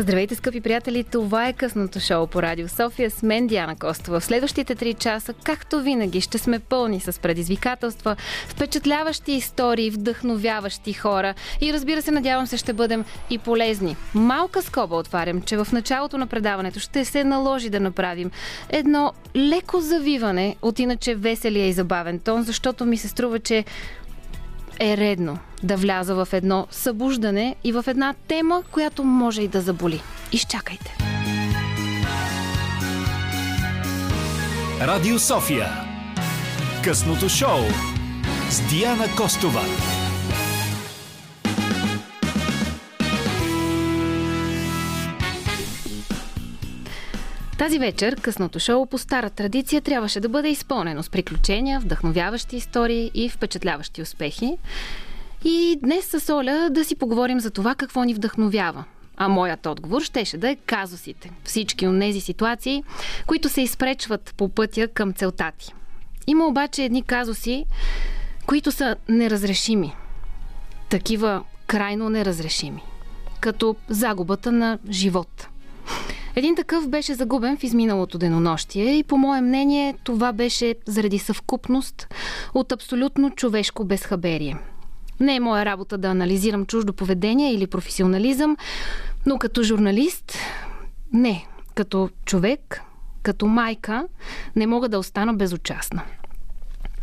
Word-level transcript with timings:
Здравейте, 0.00 0.34
скъпи 0.34 0.60
приятели! 0.60 1.04
Това 1.04 1.48
е 1.48 1.52
късното 1.52 2.00
шоу 2.00 2.26
по 2.26 2.42
Радио 2.42 2.68
София 2.68 3.10
с 3.10 3.22
мен 3.22 3.46
Диана 3.46 3.76
Костова. 3.76 4.20
В 4.20 4.24
следващите 4.24 4.74
три 4.74 4.94
часа, 4.94 5.34
както 5.44 5.80
винаги, 5.80 6.20
ще 6.20 6.38
сме 6.38 6.58
пълни 6.58 7.00
с 7.00 7.20
предизвикателства, 7.20 8.16
впечатляващи 8.48 9.32
истории, 9.32 9.90
вдъхновяващи 9.90 10.92
хора 10.92 11.34
и 11.60 11.72
разбира 11.72 12.02
се, 12.02 12.10
надявам 12.10 12.46
се, 12.46 12.56
ще 12.56 12.72
бъдем 12.72 13.04
и 13.30 13.38
полезни. 13.38 13.96
Малка 14.14 14.62
скоба 14.62 14.96
отварям, 14.96 15.42
че 15.42 15.56
в 15.56 15.68
началото 15.72 16.18
на 16.18 16.26
предаването 16.26 16.80
ще 16.80 17.04
се 17.04 17.24
наложи 17.24 17.70
да 17.70 17.80
направим 17.80 18.30
едно 18.68 19.12
леко 19.36 19.80
завиване 19.80 20.56
от 20.62 20.78
иначе 20.78 21.14
веселия 21.14 21.66
и 21.66 21.72
забавен 21.72 22.18
тон, 22.18 22.42
защото 22.42 22.84
ми 22.84 22.96
се 22.96 23.08
струва, 23.08 23.38
че 23.38 23.64
е 24.80 24.96
редно 24.96 25.38
да 25.62 25.76
вляза 25.76 26.14
в 26.14 26.28
едно 26.32 26.66
събуждане 26.70 27.56
и 27.64 27.72
в 27.72 27.84
една 27.86 28.14
тема, 28.28 28.62
която 28.70 29.04
може 29.04 29.42
и 29.42 29.48
да 29.48 29.60
заболи. 29.60 30.02
Изчакайте. 30.32 30.96
Радио 34.80 35.18
София. 35.18 35.68
Късното 36.84 37.28
шоу 37.28 37.58
с 38.50 38.60
Диана 38.70 39.04
Костова. 39.16 39.62
Тази 47.58 47.78
вечер 47.78 48.20
късното 48.20 48.58
шоу 48.58 48.86
по 48.86 48.98
стара 48.98 49.30
традиция 49.30 49.82
трябваше 49.82 50.20
да 50.20 50.28
бъде 50.28 50.48
изпълнено 50.48 51.02
с 51.02 51.10
приключения, 51.10 51.80
вдъхновяващи 51.80 52.56
истории 52.56 53.10
и 53.14 53.28
впечатляващи 53.28 54.02
успехи. 54.02 54.58
И 55.44 55.78
днес 55.82 56.06
с 56.06 56.34
Оля 56.34 56.68
да 56.70 56.84
си 56.84 56.94
поговорим 56.94 57.40
за 57.40 57.50
това 57.50 57.74
какво 57.74 58.04
ни 58.04 58.14
вдъхновява. 58.14 58.84
А 59.16 59.28
моят 59.28 59.66
отговор 59.66 60.02
щеше 60.02 60.38
да 60.38 60.50
е 60.50 60.56
казусите. 60.56 61.30
Всички 61.44 61.86
от 61.86 62.00
тези 62.00 62.20
ситуации, 62.20 62.84
които 63.26 63.48
се 63.48 63.60
изпречват 63.60 64.34
по 64.36 64.48
пътя 64.48 64.88
към 64.88 65.12
целта 65.12 65.52
ти. 65.58 65.74
Има 66.26 66.46
обаче 66.46 66.84
едни 66.84 67.02
казуси, 67.02 67.64
които 68.46 68.72
са 68.72 68.96
неразрешими. 69.08 69.94
Такива 70.88 71.44
крайно 71.66 72.10
неразрешими. 72.10 72.82
Като 73.40 73.76
загубата 73.88 74.52
на 74.52 74.78
живот. 74.90 75.48
Един 76.38 76.56
такъв 76.56 76.88
беше 76.88 77.14
загубен 77.14 77.56
в 77.56 77.62
изминалото 77.62 78.18
денонощие 78.18 78.98
и 78.98 79.04
по 79.04 79.16
мое 79.18 79.40
мнение 79.40 79.94
това 80.04 80.32
беше 80.32 80.74
заради 80.86 81.18
съвкупност 81.18 82.14
от 82.54 82.72
абсолютно 82.72 83.30
човешко 83.30 83.84
безхаберие– 83.84 84.56
не 85.20 85.36
е 85.36 85.40
моя 85.40 85.64
работа 85.64 85.98
да 85.98 86.08
анализирам 86.08 86.66
чуждо 86.66 86.92
поведение 86.92 87.52
или 87.52 87.66
професионализъм, 87.66 88.56
но 89.26 89.38
като 89.38 89.62
журналист, 89.62 90.38
не. 91.12 91.46
Като 91.74 92.10
човек, 92.24 92.82
като 93.22 93.46
майка, 93.46 94.06
не 94.56 94.66
мога 94.66 94.88
да 94.88 94.98
остана 94.98 95.34
безучастна. 95.34 96.02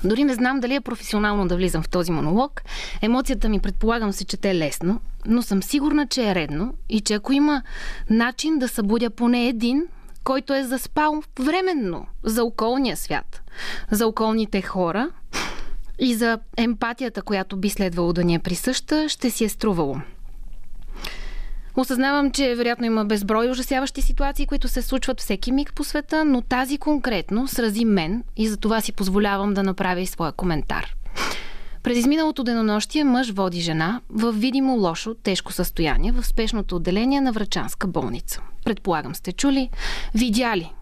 Дори 0.06 0.24
не 0.24 0.34
знам 0.34 0.60
дали 0.60 0.76
е 0.76 0.82
професионално 0.82 1.48
да 1.48 1.56
влизам 1.56 1.84
в 1.84 1.90
този 1.90 2.12
монолог. 2.12 2.62
Емоцията 3.02 3.50
ми 3.50 3.60
предполагам 3.60 4.14
се 4.14 4.26
чете 4.26 4.56
лесно, 4.56 5.00
но 5.26 5.42
съм 5.42 5.64
сигурна, 5.64 6.08
че 6.08 6.30
е 6.30 6.36
редно 6.36 6.74
и 6.90 7.02
че 7.02 7.14
ако 7.14 7.34
има 7.34 7.62
начин 8.10 8.60
да 8.60 8.68
събудя 8.68 9.10
поне 9.10 9.48
един, 9.48 9.84
който 10.24 10.54
е 10.54 10.64
заспал 10.64 11.24
временно 11.40 12.06
за 12.24 12.44
околния 12.44 12.98
свят, 12.98 13.42
за 13.92 14.08
околните 14.08 14.62
хора, 14.62 15.10
и 16.00 16.16
за 16.16 16.40
емпатията, 16.58 17.22
която 17.22 17.58
би 17.58 17.70
следвало 17.70 18.14
да 18.14 18.24
ни 18.24 18.36
е 18.36 18.40
присъща, 18.40 19.10
ще 19.10 19.30
си 19.30 19.44
е 19.44 19.50
струвало. 19.50 19.98
Осъзнавам, 21.78 22.32
че 22.32 22.56
вероятно 22.56 22.86
има 22.86 23.06
безброй 23.06 23.50
ужасяващи 23.50 24.02
ситуации, 24.02 24.46
които 24.46 24.68
се 24.68 24.82
случват 24.82 25.22
всеки 25.22 25.52
миг 25.52 25.74
по 25.74 25.84
света, 25.84 26.26
но 26.26 26.42
тази 26.42 26.78
конкретно 26.78 27.48
срази 27.48 27.86
мен 27.86 28.24
и 28.38 28.48
за 28.48 28.58
това 28.58 28.82
си 28.82 28.94
позволявам 28.94 29.54
да 29.54 29.64
направя 29.64 30.02
и 30.02 30.06
своя 30.06 30.32
коментар. 30.32 30.96
През 31.84 31.98
изминалото 31.98 32.44
денонощие 32.44 33.04
мъж 33.04 33.30
води 33.30 33.62
жена 33.62 34.02
в 34.10 34.32
видимо 34.32 34.76
лошо, 34.76 35.14
тежко 35.14 35.54
състояние 35.54 36.12
в 36.12 36.24
спешното 36.24 36.76
отделение 36.76 37.22
на 37.22 37.32
Врачанска 37.32 37.88
болница. 37.88 38.42
Предполагам 38.66 39.16
сте 39.16 39.32
чули, 39.32 39.70
видяли, 40.14 40.74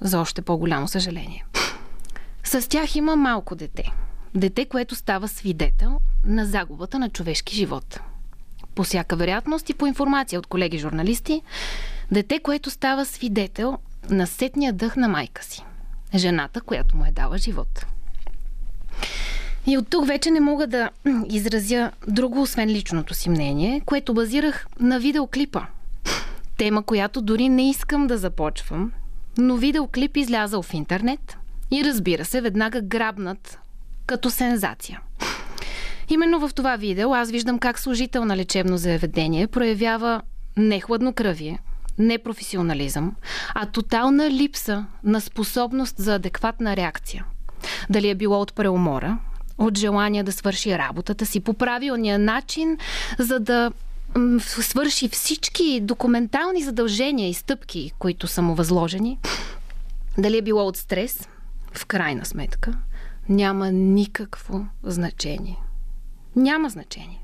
за 0.00 0.20
още 0.20 0.42
по-голямо 0.42 0.88
съжаление. 0.88 1.44
С 2.44 2.68
тях 2.68 2.96
има 2.96 3.16
малко 3.16 3.54
дете– 3.54 3.92
Дете, 4.34 4.64
което 4.64 4.94
става 4.94 5.28
свидетел 5.28 6.00
на 6.24 6.46
загубата 6.46 6.98
на 6.98 7.08
човешки 7.08 7.54
живот. 7.54 8.00
По 8.78 8.84
всяка 8.84 9.16
вероятност 9.16 9.70
и 9.70 9.74
по 9.74 9.86
информация 9.86 10.38
от 10.38 10.46
колеги 10.46 10.78
журналисти, 10.78 11.42
дете, 12.12 12.38
което 12.38 12.70
става 12.70 13.04
свидетел 13.04 13.78
на 14.10 14.26
сетния 14.26 14.72
дъх 14.72 14.96
на 14.96 15.08
майка 15.08 15.44
си. 15.44 15.64
Жената, 16.14 16.60
която 16.60 16.96
му 16.96 17.04
е 17.04 17.10
дала 17.10 17.38
живот. 17.38 17.86
И 19.66 19.78
от 19.78 19.88
тук 19.90 20.06
вече 20.06 20.30
не 20.30 20.40
мога 20.40 20.66
да 20.66 20.90
изразя 21.30 21.90
друго, 22.08 22.42
освен 22.42 22.68
личното 22.68 23.14
си 23.14 23.30
мнение, 23.30 23.82
което 23.86 24.14
базирах 24.14 24.66
на 24.80 25.00
видеоклипа. 25.00 25.62
Тема, 26.56 26.82
която 26.82 27.22
дори 27.22 27.48
не 27.48 27.70
искам 27.70 28.06
да 28.06 28.18
започвам, 28.18 28.92
но 29.38 29.56
видеоклип 29.56 30.16
излязал 30.16 30.62
в 30.62 30.74
интернет 30.74 31.36
и 31.70 31.84
разбира 31.84 32.24
се, 32.24 32.40
веднага 32.40 32.80
грабнат 32.82 33.58
като 34.06 34.30
сензация. 34.30 35.00
Именно 36.08 36.48
в 36.48 36.54
това 36.54 36.76
видео 36.76 37.14
аз 37.14 37.30
виждам 37.30 37.58
как 37.58 37.78
служител 37.78 38.24
на 38.24 38.36
лечебно 38.36 38.76
заведение 38.76 39.46
проявява 39.46 40.22
не 40.56 40.80
хладнокръвие, 40.80 41.58
не 41.98 42.18
а 43.54 43.66
тотална 43.66 44.30
липса 44.30 44.86
на 45.04 45.20
способност 45.20 45.94
за 45.98 46.14
адекватна 46.14 46.76
реакция. 46.76 47.24
Дали 47.90 48.08
е 48.08 48.14
било 48.14 48.40
от 48.40 48.54
преумора, 48.54 49.18
от 49.58 49.78
желание 49.78 50.22
да 50.22 50.32
свърши 50.32 50.78
работата 50.78 51.26
си 51.26 51.40
по 51.40 51.54
правилния 51.54 52.18
начин, 52.18 52.78
за 53.18 53.40
да 53.40 53.72
свърши 54.38 55.08
всички 55.08 55.80
документални 55.80 56.62
задължения 56.62 57.28
и 57.28 57.34
стъпки, 57.34 57.92
които 57.98 58.26
са 58.26 58.42
му 58.42 58.54
възложени. 58.54 59.18
Дали 60.18 60.38
е 60.38 60.42
било 60.42 60.66
от 60.66 60.76
стрес, 60.76 61.28
в 61.72 61.86
крайна 61.86 62.24
сметка, 62.24 62.78
няма 63.28 63.72
никакво 63.72 64.66
значение. 64.82 65.56
Няма 66.36 66.68
значение. 66.68 67.22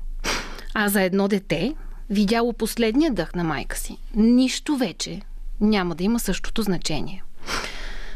А 0.73 0.89
за 0.89 1.01
едно 1.01 1.27
дете, 1.27 1.75
видяло 2.09 2.53
последния 2.53 3.13
дъх 3.13 3.35
на 3.35 3.43
майка 3.43 3.77
си, 3.77 3.97
нищо 4.15 4.77
вече 4.77 5.21
няма 5.61 5.95
да 5.95 6.03
има 6.03 6.19
същото 6.19 6.61
значение. 6.61 7.23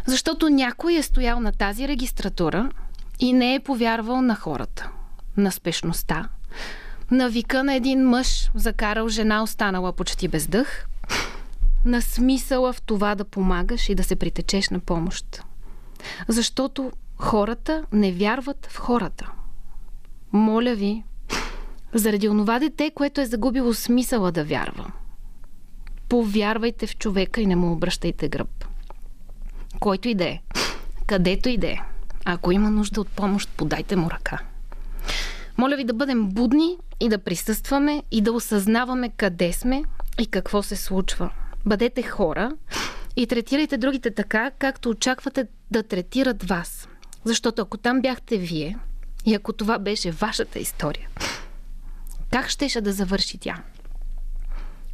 Защото 0.07 0.49
някой 0.49 0.93
е 0.93 1.03
стоял 1.03 1.39
на 1.39 1.51
тази 1.51 1.87
регистратура 1.87 2.69
и 3.19 3.33
не 3.33 3.55
е 3.55 3.59
повярвал 3.59 4.21
на 4.21 4.35
хората, 4.35 4.89
на 5.37 5.51
спешността, 5.51 6.29
на 7.11 7.29
вика 7.29 7.63
на 7.63 7.73
един 7.73 8.07
мъж, 8.07 8.51
закарал 8.55 9.07
жена, 9.07 9.43
останала 9.43 9.93
почти 9.93 10.27
без 10.27 10.47
дъх, 10.47 10.85
на 11.85 12.01
смисъла 12.01 12.73
в 12.73 12.81
това 12.81 13.15
да 13.15 13.25
помагаш 13.25 13.89
и 13.89 13.95
да 13.95 14.03
се 14.03 14.15
притечеш 14.15 14.69
на 14.69 14.79
помощ. 14.79 15.43
Защото 16.27 16.91
Хората 17.19 17.85
не 17.93 18.11
вярват 18.11 18.67
в 18.71 18.77
хората. 18.77 19.31
Моля 20.33 20.75
ви, 20.75 21.03
заради 21.93 22.29
онова 22.29 22.59
дете, 22.59 22.91
което 22.95 23.21
е 23.21 23.25
загубило 23.25 23.73
смисъла 23.73 24.31
да 24.31 24.43
вярва. 24.43 24.91
Повярвайте 26.09 26.87
в 26.87 26.97
човека 26.97 27.41
и 27.41 27.45
не 27.45 27.55
му 27.55 27.71
обръщайте 27.71 28.29
гръб. 28.29 28.65
Който 29.79 30.07
и 30.07 30.15
да 30.15 30.23
е, 30.23 30.39
където 31.07 31.49
и 31.49 31.57
да 31.57 31.67
е. 31.67 31.77
Ако 32.25 32.51
има 32.51 32.71
нужда 32.71 33.01
от 33.01 33.07
помощ, 33.07 33.49
подайте 33.57 33.95
му 33.95 34.11
ръка. 34.11 34.39
Моля 35.57 35.75
ви 35.75 35.83
да 35.83 35.93
бъдем 35.93 36.29
будни 36.29 36.77
и 36.99 37.09
да 37.09 37.17
присъстваме 37.17 38.03
и 38.11 38.21
да 38.21 38.33
осъзнаваме 38.33 39.09
къде 39.09 39.53
сме 39.53 39.83
и 40.19 40.27
какво 40.27 40.63
се 40.63 40.75
случва. 40.75 41.29
Бъдете 41.65 42.03
хора 42.03 42.51
и 43.15 43.27
третирайте 43.27 43.77
другите 43.77 44.11
така, 44.11 44.51
както 44.59 44.89
очаквате 44.89 45.47
да 45.71 45.83
третират 45.83 46.43
вас. 46.43 46.87
Защото 47.23 47.61
ако 47.61 47.77
там 47.77 48.01
бяхте 48.01 48.37
вие 48.37 48.77
и 49.29 49.35
ако 49.35 49.53
това 49.53 49.79
беше 49.79 50.11
вашата 50.11 50.59
история, 50.59 51.07
как 52.31 52.49
щеше 52.49 52.81
да 52.81 52.93
завърши 52.93 53.37
тя? 53.37 53.63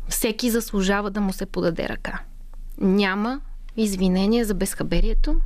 Всеки 0.10 0.52
заслужава 0.52 1.12
да 1.12 1.22
му 1.22 1.34
се 1.34 1.46
подаде 1.46 1.90
ръка. 1.90 2.20
Няма 2.78 3.42
извинение 3.78 4.46
за 4.46 4.54
безхаберието, 4.54 5.42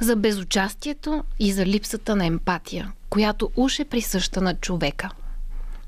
за 0.00 0.16
безучастието 0.16 1.24
и 1.38 1.52
за 1.52 1.66
липсата 1.66 2.16
на 2.16 2.26
емпатия, 2.26 2.92
която 3.10 3.50
уж 3.56 3.78
е 3.78 3.84
присъща 3.84 4.40
на 4.40 4.54
човека. 4.54 5.10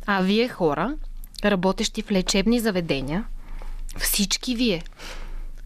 А 0.07 0.21
вие 0.23 0.49
хора, 0.49 0.97
работещи 1.45 2.03
в 2.03 2.11
лечебни 2.11 2.61
заведения, 2.61 3.25
всички 3.99 4.57
вие, 4.57 4.83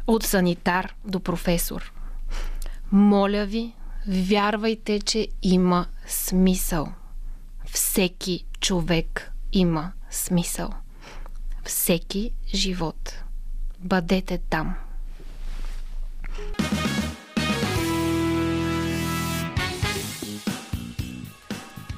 от 0.07 0.23
санитар 0.23 0.95
до 1.05 1.21
професор, 1.21 1.93
моля 2.93 3.45
ви 3.45 3.73
Вярвайте, 4.07 5.01
че 5.01 5.29
има 5.43 5.87
смисъл. 6.07 6.93
Всеки 7.67 8.45
човек 8.61 9.33
има 9.53 9.93
смисъл. 10.11 10.71
Всеки 11.65 12.33
живот 12.55 13.23
бъдете 13.79 14.39
там. 14.51 14.75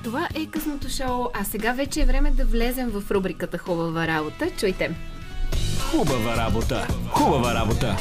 Това 0.04 0.28
е 0.34 0.46
късното 0.46 0.88
шоу, 0.88 1.26
а 1.34 1.44
сега 1.44 1.72
вече 1.72 2.00
е 2.00 2.04
време 2.04 2.30
да 2.30 2.44
влезем 2.44 2.90
в 2.90 3.10
рубриката 3.10 3.58
Хубава 3.58 4.06
работа. 4.06 4.50
Чуйте! 4.58 4.94
Хубава 5.90 6.36
работа! 6.36 6.86
Хубава 7.10 7.54
работа! 7.54 7.96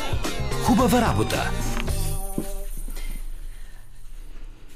Хубава 0.66 1.02
работа! 1.02 1.52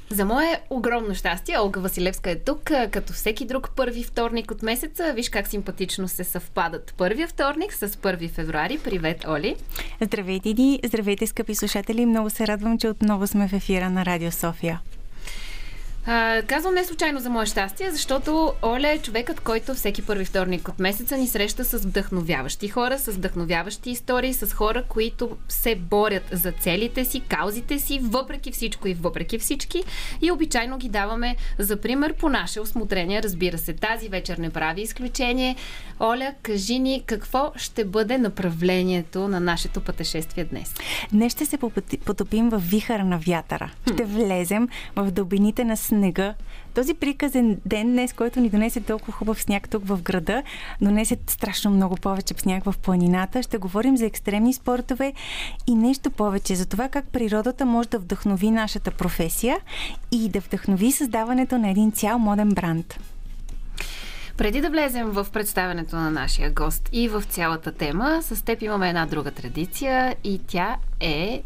За 0.09 0.25
мое 0.25 0.59
огромно 0.69 1.15
щастие, 1.15 1.59
Олга 1.59 1.79
Василевска 1.79 2.31
е 2.31 2.35
тук, 2.35 2.63
като 2.91 3.13
всеки 3.13 3.45
друг 3.45 3.69
първи 3.75 4.03
вторник 4.03 4.51
от 4.51 4.61
месеца. 4.63 5.13
Виж 5.15 5.29
как 5.29 5.47
симпатично 5.47 6.07
се 6.07 6.23
съвпадат 6.23 6.93
първия 6.97 7.27
вторник 7.27 7.73
с 7.73 7.87
1 7.87 8.29
февруари. 8.29 8.79
Привет, 8.83 9.25
Оли! 9.27 9.55
Здравейте, 10.01 10.53
Ди! 10.53 10.79
Здравейте, 10.83 11.27
скъпи 11.27 11.55
слушатели! 11.55 12.05
Много 12.05 12.29
се 12.29 12.47
радвам, 12.47 12.77
че 12.77 12.89
отново 12.89 13.27
сме 13.27 13.47
в 13.47 13.53
ефира 13.53 13.89
на 13.89 14.05
Радио 14.05 14.31
София. 14.31 14.81
А, 16.09 16.41
казвам 16.41 16.73
не 16.73 16.83
случайно 16.83 17.19
за 17.19 17.29
мое 17.29 17.45
щастие, 17.45 17.91
защото 17.91 18.53
Оля 18.63 18.87
е 18.87 18.97
човекът, 18.97 19.39
който 19.39 19.73
всеки 19.73 20.05
първи 20.05 20.25
вторник 20.25 20.67
от 20.67 20.79
месеца 20.79 21.17
ни 21.17 21.27
среща 21.27 21.65
с 21.65 21.77
вдъхновяващи 21.77 22.67
хора, 22.67 22.99
с 22.99 23.11
вдъхновяващи 23.11 23.89
истории, 23.89 24.33
с 24.33 24.53
хора, 24.53 24.83
които 24.89 25.37
се 25.47 25.75
борят 25.75 26.23
за 26.31 26.51
целите 26.51 27.05
си, 27.05 27.19
каузите 27.19 27.79
си, 27.79 27.99
въпреки 28.03 28.51
всичко 28.51 28.87
и 28.87 28.93
въпреки 28.93 29.39
всички. 29.39 29.83
И 30.21 30.31
обичайно 30.31 30.77
ги 30.77 30.89
даваме 30.89 31.35
за 31.59 31.77
пример 31.77 32.13
по 32.13 32.29
наше 32.29 32.59
осмотрение. 32.59 33.23
Разбира 33.23 33.57
се, 33.57 33.73
тази 33.73 34.09
вечер 34.09 34.37
не 34.37 34.49
прави 34.49 34.81
изключение. 34.81 35.55
Оля, 35.99 36.33
кажи 36.41 36.79
ни 36.79 37.03
какво 37.05 37.51
ще 37.55 37.85
бъде 37.85 38.17
направлението 38.17 39.27
на 39.27 39.39
нашето 39.39 39.81
пътешествие 39.81 40.45
днес. 40.45 40.73
Днес 41.11 41.31
ще 41.31 41.45
се 41.45 41.57
потопим 42.05 42.49
в 42.49 42.57
вихъра 42.57 43.03
на 43.03 43.17
вятъра. 43.17 43.71
Ще 43.93 44.03
влезем 44.03 44.67
в 44.95 45.11
дълбините 45.11 45.63
на 45.63 45.77
снега. 45.97 46.33
Този 46.73 46.93
приказен 46.93 47.57
ден 47.65 47.87
днес, 47.87 48.13
който 48.13 48.39
ни 48.39 48.49
донесе 48.49 48.81
толкова 48.81 49.13
хубав 49.13 49.41
сняг 49.41 49.69
тук 49.69 49.87
в 49.87 50.01
града, 50.01 50.43
донесе 50.81 51.17
страшно 51.27 51.71
много 51.71 51.95
повече 51.95 52.33
сняг 52.37 52.63
в 52.63 52.75
планината. 52.77 53.43
Ще 53.43 53.57
говорим 53.57 53.97
за 53.97 54.05
екстремни 54.05 54.53
спортове 54.53 55.13
и 55.67 55.75
нещо 55.75 56.11
повече 56.11 56.55
за 56.55 56.65
това 56.65 56.89
как 56.89 57.07
природата 57.07 57.65
може 57.65 57.89
да 57.89 57.99
вдъхнови 57.99 58.51
нашата 58.51 58.91
професия 58.91 59.57
и 60.11 60.29
да 60.29 60.39
вдъхнови 60.39 60.91
създаването 60.91 61.57
на 61.57 61.69
един 61.69 61.91
цял 61.91 62.19
моден 62.19 62.49
бранд. 62.49 62.99
Преди 64.37 64.61
да 64.61 64.69
влезем 64.69 65.07
в 65.07 65.27
представенето 65.33 65.95
на 65.95 66.11
нашия 66.11 66.51
гост 66.51 66.89
и 66.91 67.09
в 67.09 67.23
цялата 67.29 67.71
тема, 67.71 68.19
с 68.21 68.45
теб 68.45 68.61
имаме 68.61 68.89
една 68.89 69.05
друга 69.05 69.31
традиция 69.31 70.15
и 70.23 70.39
тя 70.47 70.77
е 70.99 71.41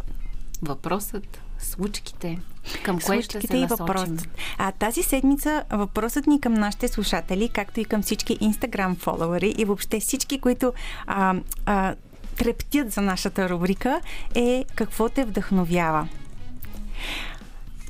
въпросът 0.62 1.42
случките. 1.60 2.40
Към 2.84 3.00
кое 3.00 3.22
ще 3.22 3.42
се 3.42 3.58
и 3.58 3.66
въпросът. 3.66 4.28
А 4.58 4.72
тази 4.72 5.04
седмица 5.04 5.64
въпросът 5.72 6.28
ни 6.28 6.42
към 6.42 6.54
нашите 6.54 6.88
слушатели, 6.88 7.50
както 7.50 7.80
и 7.80 7.86
към 7.86 8.02
всички 8.02 8.38
инстаграм 8.42 8.96
фолуари 8.96 9.54
и 9.58 9.66
въобще 9.66 10.00
всички, 10.00 10.40
които 10.40 10.74
а, 11.08 11.36
а, 11.66 11.96
трептят 12.36 12.92
за 12.92 13.02
нашата 13.02 13.50
рубрика, 13.50 14.02
е 14.36 14.66
какво 14.76 15.10
те 15.10 15.26
вдъхновява. 15.26 16.08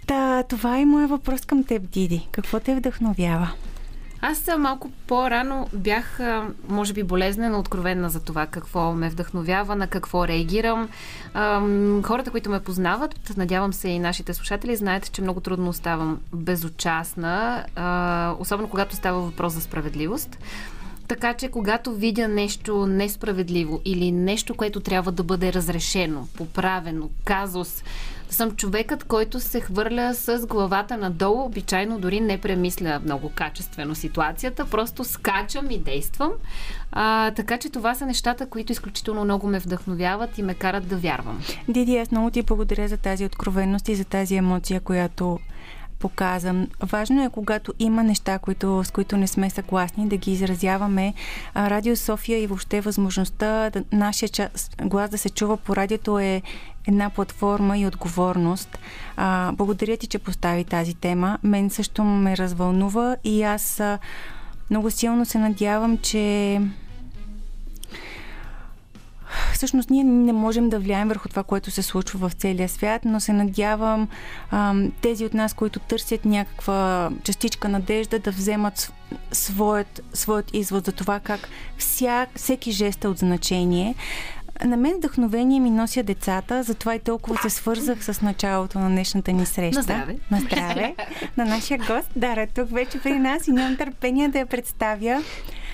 Та, 0.07 0.43
това 0.43 0.77
е 0.77 0.85
моят 0.85 1.09
въпрос 1.09 1.41
към 1.41 1.63
теб, 1.63 1.89
Диди. 1.89 2.27
Какво 2.31 2.59
те 2.59 2.75
вдъхновява? 2.75 3.51
Аз 4.21 4.49
малко 4.57 4.91
по-рано 5.07 5.67
бях, 5.73 6.19
може 6.67 6.93
би, 6.93 7.03
болезнена, 7.03 7.59
откровенна 7.59 8.09
за 8.09 8.19
това 8.19 8.45
какво 8.45 8.93
ме 8.93 9.09
вдъхновява, 9.09 9.75
на 9.75 9.87
какво 9.87 10.27
реагирам. 10.27 10.89
Хората, 12.03 12.31
които 12.31 12.49
ме 12.49 12.59
познават, 12.59 13.37
надявам 13.37 13.73
се 13.73 13.89
и 13.89 13.99
нашите 13.99 14.33
слушатели, 14.33 14.75
знаят, 14.75 15.11
че 15.11 15.21
много 15.21 15.39
трудно 15.39 15.69
оставам 15.69 16.19
безучастна, 16.33 17.65
особено 18.39 18.69
когато 18.69 18.95
става 18.95 19.21
въпрос 19.21 19.53
за 19.53 19.61
справедливост. 19.61 20.37
Така 21.07 21.33
че, 21.33 21.47
когато 21.47 21.93
видя 21.93 22.27
нещо 22.27 22.85
несправедливо 22.85 23.81
или 23.85 24.11
нещо, 24.11 24.55
което 24.55 24.79
трябва 24.79 25.11
да 25.11 25.23
бъде 25.23 25.53
разрешено, 25.53 26.27
поправено, 26.37 27.09
казус, 27.25 27.83
съм 28.33 28.51
човекът, 28.51 29.03
който 29.03 29.39
се 29.39 29.59
хвърля 29.59 30.13
с 30.13 30.47
главата 30.47 30.97
надолу, 30.97 31.45
обичайно 31.45 31.99
дори 31.99 32.19
не 32.19 32.41
премисля 32.41 32.99
много 33.03 33.31
качествено 33.35 33.95
ситуацията, 33.95 34.65
просто 34.65 35.03
скачам 35.03 35.71
и 35.71 35.79
действам. 35.79 36.31
А, 36.91 37.31
така 37.31 37.57
че 37.57 37.69
това 37.69 37.95
са 37.95 38.05
нещата, 38.05 38.45
които 38.45 38.71
изключително 38.71 39.23
много 39.23 39.47
ме 39.47 39.59
вдъхновяват 39.59 40.37
и 40.37 40.43
ме 40.43 40.53
карат 40.53 40.87
да 40.87 40.97
вярвам. 40.97 41.41
Диди, 41.67 41.97
аз 41.97 42.11
много 42.11 42.31
ти 42.31 42.41
благодаря 42.41 42.87
за 42.87 42.97
тази 42.97 43.25
откровенност 43.25 43.89
и 43.89 43.95
за 43.95 44.05
тази 44.05 44.35
емоция, 44.35 44.81
която 44.81 45.39
показвам. 46.01 46.67
Важно 46.83 47.23
е, 47.23 47.29
когато 47.29 47.73
има 47.79 48.03
неща, 48.03 48.39
които, 48.39 48.83
с 48.83 48.91
които 48.91 49.17
не 49.17 49.27
сме 49.27 49.49
съгласни, 49.49 50.07
да 50.07 50.17
ги 50.17 50.31
изразяваме. 50.31 51.13
Радио 51.55 51.95
София 51.95 52.39
и 52.43 52.47
въобще 52.47 52.81
възможността 52.81 53.69
да, 53.69 53.83
нашия 53.91 54.49
глас 54.81 55.09
да 55.09 55.17
се 55.17 55.29
чува 55.29 55.57
по 55.57 55.75
радиото 55.75 56.19
е 56.19 56.41
една 56.87 57.09
платформа 57.09 57.77
и 57.77 57.87
отговорност. 57.87 58.79
А, 59.17 59.51
благодаря 59.51 59.97
ти, 59.97 60.07
че 60.07 60.19
постави 60.19 60.63
тази 60.63 60.93
тема. 60.93 61.39
Мен 61.43 61.69
също 61.69 62.03
ме 62.03 62.37
развълнува 62.37 63.15
и 63.23 63.43
аз 63.43 63.79
а, 63.79 63.99
много 64.69 64.91
силно 64.91 65.25
се 65.25 65.37
надявам, 65.37 65.97
че 65.97 66.59
всъщност 69.53 69.89
ние 69.89 70.03
не 70.03 70.33
можем 70.33 70.69
да 70.69 70.79
влияем 70.79 71.07
върху 71.07 71.29
това, 71.29 71.43
което 71.43 71.71
се 71.71 71.81
случва 71.81 72.29
в 72.29 72.33
целия 72.33 72.69
свят, 72.69 73.01
но 73.05 73.19
се 73.19 73.33
надявам 73.33 74.07
тези 75.01 75.25
от 75.25 75.33
нас, 75.33 75.53
които 75.53 75.79
търсят 75.79 76.25
някаква 76.25 77.09
частичка 77.23 77.69
надежда, 77.69 78.19
да 78.19 78.31
вземат 78.31 78.93
своят, 79.31 80.01
своят 80.13 80.53
извод 80.53 80.85
за 80.85 80.91
това 80.91 81.19
как 81.19 81.49
вся, 81.77 82.27
всеки 82.35 82.71
жест 82.71 83.03
е 83.03 83.07
от 83.07 83.17
значение. 83.17 83.95
На 84.65 84.77
мен 84.77 84.97
вдъхновение 84.97 85.59
ми 85.59 85.69
нося 85.69 86.03
децата, 86.03 86.63
затова 86.63 86.95
и 86.95 86.99
толкова 86.99 87.37
се 87.41 87.49
свързах 87.49 88.03
с 88.03 88.21
началото 88.21 88.79
на 88.79 88.89
днешната 88.89 89.31
ни 89.31 89.45
среща. 89.45 89.77
На 89.79 89.83
здраве. 89.83 90.17
На 90.31 90.39
здраве. 90.39 90.95
на 91.37 91.45
нашия 91.45 91.77
гост. 91.77 92.09
Дара, 92.15 92.47
тук 92.55 92.69
вече 92.69 92.99
при 92.99 93.19
нас 93.19 93.47
и 93.47 93.51
нямам 93.51 93.77
търпение 93.77 94.27
да 94.27 94.39
я 94.39 94.45
представя. 94.45 95.23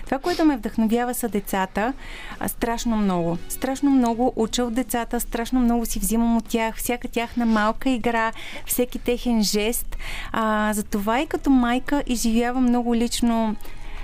Това, 0.06 0.20
което 0.20 0.46
ме 0.46 0.58
вдъхновява 0.58 1.14
са 1.14 1.30
децата. 1.30 1.94
А, 2.40 2.48
страшно 2.48 2.98
много. 2.98 3.38
Страшно 3.50 3.90
много 3.90 4.34
уча 4.36 4.64
от 4.64 4.74
децата, 4.74 5.20
страшно 5.20 5.60
много 5.60 5.86
си 5.86 6.00
взимам 6.00 6.38
от 6.38 6.48
тях. 6.48 6.76
Всяка 6.76 7.08
тяхна 7.08 7.46
малка 7.46 7.90
игра, 7.90 8.32
всеки 8.66 9.00
техен 9.00 9.44
жест. 9.44 9.98
А, 10.32 10.74
затова 10.74 11.22
и 11.22 11.28
като 11.28 11.50
майка 11.50 12.04
изживявам 12.08 12.64
много 12.64 12.96
лично 12.96 13.56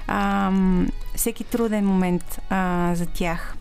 а, 0.08 0.52
всеки 1.16 1.44
труден 1.44 1.88
момент 1.88 2.42
а, 2.50 2.92
за 2.96 3.06
тях. 3.06 3.56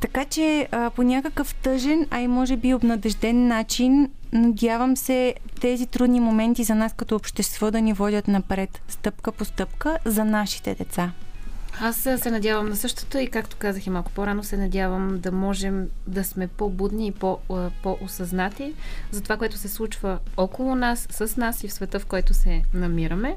Така 0.00 0.24
че 0.24 0.68
а, 0.72 0.90
по 0.90 1.02
някакъв 1.02 1.54
тъжен, 1.54 2.06
а 2.10 2.20
и 2.20 2.28
може 2.28 2.56
би 2.56 2.74
обнадежден 2.74 3.46
начин, 3.46 4.10
надявам 4.32 4.96
се 4.96 5.34
тези 5.60 5.86
трудни 5.86 6.20
моменти 6.20 6.64
за 6.64 6.74
нас 6.74 6.92
като 6.96 7.16
общество 7.16 7.70
да 7.70 7.80
ни 7.80 7.92
водят 7.92 8.28
напред, 8.28 8.82
стъпка 8.88 9.32
по 9.32 9.44
стъпка, 9.44 9.98
за 10.04 10.24
нашите 10.24 10.74
деца. 10.74 11.12
Аз 11.80 11.96
се 11.96 12.30
надявам 12.30 12.68
на 12.68 12.76
същото 12.76 13.18
и 13.18 13.30
както 13.30 13.56
казах 13.56 13.86
и 13.86 13.90
малко 13.90 14.12
по-рано, 14.12 14.44
се 14.44 14.56
надявам 14.56 15.20
да 15.20 15.32
можем 15.32 15.88
да 16.06 16.24
сме 16.24 16.46
по-будни 16.46 17.06
и 17.06 17.12
по, 17.12 17.38
по-осъзнати 17.82 18.74
за 19.10 19.20
това, 19.20 19.36
което 19.36 19.56
се 19.56 19.68
случва 19.68 20.18
около 20.36 20.74
нас, 20.74 21.06
с 21.10 21.36
нас 21.36 21.64
и 21.64 21.68
в 21.68 21.72
света, 21.72 22.00
в 22.00 22.06
който 22.06 22.34
се 22.34 22.62
намираме. 22.74 23.36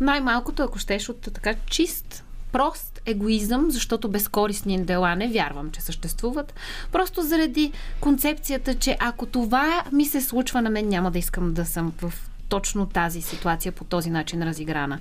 Най-малкото, 0.00 0.62
ако 0.62 0.78
щеш 0.78 1.08
от 1.08 1.20
така 1.20 1.54
чист, 1.66 2.24
прост 2.52 3.00
егоизъм, 3.06 3.70
защото 3.70 4.08
безкорисни 4.08 4.84
дела 4.84 5.16
не 5.16 5.28
вярвам, 5.28 5.70
че 5.70 5.80
съществуват. 5.80 6.54
Просто 6.92 7.22
заради 7.22 7.72
концепцията, 8.00 8.74
че 8.74 8.96
ако 9.00 9.26
това 9.26 9.84
ми 9.92 10.06
се 10.06 10.20
случва 10.20 10.62
на 10.62 10.70
мен, 10.70 10.88
няма 10.88 11.10
да 11.10 11.18
искам 11.18 11.54
да 11.54 11.64
съм 11.64 11.92
в 12.02 12.29
точно 12.50 12.86
тази 12.86 13.22
ситуация 13.22 13.72
по 13.72 13.84
този 13.84 14.10
начин 14.10 14.42
разиграна. 14.42 14.98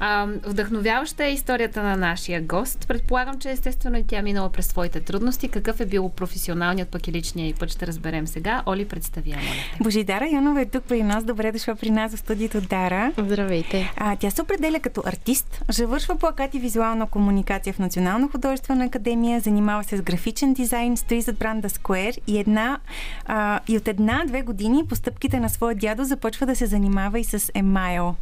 А, 0.00 0.26
вдъхновяваща 0.46 1.24
е 1.24 1.32
историята 1.32 1.82
на 1.82 1.96
нашия 1.96 2.42
гост. 2.42 2.88
Предполагам, 2.88 3.38
че 3.38 3.50
естествено 3.50 3.98
и 3.98 4.04
тя 4.04 4.22
минала 4.22 4.50
през 4.52 4.66
своите 4.66 5.00
трудности. 5.00 5.48
Какъв 5.48 5.80
е 5.80 5.86
бил 5.86 6.08
професионалният 6.08 6.88
пък 6.88 7.08
и 7.08 7.12
личния 7.12 7.48
и 7.48 7.54
път 7.54 7.70
ще 7.70 7.86
разберем 7.86 8.26
сега. 8.26 8.62
Оли, 8.66 8.84
представя, 8.88 9.30
моля. 9.30 9.80
Божидара 9.80 10.26
Янова 10.26 10.60
е 10.60 10.66
тук 10.66 10.84
при 10.84 11.02
нас. 11.02 11.24
Добре 11.24 11.52
дошла 11.52 11.74
при 11.74 11.90
нас 11.90 12.14
в 12.14 12.18
студиото 12.18 12.60
Дара. 12.60 13.12
Здравейте. 13.18 13.92
А, 13.96 14.16
тя 14.16 14.30
се 14.30 14.42
определя 14.42 14.80
като 14.80 15.02
артист, 15.06 15.62
завършва 15.68 16.16
плакат 16.16 16.54
и 16.54 16.58
визуална 16.58 17.06
комуникация 17.06 17.72
в 17.72 17.78
Национална 17.78 18.28
художествена 18.28 18.84
академия, 18.84 19.40
занимава 19.40 19.84
се 19.84 19.96
с 19.96 20.02
графичен 20.02 20.54
дизайн, 20.54 20.96
стои 20.96 21.20
зад 21.20 21.38
бранда 21.38 21.68
Square 21.68 22.18
и, 22.26 22.38
една, 22.38 22.78
а, 23.26 23.60
и 23.68 23.76
от 23.76 23.88
една-две 23.88 24.42
години 24.42 24.86
постъпките 24.88 25.40
на 25.40 25.48
своя 25.48 25.74
дядо 25.74 26.04
започва 26.04 26.46
да 26.46 26.56
се 26.56 26.66
занимава 26.66 26.85
занимава 26.86 27.18
и 27.18 27.24
с 27.24 27.50
емайл. 27.54 28.14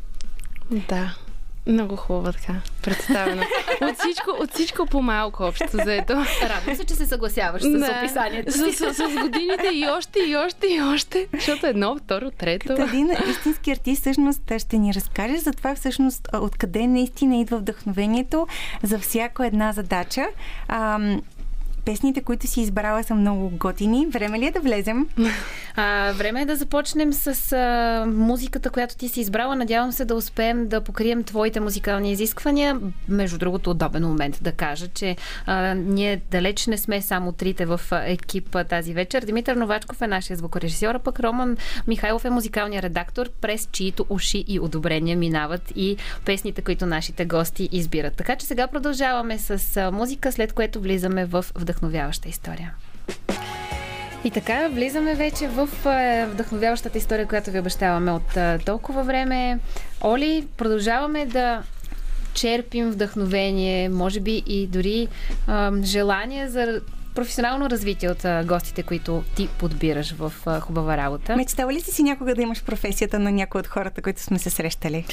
Да. 0.71 1.15
Много 1.67 1.97
хубава 1.97 2.33
така, 2.33 2.55
представена. 2.83 3.47
От 3.83 3.99
всичко, 3.99 4.31
от 4.41 4.51
всичко 4.51 4.87
по-малко 4.87 5.43
общо 5.45 5.67
заето. 5.85 6.13
Радвам 6.43 6.77
се, 6.77 6.85
че 6.85 6.95
се 6.95 7.07
съгласяваш 7.07 7.63
с 7.63 7.71
Да. 7.71 7.99
описанието 7.99 8.53
С, 8.53 8.73
с, 8.73 8.95
с 8.95 9.21
годините 9.21 9.71
и 9.73 9.87
още, 9.89 10.19
и 10.19 10.37
още, 10.37 10.67
и 10.67 10.83
още. 10.83 11.29
Защото 11.35 11.67
едно, 11.67 11.97
второ, 12.05 12.31
трето. 12.31 12.67
Като 12.67 12.83
един 12.83 13.11
истински 13.31 13.71
артист 13.71 14.01
всъщност 14.01 14.53
ще 14.59 14.79
ни 14.79 14.95
разкажеш 14.95 15.41
за 15.41 15.53
това 15.53 15.75
всъщност 15.75 16.29
откъде 16.35 16.87
наистина 16.87 17.37
идва 17.37 17.59
вдъхновението 17.59 18.47
за 18.83 18.99
всяка 18.99 19.47
една 19.47 19.73
задача. 19.73 20.27
Ам, 20.69 21.23
песните, 21.85 22.23
които 22.23 22.47
си 22.47 22.61
избрала 22.61 23.03
са 23.03 23.15
много 23.15 23.51
готини. 23.51 24.07
Време 24.07 24.39
ли 24.39 24.47
е 24.47 24.51
да 24.51 24.61
влезем? 24.61 25.09
А, 25.77 26.13
време 26.13 26.43
е 26.43 26.47
да 26.47 26.57
започнем 26.57 27.13
с 27.13 27.53
а, 27.53 28.07
музиката, 28.07 28.71
която 28.71 28.97
ти 28.97 29.09
си 29.09 29.21
избрала. 29.21 29.57
Надявам 29.57 29.93
се 29.93 30.05
да 30.05 30.15
успеем 30.15 30.69
да 30.69 30.81
покрием 30.81 31.25
твоите 31.25 31.61
музикални 31.61 32.13
изисквания. 32.13 32.81
Между 33.09 33.39
другото, 33.39 33.71
удобен 33.71 34.03
момент 34.03 34.39
да 34.43 34.53
кажа, 34.53 34.89
че 34.89 35.17
а, 35.47 35.75
ние 35.75 36.21
далеч 36.31 36.67
не 36.67 36.79
сме 36.79 37.03
само 37.03 37.33
трите 37.33 37.67
в 37.67 37.81
а, 37.91 38.03
екипа 38.05 38.65
тази 38.65 38.95
вечер. 38.95 39.23
Димитър 39.23 39.57
Новачков 39.57 40.03
е 40.03 40.07
нашия 40.07 40.37
звукорежисьор, 40.37 40.95
а 40.95 40.99
пък 40.99 41.21
Роман 41.21 41.57
Михайлов 41.87 42.25
е 42.25 42.31
музикалният 42.31 42.85
редактор, 42.85 43.29
през 43.41 43.69
чието 43.73 44.07
уши 44.09 44.45
и 44.49 44.61
одобрения 44.61 45.17
минават 45.17 45.73
и 45.77 45.97
песните, 46.25 46.63
които 46.63 46.87
нашите 46.87 47.25
гости 47.25 47.69
избират. 47.73 48.17
Така 48.17 48.37
че 48.37 48.47
сега 48.47 48.67
продължаваме 48.67 49.39
с 49.39 49.91
музика, 49.93 50.33
след 50.33 50.53
което 50.53 50.81
влизаме 50.81 51.25
в 51.25 51.45
вдъхновяваща 51.75 52.29
история. 52.29 52.75
И 54.25 54.31
така, 54.31 54.69
влизаме 54.69 55.15
вече 55.15 55.49
в 55.49 55.69
е, 55.87 56.27
вдъхновяващата 56.27 56.99
история, 56.99 57.27
която 57.27 57.51
ви 57.51 57.59
обещаваме 57.59 58.13
от 58.13 58.37
е, 58.37 58.59
толкова 58.59 59.03
време. 59.03 59.59
Оли, 60.01 60.47
продължаваме 60.57 61.27
да 61.27 61.63
черпим 62.35 62.91
вдъхновение, 62.91 63.89
може 63.89 64.21
би 64.21 64.43
и 64.47 64.67
дори 64.67 65.03
е, 65.03 65.09
желание 65.83 66.49
за 66.49 66.81
професионално 67.15 67.71
развитие 67.71 68.11
от 68.11 68.47
гостите, 68.47 68.83
които 68.83 69.25
ти 69.37 69.49
подбираш 69.59 70.13
в 70.13 70.33
хубава 70.61 70.97
работа. 70.97 71.37
Мечтала 71.37 71.73
ли 71.73 71.81
си 71.81 71.91
си 71.91 72.03
някога 72.03 72.35
да 72.35 72.43
имаш 72.43 72.65
професията 72.65 73.19
на 73.19 73.33
някой 73.33 73.59
от 73.59 73.67
хората, 73.67 74.03
които 74.03 74.23
сме 74.23 74.39
се 74.39 74.51
срещали? 74.51 75.05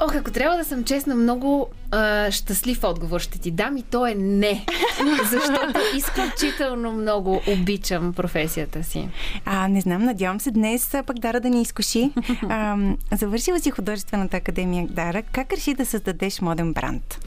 Ох, 0.00 0.14
ако 0.14 0.30
трябва 0.30 0.56
да 0.56 0.64
съм 0.64 0.84
честна, 0.84 1.14
много 1.14 1.68
а, 1.90 2.30
щастлив 2.30 2.84
отговор 2.84 3.20
ще 3.20 3.38
ти 3.38 3.50
дам 3.50 3.76
и 3.76 3.82
то 3.82 4.06
е 4.06 4.14
не. 4.14 4.66
Защото 5.30 5.78
изключително 5.96 6.92
много 6.92 7.42
обичам 7.48 8.12
професията 8.12 8.82
си. 8.82 9.08
А, 9.44 9.68
не 9.68 9.80
знам, 9.80 10.04
надявам 10.04 10.40
се 10.40 10.50
днес 10.50 10.94
пък 11.06 11.18
Дара 11.18 11.40
да 11.40 11.50
ни 11.50 11.62
изкуши. 11.62 12.10
А, 12.48 12.76
завършила 13.12 13.60
си 13.60 13.70
художествената 13.70 14.36
академия 14.36 14.86
Дара. 14.90 15.22
Как 15.22 15.52
реши 15.52 15.74
да 15.74 15.86
създадеш 15.86 16.40
моден 16.40 16.72
бранд? 16.72 17.18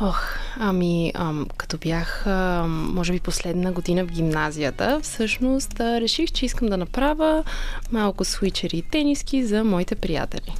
Ох, 0.00 0.36
ами, 0.58 1.12
ам, 1.14 1.46
като 1.56 1.78
бях, 1.78 2.26
ам, 2.26 2.94
може 2.94 3.12
би, 3.12 3.20
последна 3.20 3.72
година 3.72 4.04
в 4.04 4.10
гимназията, 4.10 5.00
всъщност 5.02 5.80
а, 5.80 6.00
реших, 6.00 6.32
че 6.32 6.46
искам 6.46 6.68
да 6.68 6.76
направя 6.76 7.44
малко 7.92 8.24
свичери 8.24 8.76
и 8.76 8.82
тениски 8.82 9.44
за 9.44 9.64
моите 9.64 9.94
приятели. 9.94 10.54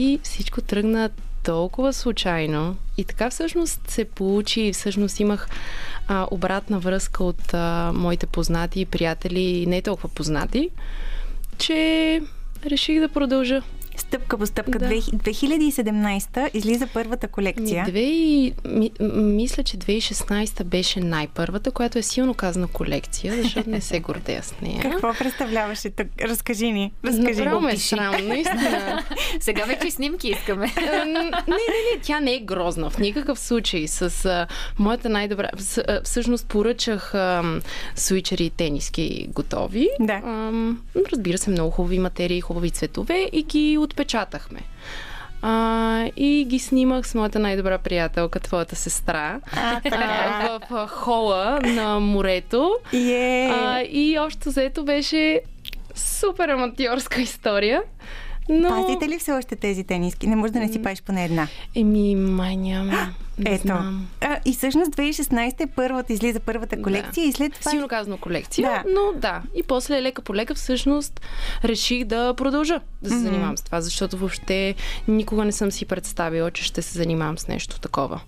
И 0.00 0.20
всичко 0.22 0.60
тръгна 0.60 1.10
толкова 1.44 1.92
случайно. 1.92 2.76
И 2.96 3.04
така 3.04 3.30
всъщност 3.30 3.90
се 3.90 4.04
получи. 4.04 4.72
Всъщност 4.72 5.20
имах 5.20 5.48
а, 6.08 6.26
обратна 6.30 6.78
връзка 6.78 7.24
от 7.24 7.54
а, 7.54 7.92
моите 7.94 8.26
познати 8.26 8.80
и 8.80 8.86
приятели, 8.86 9.66
не 9.66 9.82
толкова 9.82 10.08
познати, 10.08 10.70
че 11.58 12.22
реших 12.66 13.00
да 13.00 13.08
продължа. 13.08 13.62
Стъпка 13.98 14.38
по 14.38 14.46
стъпка. 14.46 14.78
Да. 14.78 14.88
2017 14.88 16.56
излиза 16.56 16.86
първата 16.94 17.28
колекция. 17.28 17.84
Ми, 17.84 17.90
две 17.90 18.00
и, 18.00 18.54
ми, 18.68 18.90
мисля, 19.14 19.62
че 19.62 19.76
2016 19.76 20.64
беше 20.64 21.00
най-първата, 21.00 21.70
която 21.70 21.98
е 21.98 22.02
силно 22.02 22.34
казана 22.34 22.66
колекция, 22.66 23.42
защото 23.42 23.70
не 23.70 23.80
се 23.80 24.00
гордея 24.00 24.42
с 24.42 24.54
нея. 24.62 24.82
Какво 24.82 25.14
представляваше 25.14 25.90
тук? 25.90 26.06
Разкажи 26.20 26.72
ни. 26.72 26.92
Разкажи 27.04 27.44
Направо 27.44 27.60
ме 27.60 27.72
е 27.72 27.76
срам, 27.76 28.26
наистина. 28.28 29.02
Сега 29.40 29.64
вече 29.64 29.90
снимки 29.90 30.28
искаме. 30.28 30.74
Не, 30.76 31.04
не, 31.04 31.22
не, 31.48 32.00
тя 32.02 32.20
не 32.20 32.34
е 32.34 32.40
грозна 32.40 32.90
в 32.90 32.98
никакъв 32.98 33.38
случай. 33.38 33.88
С 33.88 34.24
а, 34.24 34.46
моята 34.78 35.08
най-добра... 35.08 35.50
С, 35.58 35.78
а, 35.78 36.00
всъщност 36.04 36.46
поръчах 36.46 37.14
а, 37.14 37.60
свичери 37.94 38.44
и 38.44 38.50
тениски 38.50 39.26
готови. 39.34 39.88
Да. 40.00 40.12
А, 40.24 40.52
разбира 41.12 41.38
се, 41.38 41.50
много 41.50 41.70
хубави 41.70 41.98
материи, 41.98 42.40
хубави 42.40 42.70
цветове 42.70 43.28
и 43.32 43.42
ги 43.42 43.78
отпечатахме. 43.88 44.60
А, 45.42 46.04
и 46.16 46.44
ги 46.48 46.58
снимах 46.58 47.06
с 47.06 47.14
моята 47.14 47.38
най-добра 47.38 47.78
приятелка, 47.78 48.40
твоята 48.40 48.76
сестра, 48.76 49.40
А, 49.56 49.80
а, 49.92 50.58
в 50.58 50.74
а, 50.74 50.86
хола 50.86 51.60
на 51.64 52.00
морето. 52.00 52.76
Е, 52.92 53.48
А, 53.52 53.82
и 53.82 54.18
общо 54.18 54.50
заето 54.50 54.84
беше 54.84 55.40
супер 55.94 56.48
аматьорска 56.48 57.20
история. 57.20 57.82
Но... 58.48 58.68
Пазите 58.68 59.08
ли 59.08 59.18
все 59.18 59.32
още 59.32 59.56
тези 59.56 59.84
тениски? 59.84 60.26
Не 60.26 60.36
може 60.36 60.52
да 60.52 60.58
не 60.58 60.68
си 60.68 60.82
пазиш 60.82 61.02
поне 61.02 61.24
една. 61.24 61.48
Еми, 61.74 62.14
май 62.14 62.56
няма. 62.56 63.08
Не 63.38 63.50
Ето. 63.50 63.62
знам. 63.62 64.06
А, 64.20 64.38
и 64.44 64.52
всъщност 64.52 64.90
2016 64.90 65.60
е 65.60 65.66
първата, 65.66 66.12
излиза 66.12 66.40
първата 66.40 66.82
колекция 66.82 67.24
и 67.24 67.32
след 67.32 67.52
това... 67.52 67.70
Силно 67.70 67.88
казано 67.88 68.16
колекция, 68.16 68.68
Да. 68.70 68.90
но 68.90 69.20
да. 69.20 69.42
И 69.54 69.62
после 69.62 70.02
лека 70.02 70.22
по 70.22 70.34
лека 70.34 70.54
всъщност 70.54 71.20
реших 71.64 72.04
да 72.04 72.34
продължа 72.34 72.80
да 73.02 73.08
се 73.08 73.14
Мгм. 73.14 73.24
занимавам 73.24 73.56
с 73.56 73.62
това, 73.62 73.80
защото 73.80 74.18
въобще 74.18 74.74
никога 75.08 75.44
не 75.44 75.52
съм 75.52 75.72
си 75.72 75.84
представила, 75.84 76.50
че 76.50 76.64
ще 76.64 76.82
се 76.82 76.98
занимавам 76.98 77.38
с 77.38 77.48
нещо 77.48 77.80
такова. 77.80 78.20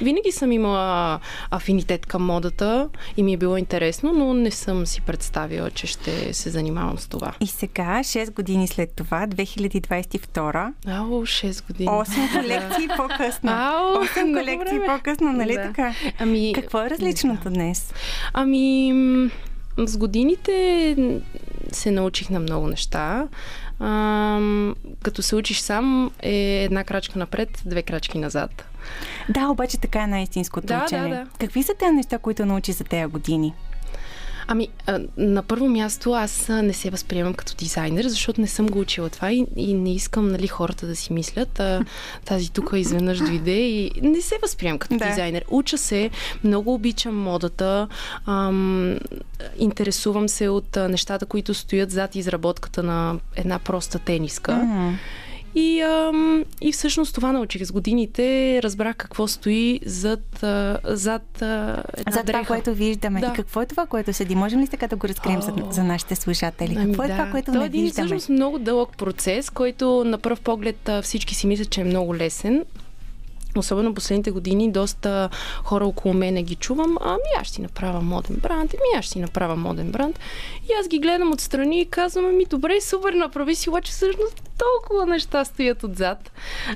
Винаги 0.00 0.32
съм 0.32 0.52
имала 0.52 1.20
афинитет 1.50 2.06
към 2.06 2.24
модата 2.24 2.88
и 3.16 3.22
ми 3.22 3.32
е 3.32 3.36
било 3.36 3.56
интересно, 3.56 4.12
но 4.12 4.34
не 4.34 4.50
съм 4.50 4.86
си 4.86 5.00
представила, 5.00 5.70
че 5.70 5.86
ще 5.86 6.34
се 6.34 6.50
занимавам 6.50 6.98
с 6.98 7.06
това. 7.06 7.32
И 7.40 7.46
сега, 7.46 8.00
6 8.00 8.32
години 8.32 8.68
след 8.68 8.90
това, 8.90 9.26
2022, 9.26 10.72
Ау, 10.86 11.22
6 11.22 11.66
години. 11.66 11.88
8 11.88 12.06
колекции 12.32 12.88
по-късно. 12.96 13.50
Ау, 13.52 13.94
8 13.96 14.22
много 14.22 14.38
колекции 14.38 14.78
време. 14.78 14.86
по-късно, 14.86 15.32
нали 15.32 15.54
Да. 15.54 15.62
така? 15.62 15.94
Ами, 16.18 16.52
Какво 16.54 16.82
е 16.82 16.90
различното 16.90 17.50
днес? 17.50 17.92
Ами, 18.32 18.92
с 19.78 19.96
годините 19.98 20.96
се 21.72 21.90
научих 21.90 22.30
на 22.30 22.40
много 22.40 22.66
неща. 22.68 23.28
Ам, 23.80 24.74
като 25.02 25.22
се 25.22 25.36
учиш 25.36 25.58
сам 25.58 26.10
е 26.20 26.34
една 26.64 26.84
крачка 26.84 27.18
напред, 27.18 27.62
две 27.66 27.82
крачки 27.82 28.18
назад. 28.18 28.64
Да, 29.28 29.48
обаче 29.48 29.78
така 29.78 30.02
е 30.02 30.06
най-истинското 30.06 30.66
Да, 30.66 30.84
учене. 30.86 31.08
да, 31.08 31.14
да. 31.14 31.26
Какви 31.40 31.62
са 31.62 31.72
тези 31.78 31.92
неща, 31.92 32.18
които 32.18 32.46
научи 32.46 32.72
за 32.72 32.84
тези 32.84 33.06
години? 33.06 33.54
Ами, 34.48 34.68
на 35.16 35.42
първо 35.42 35.68
място 35.68 36.12
аз 36.12 36.48
не 36.48 36.72
се 36.72 36.90
възприемам 36.90 37.34
като 37.34 37.54
дизайнер, 37.56 38.06
защото 38.06 38.40
не 38.40 38.46
съм 38.46 38.66
го 38.66 38.80
учила 38.80 39.08
това 39.08 39.32
и, 39.32 39.46
и 39.56 39.74
не 39.74 39.94
искам 39.94 40.28
нали, 40.28 40.46
хората 40.46 40.86
да 40.86 40.96
си 40.96 41.12
мислят. 41.12 41.60
А, 41.60 41.84
тази 42.24 42.52
тук 42.52 42.70
изведнъж 42.74 43.18
дойде 43.18 43.60
и 43.68 43.90
не 44.02 44.20
се 44.20 44.34
възприемам 44.42 44.78
като 44.78 44.96
Да. 44.96 45.06
дизайнер. 45.08 45.44
Уча 45.50 45.78
се, 45.78 46.10
много 46.44 46.74
обичам 46.74 47.16
модата, 47.22 47.88
ам, 48.26 48.98
интересувам 49.58 50.28
се 50.28 50.48
от 50.48 50.76
нещата, 50.76 51.26
които 51.26 51.54
стоят 51.54 51.90
зад 51.90 52.14
изработката 52.14 52.82
на 52.82 53.18
една 53.36 53.58
проста 53.58 53.98
тениска. 53.98 54.54
Мгм. 54.56 54.94
И, 55.58 55.80
ам, 55.80 56.44
и 56.60 56.72
всъщност 56.72 57.14
това 57.14 57.32
научих 57.32 57.64
с 57.64 57.72
годините. 57.72 58.60
Разбрах 58.62 58.96
какво 58.96 59.28
стои 59.28 59.80
зад, 59.84 60.42
а, 60.42 60.78
зад 60.84 61.42
а, 61.42 61.82
една 61.96 62.12
За 62.12 62.24
това, 62.24 62.44
което 62.44 62.74
виждаме. 62.74 63.20
Да. 63.20 63.26
И 63.26 63.32
какво 63.36 63.62
е 63.62 63.66
това, 63.66 63.86
което 63.86 64.12
седи? 64.12 64.34
Можем 64.34 64.60
ли 64.60 64.68
така 64.68 64.86
да 64.86 64.96
го 64.96 65.08
разкрием 65.08 65.42
за, 65.42 65.52
за 65.70 65.84
нашите 65.84 66.16
слушатели? 66.16 66.74
Ами 66.78 66.86
Какво 66.86 67.02
е 67.02 67.08
да. 67.08 67.12
това, 67.12 67.30
което 67.30 67.52
Той 67.52 67.58
не 67.58 67.64
е 67.64 67.66
един 67.66 67.82
виждаме? 67.82 68.06
всъщност 68.06 68.28
много 68.28 68.58
дълъг 68.58 68.96
процес, 68.96 69.50
който 69.50 70.04
на 70.04 70.18
пръв 70.18 70.40
поглед 70.40 70.90
всички 71.02 71.34
си 71.34 71.46
мислят, 71.46 71.70
че 71.70 71.80
е 71.80 71.84
много 71.84 72.16
лесен. 72.16 72.64
Особено 73.58 73.94
последните 73.94 74.30
години, 74.30 74.72
доста 74.72 75.28
хора 75.64 75.86
около 75.86 76.14
мене 76.14 76.42
ги 76.42 76.54
чувам. 76.54 76.96
Ами 77.00 77.40
аз 77.40 77.46
ще 77.46 77.54
си 77.54 77.62
направя 77.62 78.00
моден 78.00 78.36
бранд, 78.36 78.74
ами 78.74 78.98
аз 78.98 79.04
ще 79.04 79.12
си 79.12 79.18
направя 79.18 79.56
моден 79.56 79.90
бранд. 79.90 80.18
И 80.62 80.72
аз 80.80 80.88
ги 80.88 80.98
гледам 80.98 81.32
отстрани 81.32 81.80
и 81.80 81.86
казвам, 81.86 82.26
ами 82.26 82.44
добре, 82.44 82.80
супер, 82.80 83.12
направи 83.12 83.54
си, 83.54 83.68
обаче 83.68 83.92
всъщност 83.92 84.42
толкова 84.58 85.06
неща 85.06 85.44
стоят 85.44 85.84
отзад. 85.84 86.32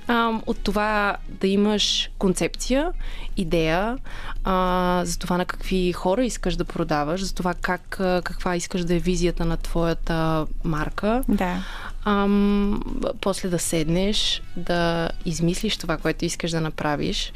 Ам, 0.07 0.43
от 0.47 0.59
това 0.59 1.17
да 1.29 1.47
имаш 1.47 2.11
концепция, 2.19 2.93
идея, 3.37 3.99
а, 4.45 5.03
за 5.05 5.19
това 5.19 5.37
на 5.37 5.45
какви 5.45 5.93
хора 5.93 6.25
искаш 6.25 6.57
да 6.57 6.65
продаваш, 6.65 7.25
за 7.25 7.35
това 7.35 7.55
как, 7.55 8.01
а, 8.01 8.23
каква 8.25 8.57
искаш 8.57 8.85
да 8.85 8.95
е 8.95 8.99
визията 8.99 9.45
на 9.45 9.57
твоята 9.57 10.47
марка. 10.65 11.23
Да. 11.29 11.65
Ам, 12.05 12.83
после 13.21 13.49
да 13.49 13.59
седнеш, 13.59 14.43
да 14.57 15.11
измислиш 15.25 15.77
това, 15.77 15.97
което 15.97 16.25
искаш 16.25 16.51
да 16.51 16.61
направиш. 16.61 17.33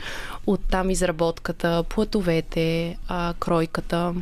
Оттам 0.46 0.90
изработката, 0.90 1.84
платовете, 1.88 2.96
а, 3.08 3.34
кройката, 3.38 4.14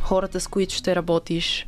хората, 0.00 0.40
с 0.40 0.46
които 0.46 0.74
ще 0.74 0.96
работиш, 0.96 1.66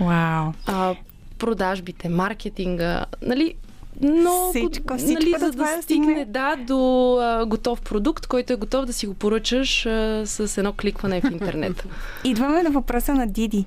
Вау. 0.00 0.52
а, 0.66 0.94
продажбите, 1.38 2.08
маркетинга. 2.08 3.04
Нали, 3.22 3.54
но 4.00 4.48
Всичко, 4.50 4.96
всичко 4.98 5.14
нали, 5.14 5.34
за 5.38 5.50
да 5.50 5.52
да 5.52 5.82
стигне 5.82 5.82
стигне. 5.82 6.24
да, 6.24 6.56
до 6.56 6.78
а, 7.20 7.46
готов 7.46 7.80
продукт, 7.80 8.26
който 8.26 8.52
е 8.52 8.56
готов 8.56 8.84
да 8.84 8.92
си 8.92 9.06
го 9.06 9.14
поръчаш 9.14 9.86
а, 9.86 10.22
с 10.26 10.58
едно 10.58 10.72
кликване 10.72 11.20
в 11.20 11.30
интернет. 11.32 11.86
Идваме 12.24 12.62
на 12.62 12.70
въпроса 12.70 13.14
на 13.14 13.26
Диди. 13.26 13.64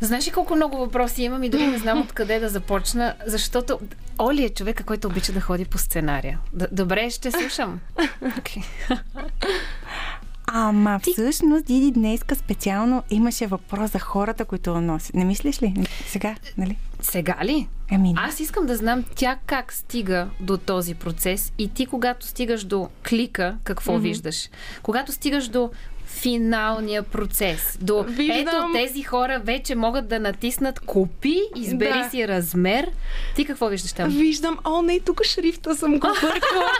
Знаеш 0.00 0.26
ли 0.26 0.32
колко 0.32 0.56
много 0.56 0.76
въпроси 0.76 1.22
имам 1.22 1.42
и 1.42 1.48
дори 1.48 1.66
не 1.66 1.78
знам 1.78 2.00
откъде 2.00 2.38
да 2.40 2.48
започна, 2.48 3.14
защото 3.26 3.78
Оли 4.18 4.44
е 4.44 4.48
човека, 4.48 4.84
който 4.84 5.08
обича 5.08 5.32
да 5.32 5.40
ходи 5.40 5.64
по 5.64 5.78
сценария. 5.78 6.38
Д- 6.52 6.68
добре, 6.72 7.10
ще 7.10 7.30
слушам. 7.30 7.80
Okay. 8.22 8.64
Ама 10.56 11.00
всъщност 11.12 11.66
Диди 11.66 11.90
днеска 11.90 12.34
специално 12.34 13.02
имаше 13.10 13.46
въпрос 13.46 13.90
за 13.90 13.98
хората, 13.98 14.44
които 14.44 14.80
носят. 14.80 15.14
Не 15.14 15.24
мислиш 15.24 15.62
ли? 15.62 15.86
Сега, 16.06 16.34
нали? 16.58 16.76
Сега 17.00 17.36
ли? 17.44 17.68
Ами, 17.90 18.08
не. 18.08 18.14
Аз 18.16 18.40
искам 18.40 18.66
да 18.66 18.76
знам 18.76 19.04
тя 19.14 19.38
как 19.46 19.72
стига 19.72 20.28
до 20.40 20.56
този 20.58 20.94
процес 20.94 21.52
и 21.58 21.68
ти, 21.68 21.86
когато 21.86 22.26
стигаш 22.26 22.64
до 22.64 22.88
клика, 23.08 23.56
какво 23.64 23.92
mm-hmm. 23.92 24.00
виждаш? 24.00 24.48
Когато 24.82 25.12
стигаш 25.12 25.48
до 25.48 25.70
финалния 26.14 27.02
процес. 27.02 27.78
До 27.80 28.02
Виждам. 28.02 28.38
ето 28.38 28.70
тези 28.74 29.02
хора 29.02 29.40
вече 29.44 29.74
могат 29.74 30.08
да 30.08 30.20
натиснат 30.20 30.80
купи, 30.80 31.40
избери 31.56 31.98
Да. 31.98 32.08
си 32.10 32.28
размер. 32.28 32.90
Ти 33.36 33.44
какво 33.44 33.66
виждаш 33.68 33.92
там? 33.92 34.08
Виждам, 34.10 34.58
о 34.64 34.82
не, 34.82 35.00
тук 35.00 35.24
шрифта 35.24 35.74
съм 35.74 35.92
го 35.92 36.06
бъркала. 36.22 36.70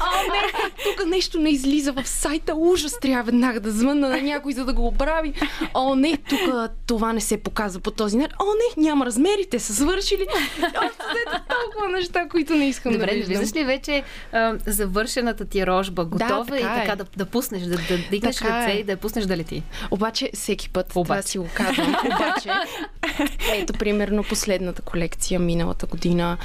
О 0.00 0.32
не, 0.32 0.52
тук 0.84 1.06
нещо 1.06 1.40
не 1.40 1.50
излиза 1.50 1.92
в 1.92 2.08
сайта. 2.08 2.54
Ужас, 2.54 2.98
трябва 3.00 3.22
веднага 3.22 3.60
да 3.60 3.70
звънна 3.70 4.08
на 4.08 4.22
някой, 4.22 4.52
за 4.52 4.64
да 4.64 4.72
го 4.72 4.86
оправи. 4.86 5.32
О 5.74 5.94
не, 5.94 6.16
тук 6.28 6.40
това 6.86 7.12
не 7.12 7.20
се 7.20 7.36
показва 7.36 7.80
по 7.80 7.90
този 7.90 8.16
начин. 8.16 8.36
О 8.40 8.46
не, 8.46 8.82
няма 8.82 9.06
размери, 9.06 9.46
те 9.50 9.58
са 9.58 9.74
свършили. 9.74 10.26
Общо 10.58 11.04
толкова 11.48 11.88
неща, 11.88 12.28
които 12.28 12.54
не 12.54 12.68
искам 12.68 12.92
Добре, 12.92 13.06
да 13.06 13.12
виждам. 13.12 13.28
виждаш 13.30 13.56
ли 13.56 13.64
вече 13.64 14.02
а, 14.32 14.54
завършената 14.66 15.44
ти 15.44 15.66
рожба? 15.66 16.04
Готова 16.04 16.44
така 16.44 16.56
и 16.56 16.60
е. 16.60 16.84
така 16.84 16.96
да, 16.96 17.04
да 17.16 17.26
пуснеш, 17.26 17.62
да, 17.62 17.76
да 17.76 17.98
дигнеш 18.10 18.36
Така 18.36 18.65
ръце 18.66 18.76
е. 18.76 18.80
и 18.80 18.84
да 18.84 18.92
я 18.92 18.96
пуснеш 18.96 19.24
да 19.24 19.36
лети? 19.36 19.62
Обаче 19.90 20.30
всеки 20.34 20.70
път 20.70 20.88
това 20.88 21.00
Обаче. 21.00 21.28
си 21.28 21.38
го 21.38 21.48
казвам. 21.54 21.96
Обаче, 22.06 22.50
ето 23.52 23.72
примерно 23.72 24.24
последната 24.24 24.82
колекция 24.82 25.40
миналата 25.40 25.86
година. 25.86 26.36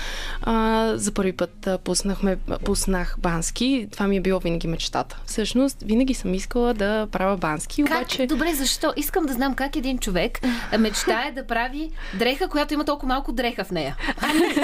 А, 0.42 0.92
за 0.96 1.12
първи 1.12 1.34
път 1.34 1.68
а, 1.68 1.78
пуснахме, 1.78 2.38
пуснах 2.66 3.16
бански. 3.20 3.88
Това 3.92 4.08
ми 4.08 4.18
е 4.18 4.22
било 4.22 4.40
винаги 4.40 4.68
мечтата. 4.68 5.20
Всъщност, 5.26 5.78
винаги 5.82 6.14
съм 6.14 6.34
искала 6.34 6.74
да 6.74 7.08
правя 7.12 7.38
бански, 7.38 7.84
Как? 7.84 7.98
обаче... 7.98 8.28
Добре, 8.28 8.54
защо? 8.54 8.94
Искам 8.96 9.26
да 9.26 9.34
знам 9.34 9.54
как 9.54 9.76
един 9.76 9.98
човек 9.98 10.40
мечтае 10.80 11.32
да 11.32 11.48
прави 11.48 11.90
дреха, 12.14 12.48
която 12.48 12.74
има 12.74 12.86
толкова 12.86 13.08
малко 13.08 13.32
дреха 13.32 13.64
в 13.64 13.72
нея. 13.72 13.98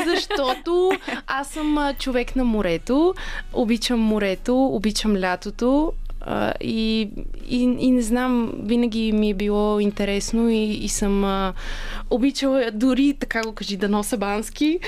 Защото 0.05 0.91
аз 1.27 1.47
съм 1.47 1.93
човек 1.99 2.35
на 2.35 2.43
морето, 2.43 3.15
обичам 3.53 3.99
морето, 3.99 4.65
обичам 4.65 5.17
лятото 5.17 5.93
а, 6.29 6.53
и, 6.61 7.09
и, 7.49 7.61
и 7.79 7.91
не 7.91 8.01
знам, 8.01 8.53
винаги 8.59 9.11
ми 9.11 9.29
е 9.29 9.33
било 9.33 9.79
интересно 9.79 10.49
и, 10.49 10.63
и 10.63 10.89
съм 10.89 11.23
а, 11.23 11.53
обичала 12.09 12.71
дори, 12.73 13.13
така 13.19 13.41
го 13.41 13.53
кажи, 13.53 13.77
да 13.77 13.89
нося 13.89 14.17
бански 14.17 14.79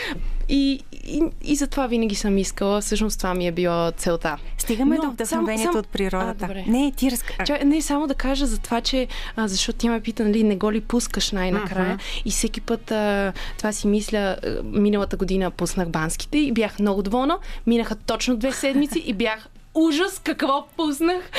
и, 0.50 0.80
и, 1.08 1.24
и 1.44 1.56
затова 1.56 1.88
винаги 1.88 2.16
съм 2.16 2.38
искала, 2.38 2.82
всъщност 2.82 3.18
това 3.18 3.34
ми 3.34 3.48
е 3.48 3.52
било 3.52 3.92
целта. 3.92 4.38
Стигаме 4.58 4.96
Но, 4.96 5.02
до 5.02 5.12
вдъхновението 5.12 5.78
от 5.78 5.88
природата. 5.88 6.46
А, 6.46 6.48
добре. 6.48 6.66
не, 6.68 6.92
ти 6.92 7.12
разка... 7.12 7.44
Чай, 7.46 7.60
не, 7.66 7.82
само 7.82 8.08
да 8.08 8.16
кажа 8.16 8.46
за 8.46 8.60
това, 8.60 8.82
че 8.82 9.08
а, 9.36 9.48
защото 9.48 9.80
тя 9.80 9.92
ме 9.92 10.02
пита, 10.02 10.24
нали, 10.24 10.44
не 10.44 10.56
го 10.56 10.72
ли 10.72 10.82
пускаш 10.82 11.32
най-накрая. 11.32 11.94
Мгм. 11.94 12.02
И 12.26 12.32
всеки 12.32 12.62
път 12.62 12.92
а, 12.92 13.34
това 13.58 13.72
си 13.72 13.88
мисля, 13.88 14.38
миналата 14.64 15.18
година 15.18 15.52
пуснах 15.52 15.90
банските 15.90 16.38
и 16.38 16.52
бях 16.52 16.80
много 16.80 17.04
доволна. 17.04 17.38
Минаха 17.68 17.96
точно 17.96 18.38
две 18.38 18.52
седмици 18.52 19.04
и 19.06 19.14
бях 19.14 19.50
ужас, 19.80 20.22
какво 20.24 20.68
пуснах. 20.78 21.32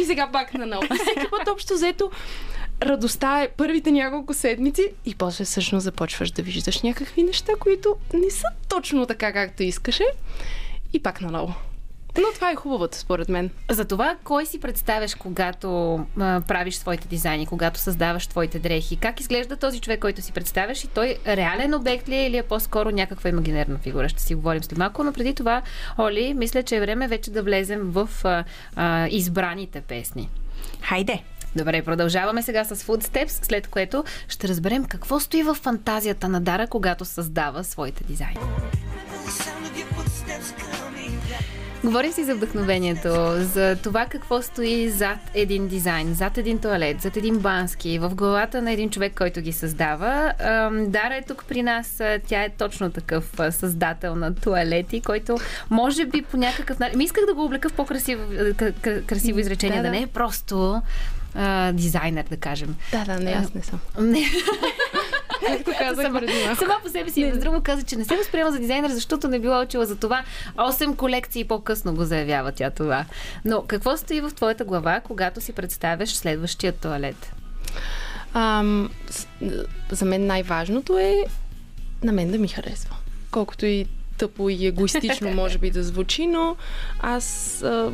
И 0.00 0.04
сега 0.04 0.28
пак 0.32 0.54
на 0.54 0.66
ново. 0.66 0.84
И 0.84 0.98
всеки 0.98 1.26
общо 1.52 1.74
взето 1.74 2.10
радостта 2.82 3.42
е 3.42 3.48
първите 3.48 3.92
няколко 3.92 4.34
седмици 4.34 4.88
и 5.06 5.14
после 5.14 5.44
всъщност 5.44 5.84
започваш 5.84 6.30
да 6.30 6.42
виждаш 6.42 6.82
някакви 6.82 7.22
неща, 7.22 7.52
които 7.60 7.96
не 8.14 8.30
са 8.30 8.46
точно 8.68 9.06
така, 9.06 9.32
както 9.32 9.62
искаше. 9.62 10.04
И 10.92 11.02
пак 11.02 11.20
наново. 11.20 11.54
Но 12.18 12.26
това 12.34 12.50
е 12.50 12.54
хубавото, 12.54 12.98
според 12.98 13.28
мен. 13.28 13.50
За 13.70 13.84
това, 13.84 14.16
кой 14.24 14.46
си 14.46 14.60
представяш, 14.60 15.14
когато 15.14 15.94
а, 16.20 16.40
правиш 16.48 16.74
своите 16.74 17.08
дизайни, 17.08 17.46
когато 17.46 17.80
създаваш 17.80 18.26
твоите 18.26 18.58
дрехи? 18.58 18.96
Как 18.96 19.20
изглежда 19.20 19.56
този 19.56 19.80
човек, 19.80 20.00
който 20.00 20.22
си 20.22 20.32
представяш 20.32 20.84
и 20.84 20.88
той 20.88 21.16
реален 21.26 21.74
обект 21.74 22.08
ли 22.08 22.14
е 22.14 22.26
или 22.26 22.36
е 22.36 22.42
по-скоро 22.42 22.90
някаква 22.90 23.30
имагинерна 23.30 23.78
фигура? 23.78 24.08
Ще 24.08 24.22
си 24.22 24.34
говорим 24.34 24.62
след 24.62 24.78
малко, 24.78 25.04
но 25.04 25.12
преди 25.12 25.34
това, 25.34 25.62
Оли, 25.98 26.34
мисля, 26.34 26.62
че 26.62 26.76
е 26.76 26.80
време 26.80 27.08
вече 27.08 27.30
да 27.30 27.42
влезем 27.42 27.80
в 27.82 28.08
а, 28.24 28.44
а, 28.76 29.08
избраните 29.08 29.80
песни. 29.80 30.28
Хайде! 30.82 31.22
Добре, 31.56 31.82
продължаваме 31.82 32.42
сега 32.42 32.64
с 32.64 32.76
Footsteps, 32.76 33.44
след 33.44 33.68
което 33.68 34.04
ще 34.28 34.48
разберем 34.48 34.84
какво 34.84 35.20
стои 35.20 35.42
в 35.42 35.54
фантазията 35.54 36.28
на 36.28 36.40
Дара, 36.40 36.66
когато 36.66 37.04
създава 37.04 37.64
своите 37.64 38.04
дизайни. 38.04 38.40
Говорим 41.84 42.12
си 42.12 42.24
за 42.24 42.34
вдъхновението, 42.34 43.08
за 43.38 43.76
това 43.82 44.06
какво 44.06 44.42
стои 44.42 44.88
зад 44.88 45.18
един 45.34 45.68
дизайн, 45.68 46.14
зад 46.14 46.38
един 46.38 46.58
туалет, 46.58 47.00
зад 47.00 47.16
един 47.16 47.38
бански, 47.38 47.98
в 47.98 48.14
главата 48.14 48.62
на 48.62 48.72
един 48.72 48.90
човек, 48.90 49.14
който 49.18 49.40
ги 49.40 49.52
създава. 49.52 50.32
Дара 50.86 51.16
е 51.16 51.22
тук 51.28 51.44
при 51.48 51.62
нас. 51.62 52.02
Тя 52.26 52.42
е 52.42 52.48
точно 52.48 52.90
такъв 52.90 53.32
създател 53.50 54.14
на 54.14 54.34
туалети, 54.34 55.00
който 55.00 55.38
може 55.70 56.04
би 56.04 56.22
по 56.22 56.36
някакъв 56.36 56.78
начин... 56.78 56.98
Ми 56.98 57.04
исках 57.04 57.26
да 57.26 57.34
го 57.34 57.44
облека 57.44 57.68
в 57.68 57.72
по-красиво 57.72 58.22
красиво 59.06 59.38
изречение, 59.38 59.76
да, 59.76 59.82
Да, 59.82 59.88
да. 59.88 59.92
да. 59.92 59.98
не 59.98 60.02
е 60.02 60.06
просто 60.06 60.82
а, 61.34 61.72
дизайнер, 61.72 62.24
да 62.30 62.36
кажем. 62.36 62.76
Да, 62.92 63.04
да, 63.04 63.20
не, 63.20 63.30
аз 63.30 63.54
не 63.54 63.62
съм. 63.62 63.80
Не. 64.00 64.24
Както 65.46 65.70
казах 65.78 66.06
Сама, 66.06 66.20
преди 66.20 66.32
малко. 66.44 66.58
сама 66.58 66.74
по 66.82 66.88
себе 66.88 67.10
си. 67.10 67.24
Между 67.24 67.40
другото 67.40 67.62
каза, 67.62 67.82
че 67.82 67.96
не 67.96 68.04
се 68.04 68.16
възприема 68.16 68.52
за 68.52 68.58
дизайнер, 68.58 68.90
защото 68.90 69.28
не 69.28 69.38
била 69.38 69.62
учила 69.62 69.86
за 69.86 69.96
това. 69.96 70.24
Осем 70.58 70.96
колекции 70.96 71.44
по-късно 71.44 71.94
го 71.94 72.04
заявява 72.04 72.52
тя 72.52 72.70
това. 72.70 73.04
Но 73.44 73.62
какво 73.62 73.96
стои 73.96 74.20
в 74.20 74.30
твоята 74.30 74.64
глава, 74.64 75.00
когато 75.00 75.40
си 75.40 75.52
представяш 75.52 76.10
следващия 76.10 76.72
туалет? 76.72 77.32
Ам, 78.34 78.90
за 79.90 80.04
мен 80.04 80.26
най-важното 80.26 80.98
е 80.98 81.24
на 82.02 82.12
мен 82.12 82.30
да 82.30 82.38
ми 82.38 82.48
харесва. 82.48 82.96
Колкото 83.30 83.66
и 83.66 83.86
тъпо 84.18 84.50
и 84.50 84.66
егоистично 84.66 85.30
може 85.34 85.58
би 85.58 85.70
да 85.70 85.82
звучи, 85.82 86.26
но 86.26 86.56
аз 87.00 87.62
а, 87.62 87.92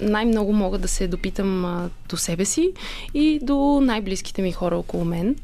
най-много 0.00 0.52
мога 0.52 0.78
да 0.78 0.88
се 0.88 1.08
допитам 1.08 1.64
а, 1.64 1.90
до 2.08 2.16
себе 2.16 2.44
си 2.44 2.72
и 3.14 3.38
до 3.42 3.80
най-близките 3.82 4.42
ми 4.42 4.52
хора 4.52 4.76
около 4.76 5.04
мен. 5.04 5.36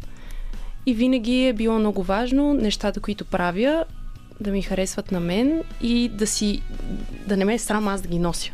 И 0.88 0.94
винаги 0.94 1.46
е 1.46 1.53
било 1.53 1.79
много 1.79 2.03
важно 2.03 2.55
нещата, 2.55 3.01
които 3.01 3.24
правя, 3.24 3.85
да 4.40 4.51
ми 4.51 4.62
харесват 4.62 5.12
на 5.12 5.20
мен 5.20 5.62
и 5.83 6.09
да 6.09 6.27
си 6.27 6.62
да 7.27 7.37
не 7.37 7.44
ме 7.44 7.55
е 7.55 7.59
срам 7.59 7.88
аз 7.88 8.03
да 8.03 8.09
ги 8.09 8.18
нося. 8.18 8.51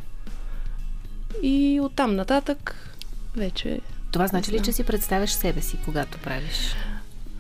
И 1.43 1.81
оттам 1.83 2.17
нататък 2.17 2.91
вече 3.37 3.81
Това 4.13 4.27
значи 4.27 4.53
ли, 4.53 4.63
че 4.63 4.73
си 4.73 4.85
представяш 4.85 5.31
себе 5.31 5.61
си, 5.61 5.79
когато 5.85 6.19
правиш? 6.19 6.77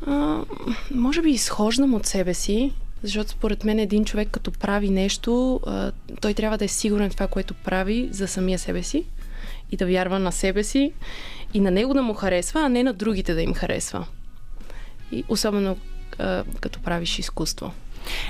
А, 0.07 0.41
може 0.91 1.23
би 1.23 1.31
изхождам 1.31 1.95
от 1.95 2.07
себе 2.07 2.35
си, 2.35 2.73
защото 3.03 3.31
според 3.31 3.65
мен 3.65 3.79
един 3.79 4.05
човек 4.05 4.29
като 4.31 4.53
прави 4.53 4.91
нещо, 4.91 5.61
а, 5.67 5.93
той 6.21 6.35
трябва 6.35 6.59
да 6.59 6.65
е 6.65 6.69
сигурен 6.69 7.11
в 7.11 7.15
това, 7.15 7.27
което 7.27 7.55
прави 7.55 8.09
за 8.13 8.29
самия 8.29 8.59
себе 8.59 8.83
си 8.83 9.05
и 9.73 9.77
да 9.77 9.87
вярва 9.87 10.19
на 10.19 10.33
себе 10.33 10.65
си 10.65 10.93
и 11.55 11.61
на 11.61 11.71
него 11.71 11.95
да 11.95 12.03
му 12.03 12.15
харесва, 12.15 12.61
а 12.61 12.69
не 12.69 12.83
на 12.83 12.93
другите 12.93 13.35
да 13.35 13.43
им 13.43 13.55
харесва. 13.55 14.07
И 15.15 15.25
особено 15.29 15.77
а, 16.19 16.45
като 16.61 16.81
правиш 16.81 17.19
изкуство. 17.19 17.73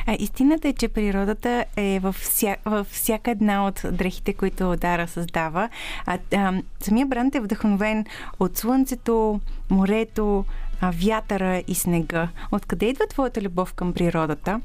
А, 0.06 0.16
истината 0.18 0.68
е, 0.68 0.72
че 0.72 0.88
природата 0.88 1.64
е 1.76 2.00
във, 2.02 2.16
вся, 2.16 2.56
във 2.64 2.86
всяка 2.86 3.30
една 3.30 3.66
от 3.66 3.80
дрехите, 3.92 4.32
които 4.32 4.76
Дара 4.76 5.08
създава. 5.08 5.68
А, 6.06 6.18
а, 6.34 6.62
самия 6.80 7.06
бранд 7.06 7.34
е 7.34 7.40
вдъхновен 7.40 8.04
от 8.40 8.56
слънцето, 8.56 9.40
морето, 9.70 10.44
а, 10.80 10.92
вятъра 10.94 11.62
и 11.68 11.74
снега. 11.74 12.28
Откъде 12.52 12.86
идва 12.86 13.06
твоята 13.06 13.40
любов 13.40 13.74
към 13.74 13.92
природата? 13.92 14.60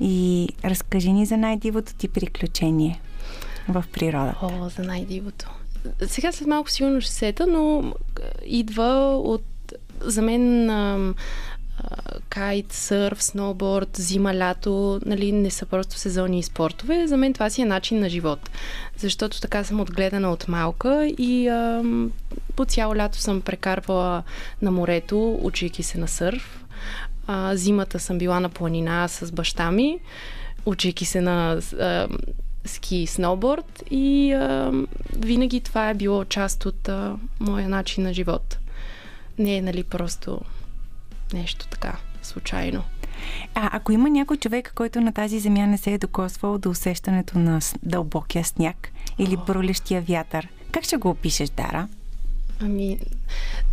И 0.00 0.48
разкажи 0.64 1.12
ни 1.12 1.26
за 1.26 1.36
най-дивото 1.36 1.94
ти 1.94 2.08
приключение 2.08 3.00
в 3.68 3.84
природата. 3.92 4.38
О, 4.42 4.68
за 4.68 4.82
най-дивото. 4.82 5.50
Сега 6.06 6.32
след 6.32 6.48
малко 6.48 6.70
сигурно 6.70 7.00
ще 7.00 7.12
сета, 7.12 7.46
но 7.46 7.94
идва 8.46 9.20
от... 9.24 9.42
За 10.04 10.22
мен 10.22 10.70
а, 10.70 11.14
кайт, 12.28 12.72
сърф, 12.72 13.22
сноуборд, 13.22 13.96
зима, 13.96 14.34
лято, 14.34 15.00
нали, 15.06 15.32
не 15.32 15.50
са 15.50 15.66
просто 15.66 15.96
сезонни 15.96 16.38
и 16.38 16.42
спортове. 16.42 17.06
За 17.06 17.16
мен 17.16 17.32
това 17.32 17.50
си 17.50 17.62
е 17.62 17.64
начин 17.64 18.00
на 18.00 18.08
живот. 18.08 18.50
Защото 18.96 19.40
така 19.40 19.64
съм 19.64 19.80
отгледана 19.80 20.32
от 20.32 20.48
малка 20.48 21.12
и 21.18 21.48
ам, 21.48 22.12
по 22.56 22.64
цяло 22.64 22.96
лято 22.96 23.18
съм 23.18 23.40
прекарвала 23.40 24.22
на 24.62 24.70
морето, 24.70 25.38
учейки 25.42 25.82
се 25.82 25.98
на 25.98 26.08
сърф. 26.08 26.64
А, 27.26 27.56
зимата 27.56 28.00
съм 28.00 28.18
била 28.18 28.40
на 28.40 28.48
планина 28.48 29.08
с 29.08 29.32
баща 29.32 29.72
ми, 29.72 29.98
учейки 30.66 31.04
се 31.04 31.20
на 31.20 31.60
а, 31.80 32.08
ски 32.64 32.96
и 32.96 33.06
сноуборд 33.06 33.82
и 33.90 34.32
а, 34.32 34.72
винаги 35.18 35.60
това 35.60 35.90
е 35.90 35.94
било 35.94 36.24
част 36.24 36.66
от 36.66 36.88
а, 36.88 37.16
моя 37.40 37.68
начин 37.68 38.04
на 38.04 38.14
живот. 38.14 38.58
Не 39.38 39.56
е, 39.56 39.62
нали, 39.62 39.84
просто 39.84 40.40
нещо 41.32 41.68
така, 41.68 41.96
случайно. 42.22 42.82
А 43.54 43.70
ако 43.72 43.92
има 43.92 44.10
някой 44.10 44.36
човек, 44.36 44.72
който 44.74 45.00
на 45.00 45.12
тази 45.12 45.40
земя 45.40 45.66
не 45.66 45.78
се 45.78 45.92
е 45.92 45.98
докосвал 45.98 46.58
до 46.58 46.70
усещането 46.70 47.38
на 47.38 47.60
дълбокия 47.82 48.44
сняг 48.44 48.92
или 49.18 49.36
бролещия 49.46 50.02
вятър, 50.02 50.48
как 50.72 50.84
ще 50.84 50.96
го 50.96 51.10
опишеш, 51.10 51.48
Дара? 51.50 51.88
Ами, 52.60 52.98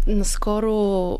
наскоро 0.07 1.19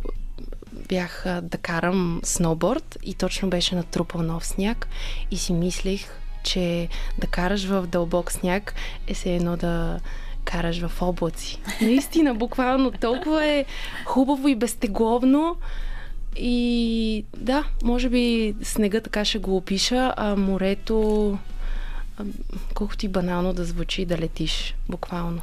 бях 0.89 1.25
да 1.41 1.57
карам 1.57 2.21
сноуборд 2.23 2.97
и 3.03 3.13
точно 3.13 3.49
беше 3.49 3.75
натрупал 3.75 4.21
нов 4.21 4.45
сняг 4.45 4.87
и 5.31 5.37
си 5.37 5.53
мислих, 5.53 6.07
че 6.43 6.89
да 7.17 7.27
караш 7.27 7.65
в 7.65 7.87
дълбок 7.87 8.31
сняг 8.31 8.73
е 9.07 9.15
се 9.15 9.35
едно 9.35 9.57
да 9.57 9.99
караш 10.51 10.81
в 10.87 11.01
облаци. 11.01 11.59
Наистина, 11.81 12.33
буквално 12.33 12.91
толкова 12.91 13.45
е 13.45 13.65
хубаво 14.05 14.47
и 14.47 14.55
безтегловно. 14.55 15.55
И 16.35 17.25
да, 17.37 17.63
може 17.83 18.09
би 18.09 18.55
снега 18.63 19.01
така 19.01 19.25
ще 19.25 19.39
го 19.39 19.57
опиша, 19.57 20.13
а 20.17 20.35
морето, 20.35 21.37
колкото 22.73 23.05
и 23.05 23.09
банално 23.09 23.53
да 23.53 23.65
звучи, 23.65 24.05
да 24.05 24.17
летиш, 24.17 24.75
буквално. 24.89 25.41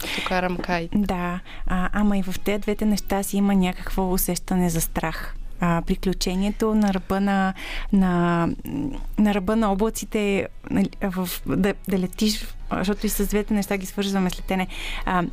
Като 0.00 0.28
карам 0.28 0.56
кайт. 0.56 0.90
Да, 0.94 1.40
а, 1.66 1.90
ама 1.92 2.18
и 2.18 2.22
в 2.22 2.34
тези 2.44 2.58
двете 2.58 2.84
неща 2.84 3.22
си 3.22 3.36
има 3.36 3.54
някакво 3.54 4.12
усещане 4.12 4.70
за 4.70 4.80
страх 4.80 5.34
а, 5.62 5.82
приключението 5.86 6.74
на 6.74 6.94
ръба 6.94 7.20
на, 7.20 7.54
на, 7.92 8.48
на 9.18 9.34
ръба 9.34 9.56
на 9.56 9.72
облаците 9.72 10.48
нали, 10.70 10.90
в, 11.02 11.28
да, 11.46 11.74
да 11.88 11.98
летиш, 11.98 12.46
защото 12.78 13.06
и 13.06 13.08
с 13.08 13.26
двете 13.26 13.54
неща 13.54 13.76
ги 13.76 13.86
свързваме 13.86 14.30
с 14.30 14.38
летене. 14.38 14.66
А, 15.04 15.24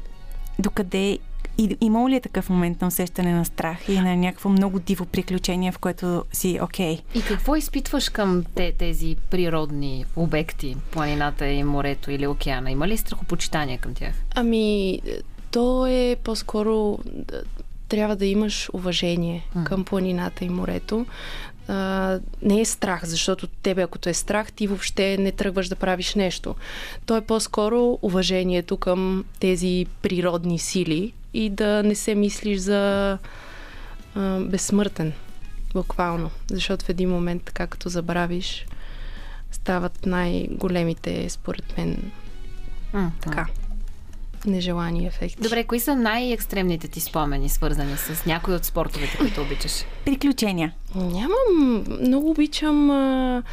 докъде 0.59 1.19
и, 1.59 1.77
имало 1.81 2.09
ли 2.09 2.15
е 2.15 2.19
такъв 2.19 2.49
момент 2.49 2.81
на 2.81 2.87
усещане 2.87 3.33
на 3.33 3.45
страх 3.45 3.89
и 3.89 3.99
на 3.99 4.17
някакво 4.17 4.49
много 4.49 4.79
диво 4.79 5.05
приключение, 5.05 5.71
в 5.71 5.79
което 5.79 6.23
си 6.33 6.59
окей? 6.61 6.97
Okay? 6.97 7.17
И 7.17 7.21
какво 7.21 7.55
изпитваш 7.55 8.09
към 8.09 8.43
те, 8.55 8.71
тези 8.71 9.15
природни 9.29 10.05
обекти, 10.15 10.77
планината 10.91 11.47
и 11.47 11.63
морето 11.63 12.11
или 12.11 12.27
океана? 12.27 12.71
Има 12.71 12.87
ли 12.87 12.97
страхопочитание 12.97 13.77
към 13.77 13.93
тях? 13.93 14.13
Ами, 14.35 14.99
то 15.51 15.87
е 15.87 16.15
по-скоро 16.23 16.99
трябва 17.89 18.15
да 18.15 18.25
имаш 18.25 18.69
уважение 18.73 19.47
mm. 19.55 19.63
към 19.63 19.83
планината 19.83 20.45
и 20.45 20.49
морето. 20.49 21.05
А, 21.69 22.19
не 22.41 22.61
е 22.61 22.65
страх, 22.65 23.05
защото 23.05 23.47
тебе, 23.47 23.81
ако 23.81 24.09
е 24.09 24.13
страх, 24.13 24.51
ти 24.51 24.67
въобще 24.67 25.17
не 25.17 25.31
тръгваш 25.31 25.67
да 25.67 25.75
правиш 25.75 26.15
нещо. 26.15 26.55
То 27.05 27.17
е 27.17 27.21
по-скоро 27.21 27.99
уважението 28.01 28.77
към 28.77 29.25
тези 29.39 29.85
природни 30.01 30.59
сили 30.59 31.13
и 31.33 31.49
да 31.49 31.83
не 31.83 31.95
се 31.95 32.15
мислиш 32.15 32.59
за 32.59 33.17
а, 34.15 34.39
безсмъртен, 34.39 35.13
буквално. 35.73 36.31
Защото 36.51 36.85
в 36.85 36.89
един 36.89 37.09
момент, 37.09 37.43
така 37.43 37.67
като 37.67 37.89
забравиш, 37.89 38.65
стават 39.51 40.05
най-големите, 40.05 41.29
според 41.29 41.77
мен, 41.77 42.11
mm, 42.93 43.09
така 43.21 43.47
нежелани 44.45 45.07
ефекти. 45.07 45.41
Добре, 45.41 45.63
кои 45.63 45.79
са 45.79 45.95
най-екстремните 45.95 46.87
ти 46.87 46.99
спомени, 46.99 47.49
свързани 47.49 47.97
с 47.97 48.25
някои 48.25 48.53
от 48.53 48.65
спортовете, 48.65 49.17
които 49.17 49.41
обичаш? 49.41 49.71
Приключения. 50.05 50.73
Нямам. 50.95 51.85
Много 52.01 52.29
обичам 52.29 52.91
а, 52.91 53.43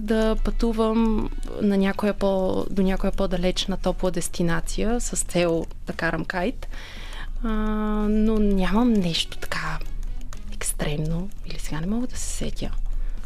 да 0.00 0.36
пътувам 0.44 1.30
на 1.62 1.76
някоя 1.76 2.14
по, 2.14 2.64
до 2.70 2.82
някоя 2.82 3.12
по-далечна 3.12 3.76
топла 3.76 4.10
дестинация 4.10 5.00
с 5.00 5.16
цел 5.16 5.66
да 5.86 5.92
карам 5.92 6.24
кайт. 6.24 6.68
А, 7.44 7.48
но 8.08 8.38
нямам 8.38 8.92
нещо 8.92 9.38
така 9.38 9.78
екстремно. 10.52 11.30
Или 11.46 11.58
сега 11.58 11.80
не 11.80 11.86
мога 11.86 12.06
да 12.06 12.16
се 12.16 12.28
сетя. 12.28 12.70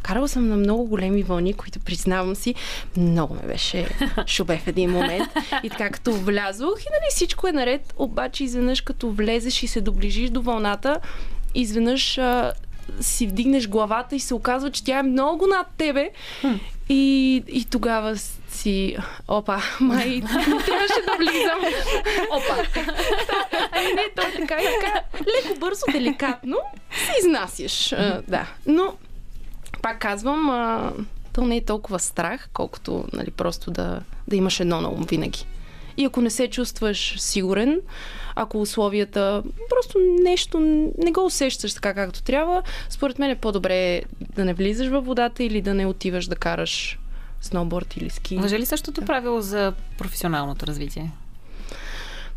Карала 0.07 0.29
съм 0.29 0.49
на 0.49 0.57
много 0.57 0.85
големи 0.85 1.23
вълни, 1.23 1.55
които 1.55 1.81
признавам 1.81 2.35
си, 2.35 2.55
много 2.97 3.35
ме 3.35 3.41
беше 3.47 3.89
шубе 4.27 4.59
в 4.59 4.67
един 4.67 4.91
момент. 4.91 5.29
И 5.63 5.71
така 5.71 5.91
като 5.91 6.13
влязох 6.13 6.81
и 6.81 6.89
нали 6.91 7.11
всичко 7.11 7.49
е 7.49 7.53
наред, 7.53 7.95
обаче 7.97 8.45
изведнъж 8.45 8.81
като 8.81 9.11
влезеш 9.11 9.63
и 9.63 9.67
се 9.67 9.81
доближиш 9.81 10.31
до 10.31 10.43
вълната, 10.43 11.01
изведнъж 11.55 12.19
а, 12.19 12.53
си 13.01 13.27
вдигнеш 13.27 13.69
главата 13.69 14.17
и 14.17 14.21
се 14.21 14.35
оказва, 14.35 14.71
че 14.71 14.85
тя 14.85 14.99
е 14.99 15.03
много 15.03 15.47
над 15.47 15.67
тебе. 15.79 16.11
И, 16.89 17.43
и 17.49 17.65
тогава 17.65 18.17
си, 18.51 18.97
опа, 19.29 19.63
май, 19.81 20.09
не 20.09 20.21
трябваше 20.67 21.03
да 21.07 21.17
влизам. 21.19 21.61
Опа. 22.31 22.81
Ами 23.71 23.87
не, 23.87 24.03
той 24.17 24.33
така 24.33 24.57
и 24.63 24.67
така, 24.81 25.01
леко 25.21 25.59
бързо, 25.61 25.83
деликатно 25.93 26.57
се 26.93 27.13
изнасяш. 27.27 27.95
Да. 28.29 28.47
Но 28.67 28.95
пак 29.87 29.99
казвам, 29.99 30.51
а, 30.51 30.93
то 31.33 31.45
не 31.45 31.57
е 31.57 31.65
толкова 31.65 31.99
страх, 31.99 32.49
колкото 32.53 33.05
нали, 33.13 33.31
просто 33.31 33.71
да, 33.71 34.01
да 34.29 34.37
имаш 34.37 34.61
едно 34.61 34.81
на 34.81 34.89
ум 34.89 35.05
винаги. 35.09 35.47
И 35.97 36.05
ако 36.05 36.21
не 36.21 36.31
се 36.31 36.49
чувстваш 36.49 37.15
сигурен, 37.19 37.81
ако 38.35 38.61
условията 38.61 39.43
просто 39.71 39.99
нещо 40.23 40.61
не 40.99 41.13
го 41.13 41.25
усещаш 41.25 41.75
така 41.75 41.95
както 41.95 42.23
трябва, 42.23 42.63
според 42.89 43.19
мен 43.19 43.31
е 43.31 43.35
по-добре 43.35 44.03
да 44.37 44.45
не 44.45 44.55
влизаш 44.55 44.89
във 44.89 45.07
водата 45.07 45.45
или 45.45 45.63
да 45.63 45.75
не 45.75 45.87
отиваш 45.87 46.27
да 46.27 46.37
караш 46.37 46.99
сноуборд 47.41 47.97
или 47.97 48.11
ски. 48.11 48.37
Въжи 48.37 48.59
ли 48.59 48.67
същото 48.67 49.01
да. 49.01 49.07
правило 49.07 49.41
за 49.41 49.73
професионалното 49.99 50.67
развитие? 50.67 51.13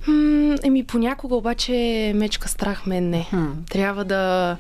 М- 0.08 0.56
еми, 0.64 0.84
понякога 0.84 1.36
обаче 1.36 2.12
мечка 2.16 2.48
страх 2.48 2.86
мен 2.86 3.10
не. 3.10 3.28
Хм. 3.30 3.48
Трябва 3.70 4.06
да 4.06 4.58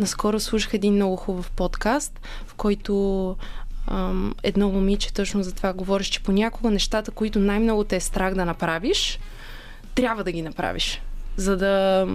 Наскоро 0.00 0.40
слушах 0.40 0.74
един 0.74 0.94
много 0.94 1.16
хубав 1.16 1.50
подкаст, 1.50 2.20
в 2.46 2.54
който 2.54 3.36
ам, 3.86 4.34
едно 4.42 4.68
момиче 4.68 5.12
точно 5.12 5.42
за 5.42 5.52
това 5.52 5.72
говориш, 5.72 6.06
че 6.06 6.22
понякога 6.22 6.70
нещата, 6.70 7.10
които 7.10 7.38
най-много 7.38 7.84
те 7.84 7.96
е 7.96 8.00
страх 8.00 8.34
да 8.34 8.44
направиш, 8.44 9.18
трябва 9.94 10.24
да 10.24 10.32
ги 10.32 10.42
направиш, 10.42 11.02
за 11.36 11.56
да 11.56 12.06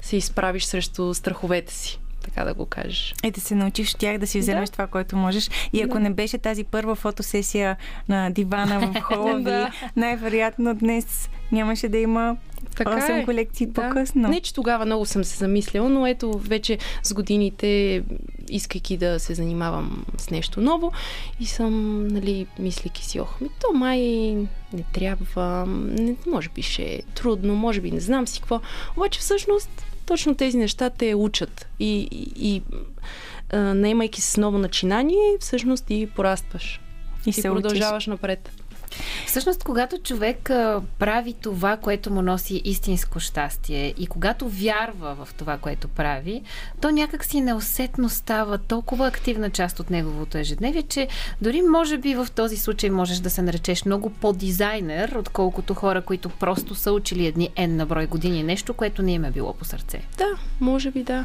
се 0.00 0.16
изправиш 0.16 0.64
срещу 0.64 1.14
страховете 1.14 1.74
си 1.74 2.00
така 2.24 2.44
да 2.44 2.54
го 2.54 2.66
кажеш. 2.66 3.14
И 3.24 3.30
да 3.30 3.40
се 3.40 3.54
научиш 3.54 3.94
тях 3.94 4.18
да 4.18 4.26
си 4.26 4.38
вземеш 4.38 4.68
да. 4.68 4.72
това, 4.72 4.86
което 4.86 5.16
можеш. 5.16 5.50
И 5.72 5.82
ако 5.82 5.94
да. 5.94 6.00
не 6.00 6.10
беше 6.10 6.38
тази 6.38 6.64
първа 6.64 6.94
фотосесия 6.94 7.76
на 8.08 8.30
дивана 8.30 8.80
в 8.80 9.00
хола 9.02 9.36
ви, 9.36 9.72
най-вероятно 9.96 10.74
днес 10.74 11.28
нямаше 11.52 11.88
да 11.88 11.98
има 11.98 12.36
така 12.76 12.90
8 12.90 13.22
е. 13.22 13.24
колекции 13.24 13.66
да. 13.66 13.72
по-късно. 13.72 14.28
Не, 14.28 14.40
че 14.40 14.54
тогава 14.54 14.84
много 14.84 15.06
съм 15.06 15.24
се 15.24 15.36
замисляла, 15.36 15.88
но 15.88 16.06
ето 16.06 16.38
вече 16.38 16.78
с 17.02 17.14
годините, 17.14 18.02
искайки 18.50 18.96
да 18.96 19.20
се 19.20 19.34
занимавам 19.34 20.04
с 20.18 20.30
нещо 20.30 20.60
ново 20.60 20.92
и 21.40 21.46
съм, 21.46 22.06
нали, 22.08 22.46
мислики 22.58 23.04
си, 23.04 23.20
ох, 23.20 23.40
ми 23.40 23.48
то 23.60 23.72
май 23.72 24.00
не 24.72 24.82
трябва, 24.92 25.64
не, 25.66 26.14
може 26.26 26.48
би 26.48 26.62
ще 26.62 26.82
е 26.82 27.02
трудно, 27.14 27.54
може 27.54 27.80
би 27.80 27.90
не 27.90 28.00
знам 28.00 28.26
си 28.26 28.40
какво. 28.40 28.60
Обаче 28.96 29.20
всъщност 29.20 29.86
точно 30.06 30.34
тези 30.34 30.56
неща 30.56 30.90
те 30.90 31.14
учат 31.14 31.68
и, 31.80 32.08
и, 32.10 32.52
и 32.54 32.62
наемайки 33.52 34.20
се 34.20 34.30
с 34.30 34.36
ново 34.36 34.58
начинание, 34.58 35.36
всъщност 35.40 35.84
ти 35.84 36.08
порастваш. 36.16 36.80
И, 37.26 37.30
и 37.30 37.32
се 37.32 37.42
продължаваш 37.42 38.02
учиш. 38.02 38.06
напред. 38.06 38.50
Всъщност, 39.26 39.64
когато 39.64 39.98
човек 39.98 40.50
а, 40.50 40.82
прави 40.98 41.32
това, 41.32 41.76
което 41.76 42.12
му 42.12 42.22
носи 42.22 42.62
истинско 42.64 43.20
щастие 43.20 43.94
и 43.98 44.06
когато 44.06 44.48
вярва 44.48 45.14
в 45.24 45.34
това, 45.34 45.58
което 45.58 45.88
прави, 45.88 46.42
то 46.80 46.90
някак 46.90 47.24
си 47.24 47.40
неусетно 47.40 48.08
става 48.08 48.58
толкова 48.58 49.06
активна 49.06 49.50
част 49.50 49.80
от 49.80 49.90
неговото 49.90 50.38
ежедневие, 50.38 50.82
че 50.82 51.08
дори 51.42 51.62
може 51.62 51.98
би 51.98 52.14
в 52.14 52.26
този 52.34 52.56
случай 52.56 52.90
можеш 52.90 53.18
да 53.18 53.30
се 53.30 53.42
наречеш 53.42 53.84
много 53.84 54.10
по-дизайнер, 54.10 55.16
отколкото 55.18 55.74
хора, 55.74 56.02
които 56.02 56.28
просто 56.28 56.74
са 56.74 56.92
учили 56.92 57.26
едни 57.26 57.50
N 57.50 57.66
на 57.66 57.86
брой 57.86 58.06
години 58.06 58.42
нещо, 58.42 58.74
което 58.74 59.02
не 59.02 59.12
им 59.12 59.24
е 59.24 59.30
било 59.30 59.52
по 59.52 59.64
сърце. 59.64 60.00
Да, 60.18 60.26
може 60.60 60.90
би 60.90 61.02
да. 61.02 61.24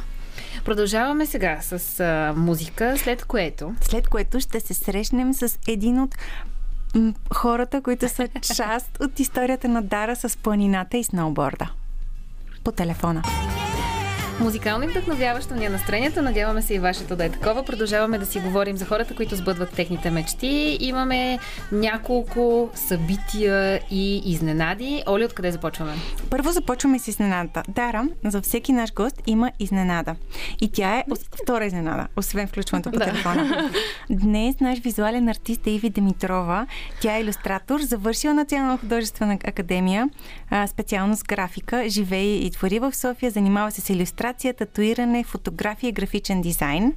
Продължаваме 0.65 1.25
сега 1.25 1.59
с 1.61 1.99
а, 1.99 2.33
музика, 2.37 2.97
след 2.97 3.25
което... 3.25 3.73
След 3.81 4.07
което 4.07 4.39
ще 4.39 4.59
се 4.59 4.73
срещнем 4.73 5.33
с 5.33 5.59
един 5.67 6.01
от 6.01 6.15
хората, 7.33 7.81
които 7.81 8.09
са 8.09 8.27
част 8.55 8.97
от 9.01 9.19
историята 9.19 9.67
на 9.67 9.81
Дара 9.81 10.15
с 10.15 10.37
планината 10.37 10.97
и 10.97 11.03
сноуборда. 11.03 11.71
По 12.63 12.71
телефона. 12.71 13.21
Музикално 14.41 14.83
и 14.83 14.87
вдъхновяващо 14.87 15.55
ни 15.55 15.65
е 15.65 15.69
настроението. 15.69 16.21
Надяваме 16.21 16.61
се 16.61 16.73
и 16.73 16.79
вашето 16.79 17.15
да 17.15 17.25
е 17.25 17.29
такова. 17.29 17.63
Продължаваме 17.63 18.17
да 18.17 18.25
си 18.25 18.39
говорим 18.39 18.77
за 18.77 18.85
хората, 18.85 19.15
които 19.15 19.35
сбъдват 19.35 19.69
техните 19.69 20.11
мечти. 20.11 20.77
Имаме 20.79 21.39
няколко 21.71 22.69
събития 22.75 23.79
и 23.91 24.31
изненади. 24.31 25.03
Оли, 25.07 25.25
откъде 25.25 25.51
започваме? 25.51 25.93
Първо 26.29 26.51
започваме 26.51 26.99
с 26.99 27.07
изненадата. 27.07 27.63
Дара, 27.67 28.07
за 28.25 28.41
всеки 28.41 28.73
наш 28.73 28.93
гост 28.93 29.21
има 29.25 29.51
изненада. 29.59 30.15
И 30.61 30.71
тя 30.71 30.97
е 30.97 31.03
втора 31.43 31.65
изненада, 31.65 32.07
освен 32.17 32.47
включването 32.47 32.91
по 32.91 32.99
Да. 32.99 33.05
телефона. 33.05 33.69
Днес 34.09 34.59
наш 34.59 34.79
визуален 34.79 35.29
артист 35.29 35.67
е 35.67 35.71
Иви 35.71 35.89
Димитрова. 35.89 36.67
Тя 37.01 37.17
е 37.17 37.21
иллюстратор, 37.21 37.79
завършила 37.81 38.33
Национална 38.33 38.77
художествена 38.77 39.33
академия, 39.33 40.09
специалност 40.67 41.27
графика, 41.27 41.83
живее 41.87 42.35
и 42.35 42.51
твори 42.51 42.79
в 42.79 42.95
София, 42.95 43.31
занимава 43.31 43.71
се 43.71 43.81
с 43.81 43.89
иллюстрация, 43.89 44.30
татуиране, 44.33 45.23
фотография 45.23 45.87
и 45.87 45.93
графичен 45.93 46.41
дизайн. 46.41 46.93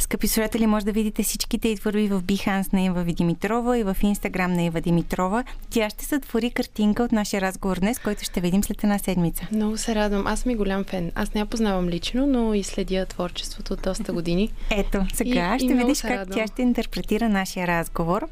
Скъпи 0.00 0.28
слушатели, 0.28 0.66
може 0.66 0.86
да 0.86 0.92
видите 0.92 1.22
всичките 1.22 1.68
и 1.68 1.76
творби 1.76 2.08
в 2.08 2.22
Behance 2.22 2.72
на 2.72 2.80
Ива 2.82 3.04
Димитрова 3.04 3.78
и 3.78 3.82
в 3.82 3.96
Инстаграм 4.02 4.52
на 4.52 4.62
Ива 4.62 4.80
Димитрова. 4.80 5.44
Тя 5.70 5.90
ще 5.90 6.04
сътвори 6.04 6.50
картинка 6.50 7.02
от 7.02 7.12
нашия 7.12 7.40
разговор 7.40 7.76
днес, 7.78 7.98
който 7.98 8.24
ще 8.24 8.40
видим 8.40 8.64
след 8.64 8.84
една 8.84 8.98
седмица. 8.98 9.46
Много 9.52 9.76
се 9.76 9.94
радвам. 9.94 10.26
Аз 10.26 10.40
съм 10.40 10.50
и 10.50 10.56
голям 10.56 10.84
фен. 10.84 11.12
Аз 11.14 11.34
не 11.34 11.40
я 11.40 11.46
познавам 11.46 11.88
лично, 11.88 12.26
но 12.26 12.54
и 12.54 12.62
следя 12.62 13.06
творчеството 13.06 13.72
от 13.72 13.82
доста 13.82 14.12
години. 14.12 14.52
Ето, 14.70 15.06
сега 15.14 15.52
И- 15.52 15.56
и 15.56 15.58
ще 15.58 15.64
много 15.66 15.86
видиш 15.86 16.02
как 16.02 16.10
радвам. 16.10 16.38
тя 16.38 16.46
ще 16.46 16.62
интерпретира 16.62 17.28
нашия 17.28 17.66
разговор. 17.66 18.26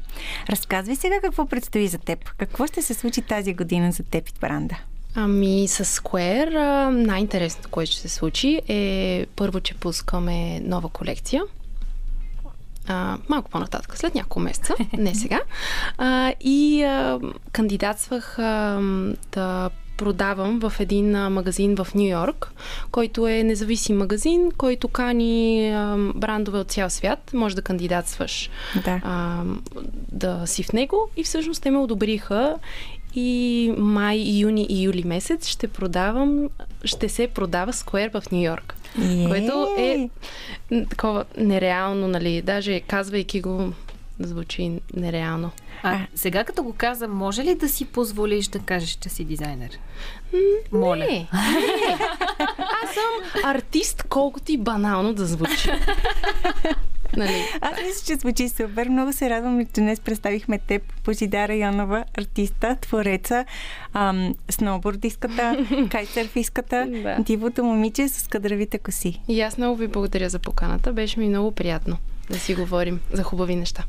Разказвай 0.49 0.95
сега 0.95 1.15
какво 1.21 1.45
предстои 1.45 1.87
за 1.87 1.97
теб. 1.97 2.29
Какво 2.37 2.67
ще 2.67 2.81
се 2.81 2.93
случи 2.93 3.21
тази 3.21 3.53
година 3.53 3.91
за 3.91 4.03
теб 4.03 4.29
и 4.29 4.33
бранда? 4.41 4.75
Ами 5.15 5.67
с 5.67 5.85
Square 5.85 6.89
най-интересното, 6.89 7.69
което 7.69 7.91
ще 7.91 8.01
се 8.01 8.09
случи 8.09 8.61
е 8.67 9.25
първо, 9.35 9.59
че 9.59 9.73
пускаме 9.73 10.59
нова 10.59 10.89
колекция. 10.89 11.43
А, 12.87 13.17
малко 13.29 13.49
по-нататък, 13.49 13.97
след 13.97 14.15
няколко 14.15 14.39
месеца, 14.39 14.73
не 14.97 15.15
сега. 15.15 15.39
А, 15.97 16.33
и 16.41 16.83
а, 16.83 17.19
кандидатствах 17.51 18.39
а, 18.39 18.81
да 19.31 19.69
продавам 19.97 20.59
в 20.59 20.73
един 20.79 21.11
магазин 21.11 21.75
в 21.75 21.87
Нью 21.95 22.09
Йорк, 22.09 22.51
който 22.91 23.27
е 23.27 23.43
независим 23.43 23.97
магазин, 23.97 24.51
който 24.57 24.87
кани 24.87 25.71
брандове 26.15 26.59
от 26.59 26.71
цял 26.71 26.89
свят. 26.89 27.31
Може 27.33 27.55
да 27.55 27.61
кандидатстваш 27.61 28.49
Да. 28.85 29.01
а, 29.03 29.43
да 30.11 30.47
си 30.47 30.63
в 30.63 30.73
него 30.73 31.09
и 31.17 31.23
всъщност 31.23 31.63
те 31.63 31.71
ме 31.71 31.77
одобриха 31.77 32.55
и 33.15 33.73
май, 33.77 34.17
юни 34.17 34.67
и 34.69 34.83
юли 34.83 35.03
месец 35.03 35.47
ще 35.47 35.67
продавам, 35.67 36.49
ще 36.83 37.09
се 37.09 37.27
продава 37.27 37.73
Square 37.73 38.21
в 38.21 38.31
Нью 38.31 38.41
Йорк. 38.41 38.75
Което 39.27 39.75
е 39.77 40.09
такова 40.89 41.25
нереално, 41.37 42.07
нали, 42.07 42.41
даже 42.41 42.79
казвайки 42.79 43.41
го, 43.41 43.73
звучи 44.19 44.71
нереално. 44.93 45.51
А, 45.83 45.99
сега 46.15 46.43
като 46.43 46.63
го 46.63 46.73
каза, 46.77 47.07
може 47.07 47.43
ли 47.43 47.55
да 47.55 47.69
си 47.69 47.85
позволиш 47.85 48.47
да 48.47 48.59
кажеш, 48.59 48.89
че 48.89 49.09
си 49.09 49.23
дизайнер? 49.23 49.69
Моля. 50.71 50.95
Не, 50.95 51.07
не. 51.07 51.27
Аз 52.83 52.93
съм 52.93 53.43
артист, 53.43 54.03
колкото 54.09 54.51
и 54.51 54.57
банално 54.57 55.13
да 55.13 55.25
звучи. 55.25 55.71
Нали? 57.17 57.43
Аз 57.61 57.71
мисля, 57.87 58.05
че 58.05 58.19
звучи 58.19 58.49
супер. 58.49 58.87
Много 58.89 59.13
се 59.13 59.29
радвам, 59.29 59.65
че 59.65 59.81
днес 59.81 59.99
представихме 59.99 60.59
теб, 60.59 60.81
Божидар 61.05 61.49
Районова, 61.49 62.03
артиста, 62.17 62.77
твореца, 62.81 63.45
ам, 63.93 64.35
сноубордистката, 64.49 65.65
кайтсърфистката, 65.91 66.87
Да. 67.03 67.17
дивото 67.19 67.63
момиче 67.63 68.09
с 68.09 68.27
кадравите 68.27 68.77
коси. 68.77 69.21
И 69.27 69.41
аз 69.41 69.57
много 69.57 69.75
ви 69.75 69.87
благодаря 69.87 70.29
за 70.29 70.39
поканата. 70.39 70.93
Беше 70.93 71.19
ми 71.19 71.29
много 71.29 71.51
приятно 71.51 71.97
да 72.29 72.39
си 72.39 72.55
говорим 72.55 72.99
за 73.11 73.23
хубави 73.23 73.55
неща. 73.55 73.83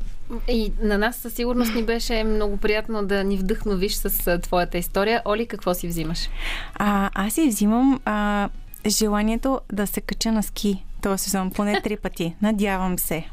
И 0.47 0.71
на 0.81 0.97
нас 0.97 1.15
със 1.15 1.33
сигурност 1.33 1.75
ни 1.75 1.83
беше 1.83 2.23
много 2.23 2.57
приятно 2.57 3.05
да 3.05 3.23
ни 3.23 3.37
вдъхновиш 3.37 3.93
с 3.93 4.39
твоята 4.39 4.77
история. 4.77 5.21
Оли, 5.25 5.45
какво 5.45 5.73
си 5.73 5.87
взимаш? 5.87 6.29
А, 6.75 7.09
аз 7.13 7.33
си 7.33 7.47
взимам 7.47 7.99
а, 8.05 8.49
желанието 8.87 9.61
да 9.73 9.87
се 9.87 10.01
кача 10.01 10.31
на 10.31 10.43
ски 10.43 10.83
този 11.01 11.23
сезон, 11.23 11.51
поне 11.51 11.81
три 11.81 11.97
пъти. 11.97 12.35
Надявам 12.41 12.99
се. 12.99 13.25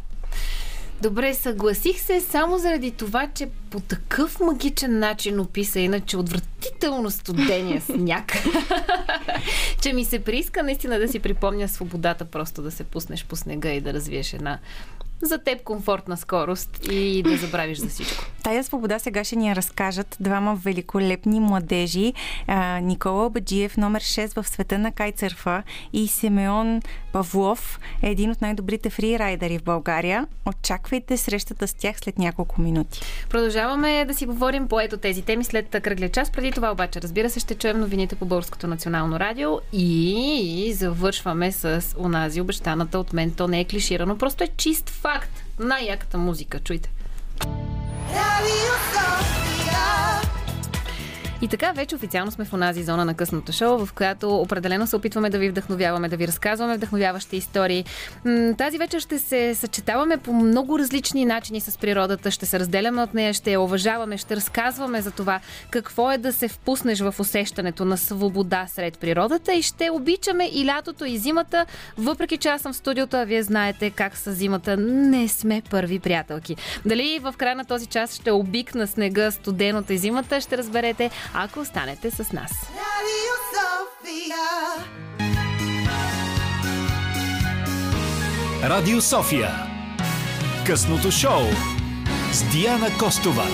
Добре, 1.03 1.35
съгласих 1.35 2.01
се 2.01 2.21
само 2.21 2.59
заради 2.59 2.91
това, 2.91 3.29
че 3.35 3.49
по 3.71 3.81
такъв 3.81 4.41
магичен 4.41 4.99
начин 4.99 5.41
описа 5.41 5.81
иначе 5.81 6.17
отвратително 6.17 7.11
студения 7.11 7.81
сняг, 7.81 8.33
че 9.83 9.93
ми 9.93 10.05
се 10.05 10.19
прииска 10.19 10.63
наистина 10.63 10.99
да 10.99 11.09
си 11.09 11.19
припомня 11.19 11.69
свободата, 11.69 12.25
просто 12.25 12.63
да 12.63 12.71
се 12.71 12.85
пуснеш 12.85 13.25
по 13.25 13.37
снега 13.37 13.71
и 13.71 13.81
да 13.81 13.93
развиеш 13.93 14.33
една 14.33 14.59
за 15.23 15.39
теб 15.39 15.63
комфортна 15.63 16.17
скорост 16.17 16.79
и 16.91 17.23
да 17.23 17.37
забравиш 17.37 17.79
за 17.79 17.89
всичко. 17.89 18.25
Тая 18.43 18.65
свобода 18.65 18.99
сега 18.99 19.25
ще 19.25 19.37
ни 19.37 19.49
я 19.49 19.57
разкажат 19.57 20.17
двама 20.21 20.55
великолепни 20.55 21.41
младежи. 21.41 22.13
Никола 22.83 23.31
Баджиев, 23.31 23.77
номер 23.77 24.03
6 24.03 24.43
в 24.43 24.49
света 24.49 24.79
на 24.79 24.93
кайтсърфа 24.93 25.63
и 25.93 26.09
Симеон 26.09 26.81
Павлов 27.13 27.81
е 28.03 28.11
един 28.11 28.31
от 28.31 28.41
най-добрите 28.41 28.91
фрирайдери 28.91 29.59
в 29.59 29.63
България. 29.63 30.27
Очаквайте 30.47 31.17
срещата 31.17 31.69
с 31.69 31.75
тях 31.75 31.97
след 32.01 32.19
няколко 32.19 32.61
минути. 32.61 33.01
Продължаваме 33.29 34.05
да 34.05 34.15
си 34.15 34.27
говорим 34.27 34.69
по 34.69 34.81
ето 34.81 34.97
тези 34.97 35.23
теми 35.23 35.45
след 35.45 35.71
кръгля 35.83 36.09
час. 36.09 36.31
Преди 36.31 36.53
това 36.53 36.73
обаче, 36.73 37.03
разбира 37.03 37.31
се, 37.31 37.41
ще 37.41 37.55
чуем 37.55 37.81
новините 37.81 38.17
по 38.17 38.25
Българското 38.25 38.67
национално 38.67 39.21
радио 39.21 39.51
и 39.73 40.73
завършваме 40.77 41.53
с 41.53 41.95
онази 41.99 42.41
обещаната 42.41 42.99
от 42.99 43.13
мен. 43.13 43.31
То 43.31 43.49
не 43.49 43.61
е 43.61 43.65
клиширано, 43.65 44.19
просто 44.19 44.45
е 44.45 44.49
чист 44.57 44.91
факт. 44.91 45.43
Най-яката 45.59 46.19
музика. 46.19 46.61
Чуйте. 46.61 46.91
Radio 48.09 48.75
Sofia. 48.93 50.18
И 51.43 51.49
така, 51.49 51.73
вече 51.73 51.97
официално 51.97 52.31
сме 52.31 52.45
в 52.45 52.53
онази 52.53 52.83
зона 52.83 53.05
на 53.05 53.15
късното 53.15 53.53
шоу, 53.53 53.87
в 53.87 53.93
която 53.93 54.37
определено 54.37 54.87
се 54.87 54.97
опитваме 54.97 55.31
да 55.31 55.39
ви 55.39 55.51
вдъхновяваме, 55.51 56.09
да 56.09 56.17
ви 56.17 56.29
разказваме 56.29 56.77
вдъхновяващи 56.77 57.37
истории. 57.37 57.85
Тази 58.59 58.79
вечер 58.79 59.01
ще 59.01 59.19
се 59.19 59.55
съчетаваме 59.55 60.17
по 60.17 60.33
много 60.33 60.79
различни 60.79 61.25
начини 61.25 61.61
с 61.61 61.79
природата, 61.79 62.31
ще 62.31 62.47
се 62.47 62.61
разделяме 62.61 63.03
от 63.03 63.15
нея, 63.15 63.35
ще 63.35 63.53
я 63.53 63.61
уважаваме, 63.61 64.17
ще 64.17 64.37
разказваме 64.37 65.03
за 65.03 65.11
това 65.11 65.41
какво 65.71 66.13
е 66.13 66.19
да 66.19 66.33
се 66.33 66.49
впуснеш 66.49 67.01
в 67.01 67.15
усещането 67.19 67.85
на 67.85 67.97
свобода 67.97 68.67
сред 68.69 68.99
природата 68.99 69.55
и 69.55 69.63
ще 69.63 69.91
обичаме 69.91 70.51
и 70.53 70.67
лятото 70.67 71.05
и 71.05 71.19
зимата, 71.19 71.67
въпреки 71.99 72.37
че 72.37 72.49
аз 72.49 72.63
съм 72.63 72.73
в 72.73 72.77
студиото, 72.77 73.17
а 73.17 73.25
вие 73.25 73.43
знаете 73.43 73.91
как 73.91 74.17
с 74.17 74.33
зимата 74.33 74.77
не 74.77 75.29
сме 75.29 75.63
първи 75.71 75.99
приятелки. 75.99 76.57
Дали 76.85 77.19
в 77.23 77.35
края 77.39 77.57
на 77.57 77.65
този 77.65 77.87
час 77.87 78.15
ще 78.15 78.31
обикна 78.31 78.87
снега, 78.87 79.31
студеното 79.31 79.93
и 79.93 79.99
зимата, 79.99 80.41
ще 80.41 80.59
разберете, 80.59 81.11
ако 81.35 81.61
останете 81.61 82.11
с 82.11 82.33
нас. 82.33 82.51
Радио 88.63 89.01
София. 89.01 89.51
Късното 90.67 91.11
шоу 91.11 91.43
с 92.33 92.43
Диана 92.53 92.99
Костова. 92.99 93.45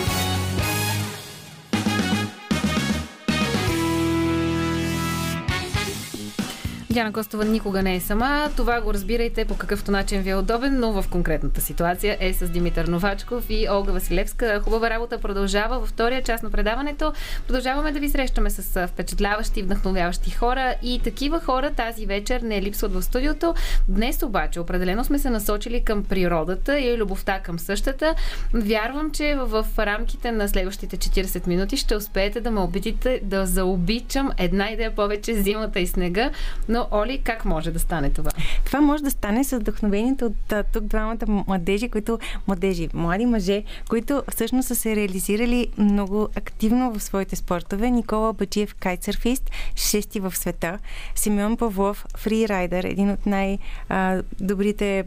Диана 6.94 7.12
Костова 7.12 7.44
никога 7.44 7.82
не 7.82 7.94
е 7.94 8.00
сама. 8.00 8.50
Това 8.56 8.80
го 8.80 8.94
разбирайте 8.94 9.44
по 9.44 9.56
какъвто 9.56 9.90
начин 9.90 10.22
ви 10.22 10.30
е 10.30 10.36
удобен, 10.36 10.80
но 10.80 11.02
в 11.02 11.08
конкретната 11.10 11.60
ситуация 11.60 12.16
е 12.20 12.32
с 12.32 12.48
Димитър 12.48 12.86
Новачков 12.86 13.46
и 13.48 13.68
Олга 13.70 13.92
Василевска. 13.92 14.60
Хубава 14.64 14.90
работа 14.90 15.18
продължава 15.18 15.78
във 15.78 15.88
втория 15.88 16.22
част 16.22 16.42
на 16.42 16.50
предаването. 16.50 17.12
Продължаваме 17.46 17.92
да 17.92 18.00
ви 18.00 18.08
срещаме 18.08 18.50
с 18.50 18.86
впечатляващи, 18.88 19.62
вдъхновяващи 19.62 20.30
хора 20.30 20.74
и 20.82 21.00
такива 21.04 21.40
хора 21.40 21.70
тази 21.70 22.06
вечер 22.06 22.40
не 22.40 22.62
липсват 22.62 22.94
в 22.94 23.02
студиото. 23.02 23.54
Днес 23.88 24.22
обаче 24.22 24.60
определено 24.60 25.04
сме 25.04 25.18
се 25.18 25.30
насочили 25.30 25.84
към 25.84 26.04
природата 26.04 26.80
и 26.80 26.98
любовта 26.98 27.40
към 27.40 27.58
същата. 27.58 28.14
Вярвам, 28.52 29.10
че 29.10 29.34
в 29.34 29.66
рамките 29.78 30.32
на 30.32 30.48
следващите 30.48 30.96
40 30.96 31.46
минути 31.46 31.76
ще 31.76 31.96
успеете 31.96 32.40
да 32.40 32.50
ме 32.50 32.60
убедите 32.60 33.20
да 33.22 33.46
заобичам 33.46 34.30
една 34.38 34.70
идея 34.70 34.94
повече 34.94 35.34
зимата 35.34 35.80
и 35.80 35.86
снега. 35.86 36.30
Но, 36.68 36.83
Оли, 36.90 37.20
как 37.24 37.44
може 37.44 37.70
да 37.70 37.78
стане 37.78 38.10
това? 38.10 38.30
Това 38.64 38.80
може 38.80 39.02
да 39.02 39.10
стане 39.10 39.44
с 39.44 39.58
вдъхновението 39.58 40.26
от 40.26 40.54
тук 40.72 40.84
двамата 40.84 41.26
младежи, 41.26 41.88
които, 41.88 42.18
младежи, 42.46 42.88
млади 42.94 43.26
мъже, 43.26 43.62
които 43.88 44.22
всъщност 44.28 44.68
са 44.68 44.74
се 44.74 44.96
реализирали 44.96 45.68
много 45.78 46.28
активно 46.36 46.92
в 46.92 47.02
своите 47.02 47.36
спортове. 47.36 47.90
Никола 47.90 48.32
Бачиев, 48.32 48.74
кайтсърфист, 48.74 49.50
шести 49.76 50.20
в 50.20 50.36
света. 50.36 50.78
Симеон 51.14 51.56
Павлов, 51.56 52.06
фрирайдер, 52.16 52.84
един 52.84 53.10
от 53.10 53.26
най-добрите 53.26 55.04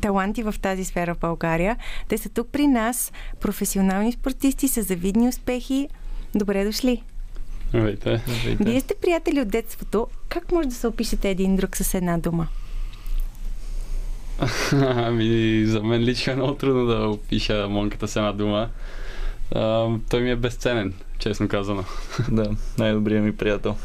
таланти 0.00 0.42
в 0.42 0.54
тази 0.62 0.84
сфера 0.84 1.14
в 1.14 1.18
България. 1.18 1.76
Те 2.08 2.18
са 2.18 2.28
тук 2.28 2.48
при 2.52 2.66
нас, 2.66 3.12
професионални 3.40 4.12
спортисти 4.12 4.68
с 4.68 4.82
завидни 4.82 5.28
успехи. 5.28 5.88
Добре 6.34 6.64
дошли! 6.64 7.02
Здравейте. 7.70 8.22
Вие 8.60 8.80
сте 8.80 8.94
приятели 9.02 9.40
от 9.40 9.48
детството. 9.48 10.06
Как 10.28 10.52
може 10.52 10.68
да 10.68 10.74
се 10.74 10.86
опишете 10.86 11.30
един 11.30 11.56
друг 11.56 11.76
с 11.76 11.94
една 11.94 12.18
дума? 12.18 12.46
ами, 14.72 15.62
за 15.66 15.82
мен 15.82 16.02
лично 16.02 16.32
е 16.32 16.36
много 16.36 16.54
трудно 16.54 16.86
да 16.86 17.08
опиша 17.08 17.68
монката 17.68 18.08
с 18.08 18.16
една 18.16 18.32
дума. 18.32 18.68
А, 19.54 19.88
той 20.10 20.20
ми 20.20 20.30
е 20.30 20.36
безценен, 20.36 20.94
честно 21.18 21.48
казано. 21.48 21.84
Да, 22.28 22.50
най-добрият 22.78 23.24
ми 23.24 23.36
приятел. 23.36 23.76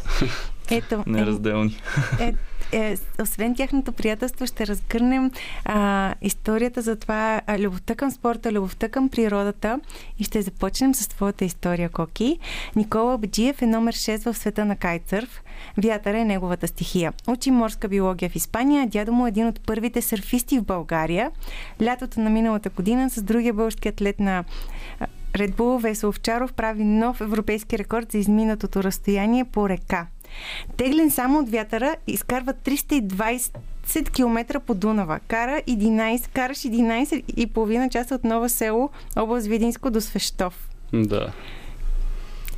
Ето, 0.71 1.03
Неразделни. 1.07 1.77
е, 2.19 2.33
е, 2.71 2.97
освен 3.21 3.55
тяхното 3.55 3.91
приятелство, 3.91 4.47
ще 4.47 4.67
разгърнем 4.67 5.31
а, 5.65 6.13
историята 6.21 6.81
за 6.81 6.95
това, 6.95 7.41
любовта 7.59 7.95
към 7.95 8.11
спорта, 8.11 8.51
любовта 8.51 8.89
към 8.89 9.09
природата 9.09 9.79
и 10.19 10.23
ще 10.23 10.41
започнем 10.41 10.95
с 10.95 11.07
твоята 11.07 11.45
история, 11.45 11.89
Коки. 11.89 12.39
Никола 12.75 13.17
Баджиев 13.17 13.61
е 13.61 13.67
номер 13.67 13.93
6 13.93 14.31
в 14.31 14.37
света 14.37 14.65
на 14.65 14.75
кайтсърф. 14.75 15.43
Вятъра 15.83 16.19
е 16.19 16.25
неговата 16.25 16.67
стихия. 16.67 17.13
Учи 17.27 17.51
морска 17.51 17.87
биология 17.87 18.29
в 18.29 18.35
Испания, 18.35 18.87
дядо 18.87 19.11
му 19.11 19.25
е 19.25 19.29
един 19.29 19.47
от 19.47 19.65
първите 19.65 20.01
сърфисти 20.01 20.59
в 20.59 20.65
България. 20.65 21.31
Лятото 21.83 22.19
на 22.19 22.29
миналата 22.29 22.69
година 22.69 23.09
с 23.09 23.21
другия 23.21 23.53
български 23.53 23.87
атлет 23.87 24.19
на 24.19 24.43
Red 25.33 25.53
Bull 25.53 26.51
прави 26.55 26.83
нов 26.83 27.21
европейски 27.21 27.77
рекорд 27.77 28.11
за 28.11 28.17
изминатото 28.17 28.83
разстояние 28.83 29.45
по 29.45 29.69
река. 29.69 30.07
Теглен 30.77 31.11
само 31.11 31.39
от 31.39 31.49
вятъра, 31.49 31.95
изкарва 32.07 32.53
320 32.53 34.09
км 34.11 34.59
по 34.59 34.73
Дунава. 34.73 35.19
Кара 35.27 35.61
11, 35.67 36.27
караш 36.33 36.57
11 36.57 37.23
и 37.37 37.47
половина 37.47 37.89
часа 37.89 38.15
от 38.15 38.23
Нова 38.23 38.49
село, 38.49 38.89
област 39.15 39.47
Видинско 39.47 39.91
до 39.91 40.01
Свещов. 40.01 40.69
Да. 40.93 41.31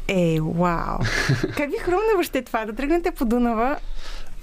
Е, 0.08 0.40
вау! 0.42 1.00
Как 1.58 1.72
ви 1.72 1.78
хрумна 1.78 2.12
въобще 2.14 2.42
това? 2.42 2.66
Да 2.66 2.74
тръгнете 2.74 3.12
по 3.12 3.26
Дунава, 3.26 3.78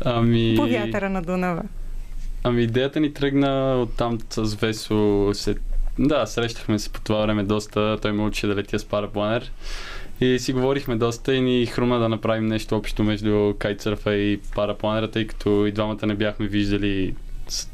Ами... 0.04 0.54
по 0.56 0.66
вятъра 0.66 1.10
на 1.10 1.22
Дунава. 1.22 1.62
Ами 2.44 2.62
идеята 2.62 3.00
ни 3.00 3.14
тръгна 3.14 3.74
от 3.82 3.96
там 3.96 4.18
с 4.30 4.54
Весо. 4.54 5.30
Се... 5.34 5.54
Да, 5.98 6.26
срещахме 6.26 6.78
се 6.78 6.90
по 6.90 7.00
това 7.00 7.20
време 7.22 7.42
доста. 7.42 7.98
Той 8.02 8.12
ме 8.12 8.22
учи 8.22 8.46
да 8.46 8.54
летя 8.54 8.78
с 8.78 8.84
парапланер. 8.84 9.52
И 10.20 10.38
си 10.38 10.52
говорихме 10.52 10.96
доста 10.96 11.34
и 11.34 11.40
ни 11.40 11.66
хрумна 11.66 11.98
да 11.98 12.08
направим 12.08 12.46
нещо 12.46 12.76
общо 12.76 13.04
между 13.04 13.54
кайтсърфа 13.58 14.14
и 14.14 14.40
парапланера, 14.54 15.10
тъй 15.10 15.26
като 15.26 15.66
и 15.66 15.72
двамата 15.72 16.06
не 16.06 16.14
бяхме 16.14 16.46
виждали 16.46 17.14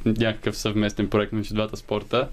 някакъв 0.07 0.57
съвместен 0.57 1.09
проект 1.09 1.33
между 1.33 1.55
двата 1.55 1.77
спорта. 1.77 2.29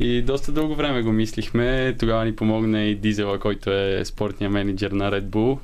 И 0.00 0.22
доста 0.22 0.52
дълго 0.52 0.74
време 0.74 1.02
го 1.02 1.12
мислихме. 1.12 1.96
Тогава 1.98 2.24
ни 2.24 2.36
помогна 2.36 2.82
и 2.82 2.94
Дизела, 2.94 3.38
който 3.38 3.70
е 3.70 4.04
спортния 4.04 4.50
менеджер 4.50 4.90
на 4.90 5.10
Red 5.10 5.24
Bull. 5.24 5.58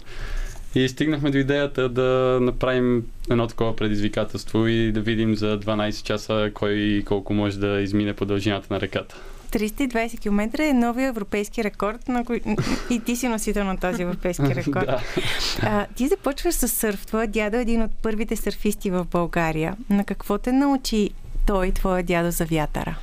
И 0.74 0.88
стигнахме 0.88 1.30
до 1.30 1.38
идеята 1.38 1.88
да 1.88 2.38
направим 2.42 3.06
едно 3.30 3.46
такова 3.46 3.76
предизвикателство 3.76 4.66
и 4.66 4.92
да 4.92 5.00
видим 5.00 5.34
за 5.34 5.60
12 5.60 6.02
часа 6.02 6.50
кой 6.54 7.02
колко 7.06 7.34
може 7.34 7.58
да 7.58 7.80
измине 7.80 8.14
по 8.14 8.24
дължината 8.24 8.74
на 8.74 8.80
реката. 8.80 9.16
320 9.50 10.20
км 10.20 10.64
е 10.64 10.72
новия 10.72 11.08
европейски 11.08 11.64
рекорд, 11.64 12.08
на 12.08 12.24
кой... 12.24 12.40
и 12.90 13.00
ти 13.00 13.16
си 13.16 13.28
носител 13.28 13.64
на 13.64 13.76
този 13.76 14.02
европейски 14.02 14.42
рекорд. 14.54 14.86
да. 14.86 15.00
А, 15.62 15.86
ти 15.96 16.08
започваш 16.08 16.54
с 16.54 16.68
сърф. 16.68 17.06
Твоя 17.06 17.26
дядо 17.28 17.56
е 17.56 17.60
един 17.60 17.82
от 17.82 17.90
първите 18.02 18.36
сърфисти 18.36 18.90
в 18.90 19.06
България. 19.10 19.76
На 19.90 20.04
какво 20.04 20.38
те 20.38 20.52
научи 20.52 21.10
той, 21.46 21.72
твоя 21.72 22.02
дядо, 22.02 22.30
за 22.30 22.44
вятъра? 22.44 22.96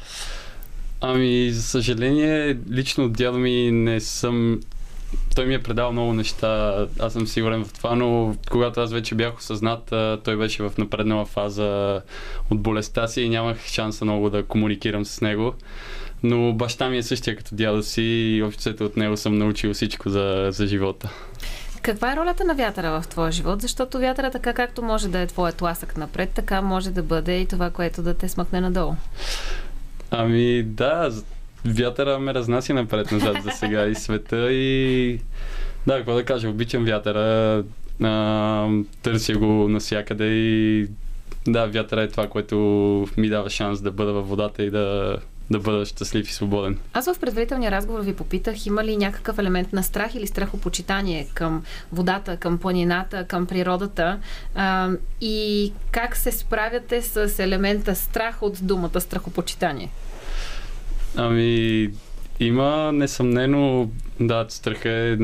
Ами, 1.02 1.52
за 1.52 1.62
съжаление, 1.62 2.58
лично 2.72 3.06
от 3.06 3.14
дядо 3.14 3.38
ми 3.38 3.72
не 3.72 4.00
съм... 4.00 4.60
Той 5.36 5.46
ми 5.46 5.54
е 5.54 5.64
предал 5.64 5.92
много 5.92 6.14
неща, 6.14 6.86
аз 7.00 7.14
съм 7.14 7.28
сигурен 7.28 7.66
в 7.66 7.74
това, 7.74 7.96
но 7.96 8.36
когато 8.52 8.82
аз 8.82 8.92
вече 8.92 9.16
бях 9.16 9.38
осъзнат, 9.38 9.94
той 10.24 10.38
беше 10.38 10.64
в 10.64 10.72
напреднала 10.78 11.26
фаза 11.26 12.02
от 12.50 12.62
болестта 12.62 13.08
си 13.08 13.22
и 13.22 13.30
нямах 13.30 13.66
шанса 13.66 14.06
много 14.06 14.30
да 14.30 14.44
комуникирам 14.44 15.06
с 15.06 15.22
него. 15.22 15.54
Но 16.28 16.54
баща 16.54 16.90
ми 16.90 16.98
е 16.98 17.04
същия 17.04 17.36
като 17.36 17.56
дядо 17.56 17.84
си 17.84 18.02
и 18.02 18.44
общо 18.44 18.70
от 18.80 18.98
него 18.98 19.18
съм 19.18 19.38
научил 19.38 19.74
всичко 19.74 20.10
за, 20.10 20.48
за 20.52 20.68
живота. 20.68 21.10
Каква 21.82 22.14
е 22.14 22.16
ролята 22.16 22.44
на 22.44 22.56
вятъра 22.56 23.02
в 23.02 23.08
твоя 23.08 23.32
живот? 23.32 23.62
Защото 23.62 24.00
вятъра 24.00 24.32
така 24.32 24.54
както 24.54 24.82
може 24.82 25.08
да 25.08 25.20
е 25.20 25.28
твоят 25.28 25.56
тласък 25.56 25.98
напред, 25.98 26.30
така 26.30 26.62
може 26.62 26.92
да 26.92 27.04
бъде 27.04 27.40
и 27.40 27.46
това, 27.46 27.70
което 27.70 28.02
да 28.02 28.14
те 28.14 28.30
смъкне 28.30 28.62
надолу. 28.62 28.96
Ами 30.12 30.64
да, 30.64 31.12
вятъра 31.66 32.20
ме 32.20 32.34
разнася 32.34 32.74
напред-назад 32.74 33.38
за 33.44 33.52
сега 33.52 33.86
и 33.86 33.96
света 33.96 34.52
и 34.52 35.20
да, 35.88 35.98
какво 35.98 36.14
да 36.14 36.26
кажа, 36.26 36.50
обичам 36.50 36.86
вятъра, 36.86 37.64
а, 38.04 38.68
търся 39.02 39.34
го 39.34 39.46
навсякъде 39.46 40.26
и 40.26 40.88
да, 41.48 41.66
вятъра 41.66 42.04
е 42.04 42.08
това, 42.08 42.28
което 42.28 42.58
ми 43.18 43.30
дава 43.30 43.50
шанс 43.50 43.82
да 43.82 43.92
бъда 43.92 44.14
във 44.14 44.30
водата 44.30 44.64
и 44.64 44.70
да, 44.70 45.18
да 45.52 45.60
бъда 45.60 45.86
щастлив 45.86 46.30
и 46.30 46.34
свободен. 46.34 46.80
Аз 46.94 47.14
в 47.14 47.20
предварителния 47.20 47.72
разговор 47.72 48.00
ви 48.00 48.16
попитах, 48.16 48.66
има 48.66 48.84
ли 48.84 48.98
някакъв 48.98 49.38
елемент 49.40 49.74
на 49.74 49.84
страх 49.84 50.16
или 50.16 50.28
страхопочитание 50.28 51.28
към 51.34 51.64
водата, 51.92 52.38
към 52.38 52.58
планината, 52.58 53.26
към 53.28 53.46
природата 53.46 54.20
а, 54.56 54.90
и 55.22 55.74
как 55.92 56.18
се 56.18 56.32
справяте 56.32 57.02
с 57.02 57.40
елемента 57.40 57.96
страх 57.96 58.44
от 58.44 58.60
думата 58.62 59.02
страхопочитание? 59.02 59.90
Ами, 61.16 61.90
има 62.40 62.92
несъмнено, 62.92 63.90
да, 64.20 64.46
страха 64.50 64.90
е 64.90 65.16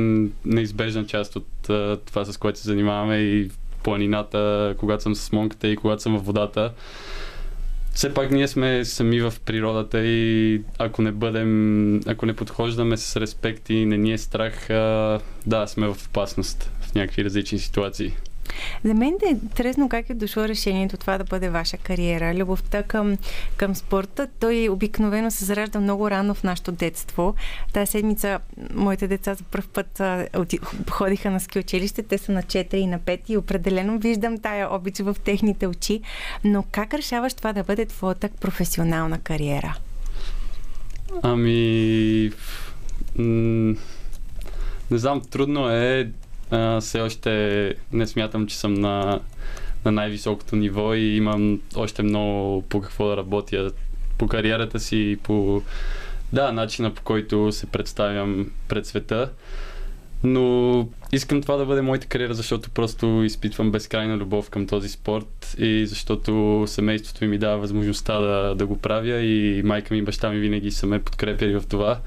неизбежна 0.46 1.06
част 1.06 1.36
от 1.36 1.70
а, 1.70 1.98
това, 2.06 2.26
с 2.26 2.38
което 2.38 2.60
се 2.60 2.68
занимаваме 2.68 3.18
и 3.18 3.50
в 3.50 3.58
планината, 3.84 4.76
когато 4.78 5.04
съм 5.04 5.16
с 5.16 5.32
монката 5.32 5.68
и 5.68 5.76
когато 5.76 6.02
съм 6.02 6.18
в 6.18 6.26
водата. 6.26 6.74
Все 7.94 8.14
пак 8.14 8.32
ние 8.32 8.48
сме 8.48 8.86
сами 8.86 9.22
в 9.22 9.34
природата 9.46 10.06
и 10.06 10.62
ако 10.78 11.02
не 11.02 11.12
бъдем, 11.12 12.00
ако 12.08 12.26
не 12.26 12.36
подхождаме 12.36 12.98
с 12.98 13.22
респект 13.22 13.70
и 13.70 13.86
не 13.86 13.98
ни 13.98 14.14
е 14.14 14.18
страх, 14.18 14.68
да, 15.48 15.68
сме 15.68 15.88
в 15.88 15.98
опасност 16.08 16.72
в 16.82 16.96
някакви 16.96 17.26
различни 17.26 17.60
ситуации. 17.60 18.14
За 18.84 18.94
мен 18.94 19.14
е 19.26 19.30
интересно 19.30 19.90
как 19.90 20.10
е 20.10 20.14
дошло 20.14 20.44
решението 20.44 20.98
това 20.98 21.18
да 21.18 21.24
бъде 21.24 21.50
ваша 21.50 21.78
кариера. 21.78 22.36
Любовта 22.36 22.84
към, 22.84 23.18
към 23.58 23.76
спорта, 23.76 24.28
той 24.40 24.70
обикновено 24.70 25.32
се 25.32 25.46
заражда 25.46 25.80
много 25.80 26.10
рано 26.10 26.34
в 26.34 26.44
нашето 26.44 26.72
детство. 26.72 27.36
Тази 27.74 27.92
седмица 27.92 28.40
моите 28.74 29.08
деца 29.08 29.34
за 29.34 29.44
първ 29.44 29.68
път 29.74 30.00
а, 30.00 30.28
оти- 30.34 30.60
ходиха 30.90 31.32
на 31.32 31.40
ски 31.40 31.60
училище. 31.60 32.04
Те 32.04 32.18
са 32.18 32.32
на 32.32 32.44
4 32.44 32.74
и 32.76 32.88
на 32.88 33.00
5 33.00 33.20
и 33.28 33.38
определено 33.38 34.00
виждам 34.00 34.38
тая 34.38 34.76
обич 34.76 35.00
в 35.00 35.16
техните 35.24 35.68
очи. 35.68 36.02
Но 36.44 36.64
как 36.72 36.94
решаваш 36.94 37.34
това 37.34 37.54
да 37.54 37.64
бъде 37.64 37.86
твоята 37.86 38.30
професионална 38.30 39.20
кариера? 39.20 39.78
Ами. 41.22 42.32
м- 43.16 43.76
не 44.92 44.98
знам, 44.98 45.22
трудно 45.22 45.70
е. 45.70 46.12
Все 46.82 47.02
още 47.02 47.74
не 47.92 48.08
смятам, 48.08 48.48
че 48.48 48.58
съм 48.58 48.74
на, 48.74 49.20
на 49.86 49.92
най-високото 49.92 50.56
ниво 50.56 50.94
и 50.94 51.16
имам 51.16 51.62
още 51.76 52.04
много 52.04 52.62
по 52.62 52.82
какво 52.82 53.08
да 53.08 53.18
работя 53.18 53.72
по 54.18 54.28
кариерата 54.28 54.80
си 54.80 54.98
и 54.98 55.18
по 55.18 55.62
да, 56.34 56.52
начина 56.52 56.94
по 56.94 57.02
който 57.02 57.52
се 57.52 57.66
представям 57.66 58.52
пред 58.68 58.86
света. 58.86 59.30
Но 60.24 60.88
искам 61.12 61.42
това 61.42 61.58
да 61.58 61.66
бъде 61.66 61.82
моята 61.82 62.08
кариера, 62.08 62.34
защото 62.34 62.70
просто 62.70 63.24
изпитвам 63.24 63.72
безкрайна 63.72 64.18
любов 64.18 64.50
към 64.50 64.68
този 64.68 64.90
спорт 64.90 65.56
и 65.60 65.86
защото 65.88 66.64
семейството 66.68 67.26
ми 67.26 67.38
дава 67.38 67.58
възможността 67.58 68.20
да, 68.20 68.56
да 68.56 68.66
го 68.66 68.78
правя 68.78 69.20
и 69.20 69.62
майка 69.64 69.94
ми 69.94 70.00
и 70.00 70.04
баща 70.04 70.30
ми 70.30 70.40
винаги 70.40 70.72
са 70.72 70.88
ме 70.88 71.04
подкрепяли 71.04 71.60
в 71.60 71.64
това. 71.70 72.00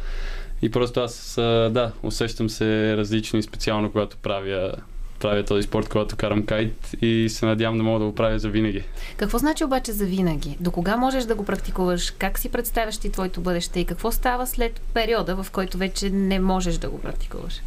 И 0.62 0.70
просто 0.70 1.00
аз, 1.00 1.34
да, 1.70 1.92
усещам 2.02 2.50
се 2.50 2.96
различно 2.96 3.38
и 3.38 3.42
специално, 3.42 3.92
когато 3.92 4.16
правя, 4.16 4.72
правя 5.20 5.44
този 5.44 5.62
спорт, 5.62 5.88
когато 5.88 6.16
карам 6.16 6.46
кайт 6.46 6.90
и 7.02 7.28
се 7.28 7.46
надявам 7.46 7.78
да 7.78 7.82
мога 7.84 7.98
да 7.98 8.04
го 8.04 8.14
правя 8.14 8.38
за 8.38 8.48
винаги. 8.48 8.82
Какво 9.16 9.38
значи 9.38 9.64
обаче 9.64 9.92
за 9.92 10.04
винаги? 10.04 10.56
До 10.60 10.70
кога 10.70 10.96
можеш 10.96 11.24
да 11.24 11.34
го 11.34 11.44
практикуваш? 11.44 12.10
Как 12.10 12.38
си 12.38 12.48
представяш 12.48 12.98
ти 12.98 13.12
твоето 13.12 13.40
бъдеще? 13.40 13.80
И 13.80 13.84
какво 13.84 14.12
става 14.12 14.46
след 14.46 14.80
периода, 14.94 15.42
в 15.42 15.50
който 15.50 15.78
вече 15.78 16.10
не 16.10 16.40
можеш 16.40 16.78
да 16.78 16.90
го 16.90 17.00
практикуваш? 17.00 17.60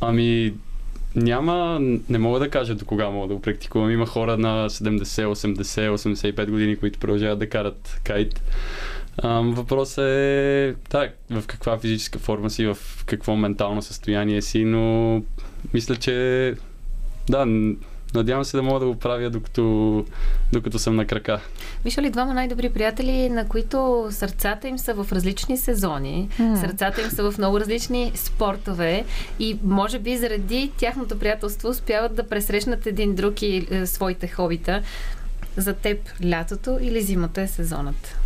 Ами, 0.00 0.54
няма, 1.16 1.78
не 2.08 2.18
мога 2.18 2.38
да 2.38 2.50
кажа 2.50 2.74
до 2.74 2.84
кога 2.84 3.10
мога 3.10 3.28
да 3.28 3.34
го 3.34 3.42
практикувам. 3.42 3.90
Има 3.90 4.06
хора 4.06 4.36
на 4.36 4.70
70, 4.70 5.02
80, 5.02 5.90
85 5.90 6.50
години, 6.50 6.76
които 6.76 6.98
продължават 6.98 7.38
да 7.38 7.48
карат 7.48 8.00
кайт. 8.04 8.42
Въпросът 9.22 10.04
е 10.04 10.74
да, 10.90 11.10
в 11.30 11.46
каква 11.46 11.78
физическа 11.78 12.18
форма 12.18 12.50
си, 12.50 12.66
в 12.66 12.76
какво 13.06 13.36
ментално 13.36 13.82
състояние 13.82 14.42
си, 14.42 14.64
но 14.64 15.22
мисля, 15.74 15.96
че 15.96 16.54
да, 17.28 17.46
Надявам 18.14 18.44
се 18.44 18.56
да 18.56 18.62
мога 18.62 18.80
да 18.80 18.86
го 18.86 18.98
правя 18.98 19.30
докато, 19.30 20.04
докато 20.52 20.78
съм 20.78 20.96
на 20.96 21.06
крака. 21.06 21.40
Виж 21.84 21.98
ли 21.98 22.10
двама 22.10 22.34
най-добри 22.34 22.70
приятели, 22.70 23.28
на 23.28 23.48
които 23.48 24.08
сърцата 24.10 24.68
им 24.68 24.78
са 24.78 24.94
в 24.94 25.12
различни 25.12 25.56
сезони, 25.56 26.28
М. 26.38 26.56
сърцата 26.56 27.02
им 27.02 27.10
са 27.10 27.30
в 27.30 27.38
много 27.38 27.60
различни 27.60 28.12
спортове 28.14 29.04
и 29.38 29.58
може 29.64 29.98
би 29.98 30.16
заради 30.16 30.72
тяхното 30.78 31.18
приятелство 31.18 31.68
успяват 31.68 32.14
да 32.14 32.28
пресрещнат 32.28 32.86
един 32.86 33.14
друг 33.14 33.42
и 33.42 33.66
е, 33.70 33.86
своите 33.86 34.28
хобита. 34.28 34.82
За 35.56 35.72
теб 35.72 35.98
лятото 36.24 36.78
или 36.80 37.02
зимата 37.02 37.40
е 37.40 37.46
сезонът? 37.48 38.16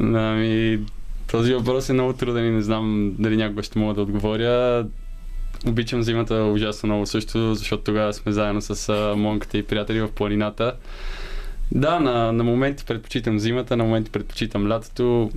Ами, 0.00 0.78
този 1.26 1.54
въпрос 1.54 1.88
е 1.88 1.92
много 1.92 2.12
труден 2.12 2.46
и 2.46 2.50
не 2.50 2.62
знам 2.62 3.12
дали 3.18 3.36
някога 3.36 3.62
ще 3.62 3.78
мога 3.78 3.94
да 3.94 4.02
отговоря. 4.02 4.86
Обичам 5.66 6.02
зимата 6.02 6.34
ужасно 6.34 6.86
много 6.86 7.06
също, 7.06 7.54
защото 7.54 7.82
тогава 7.82 8.12
сме 8.12 8.32
заедно 8.32 8.60
с 8.60 8.92
монката 9.16 9.58
и 9.58 9.62
приятели 9.62 10.00
в 10.00 10.08
планината. 10.08 10.72
Да, 11.72 12.00
на, 12.00 12.32
на 12.32 12.44
моменти 12.44 12.84
предпочитам 12.84 13.38
зимата, 13.38 13.76
на 13.76 13.84
моменти 13.84 14.10
предпочитам 14.10 14.68
лятото. 14.68 15.30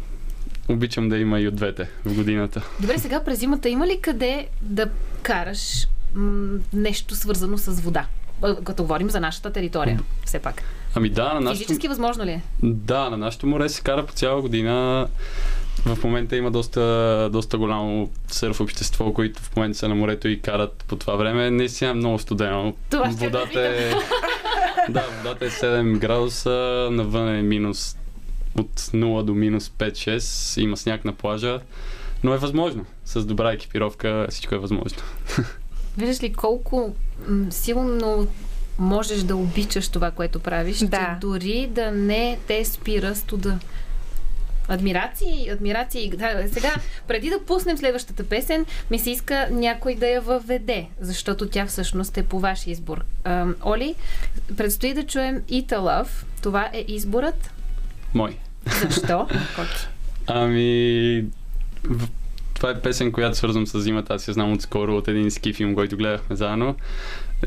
Обичам 0.69 1.09
да 1.09 1.17
има 1.17 1.39
и 1.39 1.47
от 1.47 1.55
двете 1.55 1.89
в 2.05 2.15
годината. 2.15 2.61
Добре, 2.81 2.97
сега 2.97 3.23
през 3.23 3.39
зимата 3.39 3.69
има 3.69 3.87
ли 3.87 3.99
къде 4.01 4.47
да 4.61 4.89
караш 5.21 5.87
м- 6.15 6.57
нещо 6.73 7.15
свързано 7.15 7.57
с 7.57 7.81
вода? 7.81 8.05
А, 8.41 8.55
Като 8.55 8.83
говорим 8.83 9.09
за 9.09 9.19
нашата 9.19 9.51
територия, 9.51 9.99
все 10.25 10.39
пак. 10.39 10.63
Ами 10.97 11.09
да, 11.09 11.33
на 11.33 11.41
нашото, 11.41 11.57
Физически 11.57 11.87
възможно 11.87 12.25
ли 12.25 12.31
е? 12.31 12.41
да, 12.63 13.09
на 13.09 13.17
нашото 13.17 13.47
море 13.47 13.69
се 13.69 13.81
кара 13.81 14.05
по 14.05 14.13
цяла 14.13 14.41
година. 14.41 15.07
В 15.85 16.03
момента 16.03 16.35
има 16.35 16.51
доста, 16.51 17.29
доста 17.31 17.57
голямо 17.57 18.09
сърф 18.27 18.61
общество, 18.61 19.13
които 19.13 19.41
в 19.41 19.55
момента 19.55 19.77
са 19.77 19.87
на 19.87 19.95
морето 19.95 20.27
и 20.27 20.41
карат 20.41 20.83
по 20.87 20.95
това 20.95 21.15
време. 21.15 21.51
Наистина 21.51 21.91
е 21.91 21.93
много 21.93 22.19
студено. 22.19 22.73
Това 22.89 23.09
водата 23.09 23.59
е... 23.59 23.93
Да, 24.89 25.05
водата 25.17 25.45
е 25.45 25.49
7 25.49 25.97
градуса, 25.97 26.87
навън 26.91 27.35
е 27.35 27.41
минус 27.41 27.97
от 28.57 28.79
0 28.79 29.23
до 29.23 29.33
минус 29.33 29.69
5-6, 29.69 30.61
има 30.61 30.77
сняг 30.77 31.05
на 31.05 31.13
плажа, 31.13 31.59
но 32.23 32.33
е 32.33 32.37
възможно. 32.37 32.85
С 33.05 33.25
добра 33.25 33.51
екипировка 33.51 34.27
всичко 34.29 34.55
е 34.55 34.57
възможно. 34.57 34.97
Виждаш 35.97 36.23
ли 36.23 36.33
колко 36.33 36.95
силно 37.49 38.27
можеш 38.79 39.19
да 39.19 39.35
обичаш 39.35 39.87
това, 39.87 40.11
което 40.11 40.39
правиш, 40.39 40.77
Да. 40.77 40.97
че 40.97 41.27
дори 41.27 41.67
да 41.67 41.91
не 41.91 42.39
те 42.47 42.65
спира 42.65 43.15
студа. 43.15 43.59
Адмирации, 44.69 45.49
адмирации. 45.49 46.09
Да, 46.09 46.43
сега, 46.47 46.73
преди 47.07 47.29
да 47.29 47.39
пуснем 47.39 47.77
следващата 47.77 48.23
песен, 48.23 48.65
ми 48.91 48.99
се 48.99 49.11
иска 49.11 49.47
някой 49.51 49.95
да 49.95 50.07
я 50.07 50.21
въведе, 50.21 50.87
защото 50.99 51.47
тя 51.47 51.65
всъщност 51.65 52.17
е 52.17 52.23
по 52.23 52.39
ваш 52.39 52.67
избор. 52.67 53.03
Ам, 53.23 53.55
Оли, 53.63 53.95
предстои 54.57 54.93
да 54.93 55.03
чуем 55.03 55.41
Eat 55.41 55.65
a 55.65 55.77
Love. 55.77 56.07
Това 56.41 56.69
е 56.73 56.85
изборът. 56.87 57.51
Мой. 58.13 58.37
Защо? 58.81 59.27
Ами... 60.27 61.25
в- 61.83 62.07
Това 62.53 62.69
е 62.69 62.81
песен, 62.81 63.11
която 63.11 63.37
свързвам 63.37 63.67
с 63.67 63.81
зимата. 63.81 64.13
Аз 64.13 64.27
я 64.27 64.33
знам 64.33 64.53
отскоро 64.53 64.97
от 64.97 65.07
един 65.07 65.31
ски 65.31 65.53
филм, 65.53 65.75
който 65.75 65.97
гледахме 65.97 66.35
заедно. 66.35 66.75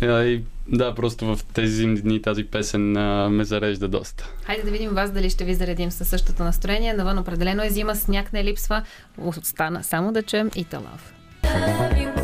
И, 0.02 0.42
да, 0.68 0.94
просто 0.94 1.36
в 1.36 1.44
тези 1.54 1.72
зимни 1.72 2.00
дни 2.00 2.22
тази 2.22 2.44
песен 2.44 2.96
а, 2.96 3.28
ме 3.28 3.44
зарежда 3.44 3.88
доста. 3.88 4.28
Хайде 4.42 4.62
да 4.62 4.70
видим 4.70 4.90
вас 4.90 5.10
дали 5.10 5.30
ще 5.30 5.44
ви 5.44 5.54
заредим 5.54 5.90
със 5.90 6.08
същото 6.08 6.42
настроение. 6.42 6.92
Навън 6.92 7.18
определено 7.18 7.62
е 7.62 7.70
зима, 7.70 7.96
сняг 7.96 8.32
не 8.32 8.44
липсва. 8.44 8.82
Остана 9.18 9.84
само 9.84 10.12
да 10.12 10.22
чуем 10.22 10.50
a 10.50 10.64
Love. 10.64 12.19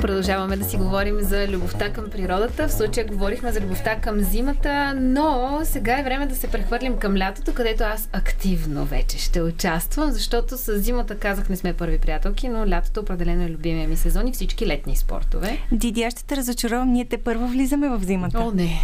Продължаваме 0.00 0.56
да 0.56 0.64
си 0.64 0.76
говорим 0.76 1.20
за 1.20 1.48
любовта 1.48 1.92
към 1.92 2.10
природата. 2.10 2.68
В 2.68 2.72
случая 2.72 3.06
говорихме 3.06 3.52
за 3.52 3.60
любовта 3.60 3.96
към 4.00 4.20
зимата, 4.20 4.94
но 4.96 5.60
сега 5.64 5.98
е 5.98 6.02
време 6.02 6.26
да 6.26 6.36
се 6.36 6.48
прехвърлим 6.48 6.96
към 6.96 7.16
лятото, 7.16 7.54
където 7.54 7.84
аз 7.84 8.08
активно 8.12 8.84
вече 8.84 9.18
ще 9.18 9.42
участвам, 9.42 10.10
защото 10.10 10.56
с 10.56 10.78
зимата 10.78 11.18
казах 11.18 11.48
не 11.48 11.56
сме 11.56 11.72
първи 11.72 11.98
приятелки, 11.98 12.48
но 12.48 12.68
лятото 12.68 13.00
определено 13.00 13.44
е 13.44 13.50
любимия 13.50 13.88
ми 13.88 13.96
сезон 13.96 14.26
и 14.26 14.32
всички 14.32 14.66
летни 14.66 14.96
спортове. 14.96 15.58
Диди, 15.72 16.02
аз 16.02 16.12
ще 16.12 16.24
те 16.24 16.36
разочаровам. 16.36 16.92
Ние 16.92 17.04
те 17.04 17.18
първо 17.18 17.48
влизаме 17.48 17.88
в 17.88 18.00
зимата. 18.04 18.38
О, 18.38 18.50
не! 18.54 18.80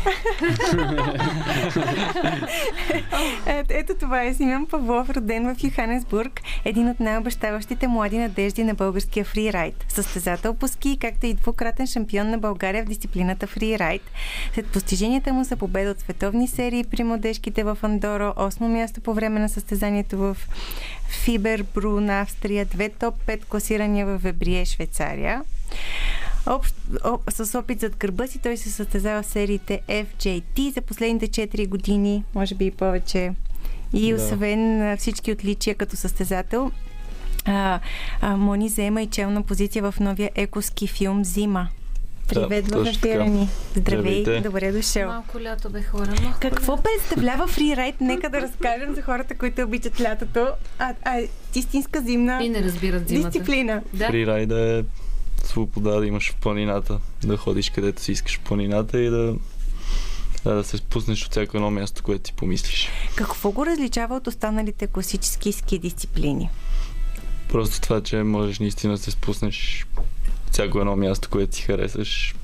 Ето, 3.46 3.68
ето 3.70 3.94
това 3.94 4.22
е 4.22 4.34
Симеон 4.34 4.66
Павлов, 4.66 5.10
роден 5.10 5.54
в 5.54 5.64
Йоханесбург, 5.64 6.40
един 6.64 6.88
от 6.88 7.00
най-обещаващите 7.00 7.88
млади 7.88 8.18
надежди 8.18 8.64
на 8.64 8.74
българския 8.74 9.24
фрирайд. 9.24 9.84
Състезател 9.88 10.54
по 10.64 10.68
ски, 10.68 10.98
както 11.00 11.26
и 11.26 11.34
двукратен 11.34 11.86
шампион 11.86 12.30
на 12.30 12.38
България 12.38 12.84
в 12.84 12.88
дисциплината 12.88 13.46
фрирайд. 13.46 14.02
След 14.54 14.66
постиженията 14.66 15.32
му 15.32 15.44
са 15.44 15.56
победа 15.56 15.90
от 15.90 16.00
световни 16.00 16.48
серии 16.48 16.84
при 16.84 17.04
младежките 17.04 17.64
в 17.64 17.78
Андоро, 17.82 18.34
осмо 18.36 18.68
място 18.68 19.00
по 19.00 19.14
време 19.14 19.40
на 19.40 19.48
състезанието 19.48 20.18
в 20.18 20.36
Фибербрун, 21.08 22.10
Австрия, 22.10 22.64
две 22.64 22.88
топ 22.88 23.14
5 23.26 23.44
класирания 23.44 24.06
в 24.06 24.18
Вебрие, 24.18 24.64
Швейцария. 24.64 25.42
Общ, 26.46 26.74
о, 27.04 27.18
с 27.30 27.58
опит 27.58 27.80
зад 27.80 27.96
гърба 27.96 28.26
си 28.26 28.38
той 28.38 28.56
се 28.56 28.70
състезава 28.70 29.22
в 29.22 29.26
сериите 29.26 29.80
FJT 29.88 30.74
за 30.74 30.80
последните 30.80 31.28
4 31.28 31.68
години, 31.68 32.24
може 32.34 32.54
би 32.54 32.66
и 32.66 32.70
повече. 32.70 33.32
И 33.92 34.12
Да. 34.12 34.16
освен 34.16 34.96
всички 34.96 35.32
отличия 35.32 35.74
като 35.74 35.96
състезател, 35.96 36.70
а, 37.44 37.80
а, 38.20 38.36
Мони 38.36 38.68
заема 38.68 39.02
и 39.02 39.06
челна 39.06 39.42
позиция 39.42 39.92
в 39.92 40.00
новия 40.00 40.30
екоски 40.34 40.86
филм 40.88 41.24
Зима. 41.24 41.68
Привет 42.28 42.64
Да, 42.64 42.70
в 42.70 42.84
точно 42.84 42.90
ефира 42.90 43.18
така. 43.18 43.24
ни. 43.24 43.48
Здравей, 43.76 44.20
Здравейте. 44.22 44.48
добре 44.48 44.72
дошъл. 44.72 45.08
Малко 45.08 45.40
лято 45.40 45.70
бе 45.70 45.82
хора, 45.82 46.14
малко 46.22 46.38
Какво 46.40 46.76
представлява 46.82 47.46
фрирайд? 47.46 47.94
Нека 48.00 48.28
да 48.30 48.40
разкажем 48.40 48.94
за 48.94 49.02
хората, 49.02 49.34
които 49.38 49.62
обичат 49.62 50.00
лятото. 50.00 50.46
А, 50.78 50.94
а 51.04 51.20
истинска 51.54 52.00
зимна 52.00 52.44
И 52.44 52.48
не 52.48 52.62
разбират 52.62 53.08
зимата. 53.08 53.30
дисциплина. 53.30 53.82
Да. 53.92 54.06
Фрирайда 54.06 54.78
е 54.78 54.82
свобода 55.44 55.90
да 55.90 56.06
имаш 56.06 56.32
в 56.32 56.36
планината, 56.36 56.98
да 57.24 57.36
ходиш 57.36 57.70
където 57.70 58.02
си 58.02 58.12
искаш 58.12 58.38
в 58.38 58.40
планината 58.40 59.00
и 59.00 59.10
да, 59.10 59.34
да, 60.44 60.54
да 60.54 60.64
се 60.64 60.76
спуснеш 60.76 61.24
от 61.24 61.30
всяко 61.30 61.56
едно 61.56 61.70
място, 61.70 62.02
което 62.02 62.22
ти 62.22 62.32
помислиш. 62.32 62.88
Какво 63.16 63.50
го 63.50 63.66
различава 63.66 64.16
от 64.16 64.26
останалите 64.26 64.86
класически 64.86 65.52
ски 65.52 65.78
дисциплини? 65.78 66.50
Просто 67.48 67.80
това, 67.80 68.00
че 68.00 68.22
можеш 68.22 68.58
наистина 68.58 68.92
да 68.92 68.98
се 68.98 69.10
спуснеш 69.10 69.86
всяко 70.50 70.80
едно 70.80 70.96
място, 70.96 71.28
което 71.30 71.56
си 71.56 71.62
харесаш, 71.62 72.34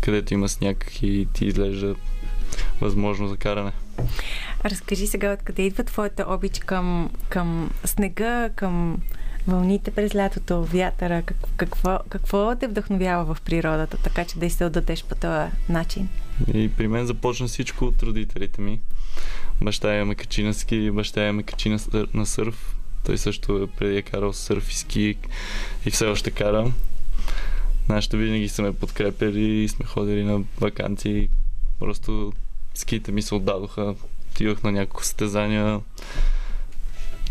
където 0.00 0.34
има 0.34 0.48
сняг 0.48 1.02
и 1.02 1.28
ти 1.32 1.46
изглежда 1.46 1.94
възможно 2.80 3.28
за 3.28 3.36
каране. 3.36 3.72
Разкажи 4.64 5.06
сега 5.06 5.32
откъде 5.32 5.62
идва 5.62 5.84
твоята 5.84 6.24
обич 6.28 6.58
към, 6.58 7.10
към 7.28 7.70
снега, 7.84 8.50
към 8.56 8.98
вълните 9.46 9.90
през 9.90 10.14
лятото, 10.14 10.64
вятъра. 10.64 11.22
Как, 11.22 11.36
какво, 11.56 11.98
какво 12.08 12.56
те 12.56 12.66
вдъхновява 12.66 13.34
в 13.34 13.40
природата, 13.40 13.96
така 13.96 14.24
че 14.24 14.38
да 14.38 14.50
се 14.50 14.64
отдадеш 14.64 15.04
по 15.04 15.14
този 15.14 15.50
начин? 15.68 16.08
И 16.54 16.70
при 16.76 16.88
мен 16.88 17.06
започна 17.06 17.46
всичко 17.46 17.84
от 17.84 18.02
родителите 18.02 18.60
ми. 18.60 18.80
Баща 19.62 19.94
я 19.94 20.04
ме 20.04 20.14
качи 20.14 20.42
на 20.42 20.54
ски, 20.54 20.90
баща 20.90 21.22
я 21.22 21.32
ме 21.32 21.42
качи 21.42 21.68
на, 21.68 21.78
на 22.14 22.26
сърф. 22.26 22.76
Той 23.04 23.18
също 23.18 23.62
е 23.62 23.66
преди 23.66 23.96
е 23.96 24.02
карал 24.02 24.32
сърф 24.32 24.70
и 24.70 24.76
ски 24.76 25.16
и 25.86 25.90
все 25.90 26.06
още 26.06 26.30
кара. 26.30 26.72
Нашите 27.88 28.16
винаги 28.16 28.48
са 28.48 28.62
ме 28.62 28.72
подкрепили 28.72 29.64
и 29.64 29.68
сме 29.68 29.86
ходили 29.86 30.24
на 30.24 30.40
вакансии. 30.60 31.28
Просто 31.78 32.32
ските 32.74 33.12
ми 33.12 33.22
се 33.22 33.34
отдадоха. 33.34 33.94
Отивах 34.30 34.62
на 34.62 34.72
няколко 34.72 35.04
състезания. 35.04 35.80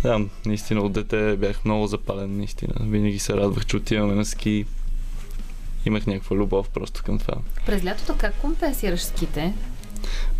Да, 0.03 0.25
наистина 0.45 0.81
от 0.81 0.91
дете 0.91 1.35
бях 1.37 1.65
много 1.65 1.87
запален, 1.87 2.37
наистина. 2.37 2.73
Винаги 2.79 3.19
се 3.19 3.33
радвах, 3.33 3.65
че 3.65 3.77
отиваме 3.77 4.13
на 4.13 4.25
ски. 4.25 4.65
Имах 5.85 6.07
някаква 6.07 6.35
любов 6.35 6.69
просто 6.69 7.03
към 7.03 7.19
това. 7.19 7.35
През 7.65 7.85
лятото 7.85 8.15
как 8.17 8.35
компенсираш 8.35 9.01
ските? 9.01 9.53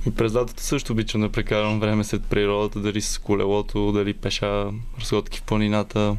И 0.08 0.12
през 0.12 0.36
лятото 0.36 0.64
също 0.64 0.94
обичам 0.94 1.22
да 1.22 1.30
прекарам 1.30 1.80
време 1.80 2.04
след 2.04 2.24
природата, 2.24 2.80
дали 2.80 3.02
с 3.02 3.18
колелото, 3.18 3.92
дали 3.92 4.14
пеша, 4.14 4.72
разходки 5.00 5.40
в 5.40 5.44
планината, 5.44 6.16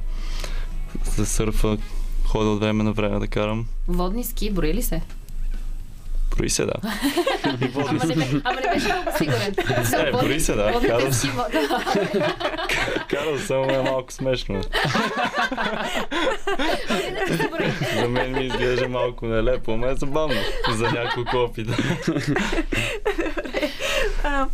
за 1.17 1.27
сърфа, 1.27 1.79
ходя 2.25 2.51
от 2.51 2.61
време 2.61 2.85
на 2.85 2.93
време 2.93 3.19
да 3.19 3.27
карам. 3.27 3.67
Водни 3.89 4.25
ски, 4.25 4.51
брои 4.51 4.75
ли 4.75 4.83
се? 4.83 5.03
Брои 6.41 6.51
се, 6.51 6.65
да. 6.65 6.73
Ама 7.45 7.59
не, 8.07 8.15
бе- 8.17 8.41
ама 8.45 8.61
не 8.61 8.75
беше 8.75 8.87
много 8.87 9.11
сигурен. 9.19 9.55
Е, 9.99 10.11
брои 10.13 10.41
се, 10.41 10.55
да. 10.55 10.81
Карал, 10.81 11.13
ски, 11.13 11.29
мо- 11.29 11.53
да. 11.53 12.35
карал 13.09 13.39
съм 13.39 13.71
е 13.71 13.79
малко 13.81 14.13
смешно. 14.13 14.61
За 17.97 18.09
мен 18.09 18.33
ми 18.33 18.41
изглежда 18.41 18.89
малко 18.89 19.27
нелепо, 19.27 19.77
но 19.77 19.87
е 19.87 19.95
забавно 19.95 20.35
за 20.71 20.85
няколко 20.85 21.37
опита. 21.37 21.77
А, 24.25 24.47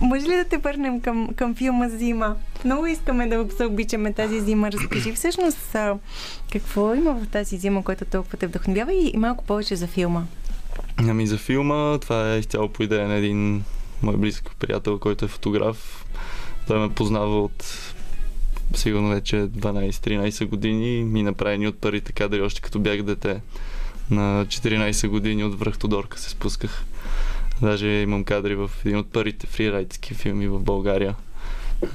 може 0.00 0.26
ли 0.26 0.36
да 0.36 0.44
те 0.44 0.56
върнем 0.56 1.00
към, 1.00 1.28
към 1.36 1.54
филма 1.54 1.88
Зима? 1.88 2.36
Много 2.64 2.86
искаме 2.86 3.26
да 3.26 3.46
се 3.56 3.66
обичаме 3.66 4.12
тази 4.12 4.40
зима. 4.40 4.72
Разкажи 4.72 5.12
всъщност 5.12 5.76
какво 6.52 6.94
има 6.94 7.14
в 7.14 7.26
тази 7.28 7.56
зима, 7.56 7.84
което 7.84 8.04
толкова 8.04 8.38
те 8.38 8.46
вдъхновява 8.46 8.92
и 8.94 9.12
малко 9.16 9.44
повече 9.44 9.76
за 9.76 9.86
филма. 9.86 10.22
Ами 10.96 11.26
за 11.26 11.38
филма, 11.38 11.98
това 11.98 12.34
е 12.34 12.38
изцяло 12.38 12.68
по 12.68 12.82
идея 12.82 13.08
на 13.08 13.14
един 13.14 13.64
мой 14.02 14.16
близък 14.16 14.56
приятел, 14.58 14.98
който 14.98 15.24
е 15.24 15.28
фотограф. 15.28 16.06
Той 16.66 16.78
ме 16.78 16.94
познава 16.94 17.42
от 17.42 17.92
сигурно 18.74 19.08
вече 19.08 19.36
12-13 19.36 20.44
години. 20.46 21.04
Ми 21.04 21.22
направи 21.22 21.58
ни 21.58 21.68
от 21.68 21.80
първите 21.80 22.12
кадри, 22.12 22.42
още 22.42 22.60
като 22.60 22.78
бях 22.78 23.02
дете. 23.02 23.40
На 24.10 24.46
14 24.46 25.08
години 25.08 25.44
от 25.44 25.58
връх 25.58 25.78
Тодорка 25.78 26.18
се 26.18 26.30
спусках. 26.30 26.84
Даже 27.62 27.88
имам 27.88 28.24
кадри 28.24 28.54
в 28.54 28.70
един 28.84 28.98
от 28.98 29.12
първите 29.12 29.46
фрирайдски 29.46 30.14
филми 30.14 30.48
в 30.48 30.60
България. 30.60 31.14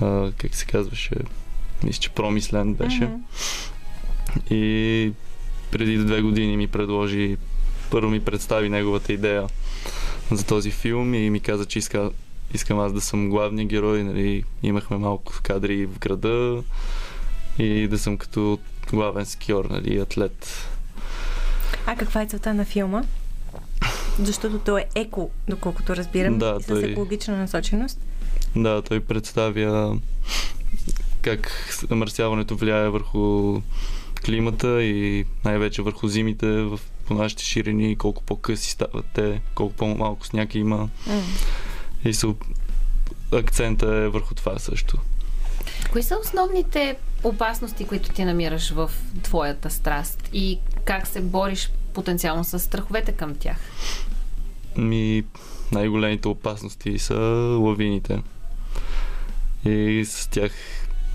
А, 0.01 0.31
как 0.37 0.55
се 0.55 0.65
казваше? 0.65 1.15
Мисля, 1.83 2.01
че 2.01 2.09
Промислен 2.09 2.73
беше. 2.73 3.03
Мгм. 3.03 3.15
И 4.49 5.11
преди 5.71 5.97
две 5.97 6.21
години 6.21 6.57
ми 6.57 6.67
предложи, 6.67 7.37
първо 7.91 8.09
ми 8.09 8.19
представи 8.19 8.69
неговата 8.69 9.13
идея 9.13 9.47
за 10.31 10.45
този 10.45 10.71
филм 10.71 11.13
и 11.13 11.29
ми 11.29 11.39
каза, 11.39 11.65
че 11.65 11.79
иска, 11.79 12.11
искам 12.53 12.79
аз 12.79 12.93
да 12.93 13.01
съм 13.01 13.29
главния 13.29 13.67
герой. 13.67 14.03
Нали, 14.03 14.43
имахме 14.63 14.97
малко 14.97 15.33
кадри 15.43 15.85
в 15.85 15.99
града 15.99 16.63
и 17.59 17.87
да 17.87 17.99
съм 17.99 18.17
като 18.17 18.59
главен 18.91 19.25
скиор, 19.25 19.65
нали, 19.65 19.97
атлет. 19.99 20.67
А 21.85 21.95
каква 21.95 22.21
е 22.21 22.27
целта 22.27 22.53
на 22.53 22.65
филма? 22.65 23.03
Защото 24.19 24.59
то 24.59 24.77
е 24.77 24.85
еко, 24.95 25.29
доколкото 25.49 25.95
разбирам, 25.95 26.37
Да, 26.37 26.57
с 26.61 26.65
той- 26.65 26.83
екологична 26.83 27.37
насоченост. 27.37 27.99
Да, 28.55 28.81
той 28.81 28.99
представя 28.99 29.97
как 31.21 31.51
замърсяването 31.89 32.55
влияе 32.55 32.89
върху 32.89 33.61
климата 34.25 34.83
и 34.83 35.25
най-вече 35.45 35.81
върху 35.81 36.07
зимите 36.07 36.47
в, 36.47 36.79
по 37.07 37.13
нашите 37.13 37.43
ширини, 37.43 37.95
колко 37.95 38.23
по-къси 38.23 38.71
стават 38.71 39.05
те, 39.13 39.41
колко 39.55 39.75
по-малко 39.75 40.25
сняг 40.25 40.55
има. 40.55 40.77
М. 40.77 41.21
И 42.05 42.13
се, 42.13 42.27
акцента 43.33 43.85
е 43.95 44.07
върху 44.07 44.35
това 44.35 44.59
също. 44.59 44.97
Кои 45.91 46.03
са 46.03 46.17
основните 46.25 46.95
опасности, 47.23 47.87
които 47.87 48.09
ти 48.09 48.25
намираш 48.25 48.69
в 48.69 48.91
твоята 49.23 49.69
страст 49.69 50.29
и 50.33 50.59
как 50.85 51.07
се 51.07 51.21
бориш 51.21 51.71
потенциално 51.93 52.43
с 52.43 52.59
страховете 52.59 53.11
към 53.11 53.35
тях? 53.35 53.57
Ми, 54.77 55.23
най-големите 55.71 56.27
опасности 56.27 56.99
са 56.99 57.15
лавините. 57.59 58.21
И 59.65 60.05
с 60.05 60.29
тях 60.29 60.51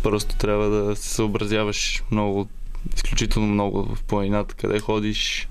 просто 0.02 0.36
трябва 0.36 0.68
да 0.68 0.96
се 0.96 1.08
съобразяваш 1.08 2.02
много, 2.10 2.48
изключително 2.96 3.48
много 3.48 3.94
в 3.94 4.02
планината, 4.02 4.54
къде 4.54 4.80
ходиш. 4.80 5.48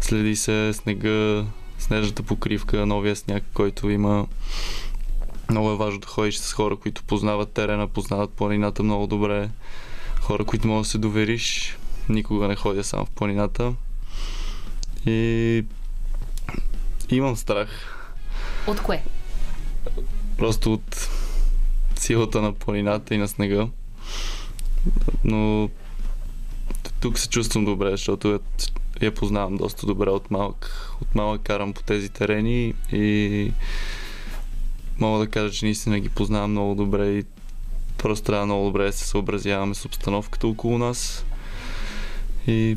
Следи 0.00 0.36
се 0.36 0.72
снега, 0.72 1.44
снежната 1.78 2.22
покривка, 2.22 2.86
новия 2.86 3.16
сняг, 3.16 3.44
който 3.54 3.90
има. 3.90 4.26
Много 5.50 5.70
е 5.70 5.76
важно 5.76 6.00
да 6.00 6.06
ходиш 6.06 6.36
с 6.36 6.52
хора, 6.52 6.76
които 6.76 7.02
познават 7.02 7.52
терена, 7.52 7.88
познават 7.88 8.30
планината 8.30 8.82
много 8.82 9.06
добре. 9.06 9.48
Хора, 10.20 10.44
които 10.44 10.68
можеш 10.68 10.88
да 10.88 10.90
се 10.90 10.98
довериш. 10.98 11.78
Никога 12.08 12.48
не 12.48 12.56
ходя 12.56 12.84
сам 12.84 13.06
в 13.06 13.10
планината. 13.10 13.74
И 15.06 15.64
имам 17.10 17.36
страх. 17.36 17.68
От 18.66 18.80
кое? 18.80 19.02
Просто 20.38 20.72
от 20.72 21.08
силата 21.96 22.42
на 22.42 22.52
планината 22.52 23.14
и 23.14 23.18
на 23.18 23.28
снега. 23.28 23.68
Но 25.24 25.70
тук 27.00 27.18
се 27.18 27.28
чувствам 27.28 27.64
добре, 27.64 27.90
защото 27.90 28.28
я, 28.28 28.38
я 29.02 29.14
познавам 29.14 29.56
доста 29.56 29.86
добре 29.86 30.10
от 30.10 30.30
малък. 30.30 30.90
От 31.02 31.14
малък 31.14 31.42
карам 31.42 31.72
по 31.72 31.82
тези 31.82 32.08
терени 32.08 32.74
и 32.92 33.52
мога 34.98 35.18
да 35.18 35.26
кажа, 35.26 35.54
че 35.54 35.64
наистина 35.64 36.00
ги 36.00 36.08
познавам 36.08 36.50
много 36.50 36.74
добре 36.74 37.08
и 37.08 37.24
просто 37.98 38.26
трябва 38.26 38.46
много 38.46 38.64
добре 38.64 38.84
да 38.84 38.92
се 38.92 39.06
съобразяваме 39.06 39.74
с 39.74 39.84
обстановката 39.84 40.48
около 40.48 40.78
нас. 40.78 41.24
И 42.46 42.76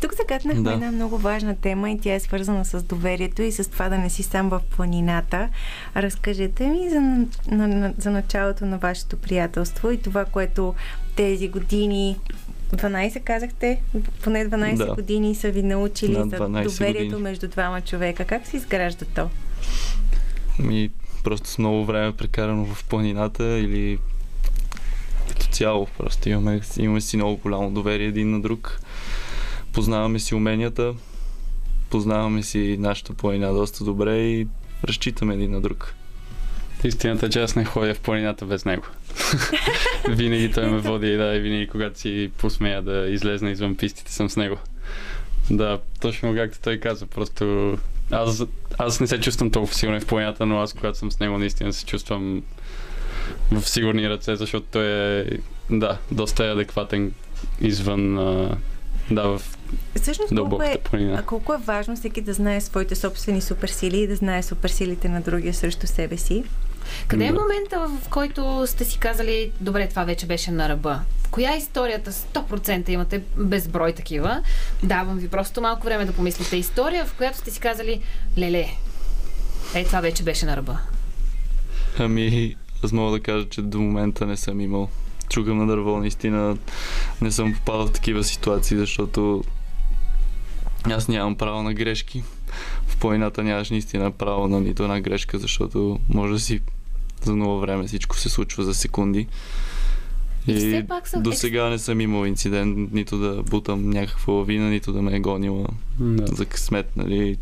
Тук 0.00 0.14
загаднахме 0.14 0.62
Да. 0.62 0.72
една 0.72 0.92
много 0.92 1.18
важна 1.18 1.56
тема 1.56 1.90
и 1.90 2.00
тя 2.00 2.14
е 2.14 2.20
свързана 2.20 2.64
с 2.64 2.82
доверието 2.82 3.42
и 3.42 3.52
с 3.52 3.70
това 3.70 3.88
да 3.88 3.98
не 3.98 4.10
си 4.10 4.22
сам 4.22 4.48
в 4.48 4.60
планината. 4.76 5.48
Разкажете 5.96 6.66
ми 6.66 6.90
за, 6.90 7.00
на, 7.00 7.26
на, 7.68 7.94
за 7.98 8.10
началото 8.10 8.66
на 8.66 8.78
вашето 8.78 9.16
приятелство 9.16 9.90
и 9.90 10.02
това, 10.02 10.24
което 10.24 10.74
тези 11.16 11.48
години 11.48 12.18
12 12.76 13.20
казахте, 13.20 13.82
поне 14.24 14.48
12 14.48 14.76
Да. 14.76 14.94
години 14.94 15.34
са 15.34 15.50
ви 15.50 15.62
научили 15.62 16.14
за 16.14 16.24
12 16.24 16.62
доверието 16.64 17.04
години. 17.04 17.22
между 17.22 17.48
двама 17.48 17.80
човека. 17.80 18.24
Как 18.24 18.46
се 18.46 18.56
изгражда 18.56 19.04
то? 19.14 19.30
Ми, 20.58 20.90
просто 21.24 21.48
с 21.48 21.58
много 21.58 21.84
време 21.84 22.12
прекарано 22.12 22.64
в 22.66 22.84
планината 22.84 23.44
или 23.58 23.98
като 25.28 25.46
цяло. 25.46 25.86
Просто 25.98 26.28
имаме, 26.28 26.60
имаме 26.78 27.00
си 27.00 27.16
много 27.16 27.36
голямо 27.36 27.70
доверие 27.70 28.06
един 28.06 28.30
на 28.30 28.40
друг. 28.40 28.80
Познаваме 29.72 30.18
си 30.18 30.34
уменията, 30.34 30.94
познаваме 31.90 32.42
си 32.42 32.76
нашата 32.80 33.12
планина 33.12 33.52
доста 33.52 33.84
добре 33.84 34.18
и 34.18 34.46
разчитаме 34.84 35.34
един 35.34 35.50
на 35.50 35.60
друг. 35.60 35.94
Истината 36.84 37.26
е, 37.26 37.30
че 37.30 37.42
аз 37.42 37.56
не 37.56 37.64
ходя 37.64 37.94
в 37.94 38.00
планината 38.00 38.46
без 38.46 38.64
него. 38.64 38.82
винаги 40.08 40.52
той 40.52 40.70
ме 40.70 40.78
води 40.78 41.12
и 41.12 41.16
да, 41.16 41.34
и 41.34 41.40
винаги 41.40 41.66
когато 41.66 41.98
си 41.98 42.30
посмея 42.38 42.82
да 42.82 43.08
излезна 43.08 43.50
извън 43.50 43.76
пистите 43.76 44.12
съм 44.12 44.30
с 44.30 44.36
него. 44.36 44.56
Да, 45.50 45.78
точно 46.00 46.34
както 46.34 46.58
той 46.62 46.78
каза, 46.78 47.06
просто 47.06 47.78
аз, 48.10 48.42
аз 48.78 49.00
не 49.00 49.06
се 49.06 49.20
чувствам 49.20 49.50
толкова 49.50 49.74
сигурен 49.74 50.00
в 50.00 50.06
планината, 50.06 50.46
но 50.46 50.60
аз 50.60 50.72
когато 50.72 50.98
съм 50.98 51.12
с 51.12 51.20
него 51.20 51.38
наистина 51.38 51.72
се 51.72 51.86
чувствам 51.86 52.42
в 53.52 53.68
сигурни 53.68 54.10
ръце, 54.10 54.36
защото 54.36 54.66
той 54.72 54.86
е, 55.20 55.24
да, 55.70 55.98
доста 56.10 56.44
е 56.44 56.50
адекватен 56.50 57.12
извън, 57.60 58.18
а, 58.18 58.56
да, 59.10 59.22
в 59.22 59.42
Всъщност, 59.96 60.34
колко 60.36 60.62
е, 60.62 60.78
планина. 60.84 61.18
а 61.18 61.22
колко 61.22 61.54
е 61.54 61.58
важно 61.58 61.96
всеки 61.96 62.20
да 62.20 62.32
знае 62.32 62.60
своите 62.60 62.94
собствени 62.94 63.40
суперсили 63.40 63.98
и 63.98 64.06
да 64.06 64.16
знае 64.16 64.42
суперсилите 64.42 65.08
на 65.08 65.20
другия 65.20 65.54
срещу 65.54 65.86
себе 65.86 66.16
си? 66.16 66.44
Къде 67.08 67.24
е 67.24 67.32
момента, 67.32 67.88
в 68.02 68.08
който 68.08 68.64
сте 68.66 68.84
си 68.84 68.98
казали, 68.98 69.52
добре, 69.60 69.88
това 69.88 70.04
вече 70.04 70.26
беше 70.26 70.50
на 70.50 70.68
ръба? 70.68 71.00
В 71.18 71.28
коя 71.28 71.54
е 71.54 71.58
историята 71.58 72.12
100% 72.12 72.90
имате 72.90 73.22
безброй 73.36 73.92
такива? 73.92 74.42
Давам 74.82 75.18
ви 75.18 75.28
просто 75.28 75.60
малко 75.60 75.84
време 75.84 76.04
да 76.04 76.12
помислите. 76.12 76.56
История, 76.56 77.06
в 77.06 77.14
която 77.14 77.38
сте 77.38 77.50
си 77.50 77.60
казали, 77.60 78.00
леле, 78.38 78.68
е, 79.74 79.84
това 79.84 80.00
вече 80.00 80.22
беше 80.22 80.46
на 80.46 80.56
ръба. 80.56 80.78
Ами, 81.98 82.56
аз 82.84 82.92
мога 82.92 83.12
да 83.12 83.20
кажа, 83.20 83.48
че 83.48 83.62
до 83.62 83.80
момента 83.80 84.26
не 84.26 84.36
съм 84.36 84.60
имал. 84.60 84.88
Чукам 85.28 85.58
на 85.58 85.66
дърво, 85.66 85.98
наистина 85.98 86.56
не 87.20 87.30
съм 87.30 87.54
попадал 87.54 87.86
в 87.86 87.92
такива 87.92 88.24
ситуации, 88.24 88.76
защото 88.76 89.44
аз 90.84 91.08
нямам 91.08 91.36
право 91.36 91.62
на 91.62 91.74
грешки. 91.74 92.22
В 92.92 92.96
планината 92.96 93.42
нямаш 93.42 93.70
наистина 93.70 94.10
право 94.10 94.48
на 94.48 94.60
нито 94.60 94.82
една 94.82 95.00
грешка, 95.00 95.38
защото 95.38 95.98
може 96.08 96.32
да 96.32 96.40
си 96.40 96.60
за 97.22 97.34
много 97.36 97.60
време 97.60 97.86
всичко 97.86 98.16
се 98.18 98.28
случва 98.28 98.64
за 98.64 98.74
секунди. 98.74 99.26
И 100.46 100.54
все 100.56 100.84
пак 100.88 101.08
са 101.08 101.20
до 101.20 101.32
сега 101.32 101.68
не 101.68 101.78
съм 101.78 102.00
имал 102.00 102.26
инцидент, 102.26 102.92
нито 102.92 103.18
да 103.18 103.42
бутам 103.42 103.90
някаква 103.90 104.32
лавина, 104.32 104.70
нито 104.70 104.92
да 104.92 105.02
ме 105.02 105.16
е 105.16 105.20
гонила 105.20 105.66
Да. 106.00 106.26
за 106.34 106.46
късмет, 106.46 106.96
нали? 106.96 107.36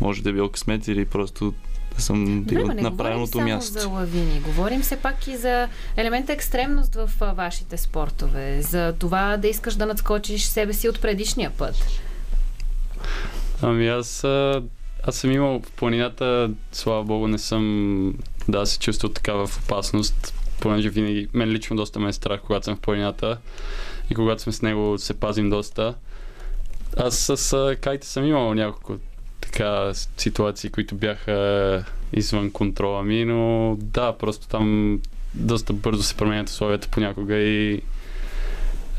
Може 0.00 0.22
да 0.22 0.30
е 0.30 0.32
бил 0.32 0.48
късмет 0.48 0.88
или 0.88 1.04
просто 1.04 1.54
да 1.96 2.02
съм 2.02 2.42
бил 2.42 2.66
не 2.66 2.82
на 2.82 2.96
правилното 2.96 3.32
само 3.32 3.44
място. 3.44 3.80
за 3.80 3.88
лавини. 3.88 4.40
Говорим 4.40 4.80
все 4.82 4.96
пак 4.96 5.26
и 5.26 5.36
за 5.36 5.68
елемента 5.96 6.32
екстремност 6.32 6.94
в 6.94 7.10
вашите 7.36 7.76
спортове. 7.76 8.62
За 8.62 8.94
това 8.98 9.36
да 9.36 9.48
искаш 9.48 9.74
да 9.74 9.86
надскочиш 9.86 10.42
себе 10.44 10.72
си 10.72 10.88
от 10.88 11.00
предишния 11.00 11.50
път. 11.50 11.74
Ами 13.62 13.88
аз, 13.88 14.24
аз 15.08 15.16
съм 15.16 15.32
имал 15.32 15.60
в 15.60 15.72
планината, 15.72 16.50
слава 16.72 17.04
богу, 17.04 17.28
не 17.28 17.38
съм 17.38 18.14
да 18.48 18.66
се 18.66 18.78
чувствал 18.78 19.12
така 19.12 19.32
в 19.32 19.50
опасност, 19.64 20.34
понеже 20.60 20.88
винаги, 20.88 21.28
мен 21.34 21.48
лично 21.48 21.76
доста 21.76 22.00
ме 22.00 22.08
е 22.08 22.12
страх, 22.12 22.40
когато 22.46 22.64
съм 22.64 22.76
в 22.76 22.80
планината 22.80 23.38
и 24.10 24.14
когато 24.14 24.42
сме 24.42 24.52
с 24.52 24.62
него 24.62 24.98
се 24.98 25.20
пазим 25.20 25.50
доста. 25.50 25.94
Аз 26.96 27.30
с 27.36 27.76
кайте 27.80 28.06
съм 28.06 28.24
имал 28.24 28.54
няколко 28.54 28.96
така 29.40 29.92
ситуации, 30.16 30.70
които 30.70 30.94
бяха 30.94 31.84
извън 32.12 32.50
контрола 32.50 33.02
ми, 33.02 33.24
но 33.24 33.76
да, 33.80 34.12
просто 34.12 34.48
там 34.48 35.00
доста 35.34 35.72
бързо 35.72 36.02
се 36.02 36.14
променят 36.14 36.48
условията 36.48 36.88
понякога 36.88 37.36
и 37.36 37.82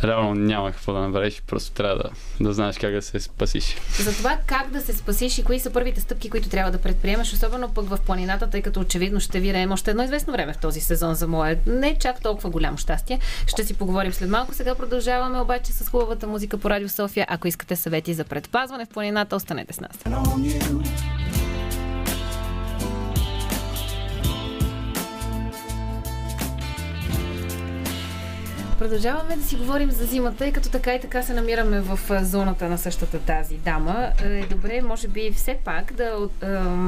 реално 0.03 0.35
няма 0.35 0.71
какво 0.71 0.93
да 0.93 0.99
направиш, 0.99 1.41
просто 1.47 1.71
трябва 1.71 1.95
да, 1.95 2.09
да 2.39 2.53
знаеш 2.53 2.77
как 2.77 2.93
да 2.93 3.01
се 3.01 3.19
спасиш. 3.19 3.75
За 3.99 4.11
това 4.11 4.37
как 4.45 4.71
да 4.71 4.81
се 4.81 4.93
спасиш 4.93 5.37
и 5.37 5.43
кои 5.43 5.59
са 5.59 5.69
първите 5.69 6.01
стъпки, 6.01 6.29
които 6.29 6.49
трябва 6.49 6.71
да 6.71 6.77
предприемаш, 6.77 7.33
особено 7.33 7.69
пък 7.69 7.89
в 7.89 7.99
планината, 8.05 8.49
тъй 8.49 8.61
като 8.61 8.79
очевидно 8.79 9.19
ще 9.19 9.39
виреем 9.39 9.71
още 9.71 9.91
едно 9.91 10.03
известно 10.03 10.33
време 10.33 10.53
в 10.53 10.57
този 10.57 10.79
сезон 10.79 11.15
за 11.15 11.27
мое 11.27 11.59
не 11.67 11.95
чак 11.99 12.21
толкова 12.21 12.49
голямо 12.49 12.77
щастие. 12.77 13.19
Ще 13.47 13.63
си 13.63 13.73
поговорим 13.73 14.13
след 14.13 14.29
малко. 14.29 14.53
Сега 14.53 14.75
продължаваме 14.75 15.39
обаче 15.39 15.71
с 15.71 15.89
хубавата 15.89 16.27
музика 16.27 16.57
по 16.57 16.69
Радио 16.69 16.89
София. 16.89 17.25
Ако 17.29 17.47
искате 17.47 17.75
съвети 17.75 18.13
за 18.13 18.23
предпазване 18.23 18.85
в 18.85 18.89
планината, 18.89 19.35
останете 19.35 19.73
с 19.73 19.79
нас. 19.79 19.91
Продължаваме 28.79 29.35
да 29.35 29.43
си 29.43 29.55
говорим 29.55 29.91
за 29.91 30.05
зимата 30.05 30.47
и 30.47 30.51
като 30.51 30.69
така 30.69 30.95
и 30.95 31.01
така 31.01 31.23
се 31.23 31.33
намираме 31.33 31.81
в 31.81 31.99
зоната 32.23 32.69
на 32.69 32.77
същата 32.77 33.19
тази 33.19 33.55
дама. 33.55 34.11
Е 34.23 34.45
добре, 34.45 34.81
може 34.81 35.07
би 35.07 35.31
все 35.35 35.57
пак 35.65 35.93
да 35.93 36.29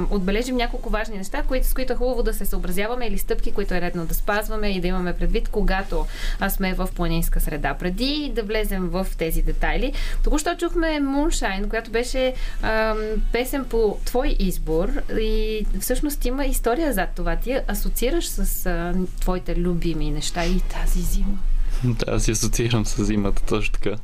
отбележим 0.09 0.55
няколко 0.55 0.89
важни 0.89 1.17
неща, 1.17 1.43
които, 1.47 1.67
с 1.67 1.73
които 1.73 1.93
е 1.93 1.95
хубаво 1.95 2.23
да 2.23 2.33
се 2.33 2.45
съобразяваме 2.45 3.05
или 3.07 3.17
стъпки, 3.17 3.51
които 3.51 3.73
е 3.73 3.81
редно 3.81 4.05
да 4.05 4.13
спазваме 4.13 4.67
и 4.67 4.81
да 4.81 4.87
имаме 4.87 5.13
предвид, 5.13 5.49
когато 5.49 6.05
сме 6.49 6.73
в 6.73 6.89
планинска 6.95 7.39
среда. 7.39 7.73
Преди 7.73 8.31
да 8.35 8.43
влезем 8.43 8.89
в 8.89 9.07
тези 9.17 9.41
детайли, 9.41 9.93
току-що 10.23 10.55
чухме 10.57 10.87
Moonshine, 10.87 11.67
която 11.67 11.91
беше 11.91 12.33
ам, 12.61 12.97
песен 13.31 13.65
по 13.65 13.97
твой 14.05 14.35
избор 14.39 14.89
и 15.19 15.65
всъщност 15.79 16.25
има 16.25 16.45
история 16.45 16.93
зад 16.93 17.09
това. 17.15 17.35
Ти 17.35 17.59
асоциираш 17.67 18.29
с 18.29 18.65
а, 18.65 18.93
твоите 19.19 19.55
любими 19.55 20.11
неща 20.11 20.45
и 20.45 20.59
тази 20.59 21.01
зима. 21.01 21.37
Да, 21.83 22.05
аз 22.15 22.23
си 22.23 22.31
асоциирам 22.31 22.85
с 22.85 23.03
зимата, 23.03 23.41
точно 23.45 23.73
така. 23.73 23.95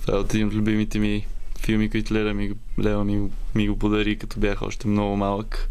Това 0.00 0.16
е 0.16 0.20
от 0.20 0.34
един 0.34 0.46
от 0.46 0.54
любимите 0.54 0.98
ми 0.98 1.26
филми, 1.60 1.90
които 1.90 2.14
Леля 2.14 2.34
ми, 2.34 2.52
Леля 2.78 3.04
ми, 3.04 3.30
ми 3.54 3.68
го 3.68 3.78
подари, 3.78 4.18
като 4.18 4.40
бях 4.40 4.62
още 4.62 4.88
много 4.88 5.16
малък. 5.16 5.70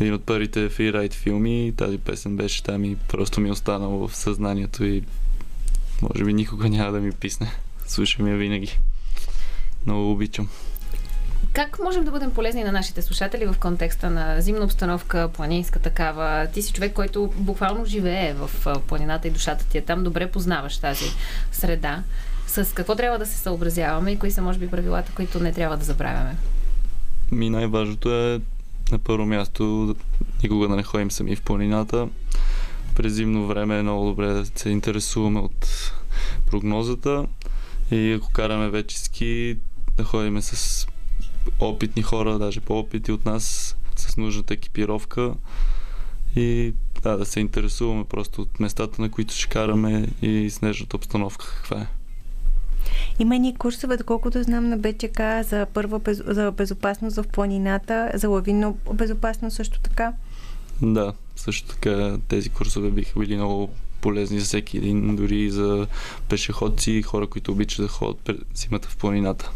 Един 0.00 0.14
от 0.14 0.24
първите 0.24 0.68
фрирайд 0.68 1.14
филми, 1.14 1.72
тази 1.76 1.98
песен 1.98 2.36
беше 2.36 2.62
там 2.62 2.84
и 2.84 2.96
просто 2.96 3.40
ми 3.40 3.48
е 3.48 3.52
останало 3.52 4.08
в 4.08 4.16
съзнанието 4.16 4.84
и 4.84 5.02
може 6.02 6.24
би 6.24 6.32
никога 6.32 6.68
няма 6.68 6.92
да 6.92 7.00
ми 7.00 7.12
писне. 7.12 7.52
Слушам 7.86 8.26
я 8.26 8.36
винаги. 8.36 8.78
Много 9.86 10.12
обичам. 10.12 10.48
Как 11.52 11.78
можем 11.84 12.04
да 12.04 12.10
бъдем 12.10 12.30
полезни 12.30 12.64
на 12.64 12.72
нашите 12.72 13.02
слушатели 13.02 13.46
в 13.46 13.54
контекста 13.60 14.10
на 14.10 14.40
зимна 14.40 14.64
обстановка, 14.64 15.28
планинска 15.34 15.78
такава? 15.78 16.46
Ти 16.46 16.62
си 16.62 16.72
човек, 16.72 16.92
който 16.92 17.32
буквално 17.36 17.84
живее 17.84 18.34
в 18.34 18.50
планината 18.86 19.28
и 19.28 19.30
душата 19.30 19.64
ти 19.64 19.78
е 19.78 19.82
там, 19.82 20.04
добре 20.04 20.30
познаваш 20.30 20.78
тази 20.78 21.04
среда. 21.52 22.02
С 22.46 22.74
какво 22.74 22.96
трябва 22.96 23.18
да 23.18 23.26
се 23.26 23.38
съобразяваме 23.38 24.10
и 24.10 24.18
кои 24.18 24.30
са, 24.30 24.42
може 24.42 24.58
би, 24.58 24.70
правилата, 24.70 25.12
които 25.16 25.40
не 25.40 25.52
трябва 25.52 25.76
да 25.76 25.84
забравяме? 25.84 26.36
Ми 27.32 27.50
най-важното 27.50 28.14
е 28.14 28.40
на 28.92 28.98
първо 28.98 29.26
място 29.26 29.94
никога 30.42 30.68
да 30.68 30.76
не 30.76 30.82
ходим 30.82 31.10
сами 31.10 31.36
в 31.36 31.42
планината. 31.42 32.08
През 32.96 33.12
зимно 33.12 33.46
време 33.46 33.78
е 33.78 33.82
много 33.82 34.04
добре 34.04 34.26
да 34.26 34.46
се 34.54 34.70
интересуваме 34.70 35.40
от 35.40 35.92
прогнозата 36.50 37.26
и 37.90 38.12
ако 38.12 38.32
караме 38.32 38.68
вече 38.68 38.98
ски, 38.98 39.56
да 39.96 40.04
ходим 40.04 40.42
с 40.42 40.86
опитни 41.60 42.02
хора, 42.02 42.38
даже 42.38 42.60
по-опити 42.60 43.12
от 43.12 43.24
нас, 43.24 43.76
с 43.96 44.16
нужната 44.16 44.54
екипировка 44.54 45.34
и 46.36 46.74
да, 47.02 47.16
да 47.16 47.24
се 47.24 47.40
интересуваме 47.40 48.04
просто 48.04 48.42
от 48.42 48.60
местата, 48.60 49.02
на 49.02 49.10
които 49.10 49.34
ще 49.34 49.48
караме 49.48 50.08
и 50.22 50.50
снежната 50.50 50.96
обстановка 50.96 51.46
каква 51.56 51.80
е. 51.80 51.86
Има 53.18 53.38
ни 53.38 53.54
курсове, 53.54 53.96
доколкото 53.96 54.42
знам 54.42 54.68
на 54.68 54.78
БЧК 54.78 55.20
за 55.48 55.66
първа 55.74 55.98
без, 55.98 56.22
за 56.26 56.52
безопасност 56.52 57.16
в 57.16 57.24
планината, 57.32 58.10
за 58.14 58.28
лавинно 58.28 58.78
безопасност 58.94 59.56
също 59.56 59.80
така. 59.80 60.12
Да, 60.82 61.12
също 61.36 61.68
така 61.68 62.18
тези 62.28 62.48
курсове 62.48 62.90
биха 62.90 63.20
били 63.20 63.36
много 63.36 63.70
полезни 64.00 64.38
за 64.40 64.44
всеки 64.44 64.76
един, 64.76 65.16
дори 65.16 65.40
и 65.40 65.50
за 65.50 65.86
пешеходци 66.28 66.92
и 66.92 67.02
хора, 67.02 67.26
които 67.26 67.52
обичат 67.52 67.84
да 67.84 67.88
ходят 67.88 68.18
през 68.18 68.36
зимата 68.54 68.88
в 68.88 68.96
планината. 68.96 69.50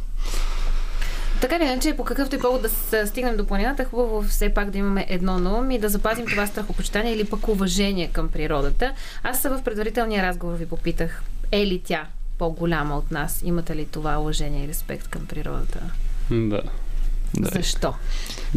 Така 1.44 1.56
или 1.56 1.64
иначе, 1.64 1.96
по 1.96 2.04
какъвто 2.04 2.36
и 2.36 2.38
повод 2.38 2.66
да 2.90 3.06
стигнем 3.06 3.36
до 3.36 3.46
планината, 3.46 3.82
е 3.82 3.84
хубаво 3.84 4.22
все 4.22 4.54
пак 4.54 4.70
да 4.70 4.78
имаме 4.78 5.06
едно 5.08 5.38
на 5.38 5.58
ум 5.58 5.70
и 5.70 5.78
да 5.78 5.88
запазим 5.88 6.26
това 6.26 6.46
страхопочитание 6.46 7.12
или 7.12 7.24
пък 7.24 7.48
уважение 7.48 8.08
към 8.08 8.28
природата. 8.28 8.92
Аз 9.22 9.42
в 9.42 9.62
предварителния 9.64 10.22
разговор 10.22 10.54
ви 10.54 10.66
попитах, 10.66 11.22
е 11.52 11.66
ли 11.66 11.80
тя 11.84 12.06
по-голяма 12.38 12.96
от 12.96 13.10
нас? 13.10 13.42
Имате 13.44 13.76
ли 13.76 13.86
това 13.86 14.20
уважение 14.20 14.64
и 14.64 14.68
респект 14.68 15.08
към 15.08 15.26
природата? 15.26 15.80
Да. 16.30 16.62
Да. 17.34 17.50
Защо? 17.52 17.94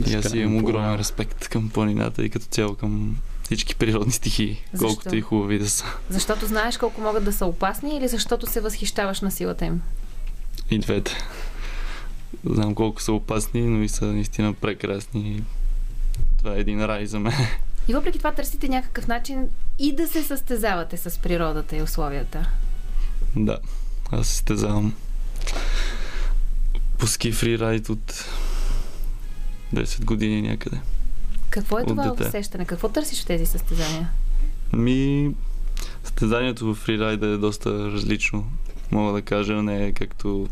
И 0.08 0.16
аз 0.16 0.34
имам 0.34 0.58
огромен 0.58 0.96
респект 0.96 1.48
към 1.48 1.70
планината 1.70 2.24
и 2.24 2.30
като 2.30 2.46
цяло 2.46 2.76
към 2.76 3.18
всички 3.44 3.76
природни 3.76 4.14
стихии, 4.14 4.64
Защо? 4.74 4.88
колкото 4.88 5.16
и 5.16 5.22
хубави 5.22 5.60
да 5.60 5.70
са. 5.70 5.86
Защото 6.10 6.46
знаеш 6.46 6.78
колко 6.78 7.02
могат 7.02 7.24
да 7.24 7.34
са 7.34 7.46
опасни 7.46 7.98
или 7.98 8.08
защото 8.08 8.48
се 8.48 8.62
възхищаваш 8.62 9.22
на 9.22 9.32
силата 9.32 9.66
им? 9.66 9.82
И 10.70 10.80
двете. 10.80 11.18
Знам 12.46 12.76
колко 12.76 13.02
са 13.02 13.12
опасни, 13.14 13.62
но 13.62 13.84
и 13.84 13.90
са 13.90 14.06
наистина 14.06 14.54
прекрасни. 14.54 15.44
Това 16.38 16.56
е 16.56 16.60
един 16.60 16.86
рай 16.86 17.06
за 17.06 17.20
мен. 17.20 17.34
И 17.88 17.94
въпреки 17.94 18.18
това 18.18 18.32
търсите 18.32 18.68
някакъв 18.70 19.08
начин 19.08 19.50
и 19.80 19.96
да 19.96 20.08
се 20.08 20.24
състезавате 20.24 20.98
с 20.98 21.20
природата 21.20 21.78
и 21.78 21.82
условията. 21.82 22.50
Да, 23.36 23.58
аз 24.12 24.28
състезавам 24.28 24.94
по 26.98 27.08
ски 27.08 27.32
фрирайд 27.32 27.90
от 27.90 28.26
10 29.76 30.06
години 30.06 30.42
някъде. 30.42 30.80
Какво 31.50 31.80
е 31.80 31.82
От 31.82 31.88
това 31.88 32.10
дете. 32.10 32.28
усещане? 32.28 32.66
Какво 32.66 32.90
търсиш 32.90 33.24
в 33.24 33.26
тези 33.26 33.46
състезания? 33.46 34.10
Ми, 34.74 35.32
състезанието 36.04 36.66
в 36.66 36.76
фрирайда 36.76 37.28
е 37.28 37.38
доста 37.38 37.92
различно. 37.92 38.48
Мога 38.92 39.14
да 39.14 39.22
кажа, 39.22 39.54
не 39.64 39.86
е 39.86 39.92
както 39.92 40.48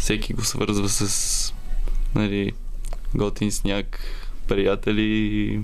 всеки 0.00 0.32
го 0.32 0.44
свързва 0.44 0.88
с 0.88 1.54
нали, 2.14 2.52
готин 3.14 3.52
сняг, 3.52 4.00
приятели 4.48 5.60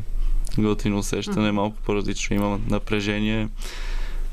готино 0.58 0.98
усещане. 0.98 1.52
Малко 1.52 1.76
по-различно 1.76 2.36
има 2.36 2.60
напрежение 2.68 3.48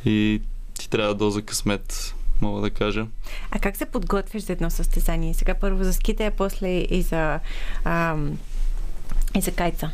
и 0.05 0.41
ти 0.79 0.89
трябва 0.89 1.15
доза 1.15 1.41
късмет, 1.41 2.15
мога 2.41 2.61
да 2.61 2.69
кажа. 2.69 3.07
А 3.51 3.59
как 3.59 3.77
се 3.77 3.85
подготвяш 3.85 4.43
за 4.43 4.53
едно 4.53 4.69
състезание? 4.69 5.33
Сега 5.33 5.53
първо 5.53 5.83
за 5.83 5.93
ските, 5.93 6.25
а 6.25 6.31
после 6.31 6.67
и 6.69 7.01
за, 7.01 7.39
ам, 7.83 8.37
и 9.35 9.41
за 9.41 9.51
кайца. 9.51 9.91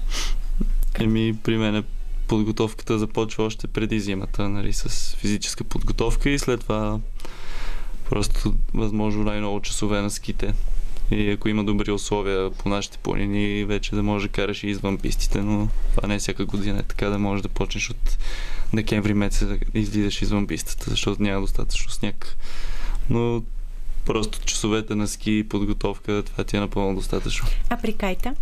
Еми, 0.99 1.35
при 1.43 1.57
мен 1.57 1.75
е 1.75 1.83
подготовката 2.27 2.99
започва 2.99 3.43
още 3.43 3.67
преди 3.67 3.99
зимата, 3.99 4.49
нали, 4.49 4.73
с 4.73 5.15
физическа 5.15 5.63
подготовка 5.63 6.29
и 6.29 6.39
след 6.39 6.59
това 6.59 6.99
просто 8.09 8.53
възможно 8.73 9.23
най-много 9.23 9.61
часове 9.61 10.01
на 10.01 10.09
ските. 10.09 10.53
И 11.11 11.31
ако 11.31 11.49
има 11.49 11.63
добри 11.63 11.91
условия 11.91 12.51
по 12.51 12.69
нашите 12.69 12.97
планини, 12.97 13.65
вече 13.65 13.95
да 13.95 14.03
можеш 14.03 14.27
да 14.27 14.33
караш 14.33 14.63
и 14.63 14.67
извън 14.67 14.97
пистите, 14.97 15.41
но 15.41 15.67
това 15.95 16.07
не 16.07 16.15
е 16.15 16.19
всяка 16.19 16.45
година. 16.45 16.79
Е 16.79 16.83
така 16.83 17.09
да 17.09 17.19
можеш 17.19 17.41
да 17.41 17.49
почнеш 17.49 17.89
от 17.89 18.17
декември 18.73 19.13
месец 19.13 19.47
да 19.47 19.57
излизаш 19.73 20.21
извън 20.21 20.47
пистата, 20.47 20.89
защото 20.89 21.23
няма 21.23 21.41
достатъчно 21.41 21.91
сняг. 21.91 22.37
Но 23.09 23.43
просто 24.05 24.39
часовете 24.45 24.95
на 24.95 25.07
ски 25.07 25.31
и 25.31 25.43
подготовка, 25.43 26.23
това 26.25 26.43
ти 26.43 26.57
е 26.57 26.59
напълно 26.59 26.95
достатъчно. 26.95 27.47
А 27.69 27.77
при 27.77 27.93
кайта? 27.93 28.35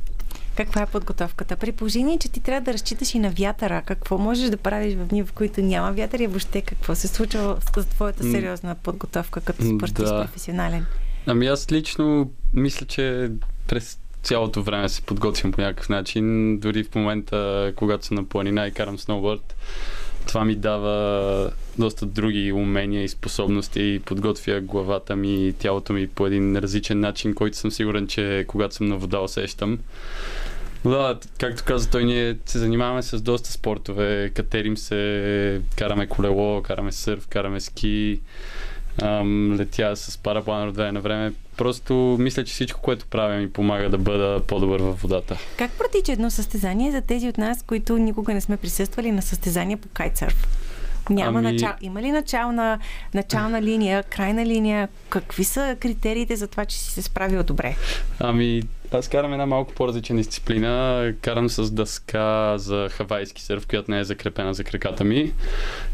Каква 0.58 0.82
е 0.82 0.86
подготовката? 0.86 1.55
При 1.55 1.72
положение, 1.72 2.18
че 2.20 2.30
ти 2.30 2.39
трябва 2.39 2.62
да 2.62 2.74
разчиташ 2.74 3.16
и 3.16 3.20
на 3.20 3.30
вятъра, 3.30 3.82
какво 3.86 4.18
можеш 4.18 4.49
да 4.49 4.58
правиш 4.58 4.95
в 4.95 5.05
дни, 5.05 5.24
в 5.24 5.32
които 5.32 5.62
няма 5.62 5.91
вятър 5.91 6.20
и 6.20 6.28
въобще 6.28 6.62
какво 6.62 6.95
се 6.95 7.08
случва 7.08 7.58
с 7.76 7.86
твоята 7.86 8.24
сериозна 8.24 8.76
подготовка 8.76 9.41
като 9.41 9.64
спортист 9.64 10.08
да. 10.08 10.22
професионален? 10.26 10.86
Ами 11.26 11.47
аз 11.47 11.72
лично 11.72 12.32
мисля, 12.53 12.86
че 12.86 13.32
през 13.68 13.99
цялото 14.24 14.64
време 14.64 14.89
се 14.89 15.01
подготвям 15.01 15.51
по 15.51 15.62
някакъв 15.62 15.89
начин. 15.89 16.58
Дори 16.60 16.84
в 16.84 16.95
момента, 16.95 17.74
когато 17.76 18.05
съм 18.05 18.16
на 18.16 18.24
планина 18.24 18.68
и 18.68 18.72
карам 18.72 18.99
сноуборд, 18.99 19.55
това 20.28 20.45
ми 20.45 20.55
дава 20.55 21.51
доста 21.80 22.05
други 22.05 22.51
умения 22.51 23.03
и 23.03 23.09
способности 23.09 23.82
и 23.82 23.99
подготвя 23.99 24.61
главата 24.61 25.15
ми 25.15 25.47
и 25.47 25.53
тялото 25.53 25.93
ми 25.93 26.07
по 26.07 26.28
един 26.28 26.57
различен 26.57 26.99
начин, 26.99 27.36
който 27.36 27.57
съм 27.57 27.71
сигурен, 27.71 28.07
че 28.07 28.45
когато 28.47 28.75
съм 28.75 28.88
на 28.88 28.97
вода 28.97 29.19
усещам. 29.19 29.80
Да, 30.86 31.19
както 31.39 31.63
каза 31.65 31.89
той, 31.89 32.05
ние 32.05 32.38
се 32.45 32.59
занимаваме 32.59 33.03
с 33.03 33.21
доста 33.21 33.51
спортове, 33.51 34.32
катерим 34.36 34.78
се, 34.78 35.61
караме 35.75 36.07
колело, 36.07 36.61
караме 36.61 36.91
сърф, 36.91 37.28
караме 37.28 37.59
ски, 37.59 38.19
ам, 39.01 39.55
летя 39.59 39.95
с 39.95 40.17
параплан 40.17 40.69
от 40.69 40.75
време 40.75 40.91
на 40.91 41.01
време. 41.01 41.33
Просто 41.57 41.93
мисля, 42.19 42.43
че 42.43 42.53
всичко, 42.53 42.81
което 42.81 43.05
правя 43.05 43.37
ми 43.37 43.51
помага 43.51 43.89
да 43.89 43.97
бъда 43.97 44.41
по-добър 44.47 44.79
във 44.79 45.01
водата. 45.01 45.37
Как 45.57 45.71
протича 45.71 46.11
едно 46.11 46.29
състезание 46.29 46.91
за 46.91 47.01
тези 47.01 47.27
от 47.27 47.37
нас, 47.37 47.63
които 47.63 47.97
никога 47.97 48.33
не 48.33 48.41
сме 48.41 48.57
присъствали 48.57 49.11
на 49.11 49.21
състезание 49.21 49.77
по 49.77 49.87
кайтсърф? 49.93 50.47
Няма 51.09 51.39
Ами- 51.39 51.51
начал... 51.51 51.73
Има 51.81 52.01
ли 52.01 52.11
начална, 52.11 52.79
начална 53.13 53.61
линия, 53.61 54.03
крайна 54.03 54.45
линия? 54.45 54.87
Какви 55.09 55.43
са 55.43 55.75
критериите 55.79 56.35
за 56.35 56.47
това, 56.47 56.65
че 56.65 56.77
си 56.77 56.91
се 56.91 57.01
справил 57.01 57.43
добре? 57.43 57.75
Ами, 58.19 58.61
аз 58.91 59.07
карам 59.07 59.33
една 59.33 59.45
малко 59.45 59.73
по-различна 59.73 60.15
дисциплина. 60.15 61.13
Карам 61.21 61.49
с 61.49 61.71
дъска 61.71 62.57
за 62.57 62.89
хавайски 62.91 63.41
сърф, 63.41 63.67
която 63.67 63.91
не 63.91 63.99
е 63.99 64.03
закрепена 64.03 64.53
за 64.53 64.63
краката 64.63 65.03
ми. 65.03 65.33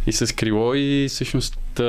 И 0.08 0.14
с 0.14 0.36
крило 0.36 0.74
и 0.74 1.08
всъщност 1.10 1.82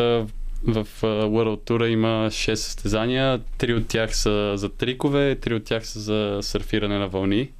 в 0.66 0.86
World 1.02 1.70
Tour 1.70 1.86
има 1.86 2.28
6 2.30 2.54
състезания. 2.54 3.40
Три 3.58 3.74
от 3.74 3.88
тях 3.88 4.16
са 4.16 4.52
за 4.56 4.68
трикове, 4.68 5.34
три 5.34 5.54
от 5.54 5.64
тях 5.64 5.86
са 5.86 6.00
за 6.00 6.38
сърфиране 6.42 6.98
на 6.98 7.08
вълни. 7.08 7.50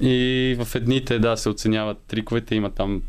И 0.00 0.56
в 0.58 0.74
едните, 0.74 1.18
да, 1.18 1.36
се 1.36 1.48
оценяват 1.48 1.98
триковете. 2.08 2.54
Има 2.54 2.70
там 2.70 3.02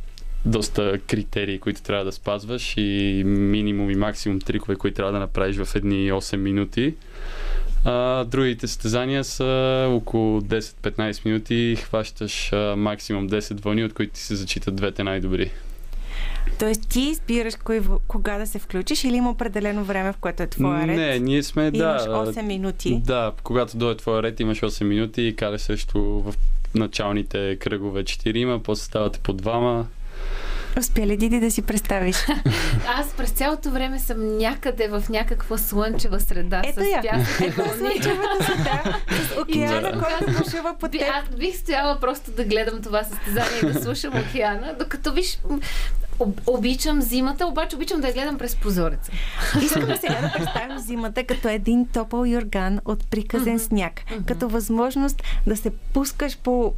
доста 0.46 1.00
критерии, 1.08 1.60
които 1.60 1.82
трябва 1.82 2.06
да 2.06 2.12
спазваш 2.12 2.74
и 2.78 3.24
минимум 3.26 3.92
и 3.92 3.96
максимум 3.96 4.40
трикове, 4.40 4.76
които 4.76 4.96
трябва 4.96 5.12
да 5.12 5.20
направиш 5.20 5.58
в 5.58 5.76
едни 5.76 6.12
8 6.12 6.36
минути. 6.36 6.94
А, 7.86 8.24
другите 8.24 8.68
състезания 8.68 9.24
са 9.24 9.88
около 9.92 10.42
10-15 10.42 11.26
минути 11.26 11.56
и 11.56 11.76
хващаш 11.76 12.54
а, 12.54 12.76
максимум 12.78 13.30
10 13.30 13.62
вълни, 13.62 13.84
от 13.84 13.94
които 13.94 14.14
ти 14.14 14.22
се 14.22 14.36
зачитат 14.36 14.76
двете 14.76 15.04
най-добри. 15.04 15.52
Тоест 16.60 16.90
ти 16.90 17.00
избираш 17.00 17.54
кой, 17.64 17.82
кога 18.08 18.38
да 18.38 18.48
се 18.48 18.60
включиш 18.60 19.04
или 19.04 19.16
има 19.16 19.30
определено 19.30 19.84
време, 19.84 20.14
в 20.14 20.18
което 20.18 20.44
е 20.44 20.48
твоя 20.48 20.88
ред? 20.88 20.98
Не, 20.98 21.20
ние 21.20 21.44
сме, 21.44 21.68
И 21.68 21.72
да. 21.72 21.78
имаш 21.78 22.02
8 22.02 22.42
минути. 22.42 23.02
Да, 23.06 23.32
когато 23.44 23.78
дойде 23.78 23.98
твоя 23.98 24.24
ред, 24.24 24.40
имаш 24.40 24.62
8 24.62 24.84
минути 24.84 25.22
и 25.22 25.36
караш 25.36 25.62
също 25.62 26.02
в 26.02 26.34
началните 26.76 27.58
кръгове 27.60 28.04
4 28.04 28.38
има, 28.38 28.60
после 28.60 28.84
ставате 28.84 29.20
по 29.20 29.34
двама. 29.34 29.88
Успя 30.80 31.08
ли 31.08 31.18
Диди 31.18 31.40
да 31.40 31.52
си 31.52 31.62
представиш? 31.62 32.16
Аз 32.88 33.14
през 33.14 33.30
цялото 33.30 33.72
време 33.72 34.00
съм 34.00 34.38
някъде 34.38 34.88
в 34.88 35.04
някаква 35.10 35.58
слънчева 35.58 36.20
среда 36.20 36.62
Ето 36.66 36.80
с 36.82 36.86
я. 36.86 37.26
Ето 37.42 37.64
слънчевата 37.78 38.44
среда 38.46 39.00
с 39.12 39.38
океана, 39.42 39.82
Да. 39.82 40.02
който 40.02 40.44
бушува 40.44 40.76
под 40.80 40.92
теб. 40.92 41.02
Аз 41.02 41.38
бих 41.38 41.56
стояла 41.58 42.00
просто 42.00 42.32
да 42.32 42.44
гледам 42.44 42.82
това 42.82 43.04
състезание 43.04 43.60
и 43.64 43.74
да 43.74 43.84
слушам 43.84 44.14
океана, 44.30 44.76
докато 44.80 45.14
виж, 45.14 45.40
обичам 46.48 47.02
зимата, 47.02 47.48
обаче 47.48 47.76
обичам 47.76 48.02
да 48.02 48.08
я 48.08 48.14
гледам 48.14 48.38
през 48.38 48.56
прозореца. 48.56 49.12
Искаме 49.62 49.98
сега 49.98 50.22
да 50.22 50.32
представим 50.32 50.80
зимата 50.80 51.24
като 51.24 51.48
един 51.48 51.88
топъл 51.88 52.26
юрган 52.26 52.80
от 52.86 53.08
приказен 53.08 53.60
сняг. 53.60 54.02
Като 54.28 54.50
възможност 54.50 55.24
да 55.48 55.58
се 55.58 55.70
пускаш 55.94 56.38
по 56.38 56.74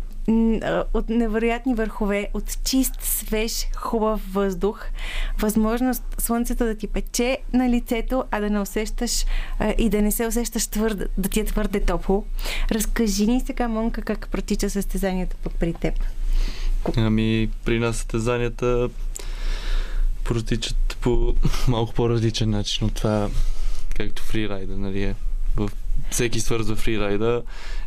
от 0.93 1.09
невероятни 1.09 1.75
върхове, 1.75 2.29
от 2.33 2.63
чист, 2.63 2.93
свеж, 3.01 3.67
хубав 3.75 4.33
въздух. 4.33 4.85
Възможност 5.39 6.03
слънцето 6.17 6.65
да 6.65 6.75
ти 6.75 6.87
пече 6.87 7.37
на 7.53 7.69
лицето, 7.69 8.23
а 8.31 8.39
да 8.39 8.49
не 8.49 8.59
усещаш 8.59 9.25
и 9.77 9.89
да 9.89 10.01
не 10.01 10.11
се 10.11 10.27
усещаш 10.27 10.67
твърде, 10.67 11.07
да 11.17 11.29
ти 11.29 11.39
е 11.39 11.45
твърде 11.45 11.79
топло. 11.79 12.25
Разкажи 12.71 13.27
ни 13.27 13.41
сега, 13.45 13.67
Монка, 13.67 14.01
как 14.01 14.29
протича 14.31 14.69
състезанието 14.69 15.35
пък 15.43 15.53
при 15.53 15.73
теб. 15.73 15.93
Ами, 16.97 17.49
при 17.65 17.79
нас 17.79 17.95
състезанията 17.95 18.89
протичат 20.23 20.97
по 21.01 21.35
малко 21.67 21.93
по-различен 21.93 22.49
начин 22.49 22.87
от 22.87 22.93
това, 22.93 23.29
както 23.95 24.23
фрирайда, 24.23 24.77
нали 24.77 25.03
е. 25.03 25.15
В 25.55 25.69
всеки 26.11 26.39
свързва 26.39 26.75
фрирайда, 26.75 27.43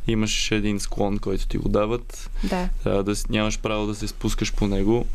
имаш 0.07 0.51
един 0.51 0.81
склон, 0.81 1.19
който 1.19 1.47
ти 1.47 1.59
го 1.59 1.69
дават. 1.69 2.31
Да. 2.45 2.69
Трябва 2.85 3.05
да 3.05 3.15
нямаш 3.29 3.59
право 3.59 3.87
да 3.87 3.95
се 3.95 4.09
спускаш 4.09 4.55
по 4.55 4.67
него. 4.67 5.07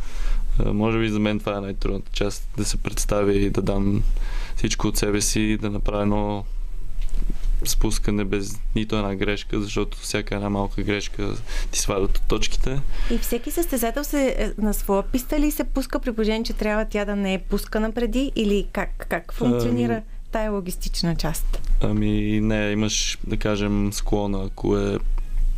А, 0.59 0.73
Може 0.73 0.99
би 0.99 1.09
за 1.09 1.19
мен 1.19 1.39
това 1.39 1.57
е 1.57 1.61
най-трудната 1.61 2.11
част, 2.11 2.47
да 2.57 2.65
се 2.65 2.77
представя 2.77 3.33
и 3.33 3.49
да 3.49 3.61
дам 3.61 4.03
всичко 4.55 4.87
от 4.87 4.97
себе 4.97 5.21
си, 5.21 5.57
да 5.61 5.69
направя 5.69 6.01
едно 6.01 6.45
спускане 7.65 8.25
без 8.25 8.59
нито 8.75 8.95
една 8.95 9.15
грешка, 9.15 9.61
защото 9.61 9.97
всяка 9.97 10.35
една 10.35 10.49
малка 10.49 10.83
грешка 10.83 11.33
ти 11.71 11.79
свалят 11.79 12.17
от 12.17 12.23
точките. 12.27 12.79
И 13.11 13.17
всеки 13.17 13.51
състезател 13.51 14.03
се 14.03 14.35
е, 14.37 14.61
на 14.61 14.73
своя 14.73 15.03
писта 15.03 15.39
ли 15.39 15.51
се 15.51 15.63
пуска 15.63 15.99
при 15.99 16.13
положение, 16.13 16.43
че 16.43 16.53
трябва 16.53 16.85
тя 16.85 17.05
да 17.05 17.15
не 17.15 17.33
е 17.33 17.39
пускана 17.39 17.91
преди 17.91 18.31
или 18.35 18.67
как, 18.73 19.05
как 19.09 19.33
функционира 19.33 19.93
Ами- 19.93 20.03
тая 20.31 20.51
логистична 20.51 21.15
част? 21.15 21.61
Ами 21.81 22.41
не, 22.41 22.71
имаш, 22.71 23.17
да 23.27 23.37
кажем, 23.37 23.93
склона, 23.93 24.45
ако 24.45 24.77
е, 24.77 24.97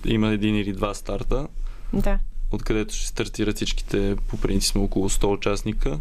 има 0.05 0.27
един 0.27 0.55
или 0.55 0.73
два 0.73 0.93
старта, 0.93 1.47
Да. 1.93 2.19
откъдето 2.51 2.95
ще 2.95 3.07
стартират 3.07 3.55
всичките, 3.55 4.15
по 4.27 4.37
принцип 4.37 4.71
сме 4.71 4.81
около 4.81 5.09
100 5.09 5.33
участника. 5.33 5.99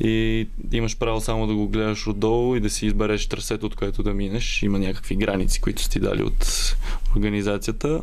И 0.00 0.48
имаш 0.72 0.98
право 0.98 1.20
само 1.20 1.46
да 1.46 1.54
го 1.54 1.68
гледаш 1.68 2.06
отдолу 2.06 2.56
и 2.56 2.60
да 2.60 2.70
си 2.70 2.86
избереш 2.86 3.26
трасето, 3.26 3.66
от 3.66 3.74
което 3.74 4.02
да 4.02 4.14
минеш. 4.14 4.62
Има 4.62 4.78
някакви 4.78 5.16
граници, 5.16 5.60
които 5.60 5.82
са 5.82 5.90
ти 5.90 6.00
дали 6.00 6.22
от 6.22 6.76
организацията. 7.16 8.02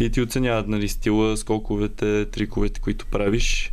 И 0.00 0.10
ти 0.10 0.20
оценяват 0.20 0.68
нали, 0.68 0.88
стила, 0.88 1.36
скоковете, 1.36 2.26
триковете, 2.30 2.80
които 2.80 3.06
правиш. 3.06 3.72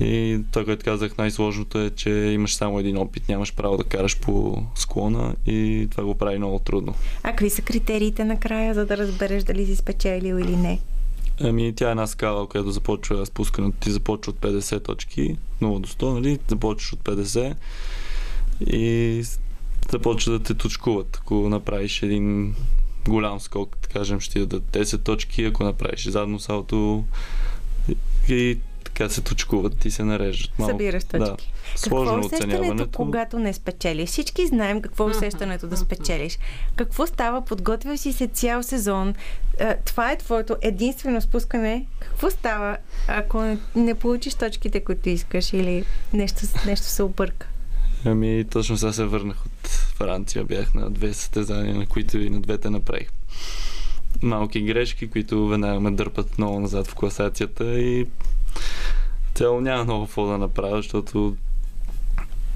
И 0.00 0.40
това, 0.50 0.64
което 0.64 0.84
казах, 0.84 1.16
най-сложното 1.18 1.78
е, 1.78 1.90
че 1.90 2.10
имаш 2.10 2.56
само 2.56 2.78
един 2.78 2.98
опит, 2.98 3.28
нямаш 3.28 3.54
право 3.54 3.76
да 3.76 3.84
караш 3.84 4.18
по 4.18 4.62
склона 4.74 5.34
и 5.46 5.88
това 5.90 6.04
го 6.04 6.14
прави 6.14 6.38
много 6.38 6.58
трудно. 6.58 6.94
А 7.22 7.30
какви 7.30 7.50
са 7.50 7.62
критериите 7.62 8.24
накрая, 8.24 8.74
за 8.74 8.86
да 8.86 8.96
разбереш 8.96 9.42
дали 9.42 9.66
си 9.66 9.76
спечелил 9.76 10.34
или 10.34 10.56
не? 10.56 10.80
Ами, 11.40 11.72
тя 11.76 11.88
е 11.88 11.90
една 11.90 12.06
скала, 12.06 12.48
която 12.48 12.70
започва 12.70 13.26
спускането. 13.26 13.78
Ти 13.78 13.90
започва 13.90 14.30
от 14.30 14.38
50 14.38 14.84
точки, 14.84 15.36
0 15.62 15.80
до 15.80 15.88
100, 15.88 16.14
нали? 16.14 16.38
Започваш 16.48 16.92
от 16.92 17.00
50 17.00 17.54
и 18.66 19.22
започва 19.92 20.32
да 20.32 20.42
те 20.42 20.54
точкуват. 20.54 21.18
Ако 21.20 21.34
направиш 21.34 22.02
един 22.02 22.54
голям 23.08 23.40
скок, 23.40 23.76
да 23.82 23.88
кажем, 23.88 24.20
ще 24.20 24.32
ти 24.32 24.38
дадат 24.38 24.62
10 24.62 25.02
точки, 25.02 25.44
ако 25.44 25.64
направиш 25.64 26.08
задно 26.08 26.40
салто 26.40 27.04
и 28.28 28.58
така 28.98 29.10
се 29.10 29.20
точкуват 29.20 29.84
и 29.84 29.90
се 29.90 30.04
нареждат 30.04 30.58
малко. 30.58 30.72
Събираш 30.72 31.04
точки. 31.04 31.18
Да. 31.18 31.36
Какво 31.74 31.88
Сложно 31.88 32.14
е 32.14 32.16
е 32.16 32.26
усещането, 32.26 32.88
когато 32.88 33.38
не 33.38 33.52
спечелиш? 33.52 34.08
Всички 34.08 34.46
знаем 34.46 34.82
какво 34.82 35.08
е 35.08 35.10
усещането 35.10 35.66
да 35.66 35.76
спечелиш. 35.76 36.38
Какво 36.76 37.06
става? 37.06 37.44
Подготвил 37.44 37.96
си 37.96 38.12
се 38.12 38.26
цял 38.26 38.62
сезон. 38.62 39.14
А, 39.60 39.74
Това 39.74 40.12
е 40.12 40.18
твоето 40.18 40.56
единствено 40.62 41.20
спускане. 41.20 41.86
Какво 42.00 42.30
става, 42.30 42.76
ако 43.08 43.40
не- 43.40 43.58
не 43.74 43.94
получиш 43.94 44.34
точките, 44.34 44.80
които 44.80 45.08
искаш 45.08 45.52
или 45.52 45.84
нещо, 46.12 46.40
нещо 46.66 46.86
се 46.86 47.02
обърка? 47.02 47.46
Ами, 48.04 48.44
точно 48.50 48.76
сега 48.76 48.92
се 48.92 49.04
върнах 49.04 49.46
от 49.46 49.68
Франция. 49.68 50.44
Бях 50.44 50.74
на 50.74 50.90
две 50.90 51.14
състезания, 51.14 51.74
на 51.74 51.86
които 51.86 52.18
и 52.18 52.30
на 52.30 52.40
двете 52.40 52.70
направих 52.70 53.08
малки 54.22 54.60
грешки, 54.60 55.10
които 55.10 55.48
веднага 55.48 55.80
ме 55.80 55.90
дърпат 55.90 56.38
много 56.38 56.60
назад 56.60 56.86
в 56.86 56.94
класацията 56.94 57.80
и 57.80 58.06
цяло 59.34 59.60
няма 59.60 59.84
много 59.84 60.06
какво 60.06 60.26
да 60.26 60.38
направя, 60.38 60.76
защото 60.76 61.36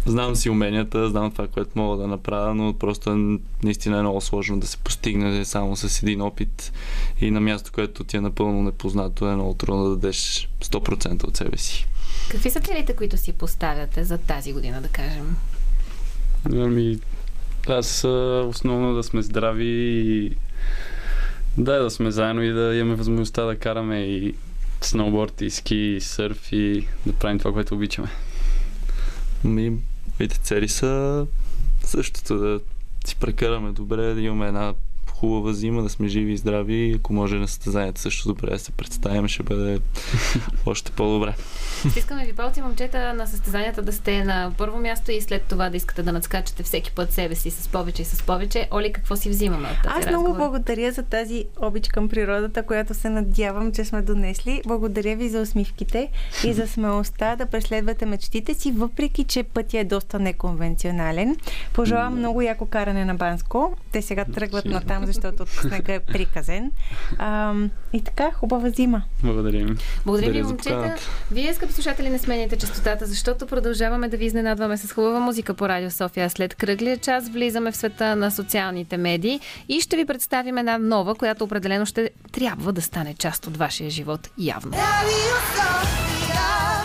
знам 0.07 0.37
си 0.37 0.51
уменията, 0.51 1.11
знам 1.11 1.33
това, 1.33 1.49
което 1.49 1.71
мога 1.75 1.97
да 1.97 2.09
направя, 2.09 2.55
но 2.55 2.75
просто 2.79 3.11
е 3.11 3.39
наистина 3.65 3.99
е 3.99 4.03
много 4.03 4.21
сложно 4.21 4.61
да 4.61 4.67
се 4.67 4.77
постигне 4.77 5.45
само 5.45 5.77
с 5.77 6.03
един 6.03 6.21
опит 6.21 6.73
и 7.21 7.31
на 7.31 7.41
място, 7.41 7.71
което 7.75 8.05
ти 8.05 8.17
е 8.17 8.21
напълно 8.21 8.63
непознато, 8.63 9.29
е 9.29 9.35
много 9.35 9.55
трудно 9.55 9.85
да 9.85 9.91
дадеш 9.91 10.49
100% 10.63 11.25
от 11.25 11.37
себе 11.37 11.57
си. 11.57 11.87
Какви 12.31 12.51
са 12.51 12.61
целите, 12.61 12.97
които 12.97 13.17
си 13.17 13.33
поставяте 13.33 14.05
за 14.05 14.19
тази 14.19 14.53
година, 14.53 14.83
да 14.83 14.89
кажем? 14.89 15.37
Ами, 16.53 16.99
аз 17.69 18.05
основно 18.49 18.95
да 18.95 19.03
сме 19.03 19.23
здрави 19.23 19.65
и 19.65 20.37
да, 21.59 21.83
да 21.83 21.91
сме 21.91 22.11
заедно 22.11 22.43
и 22.43 22.53
да 22.53 22.75
имаме 22.75 22.95
възможността 22.95 23.45
да 23.45 23.57
караме 23.57 24.01
и 24.01 24.35
сноуборд, 24.85 25.41
и 25.41 25.51
ски, 25.51 25.75
и 25.75 26.01
сърф 26.01 26.53
и 26.53 26.87
да 27.07 27.13
правим 27.13 27.39
това, 27.39 27.53
което 27.53 27.75
обичаме. 27.75 28.09
Ми, 29.45 29.79
моите 30.21 30.39
цели 30.39 30.69
са 30.69 31.27
същото, 31.85 32.39
да 32.39 32.61
си 33.05 33.17
прекараме 33.17 33.73
добре, 33.73 34.15
да 34.15 34.21
имаме 34.21 34.47
една 34.47 34.75
хубава 35.23 35.53
зима, 35.53 35.83
да 35.83 35.89
сме 35.89 36.09
живи 36.09 36.33
и 36.33 36.37
здрави 36.37 36.95
ако 36.99 37.13
може 37.13 37.37
на 37.37 37.49
състезанието 37.49 38.01
също 38.01 38.29
добре 38.29 38.51
да 38.51 38.59
се 38.59 38.73
представим, 38.73 39.29
ще 39.29 39.43
бъде 39.43 39.79
още 40.67 40.93
по-добре. 40.93 41.35
Искаме 41.97 42.27
ви 42.27 42.33
палци, 42.33 42.63
момчета, 42.63 43.15
на 43.15 43.27
състезанията 43.27 43.83
да 43.83 43.93
сте 43.93 44.25
на 44.25 44.53
първо 44.59 44.79
място 44.79 45.13
и 45.13 45.21
след 45.21 45.43
това 45.43 45.71
да 45.71 45.77
искате 45.77 46.03
да 46.03 46.13
надскачате 46.13 46.63
всеки 46.63 46.93
път 46.93 47.13
себе 47.13 47.35
си 47.35 47.51
с 47.51 47.69
повече 47.69 48.03
и 48.03 48.05
с 48.05 48.23
повече. 48.23 48.69
Оли, 48.71 48.93
какво 48.93 49.17
си 49.17 49.31
взимаме 49.31 49.69
от 49.69 49.83
тази 49.83 49.99
Аз 49.99 50.07
много 50.07 50.25
разговор? 50.25 50.39
благодаря 50.39 50.93
за 50.93 51.03
тази 51.03 51.45
обич 51.63 51.89
към 51.89 52.09
природата, 52.09 52.63
която 52.63 52.95
се 52.95 53.09
надявам, 53.09 53.73
че 53.73 53.85
сме 53.85 54.03
донесли. 54.03 54.63
Благодаря 54.67 55.17
ви 55.17 55.29
за 55.29 55.41
усмивките 55.41 56.09
и 56.47 56.53
за 56.53 56.67
смелостта 56.67 57.37
да 57.37 57.47
преследвате 57.47 58.07
мечтите 58.07 58.55
си, 58.55 58.73
въпреки 58.73 59.25
че 59.25 59.43
пътя 59.43 59.79
е 59.79 59.85
доста 59.85 60.19
неконвенционален. 60.19 61.37
Пожелавам 61.73 62.19
много 62.19 62.43
яко 62.43 62.67
каране 62.67 63.05
на 63.05 63.15
Банско. 63.15 63.77
Те 63.93 64.03
сега 64.03 64.25
тръгват 64.25 64.65
Мерси. 64.65 64.75
натам, 64.75 65.07
защото 65.13 65.47
снега 65.47 65.95
е 65.95 66.01
приказен. 66.01 66.73
А, 67.19 67.55
и 67.93 68.01
така, 68.01 68.31
хубава 68.31 68.71
зима. 68.71 69.03
Благодарим. 69.23 69.79
Благодаря 70.07 70.33
ви, 70.33 70.43
момчета. 70.43 70.97
Вие, 71.31 71.55
скъпи 71.55 71.73
слушатели, 71.73 72.11
не 72.11 72.19
сменяйте 72.19 72.57
частотата, 72.57 73.07
защото 73.07 73.47
продължаваме 73.47 74.09
да 74.09 74.17
ви 74.17 74.25
изненадваме 74.25 74.77
с 74.77 74.93
хубава 74.93 75.21
музика 75.21 75.55
по 75.55 75.69
Радио 75.69 75.91
София. 75.91 76.31
След 76.31 76.55
кръглия 76.55 76.97
час 76.97 77.29
влизаме 77.29 77.73
в 77.73 77.77
света 77.77 78.17
на 78.17 78.31
социалните 78.31 78.97
медии 78.97 79.41
и 79.69 79.81
ще 79.81 79.97
ви 79.97 80.05
представим 80.05 80.59
една 80.59 80.79
нова, 80.79 81.15
която 81.15 81.45
определено 81.45 81.87
ще 81.87 82.11
трябва 82.33 82.73
да 82.73 82.83
стане 82.83 83.15
част 83.15 83.47
от 83.47 83.57
вашия 83.57 83.91
живот 83.91 84.31
явно. 84.39 84.73
Radio 84.73 85.37
Sofia. 85.57 86.82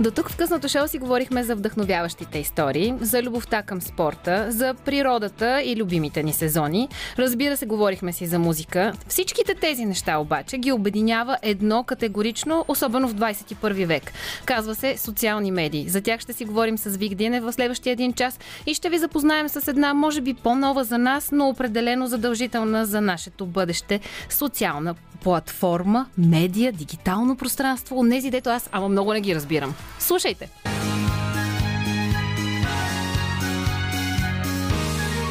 До 0.00 0.10
тук 0.10 0.30
в 0.30 0.36
късното 0.36 0.68
шоу 0.68 0.88
си 0.88 0.98
говорихме 0.98 1.44
за 1.44 1.56
вдъхновяващите 1.56 2.38
истории, 2.38 2.94
за 3.00 3.22
любовта 3.22 3.62
към 3.62 3.80
спорта, 3.80 4.46
за 4.48 4.74
природата 4.84 5.62
и 5.62 5.76
любимите 5.76 6.22
ни 6.22 6.32
сезони. 6.32 6.88
Разбира 7.18 7.56
се, 7.56 7.66
говорихме 7.66 8.12
си 8.12 8.26
за 8.26 8.38
музика. 8.38 8.92
Всичките 9.08 9.54
тези 9.54 9.84
неща 9.84 10.18
обаче 10.18 10.58
ги 10.58 10.72
обединява 10.72 11.38
едно 11.42 11.84
категорично, 11.84 12.64
особено 12.68 13.08
в 13.08 13.14
21 13.14 13.86
век. 13.86 14.12
Казва 14.44 14.74
се 14.74 14.96
социални 14.96 15.50
медии. 15.50 15.88
За 15.88 16.00
тях 16.00 16.20
ще 16.20 16.32
си 16.32 16.44
говорим 16.44 16.78
с 16.78 16.96
Вик 16.96 17.14
Динев 17.14 17.44
в 17.44 17.52
следващия 17.52 17.92
един 17.92 18.12
час 18.12 18.40
и 18.66 18.74
ще 18.74 18.88
ви 18.90 18.98
запознаем 18.98 19.48
с 19.48 19.68
една, 19.68 19.94
може 19.94 20.20
би 20.20 20.34
по-нова 20.34 20.84
за 20.84 20.98
нас, 20.98 21.28
но 21.32 21.48
определено 21.48 22.06
задължителна 22.06 22.86
за 22.86 23.00
нашето 23.00 23.46
бъдеще 23.46 24.00
социална 24.30 24.94
платформа, 25.22 26.06
медия, 26.18 26.72
дигитално 26.72 27.36
пространство, 27.36 27.98
онези, 27.98 28.30
дето 28.30 28.50
аз 28.50 28.68
ама 28.72 28.88
много 28.88 29.12
не 29.12 29.20
ги 29.20 29.34
разбирам. 29.34 29.74
Слушайте! 29.98 30.48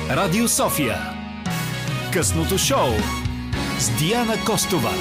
Радио 0.10 0.48
София. 0.48 0.98
Късното 2.14 2.58
шоу 2.58 2.90
с 3.80 3.90
Диана 3.90 4.46
Костова. 4.46 4.92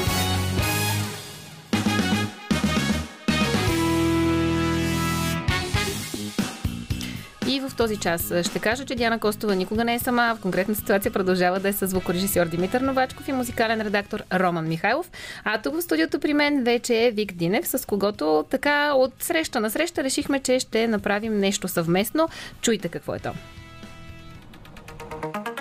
В 7.72 7.76
този 7.76 7.96
час 7.96 8.32
ще 8.42 8.58
кажа, 8.58 8.84
че 8.84 8.94
Диана 8.94 9.18
Костова 9.18 9.54
никога 9.54 9.84
не 9.84 9.94
е 9.94 9.98
сама. 9.98 10.36
В 10.38 10.42
конкретна 10.42 10.74
ситуация 10.74 11.12
продължава 11.12 11.60
да 11.60 11.68
е 11.68 11.72
с 11.72 11.86
звукорежисьор 11.86 12.46
Димитър 12.46 12.80
Новачков 12.80 13.28
и 13.28 13.32
музикален 13.32 13.80
редактор 13.80 14.22
Роман 14.32 14.68
Михайлов. 14.68 15.10
А 15.44 15.62
тук 15.62 15.74
в 15.74 15.82
студиото 15.82 16.20
при 16.20 16.34
мен 16.34 16.64
вече 16.64 17.06
е 17.06 17.10
Вик 17.10 17.32
Динев, 17.32 17.68
с 17.68 17.86
когото 17.86 18.44
така 18.50 18.92
от 18.94 19.12
среща 19.22 19.60
на 19.60 19.70
среща 19.70 20.04
решихме, 20.04 20.40
че 20.40 20.58
ще 20.60 20.88
направим 20.88 21.38
нещо 21.38 21.68
съвместно. 21.68 22.28
Чуйте 22.60 22.88
какво 22.88 23.14
е 23.14 23.18
то. 23.18 23.32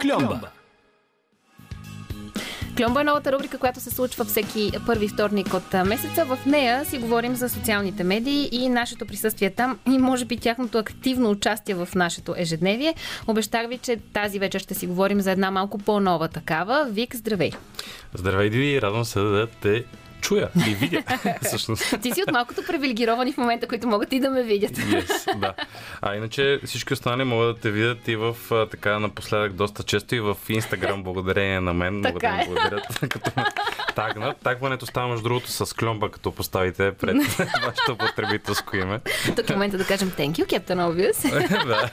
Кльомба. 0.01 0.49
Кльомба 2.77 3.01
е 3.01 3.03
новата 3.03 3.31
рубрика, 3.31 3.57
която 3.57 3.79
се 3.79 3.89
случва 3.89 4.25
всеки 4.25 4.71
първи 4.85 5.07
вторник 5.07 5.53
от 5.53 5.73
месеца. 5.87 6.25
В 6.25 6.39
нея 6.45 6.85
си 6.85 6.97
говорим 6.97 7.35
за 7.35 7.49
социалните 7.49 8.03
медии 8.03 8.49
и 8.51 8.69
нашето 8.69 9.05
присъствие 9.05 9.49
там 9.49 9.79
и 9.87 9.97
може 9.97 10.25
би 10.25 10.37
тяхното 10.37 10.77
активно 10.77 11.29
участие 11.29 11.75
в 11.75 11.89
нашето 11.95 12.33
ежедневие. 12.37 12.95
Обещах 13.27 13.67
ви, 13.67 13.77
че 13.77 13.97
тази 14.13 14.39
вечер 14.39 14.59
ще 14.59 14.73
си 14.73 14.87
говорим 14.87 15.21
за 15.21 15.31
една 15.31 15.51
малко 15.51 15.77
по-нова 15.77 16.27
такава. 16.27 16.87
Вик, 16.91 17.15
здравей! 17.15 17.51
Здравей, 18.13 18.49
Диви, 18.49 18.81
радвам 18.81 19.05
се 19.05 19.19
да 19.19 19.47
те 19.61 19.83
чуя 20.21 20.49
и 20.67 20.75
видя. 20.75 21.03
Всъщност. 21.41 22.01
Ти 22.01 22.11
си 22.11 22.23
от 22.27 22.31
малкото 22.31 22.61
привилегировани 22.67 23.33
в 23.33 23.37
момента, 23.37 23.67
които 23.67 23.87
могат 23.87 24.13
и 24.13 24.19
да 24.19 24.29
ме 24.29 24.43
видят. 24.43 24.71
Yes, 24.71 25.39
да. 25.39 25.53
А 26.01 26.15
иначе 26.15 26.59
всички 26.65 26.93
останали 26.93 27.23
могат 27.23 27.55
да 27.55 27.61
те 27.61 27.71
видят 27.71 28.07
и 28.07 28.15
в 28.15 28.35
така 28.71 28.99
напоследък 28.99 29.53
доста 29.53 29.83
често 29.83 30.15
и 30.15 30.19
в 30.19 30.37
Инстаграм, 30.49 31.03
благодарение 31.03 31.61
на 31.61 31.73
мен. 31.73 31.95
Могат 31.95 32.13
Така 32.13 32.27
да 32.27 32.35
ми 32.35 32.43
е. 32.43 32.45
благодарят, 32.45 32.99
като 33.09 33.31
тагнат. 33.95 34.37
Тагването 34.37 34.85
става 34.85 35.07
между 35.07 35.23
другото 35.23 35.51
с 35.51 35.75
кльомба, 35.75 36.11
като 36.11 36.31
поставите 36.31 36.91
пред 36.91 37.15
вашето 37.37 37.97
потребителско 37.97 38.77
име. 38.77 38.99
Тук 39.35 39.49
е 39.49 39.53
момента 39.53 39.77
да 39.77 39.85
кажем 39.85 40.11
thank 40.11 40.31
you, 40.31 40.45
Captain 40.45 40.77
Obvious. 40.77 41.47
да. 41.67 41.89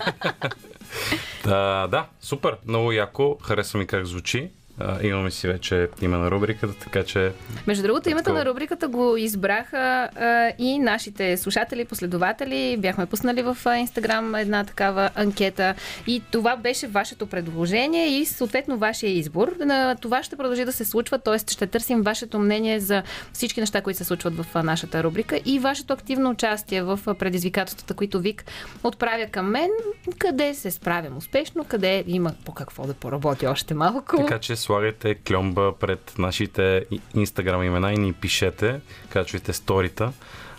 да. 1.45 1.87
Да, 1.87 2.07
супер. 2.21 2.57
Много 2.67 2.93
яко. 2.93 3.37
Хареса 3.43 3.79
ми 3.79 3.87
как 3.87 4.07
звучи. 4.07 4.51
А, 4.81 5.07
имаме 5.07 5.31
си 5.31 5.49
вече 5.49 5.89
име 6.03 6.17
на 6.17 6.31
рубриката, 6.31 6.75
така 6.75 7.03
че 7.05 7.33
Между 7.67 7.83
другото, 7.83 8.11
името 8.11 8.33
на 8.33 8.45
рубриката 8.45 8.89
го 8.89 9.17
избраха 9.17 10.09
а, 10.17 10.53
и 10.59 10.79
нашите 10.79 11.37
слушатели, 11.37 11.85
последователи. 11.85 12.77
Бяхме 12.79 13.07
пуснали 13.07 13.43
в 13.43 13.57
Инстаграм 13.79 14.35
една 14.35 14.65
такава 14.65 15.11
анкета 15.15 15.75
и 16.07 16.23
това 16.31 16.57
беше 16.57 16.87
вашето 16.87 17.27
предложение 17.27 18.07
и 18.09 18.25
съответно 18.25 18.79
вашия 18.79 19.11
избор. 19.11 19.53
На 19.61 19.97
това 19.97 20.23
ще 20.23 20.37
продължи 20.37 20.65
да 20.65 20.73
се 20.73 20.85
случва, 20.85 21.19
т.е. 21.19 21.39
ще 21.39 21.67
търсим 21.67 22.03
вашето 22.03 22.39
мнение 22.39 22.81
за 22.81 23.03
всички 23.33 23.61
неща, 23.61 23.81
които 23.81 23.97
се 23.97 24.05
случват 24.05 24.35
в 24.37 24.63
нашата 24.63 25.03
рубрика 25.03 25.41
и 25.45 25.59
вашето 25.59 25.93
активно 25.93 26.31
участие 26.31 26.83
в 26.83 27.01
предизвикателствата, 27.19 27.95
които 27.95 28.21
Вик 28.21 28.45
отправя 28.85 29.27
към 29.27 29.51
мен. 29.51 29.71
Къде 30.19 30.55
се 30.55 30.71
справям 30.71 31.17
успешно, 31.17 31.65
къде 31.65 32.05
има 32.07 32.33
по 32.45 32.53
какво 32.53 32.87
да 32.87 32.95
поработи 32.95 33.47
още 33.47 33.75
малко. 33.75 34.17
Така 34.17 34.39
че 34.39 34.57
слагайте 34.69 35.15
кльомба 35.15 35.73
пред 35.73 36.19
нашите 36.19 36.87
инстаграм 37.15 37.63
имена 37.63 37.95
и 37.95 37.97
ни 37.97 38.13
пишете, 38.13 38.81
качвайте 39.09 39.53
сторита. 39.53 40.13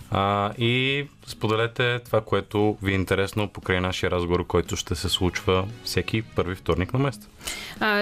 А, 0.09 0.53
и 0.57 1.07
споделете 1.29 1.99
това, 2.05 2.21
което 2.21 2.77
ви 2.83 2.91
е 2.91 2.95
интересно 2.95 3.47
покрай 3.47 3.79
нашия 3.79 4.11
разговор, 4.11 4.47
който 4.47 4.75
ще 4.75 4.95
се 4.95 5.09
случва 5.09 5.67
всеки 5.83 6.21
първи 6.21 6.55
вторник 6.55 6.93
на 6.93 6.99
месец. 6.99 7.27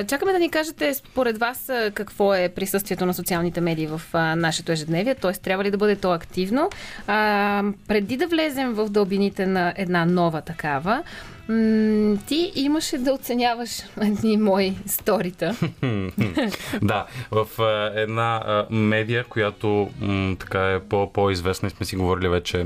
Чакаме 0.07 0.31
да 0.31 0.39
ни 0.39 0.49
кажете 0.49 0.93
според 0.93 1.37
вас 1.37 1.71
какво 1.93 2.33
е 2.33 2.49
присъствието 2.49 3.05
на 3.05 3.13
социалните 3.13 3.61
медии 3.61 3.87
в 3.87 4.01
а, 4.13 4.35
нашето 4.35 4.71
ежедневие, 4.71 5.15
т.е. 5.15 5.31
трябва 5.31 5.63
ли 5.63 5.71
да 5.71 5.77
бъде 5.77 5.95
то 5.95 6.11
активно. 6.11 6.69
А, 7.07 7.63
преди 7.87 8.17
да 8.17 8.27
влезем 8.27 8.73
в 8.73 8.89
дълбините 8.89 9.45
на 9.45 9.73
една 9.77 10.05
нова 10.05 10.41
такава, 10.41 11.03
м- 11.49 12.17
ти 12.27 12.51
имаше 12.55 12.97
да 12.97 13.13
оценяваш 13.13 13.69
едни 14.01 14.37
мои 14.37 14.73
сторита. 14.85 15.55
да, 16.81 17.05
в 17.31 17.61
а, 17.61 17.91
една 17.95 18.43
медия, 18.69 19.23
която 19.23 19.89
м, 20.01 20.35
така 20.39 20.71
е 20.71 20.79
по- 20.79 21.13
по-известна 21.13 21.69
сме 21.69 21.85
си 21.85 21.95
говорили 21.95 22.27
вече 22.27 22.65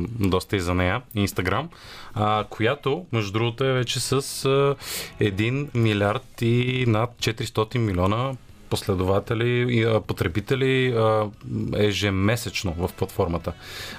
доста 0.00 0.56
и 0.56 0.60
за 0.60 0.74
нея, 0.74 1.02
Инстаграм, 1.14 1.68
която, 2.50 3.06
между 3.12 3.32
другото, 3.32 3.64
е 3.64 3.72
вече 3.72 4.00
с 4.00 4.12
а, 4.12 4.18
1 5.20 5.68
милиард 5.74 6.42
и 6.42 6.84
над 6.88 7.10
400 7.10 7.78
милиона 7.78 8.32
последователи 8.70 9.86
потребители 10.06 10.94
ежемесечно 11.76 12.74
в 12.78 12.90
платформата. 12.92 13.52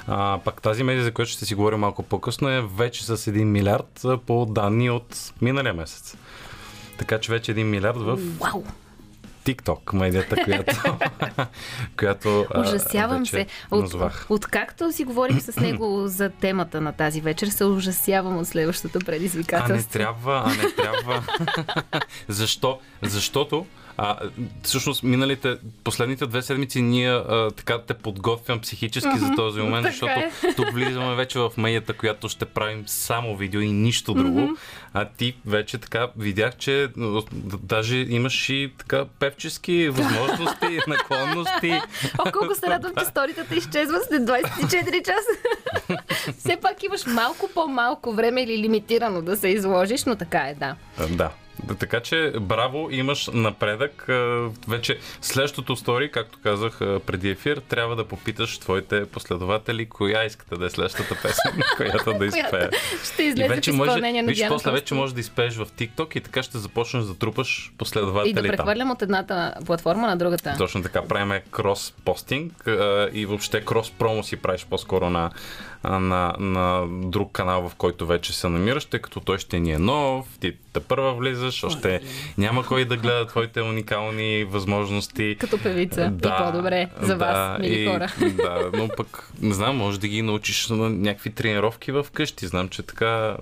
А, 0.07 0.39
пак 0.45 0.61
тази 0.61 0.83
медия, 0.83 1.03
за 1.03 1.11
която 1.11 1.31
ще 1.31 1.45
си 1.45 1.55
говорим 1.55 1.79
малко 1.79 2.03
по-късно, 2.03 2.49
е 2.49 2.61
вече 2.61 3.05
с 3.05 3.17
1 3.17 3.43
милиард 3.43 4.05
по 4.25 4.45
данни 4.45 4.89
от 4.89 5.33
миналия 5.41 5.73
месец. 5.73 6.17
Така 6.97 7.19
че 7.19 7.31
вече 7.31 7.55
1 7.55 7.63
милиард 7.63 7.97
в 7.97 8.19
Вау! 8.39 8.63
TikTok, 9.45 9.93
медията, 9.93 10.43
която, 10.43 10.75
която 11.99 12.45
Ужасявам 12.57 13.19
вече 13.19 13.31
се. 13.31 13.45
От, 13.71 13.81
назвах. 13.81 14.25
откакто 14.29 14.91
си 14.91 15.03
говорих 15.03 15.41
с 15.41 15.55
него 15.55 16.07
за 16.07 16.29
темата 16.29 16.81
на 16.81 16.91
тази 16.93 17.21
вечер, 17.21 17.47
се 17.47 17.65
ужасявам 17.65 18.37
от 18.37 18.47
следващото 18.47 18.97
А 18.97 18.99
не 18.99 19.05
предизвикателство. 19.05 19.91
трябва, 19.91 20.43
а 20.45 20.49
не 20.49 20.71
трябва. 20.71 21.23
Защо? 22.27 22.79
Защото 23.01 23.65
а, 23.97 24.17
всъщност, 24.63 25.03
миналите, 25.03 25.57
последните 25.83 26.25
две 26.25 26.41
седмици 26.41 26.81
ние 26.81 27.11
а, 27.11 27.51
така 27.51 27.81
те 27.81 27.93
подготвям 27.93 28.59
психически 28.59 29.19
за 29.19 29.35
този 29.35 29.61
момент, 29.61 29.85
защото 29.85 30.19
е. 30.19 30.31
тук 30.55 30.71
влизаме 30.73 31.15
вече 31.15 31.39
в 31.39 31.51
медията, 31.57 31.93
която 31.93 32.29
ще 32.29 32.45
правим 32.45 32.83
само 32.87 33.35
видео 33.35 33.61
и 33.61 33.71
нищо 33.71 34.13
друго. 34.13 34.57
А 34.93 35.05
ти 35.05 35.35
вече 35.45 35.77
така 35.77 36.07
видях, 36.17 36.57
че 36.57 36.87
даже 37.61 37.97
имаш 37.97 38.49
и 38.49 38.71
така 38.77 39.05
певчески 39.19 39.89
възможности, 39.89 40.79
наклонности. 40.87 41.81
О, 42.19 42.31
колко 42.31 42.55
се 42.55 42.67
радвам, 42.67 42.91
че 42.99 43.05
сторитата 43.09 43.55
изчезва 43.55 43.99
след 44.07 44.21
24 44.21 45.05
часа. 45.05 45.33
Все 46.39 46.57
пак 46.61 46.83
имаш 46.83 47.05
малко 47.05 47.49
по-малко 47.53 48.13
време 48.13 48.41
или 48.41 48.57
лимитирано 48.57 49.21
да 49.21 49.37
се 49.37 49.47
изложиш, 49.47 50.05
но 50.05 50.15
така 50.15 50.39
е, 50.39 50.55
да. 50.55 50.75
Да. 51.09 51.29
Да, 51.63 51.75
Така 51.75 51.99
че, 51.99 52.33
браво, 52.41 52.87
имаш 52.91 53.29
напредък. 53.33 54.05
Вече 54.67 54.97
следващото 55.21 55.75
стори, 55.75 56.11
както 56.11 56.39
казах 56.43 56.79
преди 56.79 57.29
ефир, 57.29 57.57
трябва 57.57 57.95
да 57.95 58.07
попиташ 58.07 58.57
твоите 58.57 59.05
последователи, 59.05 59.85
коя 59.85 60.23
искате 60.23 60.55
да 60.55 60.65
е 60.65 60.69
следващата 60.69 61.15
песен, 61.21 61.61
която 61.77 62.13
да 62.13 62.25
изпее. 62.25 62.69
Ще 63.13 63.23
И 63.23 63.27
излезе 63.27 63.55
вече 63.55 63.71
в 63.71 63.75
може, 63.75 63.89
изпълнение 63.89 64.21
на 64.21 64.27
виж, 64.27 64.43
после 64.47 64.71
вече 64.71 64.93
можеш 64.93 65.13
да 65.13 65.19
изпееш 65.19 65.55
в 65.55 65.65
TikTok 65.65 66.17
и 66.17 66.21
така 66.21 66.43
ще 66.43 66.57
започнеш 66.57 67.03
да 67.03 67.15
трупаш 67.15 67.73
последователи 67.77 68.29
И 68.29 68.33
да 68.33 68.41
прехвърлям 68.41 68.91
от 68.91 69.01
едната 69.01 69.53
платформа 69.65 70.07
на 70.07 70.17
другата. 70.17 70.55
Точно 70.57 70.83
така, 70.83 71.01
правим 71.01 71.41
крос 71.51 71.93
постинг 72.05 72.67
а, 72.67 73.09
и 73.13 73.25
въобще 73.25 73.65
крос 73.65 73.91
промо 73.91 74.23
си 74.23 74.37
правиш 74.37 74.65
по-скоро 74.69 75.09
на, 75.09 75.31
на, 75.83 76.35
на 76.39 76.87
друг 76.87 77.31
канал, 77.31 77.69
в 77.69 77.75
който 77.75 78.05
вече 78.05 78.33
се 78.33 78.49
намираш, 78.49 78.85
тъй 78.85 78.99
като 78.99 79.19
той 79.19 79.37
ще 79.37 79.59
ни 79.59 79.71
е 79.71 79.79
нов, 79.79 80.25
ти 80.39 80.53
те 80.73 80.79
първа 80.79 81.13
влизаш, 81.13 81.63
още 81.63 82.01
няма 82.37 82.65
кой 82.65 82.85
да 82.85 82.97
гледа 82.97 83.27
твоите 83.27 83.61
уникални 83.61 84.43
възможности. 84.43 85.37
Като 85.39 85.57
певица. 85.63 86.11
И 86.17 86.21
по-добре 86.21 86.87
за 87.01 87.15
вас, 87.15 87.59
мили 87.59 87.81
и, 87.81 87.87
хора. 87.87 88.13
Да, 88.19 88.69
но 88.73 88.87
пък, 88.97 89.29
не 89.41 89.53
знам, 89.53 89.77
може 89.77 89.99
да 89.99 90.07
ги 90.07 90.21
научиш 90.21 90.69
на 90.69 90.89
някакви 90.89 91.29
тренировки 91.29 91.91
в 91.91 92.05
къщи. 92.13 92.47
Знам, 92.47 92.69
че 92.69 92.83
така 92.83 93.37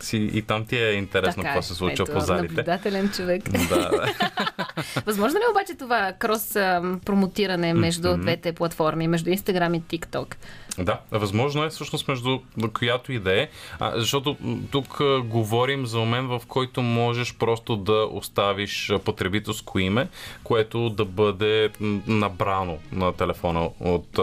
си, 0.00 0.30
и 0.32 0.42
там 0.42 0.66
ти 0.66 0.76
е 0.76 0.92
интересно 0.92 1.42
какво 1.42 1.62
се 1.62 1.74
случва 1.74 2.02
ето, 2.02 2.12
по 2.12 2.20
залите. 2.20 2.54
Наблюдателен 2.54 3.10
човек. 3.10 3.42
Да, 3.68 3.90
да. 3.90 4.14
Възможно 5.06 5.38
ли 5.38 5.42
е 5.48 5.50
обаче 5.50 5.74
това 5.78 6.12
крос 6.18 6.52
промотиране 7.04 7.74
между 7.74 8.10
Мгм. 8.10 8.20
двете 8.20 8.52
платформи, 8.52 9.08
между 9.08 9.30
Instagram 9.30 9.76
и 9.76 9.98
TikTok? 9.98 10.34
Да, 10.78 11.00
възможно 11.10 11.64
е 11.64 11.68
всъщност 11.68 12.08
между 12.08 12.38
която 12.78 13.12
и 13.12 13.18
да 13.18 13.40
е, 13.40 13.48
защото 13.94 14.36
тук 14.70 15.00
говорим 15.24 15.86
за 15.86 15.98
момент, 15.98 16.28
в 16.28 16.42
който 16.48 16.82
можеш 16.82 17.34
просто 17.34 17.76
да 17.76 18.08
оставиш 18.12 18.92
потребителско 19.04 19.78
име, 19.78 20.08
което 20.44 20.90
да 20.90 21.04
бъде 21.04 21.70
набрано 22.06 22.78
на 22.92 23.12
телефона 23.12 23.70
от 23.80 24.18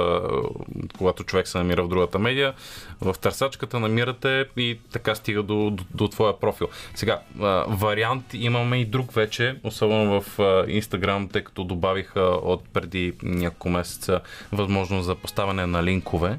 когато 0.97 1.23
човек 1.23 1.47
се 1.47 1.57
намира 1.57 1.83
в 1.83 1.87
другата 1.87 2.19
медия. 2.19 2.53
В 3.01 3.15
търсачката 3.21 3.79
намирате 3.79 4.45
и 4.57 4.79
така 4.91 5.15
стига 5.15 5.43
до, 5.43 5.69
до, 5.69 5.83
до 5.93 6.07
твоя 6.07 6.39
профил. 6.39 6.67
Сега, 6.95 7.21
вариант 7.67 8.25
имаме 8.33 8.77
и 8.77 8.85
друг 8.85 9.13
вече, 9.13 9.55
особено 9.63 10.21
в 10.21 10.37
Instagram, 10.67 11.31
тъй 11.31 11.43
като 11.43 11.63
добавиха 11.63 12.21
от 12.21 12.69
преди 12.73 13.13
няколко 13.23 13.69
месеца 13.69 14.19
възможност 14.51 15.05
за 15.05 15.15
поставяне 15.15 15.65
на 15.65 15.83
линкове 15.83 16.38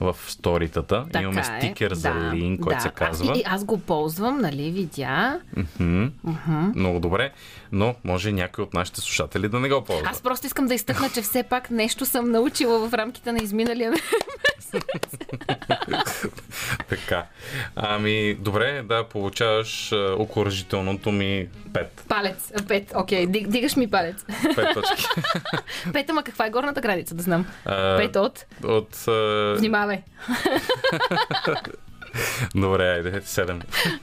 в 0.00 0.16
сторитата. 0.28 1.04
Така 1.04 1.22
Имаме 1.22 1.40
е. 1.40 1.44
стикер 1.44 1.92
за 1.92 2.10
Да, 2.10 2.30
линк, 2.32 2.60
който 2.60 2.76
да. 2.76 2.82
се 2.82 2.88
казва. 2.88 3.32
Аз, 3.32 3.38
и 3.38 3.42
аз 3.46 3.64
го 3.64 3.78
ползвам, 3.78 4.40
нали, 4.40 4.70
видя. 4.70 5.40
Мгм. 5.80 6.06
Много 6.74 7.00
добре, 7.00 7.30
но 7.72 7.94
може 8.04 8.32
някой 8.32 8.64
от 8.64 8.74
нашите 8.74 9.00
слушатели 9.00 9.48
да 9.48 9.60
не 9.60 9.68
го 9.68 9.84
ползва. 9.84 10.06
Аз 10.06 10.20
просто 10.20 10.46
искам 10.46 10.66
да 10.66 10.74
изтъкна, 10.74 11.10
че 11.10 11.22
все 11.22 11.42
пак 11.42 11.70
нещо 11.70 12.06
съм 12.06 12.30
научила 12.30 12.88
в 12.88 12.94
рамките 12.94 13.32
на 13.32 13.38
изминалия 13.38 13.90
ме- 13.92 13.98
Така. 16.88 17.26
Ами, 17.76 18.34
добре, 18.34 18.82
да, 18.82 19.04
получаваш 19.04 19.92
а, 19.92 20.14
окоръжителното 20.18 21.12
ми 21.12 21.48
5. 21.70 21.86
палец. 22.08 22.52
Пет, 22.68 22.92
окей, 22.94 23.26
диг, 23.26 23.48
дигаш 23.48 23.76
ми 23.76 23.90
палец. 23.90 24.16
5 24.22 24.74
точки. 24.74 25.04
Пет, 25.92 26.10
ама 26.10 26.22
каква 26.22 26.46
е 26.46 26.50
горната 26.50 26.80
граница, 26.80 27.14
да 27.14 27.22
знам. 27.22 27.46
А, 27.64 27.96
Пет 27.96 28.16
от. 28.16 28.46
От... 28.64 29.08
а, 29.08 29.56
Внимавай. 29.92 31.62
Добре, 32.54 32.84
айде, 32.84 33.12
7. 33.12 33.62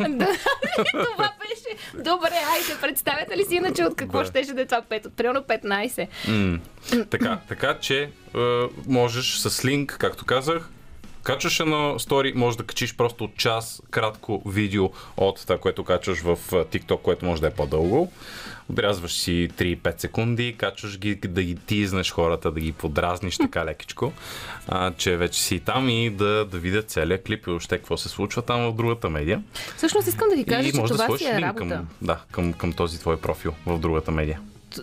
Да, 0.09 0.27
това 0.91 1.31
беше. 1.39 2.03
Добре, 2.03 2.35
айде, 2.51 2.81
представете 2.81 3.37
ли 3.37 3.45
си 3.45 3.55
иначе 3.55 3.83
от 3.83 3.95
какво 3.95 4.19
Да. 4.19 4.25
щеше 4.25 4.53
да 4.53 4.61
е 4.61 4.65
това 4.65 4.81
5? 4.81 5.05
От 5.05 5.13
примерно 5.13 5.41
15. 5.41 6.07
М, 6.27 6.59
така, 7.05 7.39
така 7.47 7.77
че 7.79 8.01
е, 8.03 8.09
можеш 8.87 9.37
с 9.37 9.65
линк, 9.65 9.97
както 9.99 10.25
казах, 10.25 10.69
качваш 11.23 11.59
едно 11.59 11.99
стори, 11.99 12.33
може 12.35 12.57
да 12.57 12.63
качиш 12.63 12.95
просто 12.95 13.29
час 13.37 13.81
кратко 13.89 14.41
видео 14.45 14.89
от 15.17 15.41
това, 15.41 15.57
което 15.57 15.83
качваш 15.83 16.19
в 16.19 16.37
TikTok, 16.51 17.01
което 17.01 17.25
може 17.25 17.41
да 17.41 17.47
е 17.47 17.51
по-дълго. 17.51 18.11
Отрязваш 18.71 19.11
си 19.11 19.49
3-5 19.57 20.01
секунди, 20.01 20.55
качваш 20.57 20.99
ги 20.99 21.15
да 21.15 21.43
ги 21.43 21.55
тизнеш 21.55 22.11
хората, 22.11 22.51
да 22.51 22.59
ги 22.59 22.71
подразниш 22.71 23.37
така 23.37 23.65
лекичко, 23.65 24.13
а, 24.67 24.93
че 24.93 25.17
вече 25.17 25.41
си 25.41 25.59
там 25.59 25.89
и 25.89 26.09
да, 26.09 26.45
да 26.45 26.57
видят 26.57 26.89
целият 26.89 27.23
клип 27.23 27.47
и 27.47 27.49
още 27.49 27.77
какво 27.77 27.97
се 27.97 28.09
случва 28.09 28.41
там 28.41 28.61
в 28.61 28.75
другата 28.75 29.09
медия. 29.09 29.43
Всъщност 29.77 30.07
искам 30.07 30.29
да 30.29 30.35
ви 30.35 30.45
кажа, 30.45 30.69
и 30.69 30.71
че 30.71 30.77
може 30.77 30.93
да 30.93 30.95
това 30.95 31.05
сложиш 31.05 31.27
си 31.27 31.33
е 31.33 31.41
работа. 31.41 31.69
към, 31.69 31.87
да, 32.01 32.19
към, 32.31 32.53
към 32.53 32.73
този 32.73 32.99
твой 32.99 33.19
профил 33.19 33.53
в 33.65 33.79
другата 33.79 34.11
медия. 34.11 34.39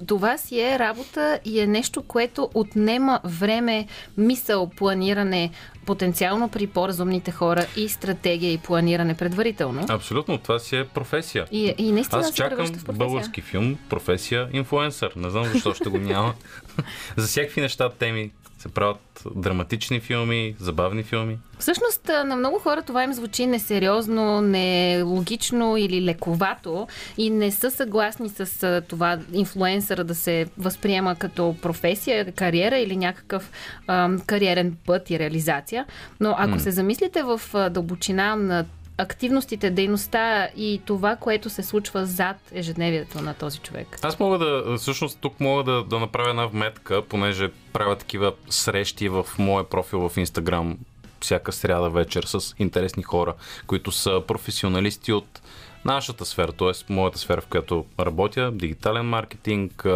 Това 0.07 0.39
си 0.39 0.61
е 0.61 0.79
работа 0.79 1.41
и 1.45 1.61
е 1.61 1.67
нещо, 1.67 2.03
което 2.03 2.51
отнема 2.55 3.21
време, 3.25 3.87
мисъл, 4.17 4.71
планиране, 4.77 5.51
потенциално 5.87 6.49
при 6.49 6.67
по-разумните 6.67 7.31
хора 7.31 7.67
и 7.77 7.89
стратегия 7.89 8.53
и 8.53 8.59
планиране 8.59 9.15
предварително. 9.15 9.87
Абсолютно, 9.89 10.39
това 10.39 10.59
си 10.59 10.77
е 10.77 10.85
професия. 10.85 11.47
И, 11.51 11.75
и 11.79 11.93
наистина 11.93 12.21
Аз 12.21 12.35
чакам 12.35 12.67
български 12.93 13.41
филм, 13.41 13.79
професия, 13.89 14.49
инфлуенсър. 14.53 15.13
Не 15.17 15.31
знам 15.31 15.45
защо 15.45 15.75
ще 15.75 15.89
го 15.89 15.99
няма. 15.99 16.35
За 17.17 17.27
всякакви 17.27 17.61
неща 17.61 17.91
теми 17.91 18.31
се 18.67 18.75
правят 18.75 19.25
драматични 19.37 20.01
филми, 20.01 20.55
забавни 20.61 21.03
филми. 21.03 21.39
Всъщност 21.59 22.11
на 22.27 22.37
много 22.37 22.59
хора 22.59 22.83
това 22.83 23.05
им 23.05 23.13
звучи 23.13 23.47
несериозно, 23.47 24.41
нелогично 24.41 25.77
или 25.77 26.03
лековато 26.03 26.89
и 27.19 27.31
не 27.31 27.51
са 27.51 27.71
съгласни 27.71 28.29
с 28.29 28.83
това 28.89 29.19
инфлуенсъра 29.33 30.05
да 30.05 30.15
се 30.15 30.47
възприема 30.59 31.17
като 31.17 31.57
професия, 31.63 32.33
кариера 32.33 32.79
или 32.79 32.97
някакъв 32.97 33.51
ам, 33.87 34.21
кариерен 34.27 34.77
път 34.87 35.11
и 35.11 35.19
реализация. 35.19 35.87
Но 36.21 36.35
ако 36.39 36.51
М. 36.51 36.61
се 36.61 36.71
замислите 36.71 37.23
в 37.23 37.41
дълбочина 37.71 38.37
на 38.37 38.65
активностите, 38.99 39.71
дейността 39.71 40.49
и 40.57 40.81
това, 40.85 41.17
което 41.17 41.51
се 41.51 41.63
случва 41.63 42.07
зад 42.07 42.37
ежедневието 42.53 43.23
на 43.23 43.35
този 43.35 43.59
човек. 43.59 43.99
Аз 44.03 44.19
мога 44.19 44.39
да, 44.39 44.77
всъщност 44.79 45.19
тук 45.21 45.41
мога 45.41 45.65
да, 45.65 45.85
да 45.85 45.99
направя 45.99 46.31
една 46.31 46.47
вметка, 46.47 47.03
понеже 47.03 47.51
правя 47.73 47.97
такива 47.97 48.33
срещи 48.51 49.09
в 49.09 49.27
моя 49.39 49.65
профил 49.65 50.09
в 50.09 50.17
Инстаграм 50.17 50.79
всяка 51.21 51.53
сряда 51.53 51.91
вечер 51.91 52.23
с 52.23 52.55
интересни 52.59 53.03
хора, 53.03 53.35
които 53.67 53.93
са 53.93 54.23
професионалисти 54.27 55.13
от 55.13 55.41
нашата 55.87 56.25
сфера, 56.25 56.53
т.е. 56.53 56.93
моята 56.93 57.19
сфера, 57.19 57.41
в 57.41 57.47
която 57.47 57.85
работя, 58.01 58.51
дигитален 58.53 59.07
маркетинг, 59.07 59.87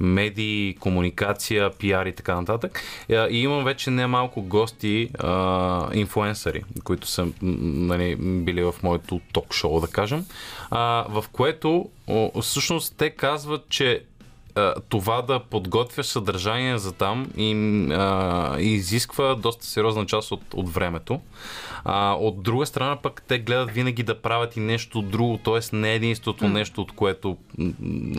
медии, 0.00 0.76
комуникация, 0.80 1.70
пиар 1.70 2.06
и 2.06 2.12
така 2.12 2.34
нататък. 2.34 2.82
И 3.08 3.38
имам 3.42 3.64
вече 3.64 3.90
немалко 3.90 4.42
гости, 4.42 5.10
а, 5.18 5.88
инфуенсъри, 5.92 6.64
които 6.84 7.06
са 7.06 7.26
нали, 7.42 8.16
били 8.16 8.62
в 8.62 8.74
моето 8.82 9.20
ток-шоу, 9.32 9.80
да 9.80 9.86
кажем, 9.86 10.24
в 11.08 11.24
което 11.32 11.88
всъщност 12.40 12.94
те 12.96 13.10
казват, 13.10 13.68
че 13.68 14.02
това 14.88 15.22
да 15.22 15.40
подготвяш 15.40 16.06
съдържание 16.06 16.78
за 16.78 16.92
там 16.92 17.30
им 17.36 17.90
а, 17.90 18.56
изисква 18.58 19.34
доста 19.34 19.66
сериозна 19.66 20.06
част 20.06 20.32
от, 20.32 20.42
от 20.54 20.74
времето. 20.74 21.20
А, 21.84 22.12
от 22.12 22.42
друга 22.42 22.66
страна 22.66 22.96
пък 22.96 23.22
те 23.28 23.38
гледат 23.38 23.70
винаги 23.70 24.02
да 24.02 24.22
правят 24.22 24.56
и 24.56 24.60
нещо 24.60 25.02
друго, 25.02 25.38
т.е. 25.38 25.76
не 25.76 25.94
единството 25.94 26.48
нещо, 26.48 26.80
от 26.80 26.92
което, 26.92 27.36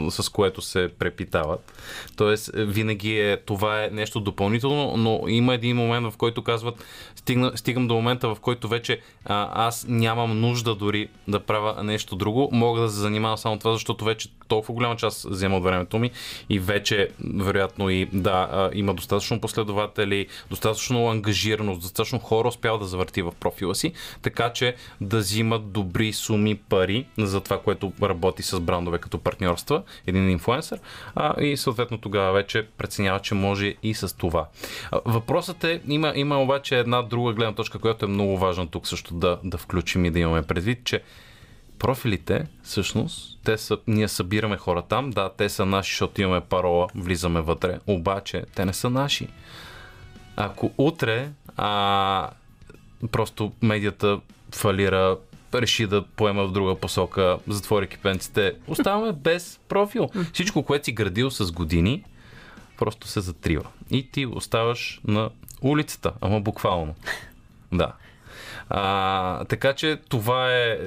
с 0.09 0.29
което 0.29 0.61
се 0.61 0.89
препитават. 0.99 1.73
Тоест 2.17 2.51
винаги 2.55 3.19
е, 3.19 3.37
това 3.37 3.83
е 3.83 3.89
нещо 3.89 4.19
допълнително, 4.19 4.97
но 4.97 5.21
има 5.27 5.53
един 5.53 5.77
момент, 5.77 6.13
в 6.13 6.17
който 6.17 6.43
казват, 6.43 6.83
стигна, 7.15 7.51
стигам 7.55 7.87
до 7.87 7.93
момента, 7.93 8.35
в 8.35 8.39
който 8.39 8.67
вече 8.67 8.99
а, 9.25 9.67
аз 9.67 9.85
нямам 9.89 10.39
нужда 10.39 10.75
дори 10.75 11.07
да 11.27 11.39
правя 11.39 11.83
нещо 11.83 12.15
друго, 12.15 12.49
мога 12.51 12.81
да 12.81 12.89
се 12.89 12.99
занимавам 12.99 13.37
само 13.37 13.59
това, 13.59 13.73
защото 13.73 14.05
вече 14.05 14.29
толкова 14.47 14.73
голяма 14.73 14.95
част 14.95 15.29
взема 15.29 15.57
от 15.57 15.63
времето 15.63 15.99
ми 15.99 16.11
и 16.49 16.59
вече, 16.59 17.09
вероятно 17.35 17.89
и 17.89 18.05
да, 18.13 18.69
има 18.73 18.93
достатъчно 18.93 19.41
последователи, 19.41 20.27
достатъчно 20.49 21.09
ангажираност, 21.09 21.81
достатъчно 21.81 22.19
хора 22.19 22.47
успял 22.47 22.77
да 22.77 22.85
завърти 22.85 23.21
в 23.21 23.33
профила 23.55 23.75
си, 23.75 23.93
така 24.21 24.53
че 24.53 24.75
да 25.01 25.17
взимат 25.17 25.71
добри 25.71 26.13
суми 26.13 26.55
пари 26.55 27.05
за 27.17 27.41
това, 27.41 27.59
което 27.61 27.93
работи 28.01 28.43
с 28.43 28.59
брандове 28.59 28.97
като 28.97 29.17
партньорства, 29.17 29.83
един 30.07 30.29
инфлуенсър, 30.29 30.79
а, 31.15 31.41
и 31.41 31.57
съответно 31.57 31.97
тогава 31.97 32.33
вече 32.33 32.67
преценява, 32.77 33.19
че 33.19 33.35
може 33.35 33.75
и 33.83 33.93
с 33.93 34.17
това. 34.17 34.47
Въпросът 35.05 35.63
е, 35.63 35.81
има, 35.87 36.13
има 36.15 36.41
обаче 36.41 36.79
една 36.79 37.01
друга 37.01 37.33
гледна 37.33 37.55
точка, 37.55 37.79
която 37.79 38.05
е 38.05 38.09
много 38.09 38.37
важна 38.37 38.67
тук 38.67 38.87
също 38.87 39.13
да, 39.13 39.39
да 39.43 39.57
включим 39.57 40.05
и 40.05 40.11
да 40.11 40.19
имаме 40.19 40.41
предвид, 40.41 40.83
че 40.83 41.01
профилите, 41.79 42.45
всъщност, 42.63 43.39
те 43.43 43.57
са, 43.57 43.77
ние 43.87 44.07
събираме 44.07 44.57
хора 44.57 44.81
там, 44.81 45.09
да, 45.09 45.29
те 45.37 45.49
са 45.49 45.65
наши, 45.65 45.91
защото 45.91 46.21
имаме 46.21 46.41
парола, 46.41 46.87
влизаме 46.95 47.41
вътре, 47.41 47.79
обаче 47.87 48.43
те 48.55 48.65
не 48.65 48.73
са 48.73 48.89
наши. 48.89 49.27
Ако 50.35 50.71
утре 50.77 51.29
а, 51.57 52.29
просто 53.11 53.51
медията 53.61 54.19
фалира, 54.55 55.17
реши 55.53 55.87
да 55.87 56.05
поема 56.05 56.47
в 56.47 56.51
друга 56.51 56.75
посока, 56.75 57.37
затвори 57.47 57.87
кипенците, 57.87 58.53
оставаме 58.67 59.13
без 59.13 59.59
профил. 59.69 60.09
Всичко, 60.33 60.63
което 60.63 60.85
си 60.85 60.91
градил 60.91 61.31
с 61.31 61.51
години, 61.51 62.03
просто 62.77 63.07
се 63.07 63.21
затрива. 63.21 63.67
И 63.91 64.11
ти 64.11 64.25
оставаш 64.25 65.01
на 65.07 65.29
улицата, 65.61 66.11
ама 66.21 66.41
буквално. 66.41 66.95
Да. 67.71 67.93
А, 68.69 69.45
така 69.45 69.73
че 69.73 69.97
това 70.09 70.55
е, 70.55 70.77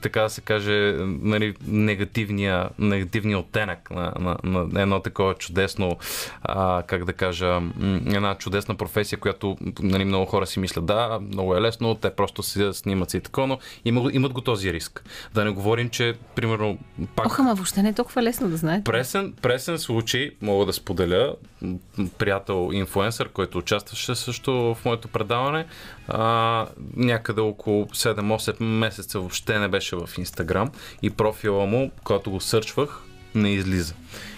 така 0.00 0.20
да 0.20 0.30
се 0.30 0.40
каже, 0.40 0.94
нали, 1.20 1.54
негативния, 1.66 2.68
негативния 2.78 3.38
оттенък 3.38 3.90
на, 3.90 4.12
на, 4.18 4.36
на 4.44 4.82
едно 4.82 5.00
такова 5.00 5.34
чудесно, 5.34 5.96
а, 6.42 6.82
как 6.86 7.04
да 7.04 7.12
кажа, 7.12 7.60
една 8.06 8.34
чудесна 8.34 8.74
професия, 8.74 9.18
която 9.18 9.56
нали, 9.82 10.04
много 10.04 10.26
хора 10.26 10.46
си 10.46 10.60
мислят, 10.60 10.86
да, 10.86 11.20
много 11.20 11.56
е 11.56 11.60
лесно, 11.60 11.94
те 11.94 12.10
просто 12.10 12.42
си 12.42 12.70
снимат 12.72 13.10
си 13.10 13.16
и 13.16 13.20
такова, 13.20 13.46
но 13.46 13.58
има, 13.84 14.10
имат 14.12 14.32
го 14.32 14.40
този 14.40 14.72
риск. 14.72 15.04
Да 15.34 15.44
не 15.44 15.50
говорим, 15.50 15.90
че, 15.90 16.14
примерно, 16.34 16.78
пак... 17.16 17.26
Ох, 17.26 17.40
ама 17.40 17.54
въобще 17.54 17.82
не 17.82 17.88
е 17.88 17.92
толкова 17.92 18.22
лесно 18.22 18.48
да 18.48 18.56
знаете. 18.56 18.84
Пресен, 18.84 19.32
пресен 19.42 19.78
случай, 19.78 20.30
мога 20.42 20.66
да 20.66 20.72
споделя, 20.72 21.34
приятел 22.18 22.70
инфуенсър, 22.72 23.28
който 23.28 23.58
участваше 23.58 24.14
също 24.14 24.52
в 24.52 24.84
моето 24.84 25.08
предаване, 25.08 25.66
а, 26.08 26.66
някъде 26.96 27.40
около 27.40 27.86
7-8 27.86 28.64
месеца 28.64 29.18
въобще 29.18 29.58
не 29.58 29.68
беше 29.68 29.96
в 29.96 30.10
Инстаграм. 30.18 30.70
И 31.02 31.10
профила 31.10 31.66
му, 31.66 31.90
когато 32.04 32.30
го 32.30 32.40
сърчвах, 32.40 33.02
не 33.34 33.54
излиза. 33.54 33.94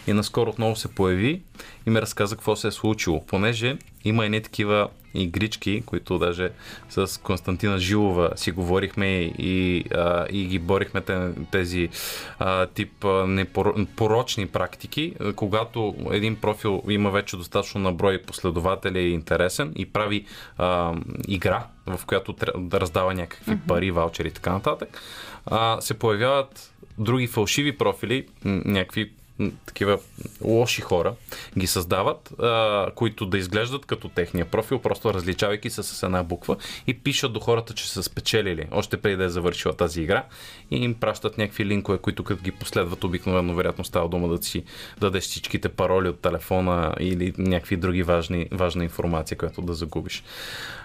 И 0.07 0.13
наскоро 0.13 0.51
отново 0.51 0.77
се 0.77 0.89
появи 0.89 1.43
и 1.87 1.91
ми 1.91 2.03
разказа 2.03 2.37
какво 2.37 2.57
се 2.57 2.69
е 2.69 2.71
случило. 2.71 3.27
Понеже 3.27 3.77
има 4.05 4.25
едни 4.25 4.43
такива 4.43 4.89
игрички, 5.15 5.83
които 5.87 6.19
даже 6.19 6.51
с 6.89 7.21
Константина 7.23 7.79
Жилова 7.79 8.31
си 8.37 8.51
говорихме 8.51 9.07
и, 9.39 9.85
а, 9.95 10.27
и 10.31 10.47
ги 10.47 10.59
борихме 10.59 11.01
те- 11.01 11.31
тези 11.51 11.89
а, 12.39 12.67
тип 12.67 13.05
а, 13.05 13.09
непоро- 13.09 13.87
порочни 13.87 14.47
практики, 14.47 15.15
когато 15.37 15.95
един 16.11 16.37
профил 16.37 16.83
има 16.89 17.11
вече 17.11 17.37
достатъчно 17.37 17.81
наброй 17.81 18.23
последователи 18.23 18.99
и 18.99 19.07
е 19.07 19.09
интересен 19.09 19.73
и 19.77 19.87
прави 19.87 20.25
а, 20.59 20.95
игра, 21.29 21.67
в 21.87 22.07
която 22.07 22.35
да 22.59 22.81
раздава 22.81 23.15
някакви 23.15 23.59
пари, 23.69 23.91
ваучери 23.91 24.29
и 24.29 24.33
така 24.33 24.53
нататък, 24.53 25.01
а, 25.47 25.81
се 25.81 25.95
появяват 25.95 26.73
други 26.99 27.27
фалшиви 27.27 27.79
профили, 27.79 28.27
някакви 28.45 29.13
такива 29.67 29.99
лоши 30.45 30.81
хора 30.81 31.15
ги 31.59 31.67
създават, 31.67 32.33
а, 32.41 32.91
които 32.95 33.27
да 33.27 33.39
изглеждат 33.39 33.87
като 33.87 34.09
техния 34.09 34.45
профил, 34.45 34.79
просто 34.79 35.15
различавайки 35.15 35.71
се 35.71 35.83
с 35.83 36.03
една 36.03 36.23
буква 36.23 36.57
и 36.87 36.95
пишат 36.95 37.33
до 37.33 37.41
хората, 37.41 37.75
че 37.75 37.91
са 37.91 38.03
спечелили, 38.03 38.67
още 38.71 38.97
преди 38.97 39.17
да 39.17 39.25
е 39.25 39.29
завършила 39.29 39.77
тази 39.77 40.03
игра 40.03 40.25
и 40.71 40.77
им 40.77 40.95
пращат 40.95 41.39
някакви 41.39 41.65
линкове, 41.65 41.99
които 41.99 42.25
като 42.25 42.43
ги 42.43 42.53
последват 42.53 43.05
обикновено, 43.05 43.55
вероятно 43.55 43.85
става 43.85 44.09
дума 44.09 44.29
да 44.29 44.43
си 44.43 44.65
дадеш 45.01 45.25
всичките 45.25 45.69
пароли 45.69 46.09
от 46.09 46.21
телефона 46.21 46.95
или 47.01 47.33
някакви 47.39 47.77
други 47.77 48.03
важни, 48.03 48.49
важна 48.53 48.85
информация, 48.85 49.39
която 49.39 49.63
да 49.63 49.75
загубиш. 49.75 50.25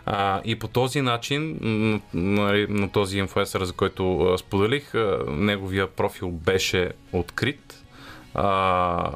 А, 0.06 0.42
и 0.46 0.60
по 0.60 0.68
този 0.68 1.02
начин, 1.02 1.58
м, 1.62 2.02
нали, 2.14 2.68
на 2.70 2.92
този 2.92 3.20
инфлуенсър, 3.20 3.64
за 3.64 3.74
който 3.74 4.36
споделих, 4.40 4.92
неговия 5.28 5.88
профил 5.88 6.32
беше 6.32 6.92
открит. 7.12 7.81
А, 8.34 9.12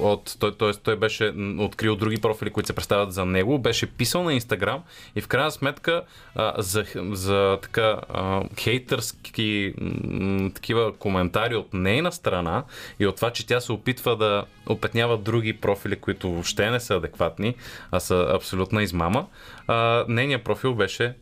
от, 0.00 0.36
той, 0.38 0.56
той, 0.56 0.72
той 0.74 0.96
беше 0.96 1.34
открил 1.58 1.96
други 1.96 2.18
профили, 2.18 2.50
които 2.50 2.66
се 2.66 2.72
представят 2.72 3.12
за 3.12 3.26
него, 3.26 3.58
беше 3.58 3.86
писал 3.86 4.22
на 4.22 4.34
Инстаграм 4.34 4.82
и 5.16 5.20
в 5.20 5.28
крайна 5.28 5.50
сметка 5.50 6.02
а, 6.34 6.62
за, 6.62 6.84
за 7.12 7.58
така 7.62 8.00
а, 8.08 8.42
хейтърски 8.60 9.74
м, 10.04 10.50
такива 10.54 10.92
коментари 10.92 11.54
от 11.54 11.74
нейна 11.74 12.12
страна 12.12 12.64
и 13.00 13.06
от 13.06 13.16
това, 13.16 13.30
че 13.30 13.46
тя 13.46 13.60
се 13.60 13.72
опитва 13.72 14.16
да 14.16 14.44
опетнява 14.66 15.18
други 15.18 15.52
профили, 15.52 15.96
които 15.96 16.30
въобще 16.30 16.70
не 16.70 16.80
са 16.80 16.94
адекватни, 16.94 17.54
а 17.90 18.00
са 18.00 18.30
абсолютна 18.34 18.82
измама, 18.82 19.26
а, 19.66 20.04
нейният 20.08 20.44
профил 20.44 20.74
беше 20.74 21.14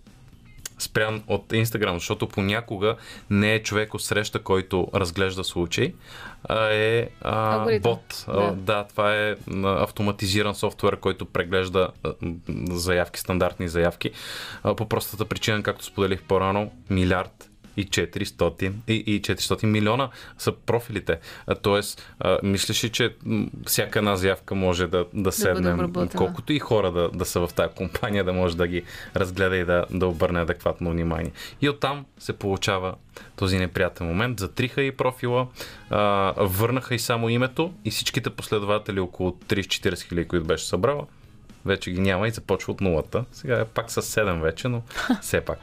спрян 0.82 1.22
от 1.26 1.52
Инстаграм, 1.52 1.98
защото 1.98 2.28
понякога 2.28 2.96
не 3.30 3.54
е 3.54 3.62
човек 3.62 3.94
от 3.94 4.02
среща, 4.02 4.42
който 4.42 4.88
разглежда 4.94 5.44
случай, 5.44 5.94
а 6.44 6.68
е 6.72 7.08
а, 7.20 7.54
Алгоритъм. 7.54 7.92
бот. 7.92 8.24
Да. 8.26 8.52
да, 8.52 8.84
това 8.84 9.14
е 9.14 9.36
автоматизиран 9.64 10.54
софтуер, 10.54 10.96
който 10.96 11.24
преглежда 11.24 11.88
заявки, 12.70 13.20
стандартни 13.20 13.68
заявки. 13.68 14.10
А, 14.62 14.74
по 14.74 14.88
простата 14.88 15.24
причина, 15.24 15.62
както 15.62 15.84
споделих 15.84 16.22
по-рано, 16.22 16.72
милиард 16.90 17.49
и 17.76 17.86
400, 17.86 18.72
и, 18.88 18.94
и 18.94 19.22
400 19.22 19.66
милиона 19.66 20.08
са 20.38 20.52
профилите. 20.52 21.18
А, 21.46 21.54
тоест, 21.54 22.14
а, 22.20 22.38
мислиш 22.42 22.84
ли, 22.84 22.88
че 22.88 23.14
всяка 23.66 23.98
една 23.98 24.16
заявка 24.16 24.54
може 24.54 24.86
да, 24.86 25.06
да 25.14 25.32
седне, 25.32 25.74
обработена. 25.74 26.18
колкото 26.18 26.52
и 26.52 26.58
хора 26.58 26.92
да, 26.92 27.08
да 27.08 27.24
са 27.24 27.46
в 27.46 27.54
тази 27.54 27.74
компания, 27.74 28.24
да 28.24 28.32
може 28.32 28.56
да 28.56 28.66
ги 28.66 28.82
разгледа 29.16 29.56
и 29.56 29.64
да, 29.64 29.86
да 29.90 30.06
обърне 30.06 30.40
адекватно 30.40 30.90
внимание. 30.90 31.32
И 31.60 31.68
оттам 31.68 32.06
се 32.18 32.32
получава 32.32 32.94
този 33.36 33.58
неприятен 33.58 34.06
момент. 34.06 34.40
Затриха 34.40 34.82
и 34.82 34.92
профила, 34.92 35.46
а, 35.90 36.34
върнаха 36.36 36.94
и 36.94 36.98
само 36.98 37.28
името 37.28 37.72
и 37.84 37.90
всичките 37.90 38.30
последователи, 38.30 39.00
около 39.00 39.30
30-40 39.30 40.02
хиляди, 40.02 40.28
които 40.28 40.46
беше 40.46 40.66
събрала, 40.66 41.06
вече 41.64 41.90
ги 41.90 42.00
няма 42.00 42.28
и 42.28 42.30
започва 42.30 42.72
от 42.72 42.80
нулата. 42.80 43.24
Сега 43.32 43.60
е 43.60 43.64
пак 43.64 43.90
с 43.90 44.02
7 44.02 44.40
вече, 44.40 44.68
но 44.68 44.82
все 45.20 45.40
пак. 45.40 45.58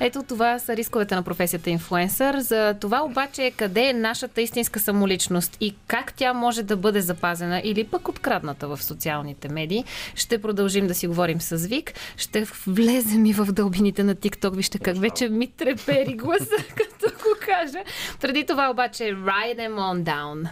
Ето 0.00 0.22
това 0.22 0.58
са 0.58 0.76
рисковете 0.76 1.14
на 1.14 1.22
професията 1.22 1.70
инфлуенсър. 1.70 2.38
За 2.40 2.74
това 2.80 3.04
обаче 3.04 3.52
къде 3.56 3.88
е 3.88 3.92
нашата 3.92 4.42
истинска 4.42 4.80
самоличност 4.80 5.56
и 5.60 5.74
как 5.86 6.14
тя 6.14 6.32
може 6.32 6.62
да 6.62 6.76
бъде 6.76 7.00
запазена 7.00 7.60
или 7.64 7.84
пък 7.84 8.08
открадната 8.08 8.68
в 8.68 8.82
социалните 8.82 9.48
медии. 9.48 9.84
Ще 10.14 10.42
продължим 10.42 10.86
да 10.86 10.94
си 10.94 11.06
говорим 11.06 11.40
с 11.40 11.56
Вик. 11.56 11.92
Ще 12.16 12.46
влезем 12.66 13.26
и 13.26 13.32
в 13.32 13.52
дълбините 13.52 14.04
на 14.04 14.14
TikTok. 14.14 14.56
Вижте 14.56 14.78
как 14.78 14.96
вече 14.98 15.28
ми 15.28 15.46
трепери 15.46 16.14
гласа, 16.14 16.56
като 16.76 17.16
го 17.16 17.36
кажа. 17.40 17.78
Преди 18.20 18.46
това 18.46 18.70
обаче 18.70 19.04
Ride 19.04 19.56
them 19.58 19.74
on 19.74 20.02
down. 20.02 20.48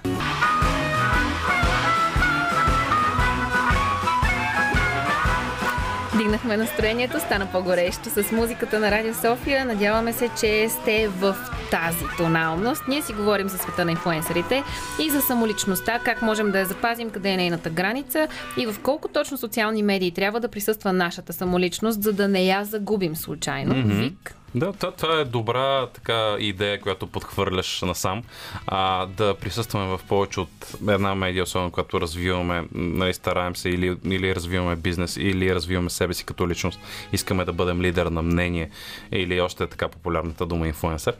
Дигнахме 6.16 6.56
настроението, 6.56 7.20
стана 7.20 7.46
по-горещо 7.52 8.10
с 8.10 8.32
музиката 8.32 8.80
на 8.80 8.90
Радио 8.90 9.14
София. 9.14 9.64
Надяваме 9.64 10.12
се, 10.12 10.30
че 10.40 10.68
сте 10.68 11.08
в 11.08 11.36
тази 11.70 12.04
тоналност. 12.16 12.82
Ние 12.88 13.02
си 13.02 13.12
говорим 13.12 13.48
за 13.48 13.58
света 13.58 13.84
на 13.84 13.90
инфлуенсърите 13.90 14.62
и 15.02 15.10
за 15.10 15.20
самоличността, 15.20 15.98
как 16.04 16.22
можем 16.22 16.50
да 16.50 16.58
я 16.58 16.66
запазим, 16.66 17.10
къде 17.10 17.30
е 17.30 17.36
нейната 17.36 17.70
граница 17.70 18.28
и 18.56 18.66
в 18.66 18.80
колко 18.82 19.08
точно 19.08 19.38
социални 19.38 19.82
медии 19.82 20.10
трябва 20.10 20.40
да 20.40 20.48
присъства 20.48 20.92
нашата 20.92 21.32
самоличност, 21.32 22.02
за 22.02 22.12
да 22.12 22.28
не 22.28 22.44
я 22.44 22.64
загубим 22.64 23.16
случайно. 23.16 23.74
Вик. 23.86 24.36
Да, 24.54 24.72
това, 24.72 24.90
това 24.90 25.20
е 25.20 25.24
добра 25.24 25.86
така 25.86 26.36
идея, 26.38 26.80
която 26.80 27.06
подхвърляш 27.06 27.82
насам. 27.82 28.22
А, 28.66 29.06
да 29.06 29.34
присъстваме 29.34 29.86
в 29.96 30.00
повече 30.08 30.40
от 30.40 30.76
една 30.88 31.14
медия, 31.14 31.42
особено 31.42 31.70
когато 31.70 32.00
развиваме, 32.00 32.64
нали, 32.72 33.14
стараем 33.14 33.56
се 33.56 33.68
или, 33.68 33.96
или 34.04 34.34
развиваме 34.34 34.76
бизнес, 34.76 35.16
или 35.16 35.54
развиваме 35.54 35.90
себе 35.90 36.14
си 36.14 36.24
като 36.24 36.48
личност. 36.48 36.80
Искаме 37.12 37.44
да 37.44 37.52
бъдем 37.52 37.82
лидер 37.82 38.06
на 38.06 38.22
мнение 38.22 38.70
или 39.12 39.40
още 39.40 39.64
е 39.64 39.66
така 39.66 39.88
популярната 39.88 40.46
дума 40.46 40.66
инфлуенсър. 40.66 41.16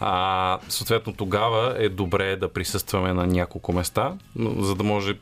А, 0.00 0.58
съответно 0.68 1.12
тогава 1.12 1.76
е 1.78 1.88
добре 1.88 2.36
да 2.36 2.52
присъстваме 2.52 3.12
на 3.12 3.26
няколко 3.26 3.72
места, 3.72 4.12
за 4.58 4.74
да 4.74 4.84
може 4.84 5.14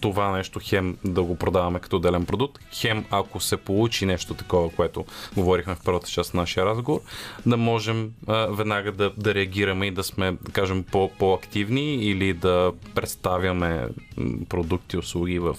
това 0.00 0.36
нещо 0.36 0.60
хем 0.62 0.96
да 1.04 1.22
го 1.22 1.36
продаваме 1.36 1.78
като 1.78 1.96
отделен 1.96 2.26
продукт, 2.26 2.58
хем 2.72 3.04
ако 3.10 3.40
се 3.40 3.56
получи 3.56 4.06
нещо 4.06 4.34
такова, 4.34 4.70
което 4.70 5.04
говорихме 5.36 5.74
в 5.74 5.80
първата 5.84 6.08
част 6.08 6.34
на 6.34 6.40
нашия 6.40 6.66
разговор, 6.66 7.00
да 7.46 7.56
можем 7.56 8.10
а, 8.26 8.46
веднага 8.46 8.92
да, 8.92 9.12
да 9.16 9.34
реагираме 9.34 9.86
и 9.86 9.90
да 9.90 10.04
сме, 10.04 10.32
да 10.32 10.52
кажем, 10.52 10.82
по, 10.82 11.10
по-активни 11.18 11.94
или 11.94 12.32
да 12.32 12.72
представяме 12.94 13.86
продукти, 14.48 14.96
услуги 14.96 15.38
в 15.38 15.56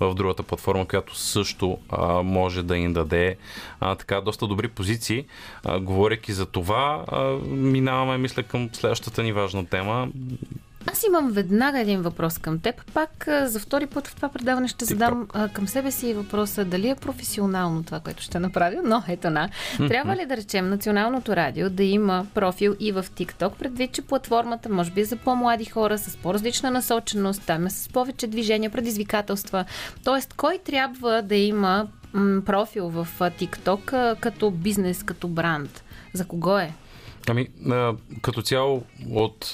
в 0.00 0.14
другата 0.14 0.42
платформа, 0.42 0.86
която 0.86 1.16
също 1.16 1.78
а, 1.88 2.22
може 2.22 2.62
да 2.62 2.76
им 2.76 2.92
даде 2.92 3.36
а, 3.80 3.94
така 3.94 4.20
доста 4.20 4.46
добри 4.46 4.68
позиции. 4.68 5.24
А, 5.64 5.80
говорейки 5.80 6.32
за 6.32 6.46
това, 6.46 7.04
а, 7.08 7.22
минаваме, 7.46 8.18
мисля, 8.18 8.42
към 8.42 8.70
следващата 8.72 9.22
ни 9.22 9.32
важна 9.32 9.66
тема. 9.66 10.08
Аз 10.86 11.04
имам 11.08 11.32
веднага 11.32 11.80
един 11.80 12.02
въпрос 12.02 12.38
към 12.38 12.58
теб. 12.58 12.92
Пак 12.92 13.28
за 13.44 13.60
втори 13.60 13.86
път 13.86 14.06
в 14.06 14.14
това 14.14 14.28
предаване 14.28 14.68
ще 14.68 14.84
задам 14.84 15.28
а, 15.32 15.48
към 15.48 15.68
себе 15.68 15.90
си 15.90 16.14
въпроса 16.14 16.64
дали 16.64 16.88
е 16.88 16.94
професионално 16.94 17.82
това, 17.82 18.00
което 18.00 18.22
ще 18.22 18.38
направя, 18.38 18.80
но 18.84 19.02
ето 19.08 19.30
на. 19.30 19.48
Трябва 19.88 20.16
ли 20.16 20.26
да 20.26 20.36
речем 20.36 20.70
Националното 20.70 21.36
радио 21.36 21.70
да 21.70 21.84
има 21.84 22.26
профил 22.34 22.76
и 22.80 22.92
в 22.92 23.04
TikTok, 23.04 23.54
предвид, 23.54 23.92
че 23.92 24.02
платформата 24.02 24.68
може 24.68 24.90
би 24.90 25.00
е 25.00 25.04
за 25.04 25.16
по-млади 25.16 25.64
хора 25.64 25.98
с 25.98 26.16
по-различна 26.16 26.70
насоченост, 26.70 27.42
там 27.46 27.66
е 27.66 27.70
с 27.70 27.88
повече 27.88 28.26
движения, 28.26 28.70
предизвикателства. 28.70 29.64
Тоест, 30.04 30.34
кой 30.34 30.58
трябва 30.58 31.22
да 31.22 31.36
има 31.36 31.86
м, 32.12 32.42
профил 32.44 32.88
в 32.88 33.08
TikTok 33.20 34.16
като 34.20 34.50
бизнес, 34.50 35.02
като 35.02 35.28
бранд? 35.28 35.84
За 36.14 36.24
кого 36.24 36.58
е? 36.58 36.72
Ами, 37.28 37.48
като 38.22 38.42
цяло 38.42 38.82
от 39.10 39.52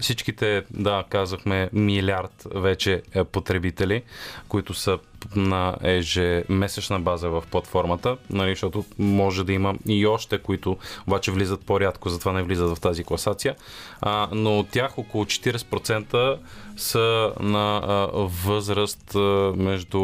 всичките, 0.00 0.64
да, 0.70 1.04
казахме, 1.08 1.70
милиард 1.72 2.46
вече 2.54 3.02
е, 3.14 3.24
потребители, 3.24 4.02
които 4.48 4.74
са 4.74 4.98
на 5.36 5.76
ежемесечна 5.82 7.00
база 7.00 7.28
в 7.28 7.44
платформата, 7.50 8.16
нали, 8.30 8.50
защото 8.50 8.84
може 8.98 9.44
да 9.44 9.52
има 9.52 9.74
и 9.86 10.06
още, 10.06 10.38
които 10.38 10.76
обаче 11.06 11.30
влизат 11.30 11.66
по-рядко, 11.66 12.08
затова 12.08 12.32
не 12.32 12.42
влизат 12.42 12.76
в 12.76 12.80
тази 12.80 13.04
класация. 13.04 13.56
А, 14.00 14.28
но 14.32 14.58
от 14.58 14.68
тях 14.68 14.98
около 14.98 15.24
40% 15.24 16.38
са 16.76 17.32
на 17.40 17.80
а, 17.86 18.08
възраст 18.44 19.14
а, 19.14 19.52
между, 19.56 20.00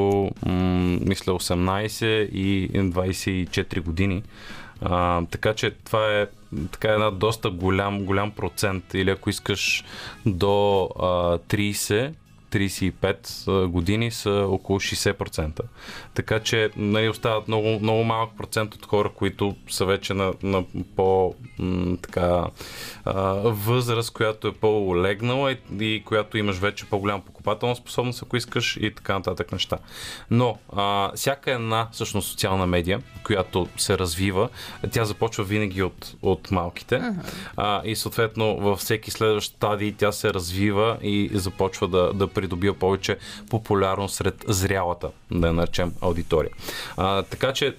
м, 0.46 0.98
мисля, 1.00 1.32
18 1.32 2.28
и 2.28 2.70
24 2.72 3.80
години. 3.80 4.22
А, 4.84 5.22
така 5.30 5.54
че 5.54 5.70
това 5.70 6.20
е 6.20 6.26
така 6.72 6.88
една 6.88 7.10
доста 7.10 7.50
голям, 7.50 8.04
голям 8.04 8.30
процент. 8.30 8.94
Или 8.94 9.10
ако 9.10 9.30
искаш 9.30 9.84
до 10.26 10.88
а, 10.98 11.04
30, 11.38 12.12
35 12.54 13.66
години 13.66 14.10
са 14.10 14.30
около 14.30 14.80
60%. 14.80 15.60
Така 16.14 16.40
че 16.40 16.70
нали, 16.76 17.08
остават 17.08 17.48
много, 17.48 17.78
много 17.80 18.04
малък 18.04 18.30
процент 18.36 18.74
от 18.74 18.86
хора, 18.86 19.08
които 19.08 19.56
са 19.70 19.84
вече 19.84 20.14
на, 20.14 20.34
на 20.42 20.64
по 20.96 21.34
м, 21.58 21.96
така, 22.02 22.44
а, 23.04 23.22
възраст, 23.44 24.12
която 24.12 24.48
е 24.48 24.52
по-олегнала 24.52 25.52
и, 25.52 25.58
и 25.80 26.02
която 26.04 26.38
имаш 26.38 26.56
вече 26.56 26.86
по-голяма 26.86 27.24
покупателна 27.24 27.76
способност, 27.76 28.22
ако 28.22 28.36
искаш 28.36 28.78
и 28.80 28.94
така 28.94 29.14
нататък 29.14 29.52
неща. 29.52 29.78
Но 30.30 30.58
а, 30.72 31.12
всяка 31.14 31.52
една 31.52 31.88
всъщност 31.92 32.28
социална 32.28 32.66
медия, 32.66 33.02
която 33.24 33.68
се 33.76 33.98
развива, 33.98 34.48
тя 34.92 35.04
започва 35.04 35.44
винаги 35.44 35.82
от, 35.82 36.16
от 36.22 36.50
малките 36.50 37.02
а, 37.56 37.82
и 37.84 37.96
съответно 37.96 38.56
във 38.56 38.78
всеки 38.78 39.10
следващ 39.10 39.52
стадий 39.54 39.92
тя 39.92 40.12
се 40.12 40.34
развива 40.34 40.98
и 41.02 41.30
започва 41.32 41.88
да, 41.88 42.12
да 42.12 42.26
придобива 42.44 42.74
повече 42.74 43.16
популярност 43.50 44.14
сред 44.14 44.44
зрялата, 44.48 45.10
да 45.30 45.52
наречем, 45.52 45.92
аудитория. 46.00 46.50
А, 46.96 47.22
така 47.22 47.52
че 47.52 47.76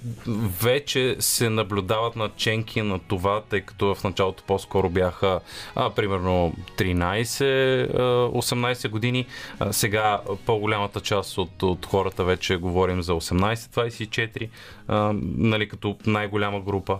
вече 0.62 1.16
се 1.20 1.50
наблюдават 1.50 2.16
наченки 2.16 2.82
на 2.82 3.00
това, 3.00 3.42
тъй 3.50 3.62
като 3.62 3.96
в 3.96 4.04
началото 4.04 4.44
по-скоро 4.48 4.90
бяха 4.90 5.40
а, 5.76 5.90
примерно 5.90 6.54
13-18 6.78 8.90
години. 8.90 9.26
А, 9.60 9.74
сега 9.74 10.22
по-голямата 10.46 11.02
част 11.02 11.38
от, 11.38 11.64
от 11.64 11.86
хората 11.86 12.24
вече 12.24 12.56
говорим 12.56 13.02
за 13.02 13.14
18-24, 13.14 14.50
а, 14.88 15.14
нали, 15.38 15.70
като 15.70 15.98
най-голяма 16.06 16.62
група 16.62 17.00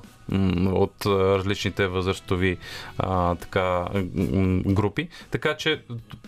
от 0.66 1.06
различните 1.06 1.88
възрастови 1.88 2.58
а, 2.98 3.36
така, 3.36 3.86
групи. 4.66 5.08
Така 5.32 5.58
че 5.58 5.82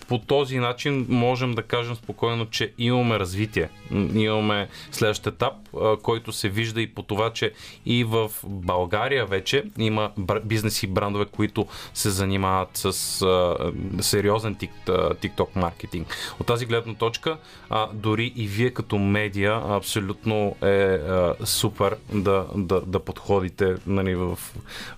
по 0.07 0.19
този 0.19 0.59
начин 0.59 1.05
можем 1.09 1.53
да 1.53 1.63
кажем 1.63 1.95
спокойно, 1.95 2.45
че 2.45 2.73
имаме 2.77 3.19
развитие. 3.19 3.69
Имаме 4.13 4.67
следващ 4.91 5.27
етап, 5.27 5.53
а, 5.81 5.97
който 5.97 6.31
се 6.31 6.49
вижда 6.49 6.81
и 6.81 6.87
по 6.87 7.03
това, 7.03 7.33
че 7.33 7.51
и 7.85 8.03
в 8.03 8.31
България 8.43 9.25
вече 9.25 9.63
има 9.77 10.11
бизнеси 10.43 10.85
и 10.85 10.89
брандове, 10.89 11.25
които 11.25 11.67
се 11.93 12.09
занимават 12.09 12.69
с 12.73 13.21
а, 13.21 13.55
сериозен 14.01 14.55
TikTok 14.55 15.47
маркетинг. 15.55 16.15
От 16.39 16.47
тази 16.47 16.65
гледна 16.65 16.93
точка, 16.93 17.37
а, 17.69 17.87
дори 17.93 18.33
и 18.35 18.47
вие 18.47 18.71
като 18.71 18.97
медиа 18.97 19.61
абсолютно 19.69 20.55
е 20.61 20.83
а, 20.83 21.35
супер 21.43 21.97
да, 22.13 22.45
да, 22.55 22.81
да 22.81 22.99
подходите 22.99 23.75
нали, 23.87 24.15
в, 24.15 24.39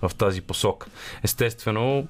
в 0.02 0.10
тази 0.18 0.40
посока. 0.40 0.86
Естествено, 1.22 2.08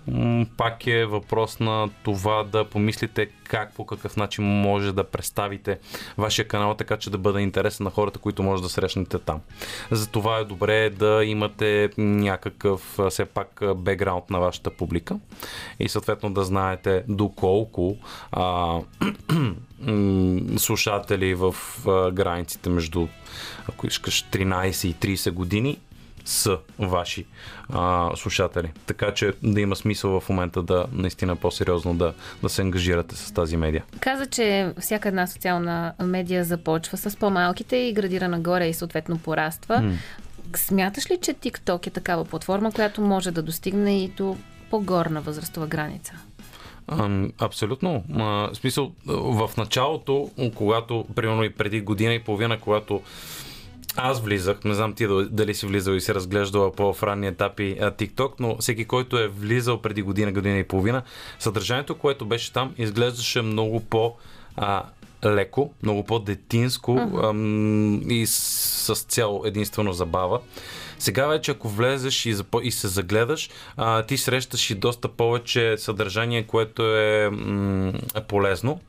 пак 0.57 0.87
е 0.87 1.07
въпрос 1.07 1.61
на 1.61 1.89
това 2.03 2.45
да 2.45 2.65
помислите 2.65 3.29
как, 3.51 3.75
по 3.75 3.87
какъв 3.87 4.17
начин 4.17 4.45
може 4.45 4.93
да 4.93 5.05
представите 5.05 5.79
вашия 6.19 6.49
канал, 6.49 6.75
така 6.75 6.97
че 6.97 7.11
да 7.11 7.19
бъде 7.19 7.41
интересен 7.41 7.85
на 7.85 7.91
хората, 7.91 8.19
които 8.19 8.43
може 8.43 8.63
да 8.63 8.69
срещнете 8.69 9.19
там. 9.19 9.41
Затова 9.91 10.39
е 10.39 10.45
добре 10.45 10.91
да 10.91 11.25
имате 11.25 11.91
някакъв 11.99 12.99
все 13.11 13.25
пак 13.25 13.63
бекграунд 13.77 14.31
на 14.31 14.41
вашата 14.41 14.71
публика 14.71 15.17
и 15.81 15.89
съответно 15.89 16.31
да 16.31 16.45
знаете 16.45 17.05
доколко 17.09 17.97
а, 18.33 18.79
слушатели 20.57 21.35
в 21.35 21.55
границите 22.13 22.71
между, 22.71 23.09
ако 23.69 23.87
искаш, 23.87 24.25
13 24.33 24.87
и 24.87 25.17
30 25.17 25.31
години 25.31 25.79
са 26.25 26.59
ваши 26.79 27.27
а, 27.69 28.11
слушатели. 28.17 28.73
Така 28.87 29.15
че 29.15 29.33
да 29.43 29.61
има 29.61 29.77
смисъл 29.77 30.21
в 30.21 30.29
момента 30.29 30.63
да 30.63 30.87
наистина 30.93 31.37
по-сериозно 31.37 31.95
да, 31.95 32.15
да 32.43 32.49
се 32.49 32.63
ангажирате 32.63 33.17
с 33.17 33.33
тази 33.33 33.57
медия. 33.57 33.85
Каза, 34.01 34.27
че 34.27 34.73
всяка 34.81 35.09
една 35.09 35.27
социална 35.27 35.93
медия 36.03 36.45
започва 36.45 36.97
с 36.97 37.17
по-малките 37.17 37.77
и 37.77 37.93
градира 37.93 38.29
нагоре 38.29 38.67
и 38.67 38.75
съответно 38.75 39.19
пораства. 39.19 39.81
М. 39.81 39.93
Смяташ 40.55 41.11
ли, 41.11 41.19
че 41.23 41.35
TikTok 41.35 41.87
е 41.87 41.91
такава 41.91 42.25
платформа, 42.25 42.73
която 42.73 43.01
може 43.01 43.31
да 43.31 43.43
достигне 43.43 44.05
и 44.05 44.09
до 44.09 44.37
по-горна 44.71 45.21
възрастова 45.21 45.67
граница? 45.67 46.13
Абсолютно. 47.39 48.05
В 48.09 48.51
смисъл, 48.55 48.93
в 49.07 49.51
началото, 49.57 50.31
когато, 50.55 51.07
примерно 51.15 51.45
и 51.45 51.51
преди 51.51 51.81
година 51.81 52.15
и 52.15 52.19
половина, 52.19 52.61
когато 52.61 53.03
аз 53.97 54.21
влизах, 54.21 54.65
не 54.65 54.75
знам 54.75 54.93
ти 54.93 55.07
да- 55.07 55.29
дали 55.31 55.55
си 55.55 55.67
влизал 55.67 55.93
и 55.93 56.01
си 56.01 56.15
разглеждала 56.15 56.73
по 56.73 56.95
в 56.95 57.03
ранни 57.03 57.27
етапи 57.27 57.77
TikTok, 57.81 58.33
но 58.41 58.57
всеки, 58.57 58.85
който 58.85 59.19
е 59.19 59.29
влизал 59.29 59.79
преди 59.79 60.03
година, 60.03 60.33
година 60.33 60.59
и 60.59 60.65
половина, 60.65 61.03
съдържанието, 61.39 61.95
което 61.95 62.27
беше 62.27 62.53
там, 62.53 62.75
изглеждаше 62.79 63.43
много 63.43 63.81
по- 63.81 64.15
а, 64.57 64.83
леко, 65.25 65.73
много 65.83 66.05
по-детинско 66.05 66.93
ам, 67.23 68.11
и 68.11 68.27
с, 68.27 68.95
с 68.95 69.03
цел 69.03 69.43
единствено 69.45 69.93
забава. 69.93 70.41
Сега 70.99 71.27
вече, 71.27 71.51
ако 71.51 71.69
влезеш 71.69 72.27
и, 72.27 72.35
запо... 72.35 72.61
и 72.63 72.71
се 72.71 72.89
загледаш, 72.89 73.51
а, 73.77 74.03
ти 74.03 74.19
срещаш 74.19 74.71
и 74.71 74.75
доста 74.75 75.09
повече 75.09 75.75
съдържание, 75.79 76.43
което 76.43 76.97
е, 76.97 77.31
м- 77.31 77.93
е 78.15 78.21
полезно, 78.21 78.81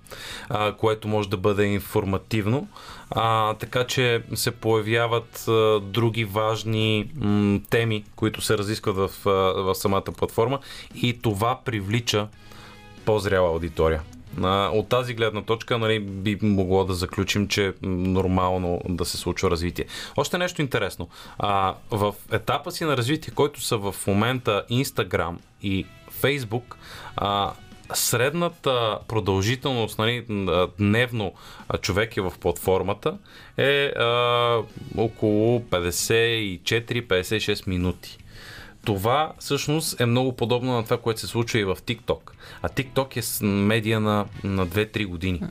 а, 0.49 0.73
което 0.73 1.07
може 1.07 1.29
да 1.29 1.37
бъде 1.37 1.63
информативно. 1.63 2.67
А, 3.15 3.53
така 3.53 3.83
че 3.83 4.23
се 4.33 4.51
появяват 4.51 5.47
а, 5.47 5.79
други 5.79 6.25
важни 6.25 7.11
м- 7.15 7.59
теми, 7.69 8.03
които 8.15 8.41
се 8.41 8.57
разискват 8.57 8.95
в, 8.95 9.27
а, 9.27 9.29
в 9.63 9.75
самата 9.75 10.03
платформа 10.03 10.59
и 10.95 11.21
това 11.21 11.59
привлича 11.65 12.27
по-зряла 13.05 13.49
аудитория. 13.49 14.01
А, 14.43 14.69
От 14.69 14.89
тази 14.89 15.13
гледна 15.13 15.41
точка 15.41 15.77
нали, 15.77 15.99
би 15.99 16.37
могло 16.41 16.85
да 16.85 16.93
заключим, 16.93 17.47
че 17.47 17.73
нормално 17.81 18.81
да 18.89 19.05
се 19.05 19.17
случва 19.17 19.51
развитие. 19.51 19.85
Още 20.17 20.37
нещо 20.37 20.61
интересно. 20.61 21.09
А, 21.39 21.73
в 21.91 22.13
етапа 22.31 22.71
си 22.71 22.85
на 22.85 22.97
развитие, 22.97 23.33
който 23.33 23.61
са 23.61 23.77
в 23.77 23.95
момента 24.07 24.63
Instagram 24.71 25.35
и 25.63 25.85
Facebook, 26.21 26.75
а, 27.15 27.51
средната 27.93 28.99
продължителност 29.07 29.99
нали, 29.99 30.25
дневно 30.79 31.33
човек 31.81 32.17
е 32.17 32.21
в 32.21 32.33
платформата 32.39 33.17
е 33.57 33.85
а, 33.85 34.61
около 34.97 35.59
54-56 35.59 37.67
минути. 37.67 38.17
Това 38.85 39.33
всъщност 39.39 40.01
е 40.01 40.05
много 40.05 40.35
подобно 40.35 40.73
на 40.73 40.83
това, 40.83 40.97
което 40.97 41.19
се 41.19 41.27
случва 41.27 41.59
и 41.59 41.63
в 41.63 41.75
TikTok. 41.75 42.31
А 42.61 42.69
TikTok 42.69 43.41
е 43.41 43.45
медия 43.45 43.99
на, 43.99 44.25
на 44.43 44.67
2-3 44.67 45.05
години. 45.05 45.41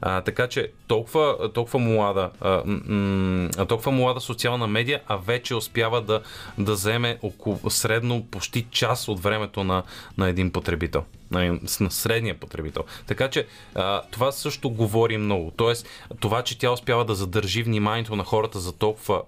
А, 0.00 0.20
така 0.20 0.48
че 0.48 0.70
толкова, 0.86 1.52
толкова, 1.52 1.78
млада, 1.78 2.30
а, 2.40 2.62
м- 2.66 3.66
толкова 3.68 3.92
млада 3.92 4.20
социална 4.20 4.66
медия, 4.66 5.00
а 5.06 5.16
вече 5.16 5.54
успява 5.54 6.02
да, 6.02 6.20
да 6.58 6.76
заеме 6.76 7.18
около 7.22 7.70
средно 7.70 8.26
почти 8.30 8.66
час 8.70 9.08
от 9.08 9.22
времето 9.22 9.64
на, 9.64 9.82
на 10.18 10.28
един 10.28 10.52
потребител. 10.52 11.04
На, 11.30 11.58
на 11.80 11.90
средния 11.90 12.40
потребител. 12.40 12.84
Така 13.06 13.30
че 13.30 13.46
а, 13.74 14.02
това 14.10 14.32
също 14.32 14.70
говори 14.70 15.18
много. 15.18 15.52
Тоест, 15.56 15.86
това, 16.20 16.42
че 16.42 16.58
тя 16.58 16.70
успява 16.70 17.04
да 17.04 17.14
задържи 17.14 17.62
вниманието 17.62 18.16
на 18.16 18.24
хората 18.24 18.60
за 18.60 18.72
толкова 18.72 19.22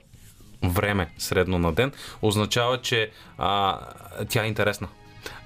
време 0.71 1.11
средно 1.19 1.59
на 1.59 1.73
ден, 1.73 1.93
означава, 2.23 2.81
че 2.81 3.11
а, 3.39 3.81
тя 4.29 4.45
е 4.45 4.49
интересна 4.49 4.89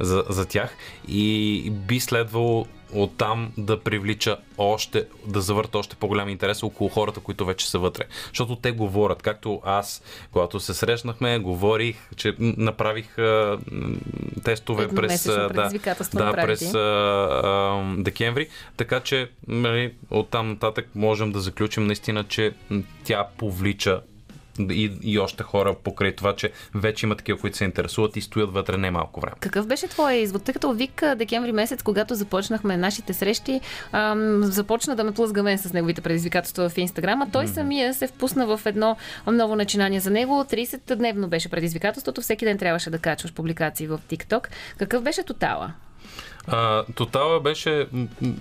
за, 0.00 0.24
за 0.28 0.46
тях 0.46 0.76
и 1.08 1.70
би 1.70 2.00
следвало 2.00 2.66
оттам 2.94 3.52
да 3.58 3.80
привлича 3.80 4.36
още, 4.58 5.06
да 5.26 5.40
завърта 5.40 5.78
още 5.78 5.96
по-голям 5.96 6.28
интерес 6.28 6.62
около 6.62 6.90
хората, 6.90 7.20
които 7.20 7.44
вече 7.44 7.70
са 7.70 7.78
вътре. 7.78 8.04
Защото 8.28 8.56
те 8.56 8.72
говорят, 8.72 9.22
както 9.22 9.60
аз, 9.64 10.02
когато 10.32 10.60
се 10.60 10.74
срещнахме, 10.74 11.38
говорих, 11.38 11.96
че 12.16 12.34
направих 12.38 13.18
а, 13.18 13.58
тестове 14.44 14.88
през, 14.88 15.24
да, 15.24 15.70
да, 16.14 16.32
през 16.32 16.74
а, 16.74 16.78
а, 16.78 17.94
декември, 17.98 18.48
така 18.76 19.00
че 19.00 19.30
нали, 19.48 19.94
оттам 20.10 20.48
нататък 20.48 20.88
можем 20.94 21.32
да 21.32 21.40
заключим 21.40 21.86
наистина, 21.86 22.24
че 22.24 22.54
тя 23.04 23.26
повлича 23.38 24.00
и, 24.70 24.98
и 25.02 25.18
още 25.18 25.42
хора 25.42 25.74
покрай 25.84 26.16
това, 26.16 26.36
че 26.36 26.52
вече 26.74 27.06
има 27.06 27.16
такива, 27.16 27.38
които 27.38 27.56
се 27.56 27.64
интересуват 27.64 28.16
и 28.16 28.20
стоят 28.20 28.52
вътре 28.52 28.76
не 28.76 28.90
малко 28.90 29.20
време. 29.20 29.36
Какъв 29.40 29.66
беше 29.66 29.88
твоя 29.88 30.16
извод? 30.16 30.42
Тъй 30.42 30.54
като 30.54 30.72
Вик 30.72 31.02
декември 31.16 31.52
месец, 31.52 31.82
когато 31.82 32.14
започнахме 32.14 32.76
нашите 32.76 33.14
срещи, 33.14 33.60
ам, 33.92 34.40
започна 34.42 34.96
да 34.96 35.04
ме 35.04 35.12
плъзга 35.12 35.42
мен 35.42 35.58
с 35.58 35.72
неговите 35.72 36.00
предизвикателства 36.00 36.68
в 36.68 36.78
Инстаграм, 36.78 37.22
а 37.22 37.30
той 37.32 37.46
самия 37.46 37.94
се 37.94 38.06
впусна 38.06 38.46
в 38.46 38.60
едно 38.64 38.96
ново 39.26 39.56
начинание 39.56 40.00
за 40.00 40.10
него. 40.10 40.32
30-дневно 40.32 41.26
беше 41.26 41.48
предизвикателството, 41.48 42.20
всеки 42.20 42.44
ден 42.44 42.58
трябваше 42.58 42.90
да 42.90 42.98
качваш 42.98 43.32
публикации 43.32 43.86
в 43.86 44.00
TikTok. 44.10 44.48
Какъв 44.78 45.02
беше 45.02 45.22
тотала? 45.22 45.72
А, 46.50 46.84
тотала 46.94 47.40
беше 47.40 47.86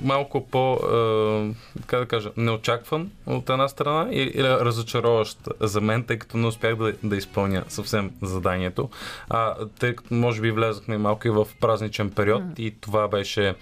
малко 0.04 0.48
по, 0.48 0.74
а, 0.74 1.54
как 1.86 2.00
да 2.00 2.06
кажа, 2.06 2.32
неочакван 2.38 3.12
от 3.26 3.50
една 3.50 3.68
страна 3.68 4.14
и, 4.14 4.32
и 4.36 4.44
разочароващ 4.44 5.40
за 5.60 5.82
мен, 5.82 6.04
тъй 6.04 6.20
като 6.20 6.38
не 6.38 6.48
успях 6.48 6.76
да, 6.76 6.94
да 7.04 7.16
изпълня 7.16 7.64
съвсем 7.68 8.12
заданието. 8.22 8.90
А, 9.30 9.56
тъй 9.80 9.96
като 9.96 10.14
може 10.14 10.42
би 10.42 10.52
влезахме 10.52 10.98
малко 10.98 11.28
и 11.28 11.32
в 11.32 11.48
празничен 11.60 12.12
период 12.12 12.44
mm. 12.44 12.60
и 12.60 12.76
това 12.82 13.08
беше 13.08 13.56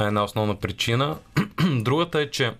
една 0.00 0.24
основна 0.24 0.54
причина. 0.54 1.16
Другата 1.82 2.20
е, 2.20 2.30
че 2.30 2.52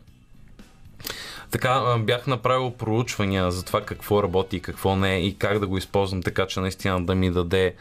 така, 1.50 1.96
бях 1.98 2.26
направил 2.26 2.70
проучвания 2.70 3.50
за 3.50 3.64
това 3.64 3.80
какво 3.80 4.22
работи 4.22 4.56
и 4.56 4.60
какво 4.60 4.96
не 4.96 5.18
и 5.18 5.34
как 5.38 5.58
да 5.58 5.66
го 5.66 5.78
използвам 5.78 6.22
така, 6.22 6.46
че 6.46 6.60
наистина 6.60 7.04
да 7.04 7.14
ми 7.14 7.30
даде 7.30 7.74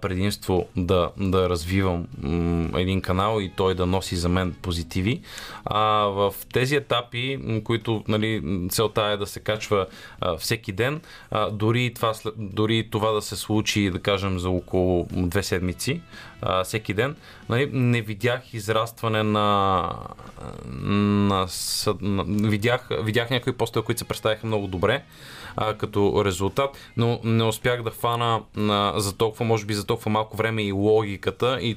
предимство 0.00 0.66
да, 0.76 1.10
да 1.16 1.48
развивам 1.48 2.06
един 2.76 3.00
канал 3.00 3.40
и 3.40 3.52
той 3.56 3.74
да 3.74 3.86
носи 3.86 4.16
за 4.16 4.28
мен 4.28 4.54
позитиви. 4.62 5.20
А, 5.64 5.80
в 6.04 6.34
тези 6.52 6.76
етапи, 6.76 7.60
които 7.64 8.04
нали, 8.08 8.42
целта 8.70 9.02
е 9.02 9.16
да 9.16 9.26
се 9.26 9.40
качва 9.40 9.86
всеки 10.38 10.72
ден, 10.72 11.00
дори, 11.52 11.94
това, 11.94 12.12
дори 12.36 12.88
това 12.90 13.12
да 13.12 13.22
се 13.22 13.36
случи, 13.36 13.90
да 13.90 13.98
кажем, 13.98 14.38
за 14.38 14.50
около 14.50 15.06
две 15.12 15.42
седмици, 15.42 16.00
а, 16.42 16.64
всеки 16.64 16.94
ден, 16.94 17.16
нали, 17.48 17.70
не 17.72 18.00
видях 18.00 18.54
израстване 18.54 19.22
на, 19.22 19.92
на, 20.66 21.46
на 22.00 22.48
видях, 22.48 22.88
видях 23.02 23.30
някои 23.30 23.52
постове, 23.52 23.84
които 23.84 23.98
се 23.98 24.04
представяха 24.04 24.46
много 24.46 24.66
добре 24.66 25.02
а, 25.56 25.74
като 25.74 26.24
резултат, 26.24 26.76
но 26.96 27.20
не 27.24 27.44
успях 27.44 27.82
да 27.82 27.90
фана 27.90 28.40
на, 28.56 28.92
за 28.96 29.16
толкова, 29.16 29.44
може 29.44 29.66
би 29.66 29.74
за 29.74 29.86
толкова 29.86 30.10
малко 30.10 30.36
време 30.36 30.62
и 30.62 30.72
логиката 30.72 31.58
и 31.60 31.76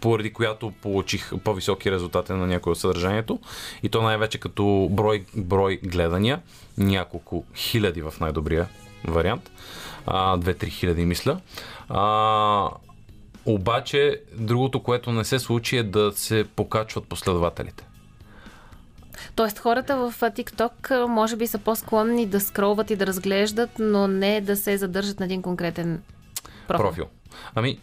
поради 0.00 0.32
която 0.32 0.72
получих 0.82 1.32
по-високи 1.44 1.90
резултати 1.90 2.32
на 2.32 2.46
някои 2.46 2.72
от 2.72 2.78
съдържанието. 2.78 3.38
И 3.82 3.88
то 3.88 4.02
най-вече 4.02 4.38
като 4.38 4.88
брой, 4.90 5.24
брой 5.36 5.80
гледания, 5.82 6.40
няколко 6.78 7.44
хиляди 7.54 8.02
в 8.02 8.14
най-добрия 8.20 8.68
вариант. 9.04 9.50
А, 10.06 10.38
2-3 10.38 10.68
хиляди, 10.68 11.04
мисля. 11.04 11.40
А, 11.88 12.70
обаче, 13.46 14.20
другото, 14.34 14.82
което 14.82 15.12
не 15.12 15.24
се 15.24 15.38
случи 15.38 15.76
е 15.76 15.82
да 15.82 16.12
се 16.12 16.44
покачват 16.56 17.04
последователите. 17.04 17.84
Тоест 19.34 19.58
хората 19.58 19.96
в 19.96 20.14
TikTok 20.20 21.06
може 21.06 21.36
би 21.36 21.46
са 21.46 21.58
по-склонни 21.58 22.26
да 22.26 22.40
скролват 22.40 22.90
и 22.90 22.96
да 22.96 23.06
разглеждат, 23.06 23.70
но 23.78 24.08
не 24.08 24.40
да 24.40 24.56
се 24.56 24.78
задържат 24.78 25.20
на 25.20 25.26
един 25.26 25.42
конкретен 25.42 26.02
профил. 26.68 26.86
профил. 26.86 27.06
Ами, 27.54 27.78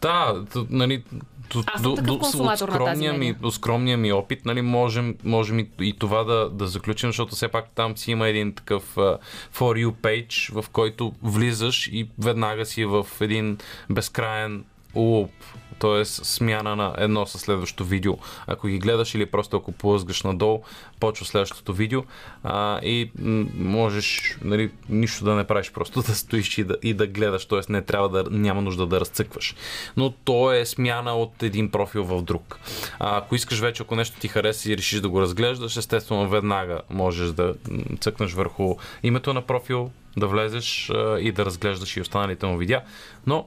да, 0.00 0.44
нали, 0.70 1.04
т- 1.52 1.58
Аз 1.66 1.82
съм 1.82 1.96
такъв 1.96 2.10
от 2.10 2.20
консуматор 2.20 2.68
на 2.68 2.78
тази 2.78 2.80
скромния 2.84 3.12
ми, 3.12 3.34
от 3.42 3.54
скромния 3.54 3.98
ми 3.98 4.12
опит, 4.12 4.44
нали, 4.44 4.62
можем, 4.62 5.16
можем 5.24 5.58
и, 5.58 5.68
и 5.80 5.92
това 5.92 6.24
да, 6.24 6.50
да 6.50 6.66
заключим, 6.66 7.08
защото 7.08 7.34
все 7.34 7.48
пак 7.48 7.70
там 7.74 7.96
си 7.96 8.10
има 8.10 8.28
един 8.28 8.54
такъв 8.54 8.94
uh, 8.94 9.18
For 9.54 9.86
You 9.86 9.90
page, 9.92 10.62
в 10.62 10.68
който 10.70 11.12
влизаш 11.22 11.86
и 11.86 12.08
веднага 12.18 12.66
си 12.66 12.84
в 12.84 13.06
един 13.20 13.58
безкраен 13.90 14.64
луп, 14.94 15.30
т.е. 15.80 16.04
смяна 16.04 16.76
на 16.76 16.94
едно 16.98 17.26
със 17.26 17.40
следващото 17.40 17.84
видео. 17.84 18.18
Ако 18.46 18.66
ги 18.66 18.78
гледаш 18.78 19.14
или 19.14 19.26
просто 19.26 19.56
ако 19.56 19.72
плъзгаш 19.72 20.22
надолу, 20.22 20.62
почва 21.00 21.26
следващото 21.26 21.72
видео 21.72 22.02
а, 22.44 22.80
и 22.82 23.10
можеш 23.58 24.36
нали, 24.44 24.70
нищо 24.88 25.24
да 25.24 25.34
не 25.34 25.46
правиш, 25.46 25.72
просто 25.72 26.02
да 26.06 26.14
стоиш 26.14 26.58
и 26.58 26.64
да, 26.64 26.76
и 26.82 26.94
да 26.94 27.06
гледаш, 27.06 27.46
т.е. 27.46 27.60
не 27.68 27.82
трябва 27.82 28.08
да, 28.08 28.24
няма 28.30 28.62
нужда 28.62 28.86
да 28.86 29.00
разцъкваш. 29.00 29.54
Но 29.96 30.10
то 30.10 30.52
е 30.52 30.66
смяна 30.66 31.14
от 31.14 31.42
един 31.42 31.70
профил 31.70 32.04
в 32.04 32.22
друг. 32.22 32.58
А, 32.98 33.18
ако 33.18 33.34
искаш 33.34 33.60
вече, 33.60 33.82
ако 33.82 33.96
нещо 33.96 34.20
ти 34.20 34.28
хареса 34.28 34.72
и 34.72 34.76
решиш 34.76 35.00
да 35.00 35.08
го 35.08 35.20
разглеждаш, 35.20 35.76
естествено 35.76 36.28
веднага 36.28 36.80
можеш 36.90 37.30
да 37.30 37.54
цъкнеш 38.00 38.32
върху 38.32 38.76
името 39.02 39.34
на 39.34 39.42
профил, 39.42 39.90
да 40.16 40.26
влезеш 40.26 40.90
и 41.20 41.32
да 41.32 41.44
разглеждаш 41.44 41.96
и 41.96 42.00
останалите 42.00 42.46
му 42.46 42.56
видеа. 42.56 42.82
Но 43.26 43.46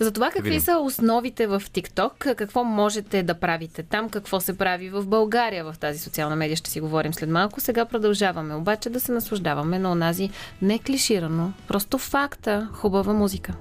За 0.00 0.12
това 0.12 0.30
какви 0.30 0.50
видим. 0.50 0.60
са 0.60 0.78
основите 0.78 1.46
в 1.46 1.60
TikTok, 1.60 2.34
какво 2.34 2.64
можете 2.64 3.22
да 3.22 3.34
правите 3.34 3.82
там, 3.82 4.08
какво 4.08 4.40
се 4.40 4.58
прави 4.58 4.90
в 4.90 5.06
България 5.06 5.64
в 5.64 5.74
тази 5.80 5.98
социална 5.98 6.36
медия, 6.36 6.56
ще 6.56 6.70
си 6.70 6.80
говорим 6.80 7.14
след 7.14 7.30
малко. 7.30 7.60
Сега 7.60 7.84
продължаваме 7.84 8.54
обаче 8.54 8.90
да 8.90 9.00
се 9.00 9.12
наслаждаваме 9.12 9.78
на 9.78 9.92
онази 9.92 10.30
не 10.62 10.78
клиширано, 10.78 11.52
просто 11.68 11.98
факта, 11.98 12.68
хубава 12.72 13.12
музика. 13.12 13.52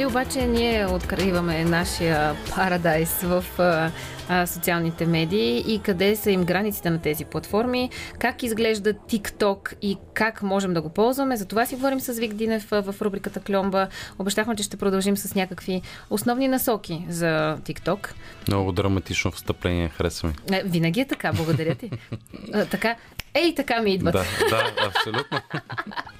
Дали 0.00 0.08
обаче 0.08 0.46
ние 0.46 0.86
откриваме 0.86 1.64
нашия 1.64 2.36
парадайс 2.54 3.22
в 3.22 3.44
а, 3.58 3.90
а, 4.28 4.46
социалните 4.46 5.06
медии 5.06 5.64
и 5.66 5.80
къде 5.82 6.16
са 6.16 6.30
им 6.30 6.44
границите 6.44 6.90
на 6.90 6.98
тези 6.98 7.24
платформи, 7.24 7.90
как 8.18 8.42
изглежда 8.42 8.94
TikTok 8.94 9.74
и 9.82 9.96
как 10.14 10.42
можем 10.42 10.74
да 10.74 10.82
го 10.82 10.88
ползваме. 10.88 11.36
За 11.36 11.46
това 11.46 11.66
си 11.66 11.74
говорим 11.74 12.00
с 12.00 12.12
Вик 12.12 12.34
Динев 12.34 12.68
в 12.70 12.94
рубриката 13.00 13.40
Кльомба. 13.40 13.88
Обещахме, 14.18 14.56
че 14.56 14.62
ще 14.62 14.76
продължим 14.76 15.16
с 15.16 15.34
някакви 15.34 15.82
основни 16.10 16.48
насоки 16.48 17.06
за 17.08 17.58
TikTok. 17.58 18.08
Много 18.48 18.72
драматично 18.72 19.30
встъпление, 19.30 19.88
хареса 19.88 20.26
ми. 20.26 20.32
Е, 20.52 20.62
винаги 20.64 21.00
е 21.00 21.06
така, 21.06 21.32
благодаря 21.32 21.74
ти. 21.74 21.90
А, 22.54 22.64
така, 22.64 22.96
ей, 23.34 23.54
така 23.54 23.80
ми 23.82 23.94
идват. 23.94 24.12
Да, 24.12 24.24
да, 24.50 24.72
абсолютно. 24.86 25.40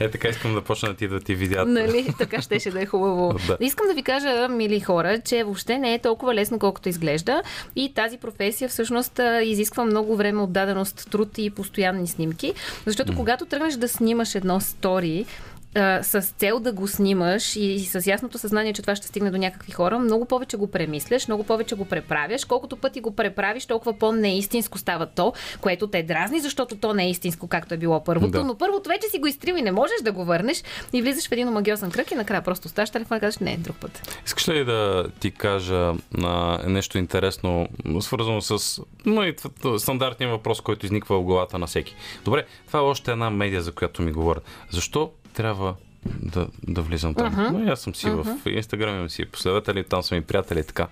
Е, 0.00 0.10
така 0.10 0.28
искам 0.28 0.54
да 0.54 0.60
почна 0.60 0.88
да 0.88 0.94
ти 0.94 1.08
да 1.08 1.20
ти 1.20 1.34
видят. 1.34 1.68
Нали? 1.68 2.14
Така 2.18 2.42
щеше 2.42 2.70
да 2.70 2.82
е 2.82 2.86
хубаво. 2.86 3.34
Да. 3.46 3.56
Искам 3.60 3.86
да 3.86 3.94
ви 3.94 4.02
кажа, 4.02 4.48
мили 4.48 4.80
хора, 4.80 5.20
че 5.24 5.44
въобще 5.44 5.78
не 5.78 5.94
е 5.94 5.98
толкова 5.98 6.34
лесно, 6.34 6.58
колкото 6.58 6.88
изглежда. 6.88 7.42
И 7.76 7.94
тази 7.94 8.18
професия 8.18 8.68
всъщност 8.68 9.20
изисква 9.44 9.84
много 9.84 10.16
време 10.16 10.42
отдаденост, 10.42 11.10
труд 11.10 11.38
и 11.38 11.50
постоянни 11.50 12.06
снимки. 12.06 12.54
Защото 12.86 13.16
когато 13.16 13.46
тръгнеш 13.46 13.74
да 13.74 13.88
снимаш 13.88 14.34
едно 14.34 14.60
стори, 14.60 15.26
а, 15.74 16.02
с 16.02 16.20
цел 16.20 16.60
да 16.60 16.72
го 16.72 16.88
снимаш 16.88 17.56
и, 17.56 17.60
и 17.60 17.80
с 17.80 18.06
ясното 18.06 18.38
съзнание, 18.38 18.72
че 18.72 18.82
това 18.82 18.96
ще 18.96 19.06
стигне 19.06 19.30
до 19.30 19.38
някакви 19.38 19.72
хора, 19.72 19.98
много 19.98 20.24
повече 20.24 20.56
го 20.56 20.66
премисляш, 20.66 21.28
много 21.28 21.44
повече 21.44 21.74
го 21.74 21.84
преправяш. 21.84 22.44
Колкото 22.44 22.76
пъти 22.76 23.00
го 23.00 23.16
преправиш, 23.16 23.66
толкова 23.66 23.98
по-неистинско 23.98 24.78
става 24.78 25.06
то, 25.06 25.32
което 25.60 25.86
те 25.86 26.02
дразни, 26.02 26.40
защото 26.40 26.76
то 26.76 26.94
не 26.94 27.04
е 27.04 27.10
истинско, 27.10 27.48
както 27.48 27.74
е 27.74 27.76
било 27.76 28.04
първото. 28.04 28.30
Да. 28.30 28.44
Но 28.44 28.58
първото 28.58 28.88
вече 28.88 29.08
си 29.08 29.18
го 29.18 29.26
изтрил 29.26 29.54
и 29.54 29.62
не 29.62 29.72
можеш 29.72 29.96
да 30.02 30.12
го 30.12 30.24
върнеш 30.24 30.62
и 30.92 31.02
влизаш 31.02 31.28
в 31.28 31.32
един 31.32 31.48
омагиосен 31.48 31.90
кръг 31.90 32.10
и 32.10 32.14
накрая 32.14 32.42
просто 32.42 32.66
оставаш 32.66 32.90
телефона 32.90 33.18
и 33.18 33.20
казваш, 33.20 33.38
не, 33.38 33.56
друг 33.56 33.76
път. 33.76 34.20
Искаш 34.26 34.48
ли 34.48 34.64
да 34.64 35.06
ти 35.20 35.30
кажа 35.30 35.94
а, 36.22 36.58
нещо 36.66 36.98
интересно, 36.98 37.68
свързано 38.00 38.40
с 38.40 38.82
ну, 39.06 39.22
и 39.22 39.34
стандартния 39.78 40.30
въпрос, 40.30 40.60
който 40.60 40.86
изниква 40.86 41.18
в 41.18 41.24
главата 41.24 41.58
на 41.58 41.66
всеки? 41.66 41.96
Добре, 42.24 42.46
това 42.66 42.78
е 42.78 42.82
още 42.82 43.12
една 43.12 43.30
медия, 43.30 43.62
за 43.62 43.72
която 43.72 44.02
ми 44.02 44.12
говорят. 44.12 44.44
Защо 44.70 45.10
трябва 45.34 45.74
да, 46.04 46.48
да 46.68 46.82
влизам 46.82 47.14
там? 47.14 47.34
Uh-huh. 47.34 47.50
Но 47.50 47.72
аз 47.72 47.80
съм 47.80 47.94
си 47.94 48.06
uh-huh. 48.06 48.42
в 48.42 48.50
Инстаграм, 48.50 48.94
имам 48.94 49.10
си 49.10 49.24
последователи, 49.24 49.84
там 49.84 50.02
са 50.02 50.14
ми 50.14 50.22
приятели 50.22 50.60
и 50.60 50.64
така. 50.64 50.88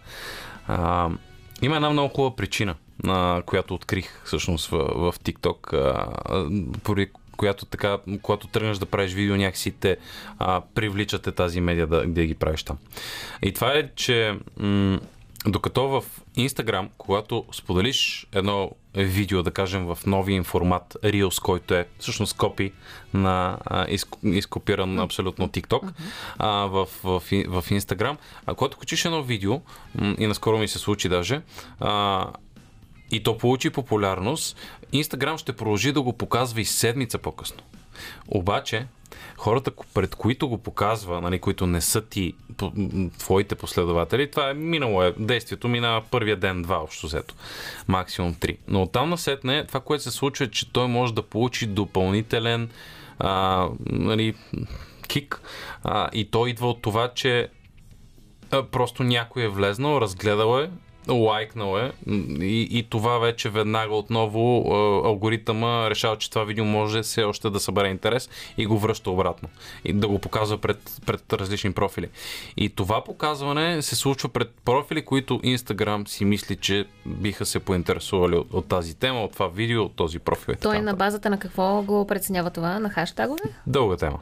А, 0.66 1.10
има 1.62 1.76
една 1.76 1.90
много 1.90 2.14
хубава 2.14 2.36
причина, 2.36 2.74
на 3.04 3.42
която 3.46 3.74
открих 3.74 4.22
всъщност 4.24 4.66
в, 4.66 4.78
в 4.78 5.14
TikTok, 5.18 5.74
а, 5.74 6.80
поради 6.82 7.10
която 7.36 7.66
така, 7.66 7.98
когато 8.22 8.46
тръгнеш 8.46 8.78
да 8.78 8.86
правиш 8.86 9.12
видео, 9.12 9.36
някакси 9.36 9.70
те 9.70 9.96
а, 10.38 10.62
привличате 10.74 11.32
тази 11.32 11.60
медия 11.60 11.86
да, 11.86 12.06
да 12.06 12.26
ги 12.26 12.34
правиш 12.34 12.62
там. 12.62 12.78
И 13.42 13.52
това 13.52 13.72
е, 13.72 13.90
че 13.94 14.38
м- 14.56 15.00
докато 15.46 15.88
в 15.88 16.04
Instagram, 16.36 16.88
когато 16.98 17.44
споделиш 17.52 18.26
едно 18.32 18.70
видео, 18.94 19.42
да 19.42 19.50
кажем, 19.50 19.86
в 19.86 19.98
новия 20.06 20.44
формат 20.44 20.96
Reels, 21.04 21.42
който 21.42 21.74
е 21.74 21.86
всъщност 21.98 22.36
копи 22.36 22.72
на 23.14 23.58
а, 23.64 23.86
изк- 23.86 24.36
изкопиран 24.36 24.98
абсолютно 24.98 25.48
TikTok 25.48 25.92
а, 26.38 26.48
в, 26.48 26.88
в, 27.04 27.22
в, 27.48 27.64
Instagram, 27.70 28.16
а 28.46 28.54
когато 28.54 28.76
качиш 28.76 29.04
едно 29.04 29.22
видео, 29.22 29.60
и 30.18 30.26
наскоро 30.26 30.58
ми 30.58 30.68
се 30.68 30.78
случи 30.78 31.08
даже, 31.08 31.42
а, 31.80 32.26
и 33.10 33.22
то 33.22 33.38
получи 33.38 33.70
популярност, 33.70 34.56
Инстаграм 34.92 35.38
ще 35.38 35.52
продължи 35.52 35.92
да 35.92 36.02
го 36.02 36.12
показва 36.12 36.60
и 36.60 36.64
седмица 36.64 37.18
по-късно. 37.18 37.62
Обаче, 38.28 38.86
хората, 39.36 39.72
пред 39.94 40.14
които 40.14 40.48
го 40.48 40.58
показва, 40.58 41.20
нали, 41.20 41.38
които 41.38 41.66
не 41.66 41.80
са 41.80 42.00
ти 42.00 42.34
твоите 43.18 43.54
последователи, 43.54 44.30
това 44.30 44.50
е 44.50 44.54
минало 44.54 45.02
е, 45.02 45.14
действието 45.18 45.68
минава 45.68 46.02
първия 46.10 46.36
ден, 46.36 46.62
два 46.62 46.76
общо 46.76 47.06
взето. 47.06 47.34
Максимум 47.88 48.34
три. 48.34 48.58
Но 48.68 48.82
оттам 48.82 49.10
насетне, 49.10 49.66
това, 49.66 49.80
което 49.80 50.04
се 50.04 50.10
случва 50.10 50.44
е, 50.44 50.50
че 50.50 50.72
той 50.72 50.88
може 50.88 51.14
да 51.14 51.22
получи 51.22 51.66
допълнителен 51.66 52.70
а, 53.18 53.66
нали, 53.86 54.34
кик. 55.08 55.40
А, 55.84 56.08
и 56.12 56.30
той 56.30 56.50
идва 56.50 56.70
от 56.70 56.82
това, 56.82 57.08
че 57.14 57.48
а, 58.50 58.62
просто 58.62 59.02
някой 59.02 59.42
е 59.42 59.48
влезнал, 59.48 60.00
разгледал 60.00 60.60
е, 60.60 60.70
лайкнал 61.12 61.78
е 61.78 61.92
и, 62.40 62.68
и 62.70 62.86
това 62.90 63.18
вече 63.18 63.50
веднага 63.50 63.94
отново 63.94 64.72
а, 64.72 65.08
алгоритъма 65.08 65.90
решава, 65.90 66.16
че 66.18 66.30
това 66.30 66.44
видео 66.44 66.64
може 66.64 67.02
все 67.02 67.22
още 67.22 67.50
да 67.50 67.60
събере 67.60 67.88
интерес 67.88 68.30
и 68.58 68.66
го 68.66 68.78
връща 68.78 69.10
обратно 69.10 69.48
и 69.84 69.92
да 69.92 70.08
го 70.08 70.18
показва 70.18 70.58
пред, 70.58 71.00
пред 71.06 71.32
различни 71.32 71.72
профили. 71.72 72.08
И 72.56 72.68
това 72.68 73.04
показване 73.04 73.82
се 73.82 73.96
случва 73.96 74.28
пред 74.28 74.50
профили, 74.64 75.04
които 75.04 75.38
Instagram 75.38 76.08
си 76.08 76.24
мисли, 76.24 76.56
че 76.56 76.84
биха 77.06 77.46
се 77.46 77.58
поинтересували 77.58 78.36
от, 78.36 78.54
от 78.54 78.68
тази 78.68 78.94
тема, 78.94 79.24
от 79.24 79.32
това 79.32 79.48
видео, 79.48 79.82
от 79.82 79.96
този 79.96 80.18
профил. 80.18 80.54
Той 80.62 80.80
на 80.80 80.94
базата 80.94 81.30
на 81.30 81.38
какво 81.38 81.82
го 81.82 82.06
преценява 82.06 82.50
това? 82.50 82.78
На 82.78 82.90
хаштагове? 82.90 83.42
Дълга 83.66 83.96
тема. 83.96 84.18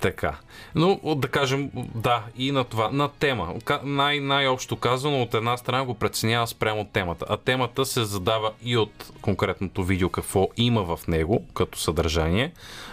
Така. 0.00 0.36
Но 0.74 1.00
да 1.16 1.28
кажем, 1.28 1.70
да, 1.94 2.22
и 2.36 2.52
на 2.52 2.64
това, 2.64 2.90
на 2.90 3.08
тема. 3.08 3.54
Най- 3.82 4.20
най-общо 4.20 4.76
казано, 4.76 5.22
от 5.22 5.34
една 5.34 5.56
страна 5.56 5.84
го 5.84 5.94
преценява 5.94 6.46
спрямо 6.46 6.84
темата. 6.84 7.26
А 7.28 7.36
темата 7.36 7.86
се 7.86 8.04
задава 8.04 8.52
и 8.64 8.76
от 8.76 9.12
конкретното 9.20 9.84
видео, 9.84 10.08
какво 10.08 10.48
има 10.56 10.96
в 10.96 11.08
него 11.08 11.44
като 11.54 11.78
съдържание, 11.78 12.52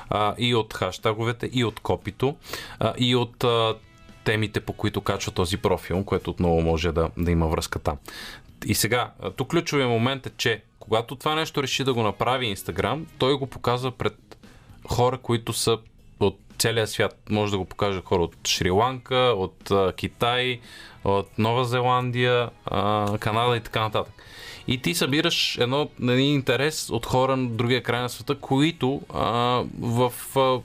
а, 0.09 0.35
и 0.37 0.55
от 0.55 0.73
хаштаговете, 0.73 1.49
и 1.53 1.63
от 1.63 1.79
копито, 1.79 2.35
а, 2.79 2.93
и 2.97 3.15
от 3.15 3.43
а, 3.43 3.75
темите, 4.23 4.59
по 4.59 4.73
които 4.73 5.01
качва 5.01 5.31
този 5.31 5.57
профил, 5.57 6.03
което 6.03 6.29
отново 6.29 6.61
може 6.61 6.91
да, 6.91 7.09
да 7.17 7.31
има 7.31 7.47
връзка 7.47 7.79
там. 7.79 7.97
И 8.65 8.75
сега, 8.75 9.11
тук 9.35 9.49
ключовия 9.49 9.87
момент 9.87 10.25
е, 10.25 10.29
че 10.37 10.61
когато 10.79 11.15
това 11.15 11.35
нещо 11.35 11.63
реши 11.63 11.83
да 11.83 11.93
го 11.93 12.03
направи 12.03 12.45
Инстаграм, 12.47 13.05
той 13.17 13.33
го 13.33 13.47
показва 13.47 13.91
пред 13.91 14.37
хора, 14.87 15.17
които 15.17 15.53
са 15.53 15.77
целия 16.59 16.87
свят. 16.87 17.17
Може 17.29 17.51
да 17.51 17.57
го 17.57 17.65
покаже 17.65 18.01
хора 18.05 18.23
от 18.23 18.35
Шри-Ланка, 18.47 19.33
от 19.37 19.71
а, 19.71 19.93
Китай, 19.93 20.59
от 21.03 21.37
Нова 21.37 21.65
Зеландия, 21.65 22.49
а, 22.65 23.17
Канада 23.17 23.57
и 23.57 23.61
така 23.61 23.79
нататък. 23.79 24.13
И 24.67 24.81
ти 24.81 24.93
събираш 24.93 25.57
едно, 25.57 25.89
един 26.01 26.33
интерес 26.33 26.89
от 26.89 27.05
хора 27.05 27.37
на 27.37 27.49
другия 27.49 27.83
край 27.83 28.01
на 28.01 28.09
света, 28.09 28.35
които 28.35 29.01
а, 29.13 29.63
в 29.79 30.13
а, 30.35 30.59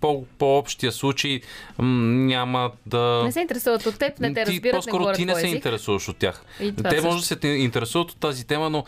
по, 0.00 0.24
по-общия 0.38 0.92
случай 0.92 1.40
няма 1.78 2.70
да... 2.86 3.22
Не 3.24 3.32
се 3.32 3.40
интересуват 3.40 3.86
от 3.86 3.98
теб, 3.98 4.20
не 4.20 4.34
те 4.34 4.44
ти 4.44 4.50
разбират, 4.50 4.64
не 4.64 4.78
по-скоро 4.78 5.12
ти 5.12 5.24
не 5.24 5.34
се 5.34 5.46
интересуваш 5.46 6.08
от 6.08 6.16
тях. 6.16 6.44
Те 6.90 7.00
може 7.00 7.18
да 7.18 7.26
се 7.26 7.36
те 7.36 7.48
интересуват 7.48 8.10
от 8.10 8.16
тази 8.16 8.46
тема, 8.46 8.70
но 8.70 8.84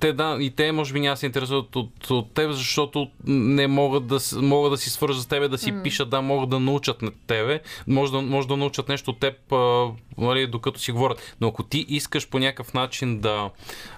те, 0.00 0.12
да, 0.12 0.36
и 0.40 0.50
те 0.50 0.72
може 0.72 0.92
би 0.92 1.00
няма 1.00 1.12
да 1.12 1.16
се 1.16 1.26
интересуват 1.26 1.76
от, 1.76 2.10
от 2.10 2.32
теб, 2.32 2.50
защото 2.52 3.10
не 3.26 3.66
могат 3.66 4.06
да, 4.06 4.18
могат 4.34 4.72
да 4.72 4.76
си 4.76 4.90
свържат 4.90 5.22
с 5.22 5.26
тебе, 5.26 5.48
да 5.48 5.58
си 5.58 5.74
пишат, 5.82 6.10
да, 6.10 6.20
могат 6.20 6.50
да 6.50 6.60
научат 6.60 7.02
на 7.02 7.10
тебе, 7.26 7.60
може 7.86 8.12
да, 8.12 8.22
може 8.22 8.48
да 8.48 8.56
научат 8.56 8.88
нещо 8.88 9.10
от 9.10 9.18
теб, 9.18 9.52
а, 9.52 9.86
нали, 10.18 10.46
докато 10.46 10.80
си 10.80 10.92
говорят. 10.92 11.36
Но 11.40 11.48
ако 11.48 11.62
ти 11.62 11.86
искаш 11.88 12.28
по 12.28 12.38
някакъв 12.38 12.74
начин 12.74 13.20
да, 13.20 13.50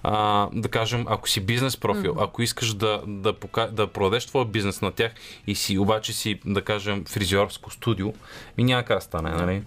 а, 0.02 0.48
да 0.52 0.68
кажем, 0.68 1.04
ако 1.08 1.28
си 1.28 1.40
бизнес 1.40 1.76
профил, 1.76 2.16
ако 2.18 2.42
искаш 2.42 2.74
да, 2.74 3.02
да, 3.06 3.32
пока, 3.32 3.66
да 3.66 3.86
продадеш 3.86 4.26
твоя 4.26 4.44
бизнес 4.44 4.82
на 4.82 4.92
тях 4.92 5.12
и 5.46 5.54
си 5.54 5.78
обаче 5.78 5.95
си, 6.04 6.40
да 6.44 6.62
кажем, 6.62 7.04
фризьорско 7.04 7.70
студио, 7.70 8.12
ми 8.58 8.64
няма 8.64 8.82
как 8.82 9.02
стане, 9.02 9.30
нали? 9.30 9.62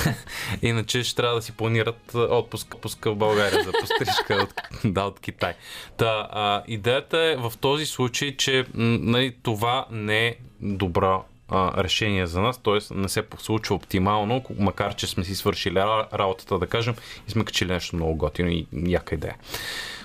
Иначе 0.62 1.04
ще 1.04 1.16
трябва 1.16 1.34
да 1.34 1.42
си 1.42 1.52
планират 1.52 2.14
отпуск, 2.14 2.74
отпуск 2.74 3.04
в 3.04 3.14
България 3.14 3.64
за 3.64 3.72
пострижка 3.72 4.34
от, 4.34 4.54
да, 4.94 5.02
от 5.02 5.20
Китай. 5.20 5.54
Та, 5.96 6.28
а, 6.32 6.62
идеята 6.66 7.18
е 7.18 7.36
в 7.36 7.52
този 7.60 7.86
случай, 7.86 8.36
че 8.36 8.66
нали, 8.74 9.36
това 9.42 9.86
не 9.90 10.26
е 10.26 10.36
добра 10.60 11.20
а, 11.48 11.82
решение 11.82 12.26
за 12.26 12.40
нас, 12.40 12.58
т.е. 12.58 12.94
не 12.94 13.08
се 13.08 13.24
случва 13.38 13.74
оптимално, 13.74 14.44
макар 14.58 14.94
че 14.94 15.06
сме 15.06 15.24
си 15.24 15.34
свършили 15.34 15.74
ра- 15.74 16.18
работата, 16.18 16.58
да 16.58 16.66
кажем, 16.66 16.94
и 17.28 17.30
сме 17.30 17.44
качили 17.44 17.72
нещо 17.72 17.96
много 17.96 18.14
готино 18.14 18.50
и 18.50 18.66
яка 18.72 19.14
идея. 19.14 19.36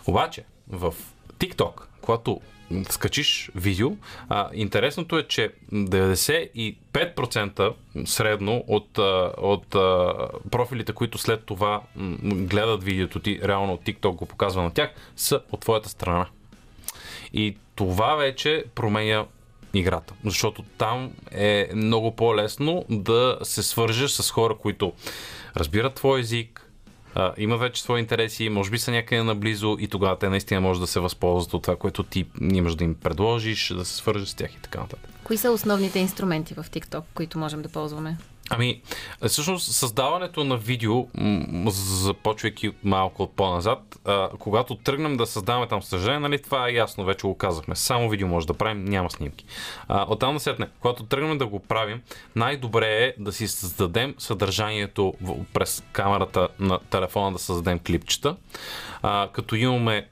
Обаче, 0.07 0.43
в 0.69 0.93
TikTok, 1.39 1.81
когато 2.01 2.41
скачиш 2.89 3.51
видео, 3.55 3.91
а, 4.29 4.49
интересното 4.53 5.17
е, 5.17 5.23
че 5.23 5.51
95% 5.73 7.73
средно 8.05 8.63
от, 8.67 8.97
от 9.37 9.67
профилите, 10.51 10.93
които 10.93 11.17
след 11.17 11.45
това 11.45 11.81
гледат 12.23 12.83
видеото 12.83 13.19
ти, 13.19 13.39
реално 13.43 13.77
TikTok 13.77 14.15
го 14.15 14.25
показва 14.25 14.63
на 14.63 14.71
тях, 14.71 14.89
са 15.15 15.41
от 15.51 15.59
твоята 15.59 15.89
страна. 15.89 16.25
И 17.33 17.55
това 17.75 18.15
вече 18.15 18.63
променя 18.75 19.25
играта. 19.73 20.13
Защото 20.25 20.63
там 20.77 21.11
е 21.31 21.69
много 21.75 22.15
по-лесно 22.15 22.85
да 22.89 23.37
се 23.43 23.63
свържеш 23.63 24.11
с 24.11 24.31
хора, 24.31 24.55
които 24.55 24.93
разбират 25.57 25.93
твой 25.93 26.19
език, 26.19 26.68
а, 27.15 27.33
има 27.37 27.57
вече 27.57 27.81
свои 27.81 27.99
интереси, 27.99 28.49
може 28.49 28.71
би 28.71 28.79
са 28.79 28.91
някъде 28.91 29.23
наблизо 29.23 29.77
и 29.79 29.87
тогава 29.87 30.19
те 30.19 30.29
наистина 30.29 30.61
може 30.61 30.79
да 30.79 30.87
се 30.87 30.99
възползват 30.99 31.53
от 31.53 31.61
това, 31.61 31.75
което 31.75 32.03
ти 32.03 32.25
имаш 32.41 32.75
да 32.75 32.83
им 32.83 32.95
предложиш, 32.95 33.73
да 33.73 33.85
се 33.85 33.95
свържеш 33.95 34.27
с 34.27 34.33
тях 34.33 34.53
и 34.53 34.61
така 34.61 34.79
нататък. 34.79 35.09
Кои 35.23 35.37
са 35.37 35.51
основните 35.51 35.99
инструменти 35.99 36.53
в 36.53 36.63
TikTok, 36.63 37.03
които 37.13 37.39
можем 37.39 37.61
да 37.61 37.69
ползваме? 37.69 38.17
Ами, 38.49 38.81
всъщност 39.27 39.71
създаването 39.71 40.43
на 40.43 40.57
видео, 40.57 41.07
започвайки 41.67 42.71
малко 42.83 43.27
по-назад, 43.27 43.99
а, 44.05 44.29
когато 44.39 44.75
тръгнем 44.75 45.17
да 45.17 45.25
създаваме 45.25 45.67
там 45.67 45.83
съжаление, 45.83 46.19
нали, 46.19 46.41
това 46.41 46.69
е 46.69 46.73
ясно, 46.73 47.05
вече 47.05 47.27
го 47.27 47.37
казахме. 47.37 47.75
Само 47.75 48.09
видео 48.09 48.27
може 48.27 48.47
да 48.47 48.53
правим, 48.53 48.85
няма 48.85 49.11
снимки. 49.11 49.45
А, 49.87 50.05
оттам 50.09 50.33
да 50.33 50.39
сетне, 50.39 50.67
когато 50.79 51.03
тръгнем 51.03 51.37
да 51.37 51.47
го 51.47 51.59
правим, 51.59 52.01
най-добре 52.35 53.03
е 53.03 53.13
да 53.17 53.31
си 53.31 53.47
създадем 53.47 54.15
съдържанието 54.17 55.13
през 55.53 55.83
камерата 55.91 56.47
на 56.59 56.79
телефона, 56.79 57.31
да 57.31 57.39
създадем 57.39 57.79
клипчета, 57.79 58.35
а, 59.01 59.29
като 59.33 59.55
имаме 59.55 60.07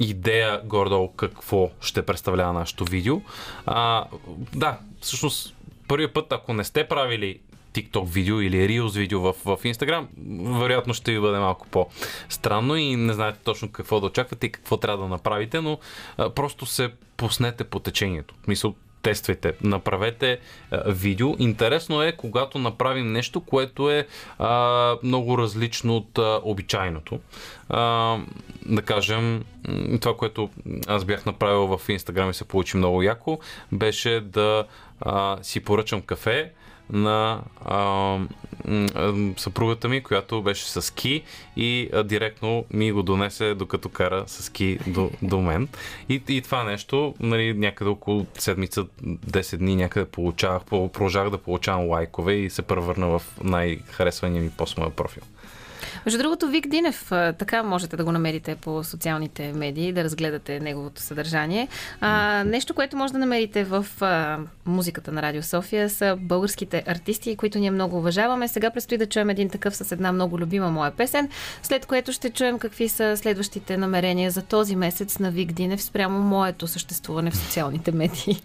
идея 0.00 0.60
горе-долу 0.64 1.12
какво 1.12 1.70
ще 1.80 2.06
представлява 2.06 2.52
нашето 2.52 2.84
видео. 2.84 3.20
А, 3.66 4.04
да, 4.54 4.78
всъщност 5.00 5.54
първият 5.88 6.14
път, 6.14 6.32
ако 6.32 6.54
не 6.54 6.64
сте 6.64 6.88
правили 6.88 7.40
TikTok 7.72 8.08
видео 8.08 8.40
или 8.40 8.68
Reels 8.68 8.98
видео 8.98 9.20
в, 9.20 9.32
в 9.32 9.58
Instagram, 9.64 10.06
вероятно 10.60 10.94
ще 10.94 11.12
ви 11.12 11.20
бъде 11.20 11.38
малко 11.38 11.66
по-странно 11.68 12.76
и 12.76 12.96
не 12.96 13.12
знаете 13.12 13.38
точно 13.44 13.72
какво 13.72 14.00
да 14.00 14.06
очаквате 14.06 14.46
и 14.46 14.52
какво 14.52 14.76
трябва 14.76 15.04
да 15.04 15.08
направите, 15.08 15.60
но 15.60 15.78
а, 16.18 16.30
просто 16.30 16.66
се 16.66 16.90
пуснете 17.16 17.64
по 17.64 17.78
течението. 17.78 18.34
Мисъл, 18.48 18.74
тествайте, 19.02 19.52
направете 19.62 20.38
а, 20.70 20.82
видео. 20.92 21.34
Интересно 21.38 22.02
е, 22.02 22.12
когато 22.12 22.58
направим 22.58 23.12
нещо, 23.12 23.40
което 23.40 23.90
е 23.90 24.06
а, 24.38 24.96
много 25.02 25.38
различно 25.38 25.96
от 25.96 26.18
а, 26.18 26.40
обичайното. 26.42 27.20
А, 27.68 28.18
да 28.66 28.82
кажем, 28.82 29.44
това, 30.00 30.16
което 30.16 30.50
аз 30.86 31.04
бях 31.04 31.26
направил 31.26 31.66
в 31.66 31.88
Instagram 31.88 32.30
и 32.30 32.34
се 32.34 32.44
получи 32.44 32.76
много 32.76 33.02
яко, 33.02 33.38
беше 33.72 34.20
да 34.20 34.64
а, 35.00 35.38
си 35.42 35.60
поръчам 35.60 36.02
кафе, 36.02 36.52
на 36.92 37.42
а, 37.64 38.18
съпругата 39.36 39.88
ми, 39.88 40.02
която 40.02 40.42
беше 40.42 40.64
с 40.70 40.82
ски 40.82 41.22
и 41.56 41.90
а, 41.92 42.02
директно 42.02 42.64
ми 42.72 42.92
го 42.92 43.02
донесе 43.02 43.54
докато 43.54 43.88
кара 43.88 44.24
с 44.26 44.42
ски 44.42 44.78
до, 44.86 45.10
до 45.22 45.40
мен. 45.40 45.68
И, 46.08 46.22
и 46.28 46.42
това 46.42 46.64
нещо, 46.64 47.14
нали, 47.20 47.54
някъде 47.54 47.90
около 47.90 48.26
седмица, 48.38 48.84
10 49.04 49.56
дни 49.56 49.76
някъде 49.76 50.06
получавах, 50.06 50.64
по- 50.64 50.88
продължавах 50.88 51.30
да 51.30 51.38
получавам 51.38 51.88
лайкове 51.88 52.34
и 52.34 52.50
се 52.50 52.62
превърна 52.62 53.06
в 53.06 53.22
най-харесвания 53.44 54.42
ми 54.42 54.50
пост 54.50 54.78
моя 54.78 54.90
профил. 54.90 55.22
Между 56.06 56.18
другото, 56.18 56.48
Вик 56.48 56.68
Динев, 56.68 57.06
така 57.10 57.62
можете 57.62 57.96
да 57.96 58.04
го 58.04 58.12
намерите 58.12 58.54
по 58.54 58.84
социалните 58.84 59.52
медии, 59.52 59.92
да 59.92 60.04
разгледате 60.04 60.60
неговото 60.60 61.02
съдържание. 61.02 61.68
А, 62.00 62.44
нещо, 62.44 62.74
което 62.74 62.96
може 62.96 63.12
да 63.12 63.18
намерите 63.18 63.64
в 63.64 63.86
а, 64.00 64.38
музиката 64.66 65.12
на 65.12 65.22
Радио 65.22 65.42
София 65.42 65.90
са 65.90 66.16
българските 66.20 66.84
артисти, 66.86 67.36
които 67.36 67.58
ние 67.58 67.70
много 67.70 67.98
уважаваме. 67.98 68.48
Сега 68.48 68.70
предстои 68.70 68.98
да 68.98 69.06
чуем 69.06 69.30
един 69.30 69.48
такъв 69.48 69.76
с 69.76 69.92
една 69.92 70.12
много 70.12 70.38
любима 70.38 70.70
моя 70.70 70.90
песен, 70.90 71.28
след 71.62 71.86
което 71.86 72.12
ще 72.12 72.30
чуем 72.30 72.58
какви 72.58 72.88
са 72.88 73.16
следващите 73.16 73.76
намерения 73.76 74.30
за 74.30 74.42
този 74.42 74.76
месец 74.76 75.18
на 75.18 75.30
Вик 75.30 75.52
Динев 75.52 75.82
спрямо 75.82 76.18
моето 76.18 76.66
съществуване 76.66 77.30
в 77.30 77.36
социалните 77.36 77.92
медии. 77.92 78.42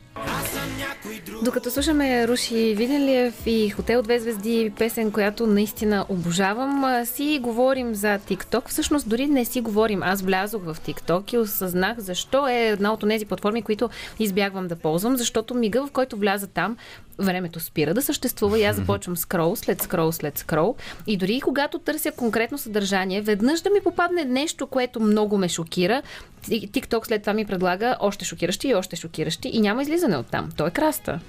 Докато 1.43 1.71
слушаме 1.71 2.27
Руши 2.27 2.75
Виденлиев 2.77 3.43
и 3.45 3.69
Хотел 3.69 4.01
две 4.01 4.19
звезди, 4.19 4.71
песен, 4.77 5.11
която 5.11 5.47
наистина 5.47 6.05
обожавам, 6.09 7.05
си 7.05 7.39
говорим 7.47 7.95
за 7.95 8.19
TikTok. 8.19 8.67
Всъщност 8.67 9.09
дори 9.09 9.27
не 9.27 9.45
си 9.45 9.61
говорим. 9.61 10.03
Аз 10.03 10.21
влязох 10.21 10.63
в 10.63 10.75
TikTok 10.77 11.33
и 11.33 11.37
осъзнах 11.37 11.99
защо 11.99 12.47
е 12.47 12.67
една 12.67 12.93
от 12.93 12.99
тези 13.01 13.25
платформи, 13.25 13.61
които 13.61 13.89
избягвам 14.19 14.67
да 14.67 14.75
ползвам, 14.75 15.17
защото 15.17 15.55
мига, 15.55 15.87
в 15.87 15.91
който 15.91 16.17
вляза 16.17 16.47
там, 16.47 16.77
времето 17.19 17.59
спира 17.59 17.93
да 17.93 18.01
съществува 18.01 18.59
и 18.59 18.63
аз 18.63 18.75
започвам 18.81 19.17
скрол 19.17 19.55
след 19.55 19.81
скрол 19.81 20.11
след 20.11 20.37
скрол. 20.37 20.75
И 21.07 21.17
дори 21.17 21.33
и 21.33 21.41
когато 21.41 21.79
търся 21.79 22.11
конкретно 22.11 22.57
съдържание, 22.57 23.21
веднъж 23.21 23.61
да 23.61 23.69
ми 23.69 23.79
попадне 23.81 24.25
нещо, 24.25 24.67
което 24.67 24.99
много 24.99 25.37
ме 25.37 25.49
шокира, 25.49 26.01
TikTok 26.43 27.07
след 27.07 27.21
това 27.21 27.33
ми 27.33 27.45
предлага 27.45 27.97
още 27.99 28.25
шокиращи 28.25 28.67
и 28.67 28.75
още 28.75 28.95
шокиращи 28.95 29.49
и 29.49 29.59
няма 29.59 29.81
излизане 29.81 30.17
от 30.17 30.27
там. 30.27 30.49
То 30.57 30.67
е 30.67 30.71
краста. 30.71 31.19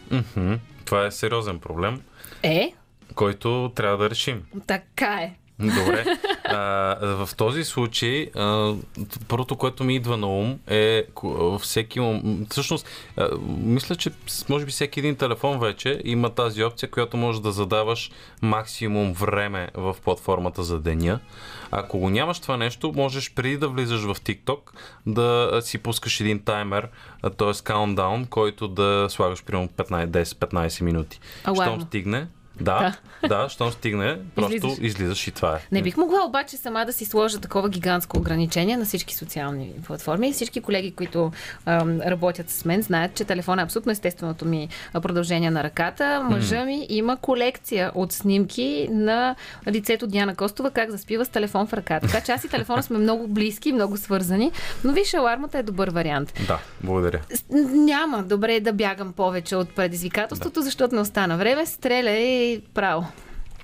Това 0.84 1.06
е 1.06 1.10
сериозен 1.10 1.58
проблем, 1.58 2.00
Е, 2.42 2.72
който 3.14 3.72
трябва 3.74 3.96
да 3.98 4.10
решим. 4.10 4.42
така 4.66 5.14
е. 5.14 5.34
Добре. 5.60 6.05
А, 6.44 6.97
в 7.24 7.36
този 7.36 7.64
случай, 7.64 8.30
а, 8.36 8.74
първото, 9.28 9.56
което 9.56 9.85
ми 9.85 9.94
идва 9.94 10.16
на 10.16 10.26
ум 10.26 10.59
е 10.66 11.05
всеки. 11.60 12.20
Всъщност, 12.51 12.86
а, 13.16 13.28
мисля, 13.48 13.97
че 13.97 14.10
може 14.48 14.64
би 14.64 14.70
всеки 14.70 15.01
един 15.01 15.16
телефон 15.16 15.60
вече 15.60 16.01
има 16.05 16.30
тази 16.30 16.64
опция, 16.64 16.90
която 16.90 17.16
може 17.16 17.43
да 17.43 17.52
задаваш 17.52 18.10
максимум 18.43 19.12
време 19.12 19.68
в 19.74 19.97
платформата 20.05 20.62
за 20.62 20.78
деня. 20.80 21.20
Ако 21.70 21.98
го 21.98 22.10
нямаш 22.10 22.39
това 22.39 22.56
нещо, 22.56 22.93
можеш 22.97 23.35
преди 23.35 23.56
да 23.56 23.68
влизаш 23.68 24.01
в 24.01 24.14
TikTok 24.14 24.59
да 25.06 25.59
си 25.62 25.78
пускаш 25.78 26.20
един 26.20 26.44
таймер, 26.44 26.89
т.е. 27.36 27.62
каундаун, 27.64 28.26
който 28.26 28.68
да 28.68 29.06
слагаш 29.10 29.44
примерно 29.44 29.68
15, 29.68 30.06
10-15 30.06 30.82
минути. 30.82 31.20
Аларм. 31.44 31.70
Щом 31.70 31.80
стигне, 31.80 32.26
да, 32.60 32.97
да, 33.28 33.48
щом 33.48 33.72
стигне, 33.72 34.18
просто 34.35 34.55
Излизаш. 34.56 34.78
излизаш 34.80 35.26
и 35.26 35.30
това 35.30 35.56
е. 35.56 35.59
Не 35.72 35.82
бих 35.82 35.97
могла 35.97 36.24
обаче 36.26 36.56
сама 36.56 36.85
да 36.86 36.93
си 36.93 37.05
сложа 37.05 37.40
такова 37.40 37.68
гигантско 37.68 38.18
ограничение 38.18 38.76
на 38.76 38.85
всички 38.85 39.14
социални 39.14 39.72
платформи. 39.86 40.32
Всички 40.32 40.60
колеги, 40.60 40.90
които 40.94 41.32
ам, 41.66 42.01
работят 42.01 42.51
с 42.51 42.64
мен, 42.64 42.82
знаят, 42.82 43.14
че 43.14 43.24
телефон 43.24 43.59
е 43.59 43.62
абсолютно 43.62 43.93
естественото 43.93 44.44
ми 44.44 44.68
продължение 44.93 45.51
на 45.51 45.64
ръката. 45.64 46.20
Мъжа 46.30 46.64
ми 46.64 46.86
има 46.89 47.16
колекция 47.16 47.93
от 47.94 48.12
снимки 48.12 48.89
на 48.90 49.35
лицето 49.68 50.06
Диана 50.06 50.35
Костова, 50.35 50.70
как 50.70 50.90
заспива 50.90 51.24
с 51.24 51.28
телефон 51.28 51.66
в 51.66 51.72
ръка. 51.72 52.01
Така 52.01 52.20
че 52.20 52.32
аз 52.32 52.44
и 52.44 52.48
телефона 52.48 52.82
сме 52.82 52.98
много 52.98 53.28
близки, 53.28 53.72
много 53.72 53.97
свързани. 53.97 54.52
Но 54.85 54.93
виж, 54.93 55.14
алармата 55.14 55.59
е 55.59 55.62
добър 55.62 55.90
вариант. 55.90 56.32
Да, 56.47 56.59
благодаря. 56.80 57.20
Няма 57.74 58.22
добре 58.22 58.60
да 58.60 58.72
бягам 58.72 59.12
повече 59.12 59.56
от 59.56 59.70
предизвикателството, 59.70 60.62
защото 60.62 60.94
не 60.94 61.01
остана 61.01 61.36
време. 61.36 61.66
Стреля 61.66 62.10
и 62.10 62.47
право. 62.74 63.06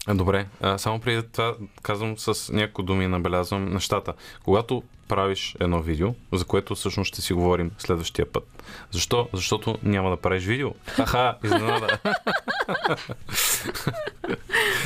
Добре, 0.09 0.47
а, 0.61 0.79
само 0.79 1.01
преди 1.01 1.23
това 1.23 1.55
казвам 1.83 2.19
с 2.19 2.53
няколко 2.53 2.83
думи 2.83 3.07
набелязвам 3.07 3.65
нещата. 3.65 4.13
Когато 4.45 4.83
правиш 5.09 5.57
едно 5.61 5.83
видео, 5.83 6.09
за 6.33 6.45
което 6.45 6.75
всъщност 6.75 7.09
ще 7.09 7.23
си 7.23 7.33
говорим 7.33 7.71
следващия 7.79 8.33
път. 8.33 8.63
Защо? 8.91 9.29
Защото 9.33 9.79
няма 9.83 10.11
да 10.11 10.17
правиш 10.17 10.45
видео. 10.45 10.71
Хаха, 10.87 11.37
изненада. 11.45 11.99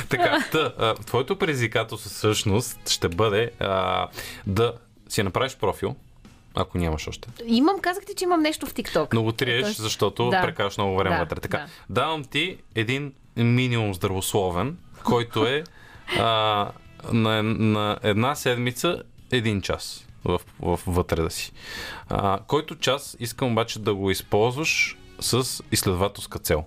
така, 0.09 0.45
та, 0.51 0.73
а, 0.77 0.95
твоето 0.95 1.35
предизвикателство 1.35 2.09
всъщност 2.09 2.89
ще 2.89 3.09
бъде 3.09 3.51
а, 3.59 4.07
да 4.47 4.73
си 5.09 5.23
направиш 5.23 5.55
профил, 5.57 5.95
ако 6.55 6.77
нямаш 6.77 7.07
още. 7.07 7.27
Имам, 7.45 7.79
казах 7.79 8.05
ти, 8.05 8.13
че 8.15 8.23
имам 8.23 8.41
нещо 8.41 8.65
в 8.65 8.73
TikTok. 8.73 9.13
Но 9.13 9.23
го 9.23 9.31
триеш, 9.31 9.63
Тоест- 9.63 9.81
защото 9.81 10.29
Да. 10.29 10.41
прекараш 10.41 10.77
много 10.77 10.97
време 10.97 11.15
Да, 11.15 11.21
вътре. 11.21 11.39
Така, 11.39 11.57
да. 11.57 11.67
давам 11.89 12.23
ти 12.23 12.57
един 12.75 13.13
минимум 13.37 13.93
здравословен, 13.93 14.77
който 15.03 15.45
е 15.45 15.63
а, 16.19 16.71
на, 17.13 17.43
на 17.43 17.97
една 18.03 18.35
седмица 18.35 19.03
един 19.31 19.61
час 19.61 20.07
в, 20.25 20.41
в, 20.59 20.79
вътре 20.87 21.21
да 21.21 21.29
си. 21.29 21.51
А, 22.09 22.39
който 22.47 22.75
час 22.75 23.17
искам 23.19 23.51
обаче 23.51 23.79
да 23.79 23.95
го 23.95 24.11
използваш 24.11 24.97
с 25.19 25.63
изследователска 25.71 26.39
цел. 26.39 26.63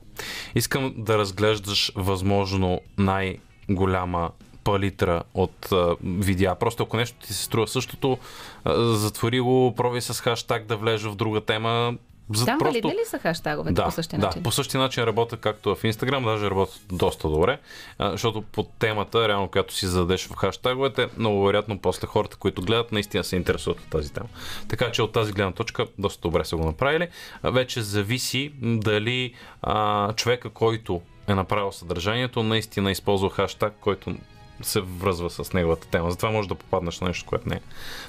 Искам 0.54 0.94
да 0.96 1.18
разглеждаш 1.18 1.92
възможно 1.96 2.80
най-голяма 2.98 4.30
палитра 4.64 5.22
от 5.34 5.72
а, 5.72 5.96
видеа. 6.04 6.54
Просто 6.54 6.82
ако 6.82 6.96
нещо 6.96 7.16
ти 7.26 7.32
се 7.32 7.44
струва 7.44 7.68
същото, 7.68 8.18
а, 8.64 8.84
затвори 8.84 9.40
го, 9.40 9.74
пробвай 9.76 10.00
с 10.00 10.20
хаштаг 10.20 10.66
да 10.66 10.76
влезе 10.76 11.08
в 11.08 11.14
друга 11.14 11.40
тема. 11.40 11.94
За, 12.30 12.46
Там 12.46 12.58
просто... 12.58 12.72
валидни 12.72 12.90
ли 12.90 13.06
са 13.06 13.18
хаштаговете 13.18 13.74
Да, 13.74 13.84
по 13.84 13.90
същия 13.90 14.20
да, 14.20 14.26
начин? 14.26 14.42
по 14.42 14.50
същия 14.50 14.80
начин 14.80 15.04
работят 15.04 15.40
както 15.40 15.74
в 15.74 15.82
Instagram, 15.82 16.24
даже 16.24 16.50
работят 16.50 16.80
доста 16.92 17.28
добре, 17.28 17.58
защото 18.00 18.42
под 18.42 18.70
темата, 18.78 19.28
реално, 19.28 19.48
която 19.48 19.74
си 19.74 19.86
зададеш 19.86 20.26
в 20.26 20.34
хаштаговете, 20.34 21.08
много 21.18 21.44
вероятно 21.44 21.78
после 21.78 22.06
хората, 22.06 22.36
които 22.36 22.62
гледат, 22.62 22.92
наистина 22.92 23.24
се 23.24 23.36
интересуват 23.36 23.80
от 23.80 23.90
тази 23.90 24.12
тема. 24.12 24.28
Така 24.68 24.92
че 24.92 25.02
от 25.02 25.12
тази 25.12 25.32
гледна 25.32 25.52
точка 25.52 25.86
доста 25.98 26.20
добре 26.20 26.44
са 26.44 26.56
го 26.56 26.64
направили. 26.64 27.08
Вече 27.42 27.82
зависи 27.82 28.52
дали 28.62 29.34
а, 29.62 30.12
човека, 30.12 30.50
който 30.50 31.00
е 31.28 31.34
направил 31.34 31.72
съдържанието, 31.72 32.42
наистина 32.42 32.90
използва 32.90 33.30
хаштаг, 33.30 33.74
който 33.80 34.14
се 34.62 34.80
връзва 34.80 35.30
с 35.30 35.52
неговата 35.52 35.88
тема. 35.88 36.10
Затова 36.10 36.30
може 36.30 36.48
да 36.48 36.54
попаднеш 36.54 37.00
на 37.00 37.08
нещо, 37.08 37.26
което 37.26 37.48
не 37.48 37.54
е 37.54 37.60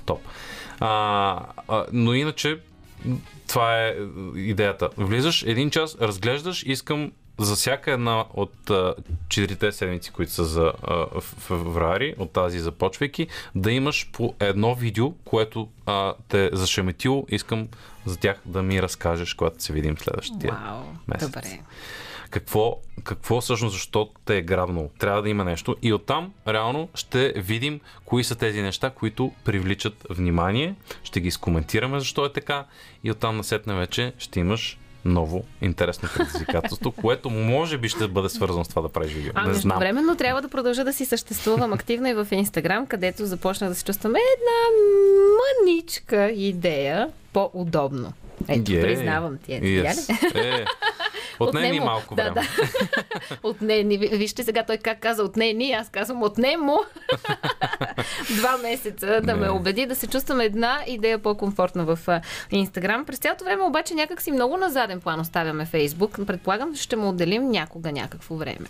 топ. 0.06 0.22
А, 0.80 1.46
а, 1.68 1.86
но 1.92 2.14
иначе 2.14 2.60
това 3.48 3.78
е 3.78 3.88
е, 3.88 3.94
идеята. 4.36 4.90
Влизаш 4.98 5.44
един 5.44 5.70
час, 5.70 5.98
разглеждаш, 6.02 6.64
искам 6.66 7.12
за 7.40 7.56
всяка 7.56 7.92
една 7.92 8.26
от 8.34 8.70
а, 8.70 8.96
четирите 9.30 9.72
седмици, 9.72 10.12
които 10.12 10.32
са 10.32 10.46
за 10.46 10.74
а, 10.84 10.96
в- 10.96 11.22
февруари, 11.22 12.16
от 12.18 12.32
тази 12.32 12.60
започвайки, 12.60 13.28
да 13.56 13.72
имаш 13.72 14.10
по 14.12 14.34
едно 14.40 14.76
видео, 14.76 15.12
което 15.12 15.70
а, 15.86 16.14
те 16.28 16.46
е 16.46 16.50
зашеметило. 16.54 17.26
Искам 17.30 17.68
за 18.06 18.18
тях 18.18 18.40
да 18.46 18.64
ми 18.64 18.82
разкажеш, 18.82 19.34
когато 19.34 19.64
се 19.64 19.74
видим 19.74 19.98
следващия 19.98 20.54
Вау, 20.54 20.84
месец. 21.08 21.28
добре. 21.30 21.60
Какво, 22.34 22.78
какво 23.04 23.42
всъщност, 23.42 23.74
защо 23.74 24.10
те 24.26 24.38
е 24.38 24.42
грабнало. 24.42 24.90
Трябва 25.00 25.22
да 25.22 25.30
има 25.30 25.44
нещо. 25.44 25.76
И 25.82 25.94
оттам, 25.94 26.34
реално, 26.48 26.90
ще 26.96 27.34
видим 27.36 27.80
кои 28.06 28.24
са 28.24 28.36
тези 28.36 28.62
неща, 28.62 28.90
които 28.90 29.32
привличат 29.44 30.08
внимание. 30.10 30.76
Ще 31.04 31.20
ги 31.20 31.32
скоментираме 31.32 32.00
защо 32.00 32.26
е 32.26 32.34
така. 32.34 32.66
И 33.04 33.12
оттам 33.12 33.38
насетне 33.38 33.76
вече 33.76 34.14
ще 34.18 34.40
имаш 34.40 34.80
ново 35.06 35.46
интересно 35.62 36.10
предизвикателство, 36.16 36.92
което 37.02 37.30
може 37.30 37.78
би 37.78 37.90
ще 37.90 38.08
бъде 38.08 38.30
свързано 38.30 38.64
с 38.64 38.68
това 38.68 38.82
да 38.82 38.90
правиш 38.90 39.14
видео. 39.14 39.32
А 39.36 39.48
не 39.48 39.54
знам. 39.54 39.78
междувременно 39.78 40.16
трябва 40.16 40.42
да 40.42 40.50
продължа 40.50 40.84
да 40.84 40.94
си 40.94 41.06
съществувам 41.06 41.74
активно 41.74 42.08
и 42.08 42.14
в 42.14 42.28
Инстаграм, 42.32 42.88
където 42.88 43.26
започнах 43.26 43.70
да 43.70 43.76
се 43.76 43.86
чувствам 43.86 44.14
една 44.16 44.86
мъничка 45.66 46.30
идея 46.30 47.10
по-удобно. 47.34 48.14
Ето, 48.48 48.72
Е, 48.74 48.82
признавам 48.82 49.38
ти. 49.38 49.54
Е? 49.54 49.62
Yes. 49.62 50.36
Е, 50.36 50.66
отне 51.40 51.72
ни 51.72 51.80
малко 51.80 52.16
да, 52.16 52.24
време. 52.24 52.36
да. 52.42 52.66
отне 53.44 53.84
ни. 53.84 53.98
Вижте 53.98 54.44
сега 54.44 54.64
той 54.64 54.78
как 54.78 55.00
каза 55.00 55.24
отне 55.24 55.54
ни, 55.54 55.72
аз 55.72 55.90
казвам 55.90 56.24
отне 56.24 56.58
му. 56.58 56.78
Два 58.36 58.58
месеца 58.58 59.22
да 59.24 59.36
ме 59.36 59.46
Не. 59.46 59.50
убеди 59.50 59.86
да 59.86 59.96
се 59.96 60.08
чувствам 60.08 60.42
една 60.42 60.80
идея 60.88 61.20
по-комфортна 61.20 61.86
в 61.86 62.22
Инстаграм. 62.52 63.06
През 63.06 63.20
цялото 63.20 63.44
време 63.46 63.64
обаче 63.64 63.94
някак 63.94 64.22
си 64.22 64.32
много 64.32 64.58
на 64.58 64.70
заден 64.70 65.02
план 65.02 65.20
оставяме 65.20 65.66
Фейсбук. 65.66 66.26
Предполагам, 66.28 66.76
ще 66.76 66.96
му 66.96 67.10
отделим 67.10 67.52
някога 67.52 67.92
някакво 67.92 68.36
време. 68.36 68.66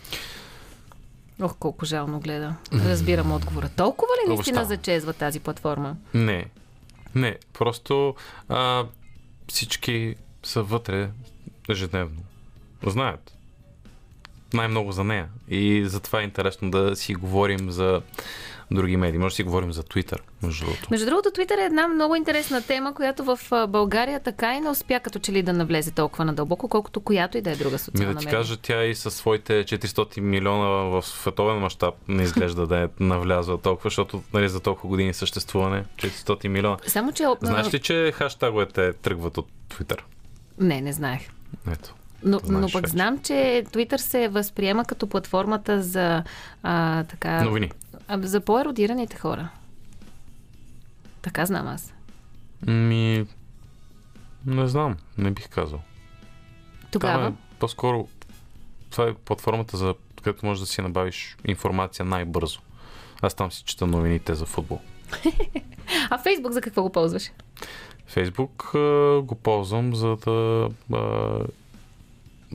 Ох, 1.42 1.56
колко 1.60 1.86
жално 1.86 2.20
гледа. 2.20 2.56
Разбирам 2.86 3.32
отговора. 3.36 3.70
Толкова 3.76 4.12
ли 4.26 4.30
наистина 4.30 4.66
зачезва 4.66 5.14
тази 5.14 5.40
платформа? 5.40 5.96
Не. 6.14 6.46
Не. 7.16 7.36
Просто 7.54 8.16
а, 8.50 8.84
всички 9.48 10.16
са 10.44 10.64
вътре 10.64 11.10
ежедневно. 11.70 12.22
Знаят. 12.86 13.34
Най-много 14.54 14.92
за 14.92 15.04
нея. 15.04 15.30
И 15.50 15.86
затова 15.86 16.22
е 16.22 16.24
интересно 16.24 16.72
да 16.72 16.96
си 16.96 17.16
говорим 17.16 17.72
за 17.72 18.02
други 18.74 18.98
медии. 18.98 19.20
Може 19.20 19.34
да 19.34 19.36
си 19.36 19.44
говорим 19.44 19.72
за 19.72 19.84
Twitter, 19.84 20.18
между 20.44 20.66
другото. 20.66 20.88
Между 20.92 21.06
другото, 21.06 21.30
Twitter 21.30 21.62
е 21.62 21.66
една 21.66 21.88
много 21.88 22.16
интересна 22.16 22.62
тема, 22.62 22.94
която 22.94 23.24
в 23.24 23.40
България 23.68 24.20
така 24.20 24.56
и 24.56 24.60
не 24.60 24.70
успя 24.70 25.00
като 25.00 25.20
че 25.20 25.32
ли 25.32 25.44
да 25.44 25.54
навлезе 25.54 25.92
толкова 25.92 26.26
надълбоко, 26.26 26.68
колкото 26.68 27.02
която 27.02 27.38
и 27.38 27.42
да 27.42 27.52
е 27.52 27.56
друга 27.56 27.80
социална 27.80 28.14
да 28.14 28.20
ти 28.20 28.26
медия. 28.26 28.40
кажа, 28.40 28.58
тя 28.58 28.84
и 28.84 28.96
със 28.96 29.16
своите 29.16 29.54
400 29.64 30.20
милиона 30.20 30.68
в 30.68 31.02
световен 31.06 31.58
мащаб 31.58 31.94
не 32.08 32.24
изглежда 32.24 32.68
да 32.68 32.80
е 32.80 32.88
навлязла 33.00 33.58
толкова, 33.58 33.90
защото 33.90 34.24
нали, 34.34 34.50
за 34.50 34.60
толкова 34.60 34.90
години 34.90 35.14
съществуване 35.14 35.86
400 35.96 36.48
милиона. 36.48 36.78
Само, 36.88 37.12
че... 37.12 37.26
Знаеш 37.42 37.74
ли, 37.74 37.80
че 37.80 38.12
хаштаговете 38.12 38.94
тръгват 38.94 39.38
от 39.38 39.48
Twitter? 39.70 40.00
Не, 40.60 40.82
не 40.82 40.94
знаех. 40.94 41.22
Ето. 41.72 41.94
Но, 42.26 42.40
но 42.50 42.68
пък 42.68 42.82
вече. 42.82 42.92
знам, 42.92 43.20
че 43.20 43.64
Twitter 43.72 43.98
се 43.98 44.28
възприема 44.28 44.86
като 44.86 45.08
платформата 45.08 45.82
за 45.82 46.24
а, 46.64 47.04
така... 47.04 47.44
Новини. 47.44 47.72
А, 48.08 48.22
за 48.22 48.42
по-еродираните 48.42 49.18
хора. 49.18 49.50
Така 51.22 51.46
знам 51.46 51.68
аз. 51.68 51.94
Ми... 52.68 53.26
Не 54.46 54.68
знам, 54.68 54.98
не 55.18 55.32
бих 55.32 55.50
казал. 55.50 55.82
Тогава... 56.92 57.24
Там 57.24 57.34
е 57.34 57.36
по-скоро 57.60 58.08
това 58.90 59.08
е 59.08 59.14
платформата, 59.14 59.78
за 59.78 59.96
където 60.24 60.46
можеш 60.46 60.62
да 60.62 60.68
си 60.68 60.82
набавиш 60.82 61.38
информация 61.46 62.06
най-бързо. 62.06 62.60
Аз 63.22 63.34
там 63.34 63.52
си 63.52 63.64
чета 63.64 63.88
новините 63.88 64.34
за 64.34 64.46
футбол. 64.46 64.80
А 66.10 66.18
Фейсбук 66.18 66.52
за 66.52 66.62
какво 66.62 66.84
го 66.84 66.92
ползваш? 66.92 67.32
Фейсбук 68.08 68.72
а, 68.76 69.22
го 69.22 69.36
ползвам, 69.36 69.96
за 69.96 70.16
да 70.16 70.70
а, 70.94 71.40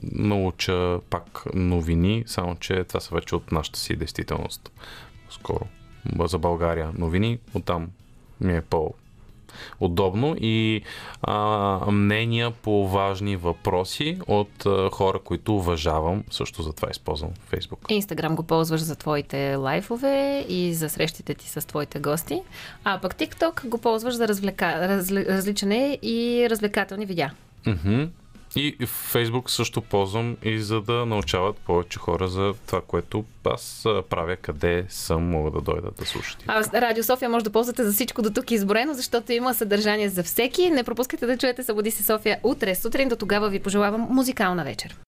науча 0.03 0.99
пак 1.09 1.43
новини, 1.53 2.23
само 2.27 2.55
че 2.55 2.83
това 2.83 2.99
са 2.99 3.15
вече 3.15 3.35
от 3.35 3.51
нашата 3.51 3.79
си 3.79 3.95
действителност. 3.95 4.71
Скоро. 5.39 5.67
За 6.19 6.37
България 6.37 6.91
новини, 6.97 7.39
оттам 7.53 7.89
ми 8.41 8.55
е 8.55 8.61
по 8.61 8.93
удобно 9.79 10.35
и 10.39 10.81
а, 11.21 11.91
мнения 11.91 12.51
по 12.51 12.87
важни 12.87 13.35
въпроси 13.35 14.19
от 14.27 14.65
а, 14.65 14.89
хора, 14.89 15.19
които 15.19 15.55
уважавам. 15.55 16.23
Също 16.31 16.61
затова 16.63 16.87
използвам 16.91 17.31
Фейсбук. 17.47 17.79
Инстаграм 17.89 18.35
го 18.35 18.43
ползваш 18.43 18.81
за 18.81 18.95
твоите 18.95 19.55
лайфове 19.55 20.45
и 20.49 20.73
за 20.73 20.89
срещите 20.89 21.33
ти 21.33 21.49
с 21.49 21.67
твоите 21.67 21.99
гости, 21.99 22.41
а 22.83 22.99
пък 23.01 23.15
TikTok 23.15 23.67
го 23.67 23.77
ползваш 23.77 24.13
за 24.13 24.27
развлека... 24.27 24.87
разли... 24.89 25.25
различане 25.25 25.99
и 26.01 26.47
развлекателни 26.49 27.05
видеа. 27.05 27.31
Мгм. 27.67 28.03
И 28.55 28.85
в 28.85 28.89
Фейсбук 28.89 29.49
също 29.51 29.81
ползвам 29.81 30.37
и 30.43 30.59
за 30.59 30.81
да 30.81 31.05
научават 31.05 31.57
повече 31.57 31.99
хора 31.99 32.27
за 32.27 32.53
това, 32.67 32.81
което 32.81 33.25
аз 33.45 33.81
правя, 34.09 34.35
къде 34.35 34.85
съм, 34.89 35.29
могат 35.29 35.53
да 35.53 35.61
дойдат 35.61 35.95
да 35.95 36.05
слушат. 36.05 36.43
А 36.47 36.81
Радио 36.81 37.03
София 37.03 37.29
може 37.29 37.45
да 37.45 37.51
ползвате 37.51 37.83
за 37.83 37.93
всичко 37.93 38.21
до 38.21 38.29
тук 38.29 38.51
изброено, 38.51 38.93
защото 38.93 39.31
има 39.31 39.53
съдържание 39.53 40.09
за 40.09 40.23
всеки. 40.23 40.69
Не 40.69 40.83
пропускайте 40.83 41.25
да 41.25 41.37
чуете 41.37 41.63
Събуди 41.63 41.91
се 41.91 42.03
София 42.03 42.39
утре 42.43 42.75
сутрин. 42.75 43.09
До 43.09 43.15
тогава 43.15 43.49
ви 43.49 43.59
пожелавам 43.59 44.07
музикална 44.09 44.63
вечер. 44.63 44.95